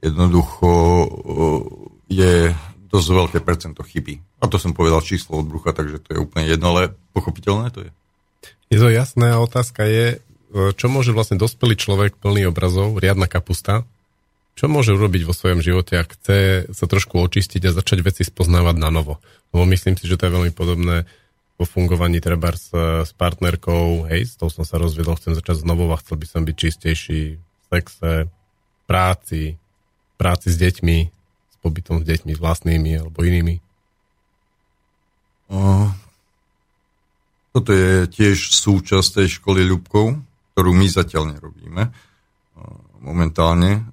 jednoducho 0.00 0.68
e, 0.72 1.08
je 2.08 2.34
dosť 2.88 3.08
veľké 3.12 3.38
percento 3.44 3.84
chyby. 3.84 4.25
A 4.40 4.50
to 4.52 4.60
som 4.60 4.76
povedal 4.76 5.00
číslo 5.00 5.40
od 5.40 5.48
brucha, 5.48 5.72
takže 5.72 6.02
to 6.04 6.08
je 6.12 6.18
úplne 6.20 6.44
jedno, 6.44 6.76
ale 6.76 6.92
pochopiteľné 7.16 7.72
to 7.72 7.88
je. 7.88 7.90
Je 8.68 8.78
to 8.82 8.92
jasné 8.92 9.32
a 9.32 9.40
otázka 9.40 9.86
je, 9.86 10.20
čo 10.52 10.86
môže 10.92 11.16
vlastne 11.16 11.40
dospelý 11.40 11.78
človek 11.78 12.18
plný 12.20 12.50
obrazov, 12.50 13.00
riadna 13.00 13.30
kapusta, 13.30 13.86
čo 14.56 14.72
môže 14.72 14.96
urobiť 14.96 15.28
vo 15.28 15.36
svojom 15.36 15.60
živote, 15.60 16.00
ak 16.00 16.16
chce 16.16 16.38
sa 16.72 16.84
trošku 16.88 17.20
očistiť 17.20 17.68
a 17.68 17.76
začať 17.76 17.98
veci 18.00 18.22
spoznávať 18.24 18.76
na 18.80 18.88
novo. 18.88 19.20
Lebo 19.52 19.68
myslím 19.68 20.00
si, 20.00 20.08
že 20.08 20.16
to 20.16 20.28
je 20.28 20.36
veľmi 20.36 20.52
podobné 20.56 21.04
vo 21.56 21.64
fungovaní 21.64 22.20
treba 22.20 22.52
s, 22.52 22.68
s 22.72 23.12
partnerkou, 23.16 24.08
hej, 24.12 24.28
s 24.28 24.36
tou 24.36 24.52
som 24.52 24.64
sa 24.64 24.76
rozviedol, 24.76 25.16
chcem 25.16 25.32
začať 25.32 25.64
znovu 25.64 25.88
a 25.88 26.00
chcel 26.00 26.20
by 26.20 26.26
som 26.28 26.42
byť 26.44 26.56
čistejší 26.56 27.20
v 27.40 27.64
sexe, 27.72 28.28
práci, 28.84 29.56
práci 30.20 30.48
s 30.52 30.56
deťmi, 30.60 30.98
pobytom 31.66 31.98
s 31.98 32.04
deťmi 32.06 32.38
vlastnými 32.38 33.02
alebo 33.02 33.26
inými? 33.26 33.58
Toto 37.56 37.70
je 37.72 38.04
tiež 38.10 38.36
súčasť 38.52 39.22
tej 39.22 39.40
školy 39.40 39.64
ľubkov, 39.64 40.18
ktorú 40.52 40.70
my 40.76 40.86
zatiaľ 40.90 41.36
nerobíme. 41.38 41.88
Momentálne 43.00 43.86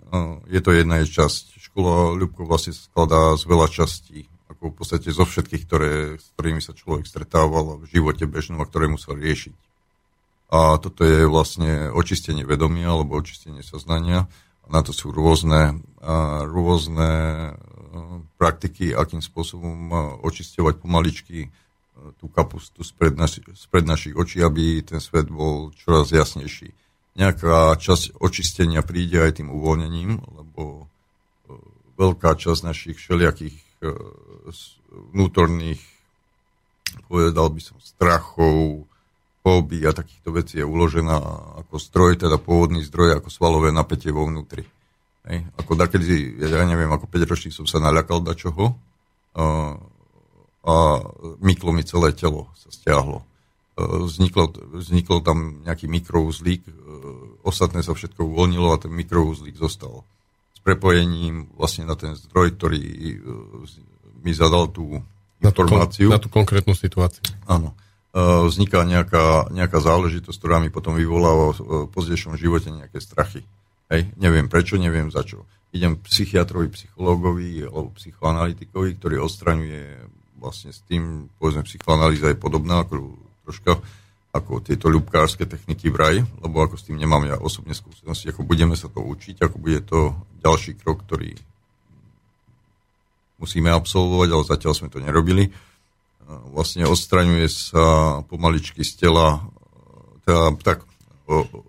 je 0.49 0.59
to 0.59 0.73
jedna 0.73 0.99
časť. 1.05 1.61
Škola 1.61 2.13
ľubkov 2.13 2.45
vlastne 2.45 2.73
sa 2.73 2.85
skladá 2.85 3.33
z 3.33 3.43
veľa 3.49 3.67
častí, 3.69 4.29
ako 4.49 4.73
v 4.73 4.75
podstate 4.77 5.09
zo 5.09 5.25
všetkých, 5.25 5.63
ktoré, 5.65 6.21
s 6.21 6.29
ktorými 6.37 6.61
sa 6.61 6.77
človek 6.77 7.09
stretával 7.09 7.81
v 7.81 7.89
živote 7.89 8.29
bežnom 8.29 8.61
a 8.61 8.67
ktoré 8.69 8.85
musel 8.85 9.17
riešiť. 9.17 9.55
A 10.53 10.77
toto 10.77 11.01
je 11.01 11.25
vlastne 11.25 11.89
očistenie 11.89 12.45
vedomia 12.45 12.93
alebo 12.93 13.17
očistenie 13.17 13.65
soznania 13.65 14.29
na 14.69 14.79
to 14.79 14.95
sú 14.95 15.11
rôzne, 15.11 15.83
rôzne 16.47 17.11
praktiky, 18.37 18.93
akým 18.93 19.21
spôsobom 19.21 19.93
očisťovať 20.25 20.75
pomaličky 20.81 21.49
tú 22.17 22.25
kapustu 22.27 22.81
spred, 22.81 23.13
naši, 23.13 23.45
spred 23.53 23.85
našich 23.85 24.17
očí, 24.17 24.41
aby 24.41 24.81
ten 24.81 24.97
svet 24.97 25.29
bol 25.29 25.69
čoraz 25.77 26.09
jasnejší. 26.09 26.73
Nejaká 27.13 27.77
časť 27.77 28.17
očistenia 28.17 28.81
príde 28.81 29.21
aj 29.21 29.37
tým 29.37 29.53
uvoľnením, 29.53 30.17
lebo 30.17 30.89
veľká 31.97 32.33
časť 32.33 32.61
našich 32.65 32.97
všelijakých 32.97 33.53
e, 33.53 33.89
vnútorných, 35.13 35.81
povedal 37.05 37.53
by 37.53 37.61
som, 37.61 37.77
strachov, 37.77 38.89
fóbií 39.43 39.83
a 39.85 39.93
takýchto 39.93 40.29
vecí 40.33 40.55
je 40.63 40.65
uložená 40.65 41.19
ako 41.65 41.75
stroj, 41.77 42.17
teda 42.17 42.39
pôvodný 42.39 42.81
zdroj, 42.87 43.19
ako 43.21 43.29
svalové 43.29 43.69
napätie 43.69 44.09
vo 44.09 44.25
vnútri. 44.25 44.63
Hej. 45.23 45.39
Ako 45.55 45.79
dakedy, 45.79 46.35
ja 46.35 46.67
neviem, 46.67 46.91
ako 46.91 47.07
5 47.07 47.31
ročník 47.31 47.55
som 47.55 47.63
sa 47.63 47.79
naľakal 47.79 48.19
dačoho 48.19 48.75
a, 49.39 49.75
a 50.67 50.75
myklo 51.39 51.71
mi 51.71 51.87
celé 51.87 52.11
telo 52.11 52.51
sa 52.59 52.67
stiahlo. 52.67 53.23
Vzniklo, 53.79 54.53
vzniklo 54.77 55.23
tam 55.25 55.65
nejaký 55.65 55.89
mikrouzlík, 55.89 56.61
ostatné 57.41 57.81
sa 57.81 57.97
všetko 57.97 58.21
uvoľnilo 58.21 58.69
a 58.69 58.77
ten 58.77 58.93
mikrouzlík 58.93 59.57
zostal. 59.57 60.05
S 60.53 60.59
prepojením 60.61 61.49
vlastne 61.57 61.89
na 61.89 61.97
ten 61.97 62.13
zdroj, 62.13 62.53
ktorý 62.59 62.83
mi 64.21 64.31
zadal 64.35 64.69
tú 64.69 65.01
informáciu. 65.41 66.13
Na 66.13 66.19
tú, 66.19 66.19
na 66.19 66.21
tú 66.21 66.29
konkrétnu 66.29 66.75
situáciu. 66.77 67.23
Áno 67.49 67.73
vzniká 68.13 68.85
nejaká, 68.85 69.49
nejaká 69.49 69.81
záležitosť, 69.81 70.37
ktorá 70.37 70.61
mi 70.61 70.69
potom 70.69 70.93
vyvoláva 70.93 71.57
v 71.57 71.89
pozdejšom 71.89 72.37
živote 72.37 72.69
nejaké 72.69 73.01
strachy. 73.01 73.41
Hej, 73.93 74.09
neviem 74.17 74.49
prečo, 74.49 74.81
neviem 74.81 75.13
za 75.13 75.21
čo. 75.21 75.45
Idem 75.69 76.01
k 76.01 76.09
psychiatrovi, 76.09 76.73
psychológovi 76.73 77.61
alebo 77.61 77.93
psychoanalytikovi, 77.93 78.97
ktorý 78.97 79.21
odstraňuje 79.21 80.09
vlastne 80.41 80.73
s 80.73 80.81
tým, 80.89 81.29
povedzme, 81.37 81.61
psychoanalýza 81.61 82.33
je 82.33 82.41
podobná 82.41 82.81
ako 82.81 83.13
troška 83.45 83.77
ako 84.33 84.65
tieto 84.65 84.89
ľubkárske 84.89 85.45
techniky 85.45 85.93
v 85.93 85.97
raj, 86.01 86.15
lebo 86.41 86.65
ako 86.65 86.73
s 86.73 86.89
tým 86.89 86.97
nemám 86.97 87.21
ja 87.29 87.37
osobne 87.37 87.77
skúsenosti, 87.77 88.33
ako 88.33 88.41
budeme 88.41 88.73
sa 88.73 88.89
to 88.89 88.97
učiť, 88.97 89.45
ako 89.45 89.61
bude 89.61 89.85
to 89.85 90.17
ďalší 90.41 90.73
krok, 90.81 91.05
ktorý 91.05 91.37
musíme 93.37 93.69
absolvovať, 93.69 94.29
ale 94.33 94.43
zatiaľ 94.49 94.73
sme 94.73 94.89
to 94.89 94.97
nerobili 94.97 95.53
vlastne 96.27 96.87
odstraňuje 96.87 97.47
sa 97.49 97.85
pomaličky 98.27 98.81
z 98.83 99.07
tela, 99.07 99.43
teda 100.23 100.55
tak, 100.63 100.87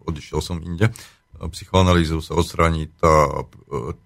odišiel 0.07 0.41
som 0.43 0.63
inde, 0.63 0.91
psychoanalýzou 1.51 2.23
sa 2.23 2.39
odstraní 2.39 2.89
tá, 2.99 3.45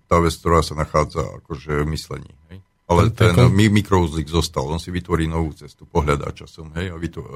tá 0.08 0.16
vec, 0.18 0.34
ktorá 0.38 0.64
sa 0.64 0.74
nachádza 0.74 1.24
akože 1.44 1.84
v 1.84 1.88
myslení. 1.92 2.32
Hej? 2.52 2.58
Ale 2.88 3.12
ten 3.12 3.36
Tako... 3.36 3.52
mikrouzlik 3.52 4.28
zostal, 4.32 4.64
on 4.64 4.80
si 4.80 4.88
vytvorí 4.88 5.28
novú 5.28 5.52
cestu, 5.52 5.84
pohľadá 5.84 6.32
časom 6.32 6.72
hej? 6.76 6.88
a 6.92 6.96
vytvo, 6.96 7.22
uh, 7.22 7.32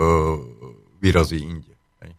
vyrazí 1.05 1.45
inde. 1.45 1.73
Hej? 2.01 2.13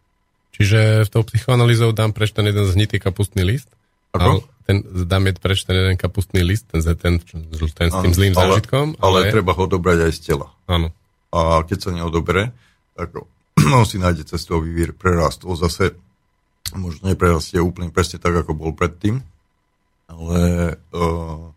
Čiže 0.54 0.78
v 1.06 1.10
tou 1.10 1.22
psychoanalýzou 1.26 1.90
dám 1.90 2.14
preč 2.14 2.30
ten 2.30 2.46
jeden 2.46 2.66
znitý 2.70 3.02
kapustný 3.02 3.42
list? 3.42 3.68
Ako? 4.14 4.46
ten, 4.64 4.80
dám 5.04 5.28
je 5.28 5.32
preč 5.36 5.66
ten 5.68 5.76
jeden 5.76 5.96
kapustný 6.00 6.40
list, 6.40 6.72
ten, 6.72 6.80
ten, 6.80 7.20
ten, 7.20 7.40
ten 7.50 7.88
s 7.92 7.96
tým 8.00 8.14
zlým 8.16 8.32
ale, 8.34 8.56
zážitkom. 8.56 8.96
Ale, 8.98 9.28
ale 9.28 9.32
treba 9.32 9.52
ho 9.52 9.64
dobrať 9.68 10.08
aj 10.08 10.12
z 10.16 10.20
tela. 10.32 10.48
Áno. 10.64 10.88
A 11.34 11.60
keď 11.68 11.78
sa 11.84 11.90
neodobere, 11.92 12.56
tak 12.96 13.12
on 13.78 13.84
si 13.84 14.00
nájde 14.00 14.24
cestu, 14.24 14.56
aby 14.56 14.88
prerastol 14.96 15.52
zase, 15.60 15.92
možno 16.72 17.12
neprerastie 17.12 17.60
úplne 17.60 17.92
presne 17.92 18.16
tak, 18.16 18.32
ako 18.32 18.56
bol 18.56 18.72
predtým, 18.72 19.20
ale 20.08 20.40
uh, 20.96 21.52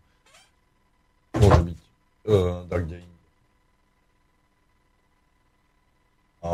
môže 1.32 1.62
byť 1.72 1.78
uh, 2.28 2.68
tak, 2.68 2.80
kde 2.84 2.96
inde. 3.00 3.18
A 6.44 6.50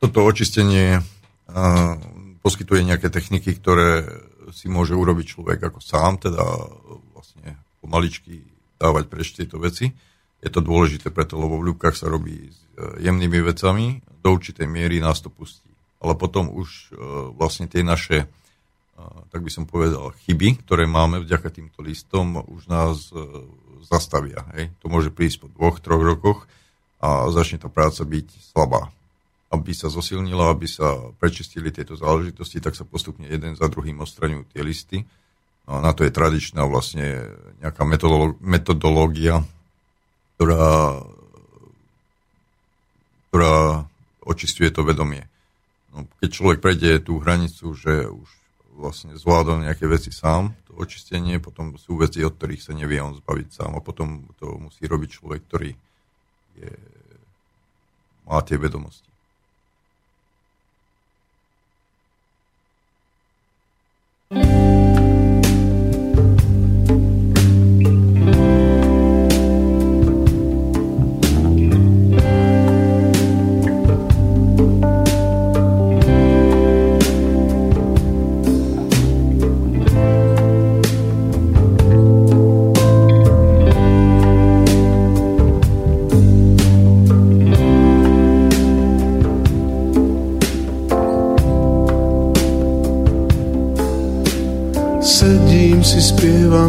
toto 0.00 0.18
očistenie 0.24 1.04
uh, 1.04 1.94
poskytuje 2.40 2.88
nejaké 2.88 3.12
techniky, 3.12 3.52
ktoré 3.58 4.08
si 4.48 4.72
môže 4.72 4.96
urobiť 4.96 5.36
človek 5.36 5.60
ako 5.68 5.80
sám, 5.84 6.16
teda 6.24 6.40
vlastne 7.12 7.60
pomaličky 7.84 8.40
dávať 8.80 9.04
preč 9.12 9.36
tieto 9.36 9.60
veci. 9.60 9.92
Je 10.40 10.48
to 10.48 10.64
dôležité 10.64 11.12
preto, 11.12 11.36
lebo 11.36 11.60
v 11.60 11.74
ľubkách 11.74 11.98
sa 11.98 12.08
robí 12.08 12.48
s 12.48 12.58
jemnými 12.78 13.42
vecami, 13.42 14.00
do 14.22 14.28
určitej 14.32 14.70
miery 14.70 15.02
nás 15.02 15.18
to 15.18 15.28
pustí. 15.28 15.67
Ale 15.98 16.14
potom 16.14 16.50
už 16.50 16.94
e, 16.94 17.00
vlastne 17.34 17.66
tie 17.66 17.82
naše, 17.82 18.24
e, 18.24 18.26
tak 19.34 19.42
by 19.42 19.50
som 19.50 19.64
povedal, 19.66 20.14
chyby, 20.26 20.62
ktoré 20.62 20.86
máme 20.86 21.22
vďaka 21.22 21.50
týmto 21.50 21.82
listom, 21.82 22.42
už 22.46 22.70
nás 22.70 23.10
zastavia. 23.88 24.46
Hej. 24.58 24.74
To 24.82 24.90
môže 24.90 25.10
prísť 25.14 25.46
po 25.46 25.48
dvoch, 25.50 25.78
troch 25.82 26.02
rokoch 26.02 26.44
a 26.98 27.30
začne 27.30 27.62
tá 27.62 27.70
práca 27.70 28.02
byť 28.02 28.26
slabá 28.52 28.90
aby 29.48 29.72
sa 29.72 29.88
zosilnila, 29.88 30.52
aby 30.52 30.68
sa 30.68 31.08
prečistili 31.16 31.72
tieto 31.72 31.96
záležitosti, 31.96 32.60
tak 32.60 32.76
sa 32.76 32.84
postupne 32.84 33.24
jeden 33.24 33.56
za 33.56 33.64
druhým 33.72 33.96
odstraňujú 34.04 34.44
tie 34.52 34.60
listy. 34.60 34.98
No, 35.64 35.80
na 35.80 35.96
to 35.96 36.04
je 36.04 36.12
tradičná 36.12 36.68
vlastne 36.68 37.32
nejaká 37.64 37.84
metodológia, 38.40 39.40
ktorá, 40.36 41.00
ktorá 43.28 43.56
očistuje 44.24 44.68
to 44.68 44.84
vedomie. 44.84 45.24
No, 45.92 46.04
keď 46.20 46.30
človek 46.30 46.58
prejde 46.60 47.00
tú 47.00 47.20
hranicu, 47.20 47.72
že 47.72 48.06
už 48.08 48.28
vlastne 48.78 49.18
zvládol 49.18 49.66
nejaké 49.66 49.90
veci 49.90 50.14
sám, 50.14 50.54
to 50.68 50.76
očistenie, 50.78 51.42
potom 51.42 51.74
sú 51.74 51.98
veci, 51.98 52.22
od 52.22 52.38
ktorých 52.38 52.62
sa 52.62 52.72
nevie 52.76 53.02
on 53.02 53.18
zbaviť 53.18 53.48
sám 53.50 53.72
a 53.74 53.82
potom 53.82 54.30
to 54.38 54.54
musí 54.62 54.86
robiť 54.86 55.10
človek, 55.18 55.40
ktorý 55.50 55.70
je, 56.60 56.72
má 58.28 58.38
tie 58.46 58.54
vedomosti. 58.54 59.07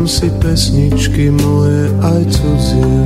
Si 0.09 0.25
pesničky 0.41 1.29
moje 1.29 1.93
aj 2.01 2.21
cudzie. 2.33 2.97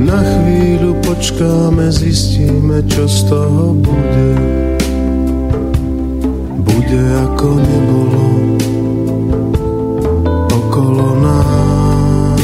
Na 0.00 0.16
chvíľu 0.24 0.96
počkáme, 1.04 1.92
zistíme, 1.92 2.80
čo 2.88 3.04
z 3.04 3.28
toho 3.28 3.76
bude. 3.76 4.30
Bude 6.64 7.02
ako 7.28 7.48
nebolo 7.60 8.24
okolo 10.48 11.06
nás. 11.20 12.40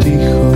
Ticho. 0.00 0.48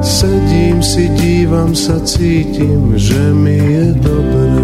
Sedím 0.00 0.80
si, 0.80 1.12
dívam 1.12 1.76
sa, 1.76 2.00
cítim, 2.08 2.96
že 2.96 3.20
mi 3.36 3.60
je 3.60 3.86
dobré. 4.00 4.59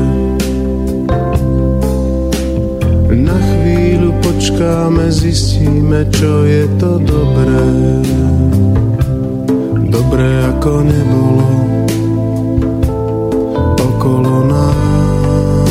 Počkáme, 4.46 5.10
zistíme, 5.10 6.06
čo 6.14 6.46
je 6.46 6.70
to 6.78 7.02
dobré. 7.02 7.66
Dobré 9.90 10.30
ako 10.54 10.86
nebolo 10.86 11.50
okolo 13.74 14.46
nás. 14.46 15.66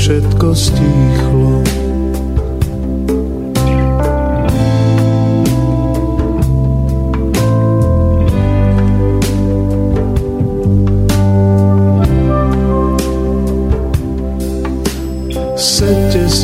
Všetko 0.00 0.46
stíchlo. 0.56 1.83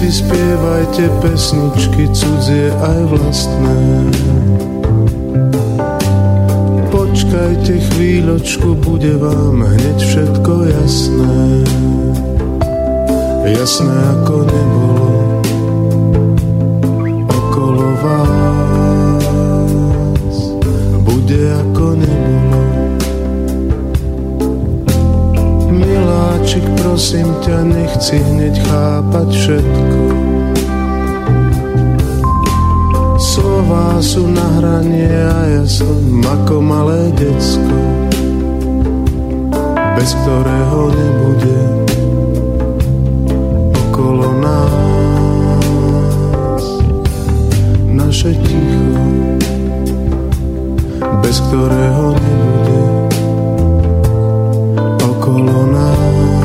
Spievajte 0.09 1.12
pesničky 1.20 2.09
cudzie 2.09 2.72
aj 2.72 3.01
vlastné. 3.12 3.76
Počkajte 6.88 7.74
chvíľočku, 7.92 8.80
bude 8.80 9.20
vám 9.20 9.60
hneď 9.60 9.98
všetko 10.01 10.52
jasné. 10.72 11.68
Jasné 13.44 13.92
ako 14.16 14.36
nebolo 14.48 15.20
okolo 17.28 17.88
vás. 18.01 19.24
Bude 21.05 21.40
ako 21.60 21.80
Miláčik, 26.51 26.82
prosím 26.82 27.31
ťa, 27.47 27.62
nech 27.62 27.94
si 28.02 28.18
hneď 28.18 28.59
chápať 28.66 29.28
všetko. 29.31 30.02
Slova 33.22 34.02
sú 34.02 34.27
na 34.27 34.59
hranie 34.59 35.14
a 35.14 35.47
ja 35.47 35.62
som 35.62 35.94
ako 36.18 36.59
malé 36.59 37.14
decko, 37.14 37.78
bez 39.94 40.10
ktorého 40.27 40.90
nebude 40.90 41.86
okolo 43.86 44.35
nás 44.43 46.64
naše 47.94 48.35
ticho, 48.35 48.90
bez 51.22 51.39
ktorého 51.47 52.18
nebude 52.18 52.82
okolo 54.98 55.70
nás 55.70 56.39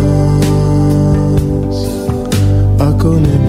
ako 3.05 3.19
nebolo. 3.21 3.44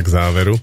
Sa 0.00 0.08
k 0.08 0.16
záveru. 0.16 0.56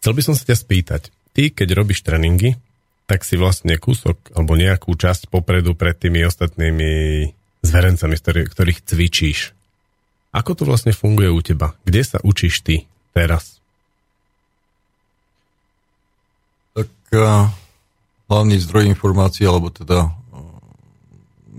Chcel 0.00 0.12
by 0.16 0.22
som 0.24 0.32
sa 0.32 0.48
ťa 0.48 0.56
spýtať, 0.56 1.02
ty 1.36 1.52
keď 1.52 1.76
robíš 1.76 2.00
tréningy, 2.00 2.56
tak 3.04 3.28
si 3.28 3.36
vlastne 3.36 3.76
kúsok 3.76 4.32
alebo 4.32 4.56
nejakú 4.56 4.96
časť 4.96 5.28
popredu 5.28 5.76
pred 5.76 5.92
tými 5.92 6.24
ostatnými 6.24 6.92
zverencami, 7.60 8.16
ktorých 8.48 8.80
cvičíš. 8.88 9.52
Ako 10.32 10.56
to 10.56 10.64
vlastne 10.64 10.96
funguje 10.96 11.28
u 11.28 11.40
teba? 11.44 11.76
Kde 11.84 12.00
sa 12.00 12.18
učíš 12.24 12.64
ty 12.64 12.88
teraz? 13.12 13.60
Tak 16.72 16.88
uh, 17.12 17.52
hlavný 18.32 18.56
zdroj 18.62 18.88
informácií, 18.88 19.44
alebo 19.44 19.68
teda 19.68 20.08
uh, 20.08 20.12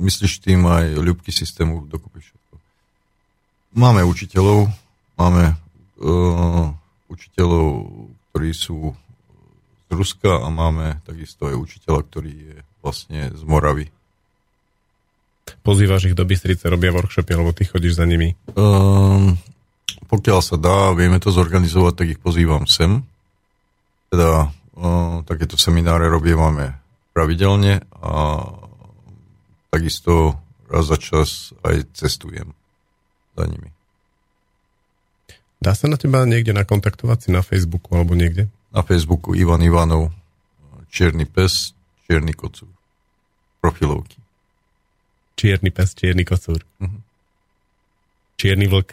myslíš 0.01 0.41
tým 0.41 0.65
aj 0.65 0.97
ľubky 0.97 1.29
systému 1.29 1.85
dokopy 1.85 2.23
všetko. 2.23 2.53
Máme 3.77 4.01
učiteľov, 4.07 4.71
máme 5.19 5.60
uh, 6.01 6.73
učiteľov, 7.07 7.67
ktorí 8.31 8.51
sú 8.51 8.97
z 9.87 9.91
Ruska 9.93 10.41
a 10.41 10.47
máme 10.49 11.03
takisto 11.05 11.51
aj 11.51 11.55
učiteľa, 11.59 12.01
ktorý 12.07 12.33
je 12.33 12.55
vlastne 12.81 13.29
z 13.31 13.41
Moravy. 13.45 13.91
Pozývaš 15.61 16.09
ich 16.09 16.17
do 16.17 16.25
Bystrice, 16.25 16.71
robia 16.71 16.95
workshopy, 16.95 17.31
alebo 17.35 17.51
ty 17.51 17.67
chodíš 17.67 17.99
za 17.99 18.05
nimi? 18.07 18.33
Um, 18.55 19.35
pokiaľ 20.07 20.39
sa 20.39 20.55
dá, 20.55 20.95
vieme 20.95 21.19
to 21.19 21.29
zorganizovať, 21.29 21.93
tak 21.93 22.07
ich 22.17 22.19
pozývam 22.23 22.65
sem. 22.65 23.03
Teda 24.09 24.47
uh, 24.49 25.21
takéto 25.27 25.59
semináre 25.59 26.07
robievame 26.07 26.79
pravidelne 27.11 27.83
a 27.99 28.47
takisto 29.71 30.39
raz 30.71 30.87
za 30.87 30.95
čas 30.95 31.51
aj 31.67 31.91
cestujem 31.91 32.55
za 33.35 33.43
nimi. 33.43 33.69
Dá 35.61 35.77
sa 35.77 35.85
na 35.85 35.95
teba 35.95 36.25
niekde 36.25 36.57
nakontaktovať 36.57 37.17
si 37.21 37.29
na 37.29 37.45
Facebooku 37.45 37.93
alebo 37.93 38.17
niekde? 38.17 38.49
Na 38.73 38.81
Facebooku 38.81 39.37
Ivan 39.37 39.61
Ivanov, 39.61 40.09
Čierny 40.89 41.29
pes, 41.29 41.77
Čierny 42.09 42.33
kocúr. 42.33 42.67
Profilovky. 43.61 44.17
Čierny 45.37 45.69
pes, 45.69 45.93
Čierny 45.93 46.25
kocúr. 46.25 46.65
Uh-huh. 46.81 46.99
Čierny 48.41 48.65
vlk. 48.65 48.89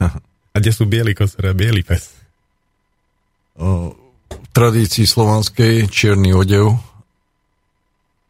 A 0.54 0.62
kde 0.62 0.70
sú 0.70 0.86
biely 0.86 1.12
kocúr 1.18 1.50
a 1.50 1.54
biely 1.54 1.82
pes? 1.82 2.14
O, 3.58 3.90
v 4.30 4.48
tradícii 4.54 5.02
slovanskej 5.02 5.90
čierny 5.90 6.30
odev 6.30 6.78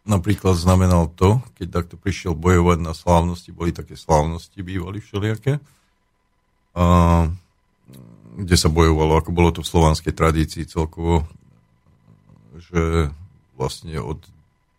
napríklad 0.09 0.57
znamenal 0.57 1.13
to, 1.13 1.41
keď 1.57 1.85
takto 1.85 1.95
prišiel 2.01 2.33
bojovať 2.33 2.79
na 2.81 2.93
slávnosti, 2.97 3.53
boli 3.53 3.77
také 3.77 3.97
slávnosti, 3.97 4.57
bývali 4.61 5.05
všelijaké. 5.05 5.61
A 6.77 6.85
kde 8.35 8.56
sa 8.59 8.66
bojovalo, 8.66 9.23
ako 9.23 9.31
bolo 9.31 9.51
to 9.55 9.61
v 9.62 9.70
slovanskej 9.70 10.15
tradícii 10.15 10.66
celkovo, 10.66 11.27
že 12.59 13.11
vlastne 13.55 13.98
od 14.02 14.19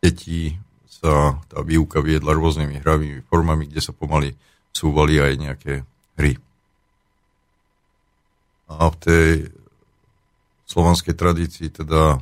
detí 0.03 0.60
sa 0.86 1.40
tá 1.48 1.64
výuka 1.64 2.03
viedla 2.03 2.36
rôznymi 2.36 2.84
hravými 2.84 3.19
formami, 3.27 3.72
kde 3.72 3.82
sa 3.84 3.95
pomaly 3.95 4.36
súvali 4.76 5.19
aj 5.19 5.34
nejaké 5.40 5.73
hry. 6.19 6.36
A 8.68 8.91
v 8.91 8.95
tej 8.99 9.30
slovanskej 10.68 11.15
tradícii 11.15 11.72
teda 11.72 12.19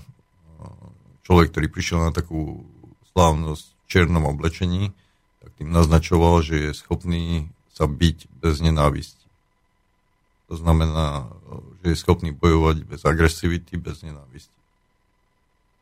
človek, 1.24 1.50
ktorý 1.50 1.68
prišiel 1.72 2.00
na 2.04 2.12
takú 2.12 2.68
slávnosť 3.16 3.66
v 3.66 3.86
černom 3.88 4.26
oblečení, 4.28 4.92
tak 5.40 5.56
tým 5.58 5.72
naznačoval, 5.72 6.44
že 6.44 6.70
je 6.70 6.72
schopný 6.78 7.48
sa 7.74 7.90
byť 7.90 8.18
bez 8.38 8.62
nenávisti. 8.62 9.23
To 10.52 10.56
znamená, 10.60 11.32
že 11.82 11.96
je 11.96 12.02
schopný 12.02 12.32
bojovať 12.36 12.84
bez 12.84 13.02
agresivity, 13.08 13.80
bez 13.80 14.04
nenávisti. 14.04 14.60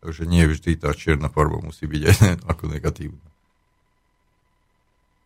Takže 0.02 0.26
nie 0.26 0.46
vždy 0.50 0.82
tá 0.82 0.94
čierna 0.98 1.30
farba 1.30 1.62
musí 1.62 1.86
byť 1.86 2.02
aj 2.10 2.16
ako 2.50 2.64
negatívna. 2.70 3.28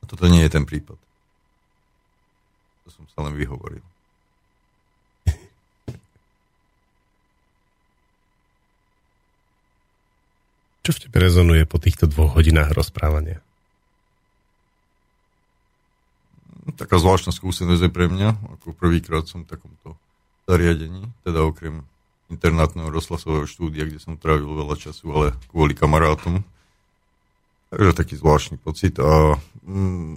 A 0.01 0.09
toto 0.09 0.27
nie 0.27 0.43
je 0.43 0.51
ten 0.51 0.67
prípad. 0.67 0.99
To 2.85 2.89
som 2.93 3.05
sa 3.09 3.25
len 3.25 3.33
vyhovoril. 3.33 3.81
Čo 10.85 10.93
v 10.93 11.01
tebe 11.09 11.17
rezonuje 11.17 11.65
po 11.65 11.81
týchto 11.81 12.05
dvoch 12.05 12.37
hodinách 12.37 12.69
rozprávania? 12.77 13.41
Taká 16.73 16.97
zvláštna 16.97 17.29
skúsenosť 17.29 17.85
je 17.85 17.91
pre 17.93 18.09
mňa, 18.09 18.57
ako 18.57 18.73
prvýkrát 18.73 19.29
som 19.29 19.45
v 19.45 19.53
takomto 19.53 19.93
zariadení, 20.49 21.05
teda 21.21 21.45
okrem 21.45 21.85
internátneho 22.33 22.89
rozhlasového 22.89 23.45
štúdia, 23.45 23.85
kde 23.85 24.01
som 24.01 24.17
trávil 24.17 24.49
veľa 24.49 24.75
času, 24.81 25.05
ale 25.13 25.27
kvôli 25.53 25.77
kamarátom. 25.77 26.41
Takže 27.69 27.93
taký 27.93 28.17
zvláštny 28.17 28.57
pocit 28.57 28.97
a 28.97 29.37
mm, 29.65 30.15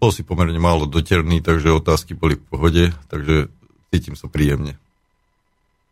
bol 0.00 0.10
si 0.12 0.24
pomerne 0.24 0.56
málo 0.60 0.88
doterný, 0.88 1.44
takže 1.44 1.72
otázky 1.72 2.16
boli 2.16 2.36
v 2.36 2.44
pohode, 2.48 2.84
takže 3.12 3.48
cítim 3.92 4.16
sa 4.16 4.28
príjemne. 4.28 4.76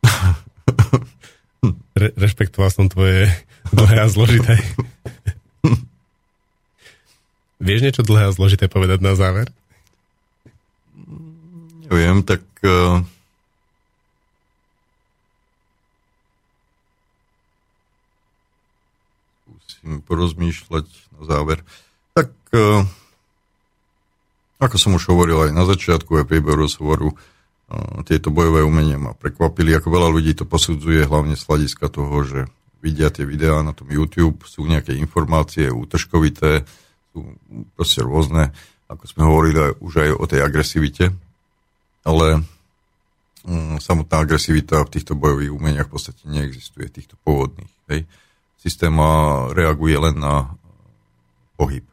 Re- 2.01 2.15
rešpektoval 2.17 2.71
som 2.73 2.89
tvoje 2.89 3.29
dlhé 3.73 3.97
a 4.03 4.09
zložité. 4.09 4.59
Vieš 7.63 7.87
niečo 7.87 8.03
dlhé 8.03 8.27
a 8.27 8.35
zložité 8.35 8.67
povedať 8.67 8.99
na 8.99 9.15
záver? 9.15 9.47
Neviem, 11.87 12.27
tak 12.27 12.43
uh, 12.67 13.07
skúsim 19.63 20.03
porozmýšľať 20.03 20.91
na 21.15 21.23
záver. 21.23 21.63
Tak 22.19 22.35
uh, 22.51 22.83
ako 24.59 24.77
som 24.79 24.99
už 24.99 25.07
hovoril 25.15 25.47
aj 25.47 25.55
na 25.55 25.63
začiatku 25.63 26.19
aj 26.19 26.27
priebehu 26.27 26.67
rozhovoru, 26.67 27.15
uh, 27.15 28.03
tieto 28.03 28.35
bojové 28.35 28.67
umenia 28.67 28.99
ma 28.99 29.15
prekvapili. 29.15 29.71
Ako 29.79 29.87
veľa 29.87 30.11
ľudí 30.11 30.35
to 30.35 30.51
posudzuje, 30.51 31.07
hlavne 31.07 31.39
z 31.39 31.47
hľadiska 31.47 31.87
toho, 31.95 32.27
že 32.27 32.41
vidia 32.83 33.15
tie 33.15 33.23
videá 33.23 33.63
na 33.63 33.71
tom 33.71 33.87
YouTube, 33.87 34.43
sú 34.51 34.67
nejaké 34.67 34.99
informácie 34.99 35.71
útržkovité, 35.71 36.67
sú 37.13 37.37
proste 37.77 38.01
rôzne, 38.01 38.51
ako 38.89 39.05
sme 39.05 39.23
hovorili 39.29 39.77
už 39.79 39.93
aj 40.01 40.11
o 40.17 40.25
tej 40.25 40.41
agresivite, 40.41 41.13
ale 42.03 42.41
um, 43.45 43.77
samotná 43.79 44.25
agresivita 44.25 44.83
v 44.83 44.93
týchto 44.93 45.15
bojových 45.15 45.53
umeniach 45.53 45.89
v 45.89 45.95
podstate 45.95 46.25
neexistuje, 46.27 46.89
týchto 46.89 47.21
pôvodných. 47.23 47.73
Hej. 47.93 48.09
Systém 48.59 48.95
reaguje 49.53 49.97
len 49.99 50.17
na 50.17 50.55
pohyb, 51.59 51.85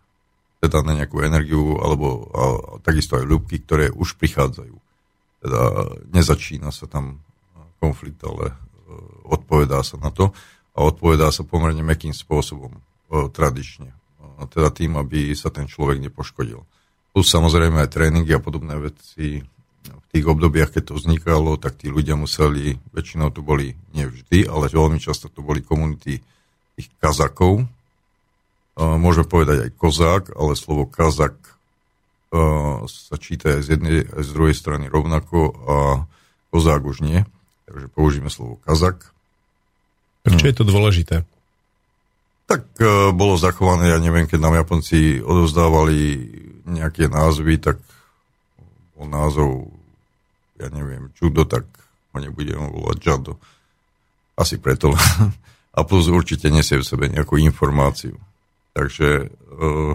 teda 0.61 0.85
na 0.85 0.93
nejakú 0.97 1.21
energiu, 1.25 1.81
alebo 1.81 2.07
a, 2.29 2.43
takisto 2.85 3.17
aj 3.17 3.25
ľubky, 3.25 3.61
ktoré 3.63 3.89
už 3.89 4.15
prichádzajú. 4.21 4.75
Teda 5.39 5.61
nezačína 6.11 6.69
sa 6.69 6.85
tam 6.85 7.23
konflikt, 7.79 8.19
ale 8.27 8.51
e, 8.51 8.55
odpovedá 9.31 9.81
sa 9.81 9.95
na 9.97 10.11
to 10.11 10.35
a 10.75 10.79
odpovedá 10.83 11.31
sa 11.31 11.47
pomerne 11.47 11.81
mekým 11.81 12.11
spôsobom, 12.11 12.75
e, 12.75 12.81
tradične. 13.31 13.98
Teda 14.47 14.71
tým, 14.71 14.95
aby 14.95 15.35
sa 15.35 15.51
ten 15.51 15.67
človek 15.67 15.99
nepoškodil. 15.99 16.63
Plus 17.11 17.27
samozrejme 17.27 17.83
aj 17.83 17.91
tréningy 17.91 18.31
a 18.31 18.39
podobné 18.39 18.79
veci 18.79 19.43
v 19.79 20.05
tých 20.11 20.25
obdobiach, 20.25 20.71
keď 20.71 20.93
to 20.93 20.97
vznikalo, 20.97 21.57
tak 21.57 21.79
tí 21.81 21.91
ľudia 21.91 22.15
museli, 22.15 22.77
väčšinou 22.93 23.33
to 23.33 23.41
boli 23.41 23.73
nevždy, 23.93 24.45
ale 24.45 24.69
veľmi 24.69 25.01
často 25.01 25.29
to 25.29 25.41
boli 25.41 25.61
komunity 25.65 26.21
tých 26.77 26.89
kazakov. 27.01 27.65
Môžeme 28.79 29.27
povedať 29.27 29.67
aj 29.67 29.75
kozák, 29.75 30.23
ale 30.37 30.55
slovo 30.55 30.87
kazak 30.87 31.35
sa 32.85 33.15
číta 33.17 33.57
aj 33.57 33.61
z 33.65 33.67
jednej, 33.75 34.05
aj 34.05 34.23
z 34.23 34.31
druhej 34.31 34.55
strany 34.55 34.85
rovnako 34.85 35.39
a 35.65 35.75
kozák 36.53 36.81
už 36.85 37.01
nie. 37.01 37.25
Takže 37.69 37.87
použijeme 37.93 38.29
slovo 38.33 38.61
kazak. 38.65 39.13
Prečo 40.25 40.45
je 40.45 40.55
to 40.57 40.65
dôležité? 40.65 41.25
Tak 42.49 42.65
uh, 42.81 43.13
bolo 43.13 43.38
zachované, 43.38 43.93
ja 43.93 44.01
neviem, 44.01 44.26
keď 44.26 44.39
nám 44.41 44.57
Japonci 44.57 45.21
odovzdávali 45.21 46.26
nejaké 46.65 47.05
názvy, 47.05 47.61
tak 47.61 47.77
bol 48.97 49.05
názov, 49.05 49.69
ja 50.57 50.73
neviem, 50.73 51.13
Judo, 51.13 51.45
tak 51.45 51.69
ho 52.09 52.17
nebudem 52.17 52.57
volať 52.73 52.97
Jado. 53.05 53.38
Asi 54.34 54.57
preto. 54.57 54.97
A 55.77 55.85
plus 55.85 56.09
určite 56.09 56.49
nesie 56.49 56.81
v 56.81 56.89
sebe 56.89 57.05
nejakú 57.05 57.38
informáciu. 57.38 58.17
Takže 58.73 59.30
uh, 59.30 59.93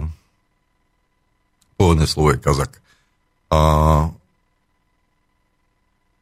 pôvodné 1.75 2.07
slovo 2.07 2.31
je 2.31 2.39
kazak. 2.39 2.79
A 3.51 3.59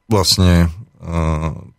vlastne 0.09 0.73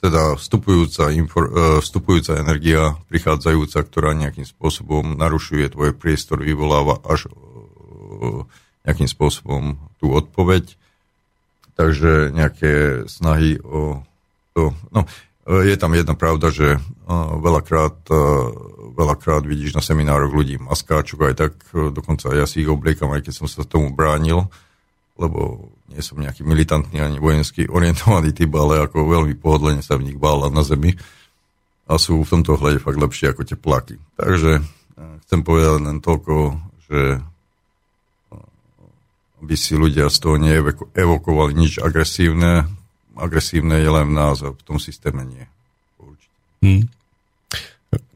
teda 0.04 0.36
vstupujúca, 0.36 1.08
infor, 1.16 1.44
e, 1.48 1.52
vstupujúca 1.80 2.36
energia, 2.36 2.92
prichádzajúca, 3.08 3.80
ktorá 3.88 4.12
nejakým 4.12 4.44
spôsobom 4.44 5.16
narušuje 5.16 5.72
tvoj 5.72 5.96
priestor, 5.96 6.44
vyvoláva 6.44 7.00
až 7.08 7.28
e, 7.28 8.44
nejakým 8.84 9.08
spôsobom 9.08 9.80
tú 9.96 10.12
odpoveď. 10.12 10.76
Takže 11.74 12.30
nejaké 12.36 13.04
snahy 13.08 13.58
o 13.64 14.04
to... 14.52 14.76
No, 14.94 15.08
je 15.44 15.76
tam 15.76 15.92
jedna 15.92 16.16
pravda, 16.16 16.48
že 16.48 16.80
veľakrát, 17.44 18.08
veľakrát 18.96 19.44
vidíš 19.44 19.76
na 19.76 19.84
seminároch 19.84 20.32
ľudí 20.32 20.56
maskáčok, 20.56 21.28
aj 21.28 21.34
tak, 21.36 21.52
dokonca 21.92 22.32
ja 22.32 22.48
si 22.48 22.64
ich 22.64 22.70
obliekam, 22.70 23.12
aj 23.12 23.28
keď 23.28 23.34
som 23.44 23.46
sa 23.50 23.60
tomu 23.68 23.92
bránil, 23.92 24.48
lebo 25.14 25.70
nie 25.90 26.02
som 26.02 26.18
nejaký 26.18 26.42
militantný 26.42 26.98
ani 26.98 27.22
vojensky 27.22 27.70
orientovaný 27.70 28.34
typ, 28.34 28.50
ale 28.58 28.82
ako 28.82 29.06
veľmi 29.06 29.38
pohodlne 29.38 29.82
sa 29.84 29.94
v 29.94 30.10
nich 30.10 30.18
bála 30.18 30.50
na 30.50 30.66
zemi 30.66 30.98
a 31.84 32.00
sú 32.00 32.24
v 32.24 32.30
tomto 32.30 32.56
hľade 32.56 32.80
fakt 32.80 32.98
lepšie 32.98 33.30
ako 33.30 33.42
tie 33.46 33.58
plaky. 33.58 33.96
Takže 34.18 34.52
eh, 34.58 35.16
chcem 35.26 35.40
povedať 35.44 35.84
len 35.84 35.98
toľko, 36.02 36.34
že 36.90 37.00
eh, 37.20 39.42
aby 39.44 39.54
si 39.54 39.76
ľudia 39.76 40.10
z 40.10 40.18
toho 40.18 40.36
neevokovali 40.40 41.52
nič 41.54 41.78
agresívne. 41.78 42.66
Agresívne 43.14 43.78
je 43.78 43.90
len 43.90 44.10
a 44.18 44.34
v 44.34 44.62
tom 44.66 44.82
systéme 44.82 45.22
nie. 45.22 45.46
Hmm. 46.64 46.88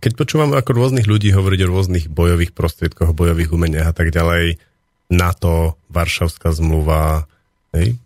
Keď 0.00 0.16
počúvam 0.16 0.56
ako 0.56 0.74
rôznych 0.74 1.06
ľudí 1.06 1.30
hovoriť 1.30 1.60
o 1.62 1.70
rôznych 1.70 2.06
bojových 2.10 2.56
prostriedkoch, 2.56 3.14
bojových 3.14 3.52
umeniach 3.52 3.92
a 3.92 3.94
tak 3.94 4.10
ďalej, 4.10 4.58
NATO, 5.08 5.80
Varšavská 5.88 6.52
zmluva, 6.52 7.24
hej, 7.72 7.96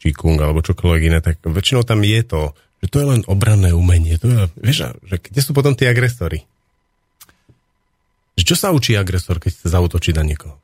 Číkung 0.00 0.40
alebo 0.40 0.64
čokoľvek 0.64 1.02
iné, 1.12 1.18
tak 1.20 1.40
väčšinou 1.44 1.84
tam 1.84 2.00
je 2.04 2.20
to, 2.24 2.56
že 2.80 2.86
to 2.88 2.96
je 3.00 3.06
len 3.16 3.22
obranné 3.28 3.76
umenie. 3.76 4.16
To 4.16 4.28
je, 4.28 4.48
vieš, 4.60 4.96
že 5.04 5.16
kde 5.20 5.40
sú 5.44 5.52
potom 5.52 5.76
tí 5.76 5.84
agresory? 5.84 6.48
Čo 8.50 8.58
sa 8.58 8.74
učí 8.74 8.98
agresor, 8.98 9.38
keď 9.38 9.62
chce 9.62 9.68
zautočiť 9.70 10.14
na 10.18 10.26
niekoho? 10.26 10.58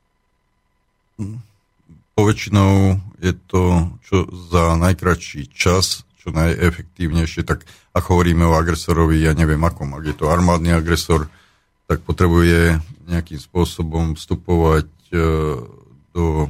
Poväčšinou 2.19 2.99
je 3.23 3.31
to, 3.47 3.95
čo 4.03 4.27
za 4.51 4.75
najkračší 4.75 5.47
čas, 5.55 6.03
čo 6.19 6.35
najefektívnejšie, 6.35 7.47
tak 7.47 7.63
ako 7.95 8.19
hovoríme 8.19 8.43
o 8.43 8.59
agresorovi, 8.59 9.23
ja 9.23 9.31
neviem 9.31 9.63
akom, 9.63 9.95
ak 9.95 10.03
je 10.03 10.15
to 10.19 10.27
armádny 10.27 10.75
agresor, 10.75 11.31
tak 11.87 12.03
potrebuje 12.03 12.83
nejakým 13.07 13.39
spôsobom 13.39 14.19
vstupovať 14.19 14.91
e, 15.15 15.17
do, 16.17 16.49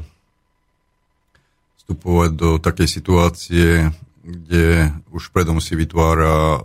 vstupovať 1.84 2.30
do 2.32 2.50
takej 2.64 2.88
situácie, 2.88 3.92
kde 4.24 4.92
už 5.12 5.32
predom 5.32 5.60
si 5.60 5.76
vytvára 5.76 6.60
e, 6.60 6.62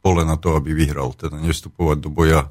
pole 0.00 0.22
na 0.24 0.36
to, 0.40 0.56
aby 0.56 0.72
vyhral. 0.72 1.12
Teda 1.12 1.36
nevstupovať 1.36 1.96
do 2.00 2.08
boja 2.12 2.48
e, 2.48 2.50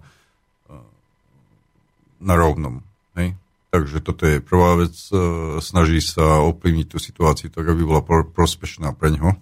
na 2.21 2.33
rovnom. 2.37 2.85
Hej? 3.17 3.33
Takže 3.73 3.97
toto 4.01 4.29
je 4.29 4.45
prvá 4.45 4.77
vec. 4.77 4.93
E, 5.09 5.17
snaží 5.61 6.01
sa 6.05 6.41
ovplyvniť 6.45 6.87
tú 6.89 6.97
situáciu 7.01 7.49
tak, 7.49 7.65
aby 7.65 7.81
bola 7.81 8.05
pro, 8.05 8.25
prospešná 8.25 8.93
pre 8.93 9.17
ňo 9.17 9.37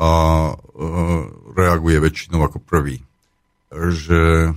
a 0.00 0.10
e, 0.50 0.54
reaguje 1.52 2.00
väčšinou 2.00 2.40
ako 2.48 2.64
prvý. 2.64 3.04
Takže 3.68 4.52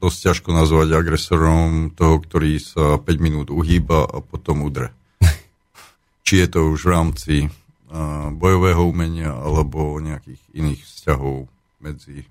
dosť 0.00 0.18
ťažko 0.30 0.50
nazvať 0.52 0.88
agresorom 0.92 1.92
toho, 1.92 2.20
ktorý 2.20 2.60
sa 2.60 3.00
5 3.00 3.06
minút 3.16 3.48
uhýba 3.48 4.04
a 4.04 4.18
potom 4.20 4.64
udre. 4.66 4.92
Či 6.26 6.44
je 6.44 6.48
to 6.52 6.60
už 6.76 6.80
v 6.84 6.92
rámci 6.92 7.34
uh, 7.48 8.28
bojového 8.32 8.84
umenia 8.84 9.32
alebo 9.32 9.96
nejakých 9.98 10.42
iných 10.52 10.80
vzťahov 10.84 11.48
medzi 11.80 12.24
uh, 12.24 12.28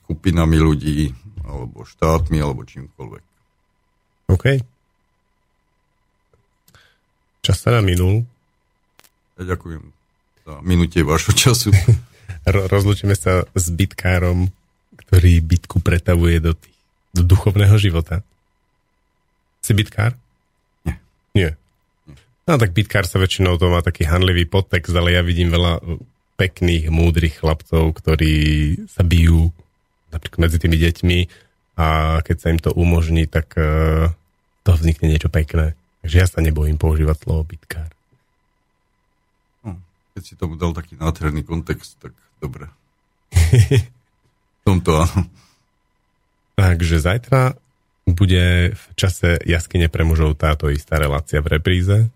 skupinami 0.00 0.56
ľudí 0.56 1.12
alebo 1.44 1.84
štátmi 1.84 2.40
alebo 2.40 2.64
čímkoľvek. 2.64 3.24
OK. 4.30 4.46
Čas 7.40 7.56
sa 7.56 7.74
nám 7.74 7.88
minul. 7.88 8.22
Ja 9.40 9.56
ďakujem 9.56 9.82
za 10.44 10.54
minutie 10.60 11.00
vašho 11.00 11.32
času. 11.32 11.72
Rozlučíme 12.72 13.16
sa 13.16 13.44
s 13.52 13.68
bitkárom 13.72 14.52
ktorý 15.06 15.40
bitku 15.40 15.80
pretavuje 15.80 16.38
do, 16.38 16.52
tých, 16.52 16.76
do 17.16 17.22
duchovného 17.24 17.76
života. 17.80 18.20
Si 19.64 19.72
bitkár? 19.72 20.16
Nie. 20.84 20.96
Nie. 21.32 21.50
No 22.48 22.58
tak 22.58 22.74
bitkár 22.74 23.06
sa 23.06 23.20
väčšinou 23.20 23.60
to 23.60 23.70
má 23.70 23.80
taký 23.84 24.08
hanlivý 24.08 24.48
podtext, 24.48 24.90
ale 24.92 25.14
ja 25.14 25.22
vidím 25.22 25.54
veľa 25.54 25.78
pekných, 26.40 26.88
múdrych 26.88 27.44
chlapcov, 27.44 27.92
ktorí 28.00 28.34
sa 28.88 29.04
bijú 29.04 29.52
napríklad 30.08 30.48
medzi 30.48 30.56
tými 30.58 30.80
deťmi 30.80 31.18
a 31.76 32.18
keď 32.24 32.36
sa 32.40 32.50
im 32.50 32.60
to 32.60 32.72
umožní, 32.72 33.28
tak 33.28 33.54
uh, 33.60 34.10
to 34.64 34.70
vznikne 34.72 35.12
niečo 35.12 35.28
pekné. 35.28 35.76
Takže 36.00 36.16
ja 36.16 36.26
sa 36.26 36.40
nebojím 36.40 36.80
používať 36.80 37.28
slovo 37.28 37.44
bitkár. 37.44 37.92
No, 39.62 39.76
keď 40.16 40.22
si 40.24 40.34
tomu 40.34 40.56
dal 40.56 40.72
taký 40.72 40.96
nádherný 40.96 41.44
kontext, 41.44 42.00
tak 42.00 42.16
dobre. 42.40 42.72
tomto. 44.70 44.94
Takže 46.54 47.02
zajtra 47.02 47.58
bude 48.06 48.74
v 48.74 48.84
čase 48.94 49.38
jaskyne 49.46 49.90
pre 49.90 50.02
mužov 50.06 50.38
táto 50.38 50.70
istá 50.70 50.98
relácia 50.98 51.42
v 51.42 51.58
repríze. 51.58 52.10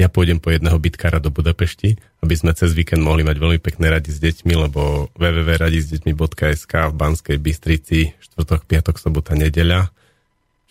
Ja 0.00 0.10
pôjdem 0.10 0.42
po 0.42 0.50
jedného 0.50 0.74
bitkára 0.82 1.22
do 1.22 1.30
Budapešti, 1.30 1.94
aby 2.24 2.34
sme 2.34 2.50
cez 2.58 2.74
víkend 2.74 3.06
mohli 3.06 3.22
mať 3.22 3.38
veľmi 3.38 3.60
pekné 3.62 3.92
radi 3.92 4.10
s 4.10 4.18
deťmi, 4.18 4.54
lebo 4.66 5.12
www.radisdeťmi.sk 5.14 6.72
v 6.90 6.94
Banskej 6.94 7.38
Bystrici, 7.38 8.10
štvrtok, 8.18 8.66
piatok, 8.66 8.98
sobota, 8.98 9.38
nedeľa, 9.38 9.94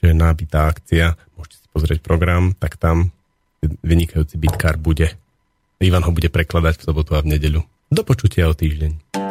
čo 0.01 0.03
je 0.11 0.15
nábitá 0.17 0.67
akcia, 0.67 1.15
môžete 1.39 1.55
si 1.63 1.67
pozrieť 1.71 1.99
program, 2.03 2.51
tak 2.57 2.75
tam 2.75 3.15
vynikajúci 3.63 4.35
bitkár 4.35 4.75
bude. 4.75 5.15
Ivan 5.79 6.03
ho 6.03 6.11
bude 6.11 6.27
prekladať 6.27 6.81
v 6.81 6.85
sobotu 6.91 7.15
a 7.15 7.23
v 7.23 7.37
nedeľu. 7.37 7.61
Do 7.87 8.01
počutia 8.03 8.51
o 8.51 8.55
týždeň. 8.57 9.30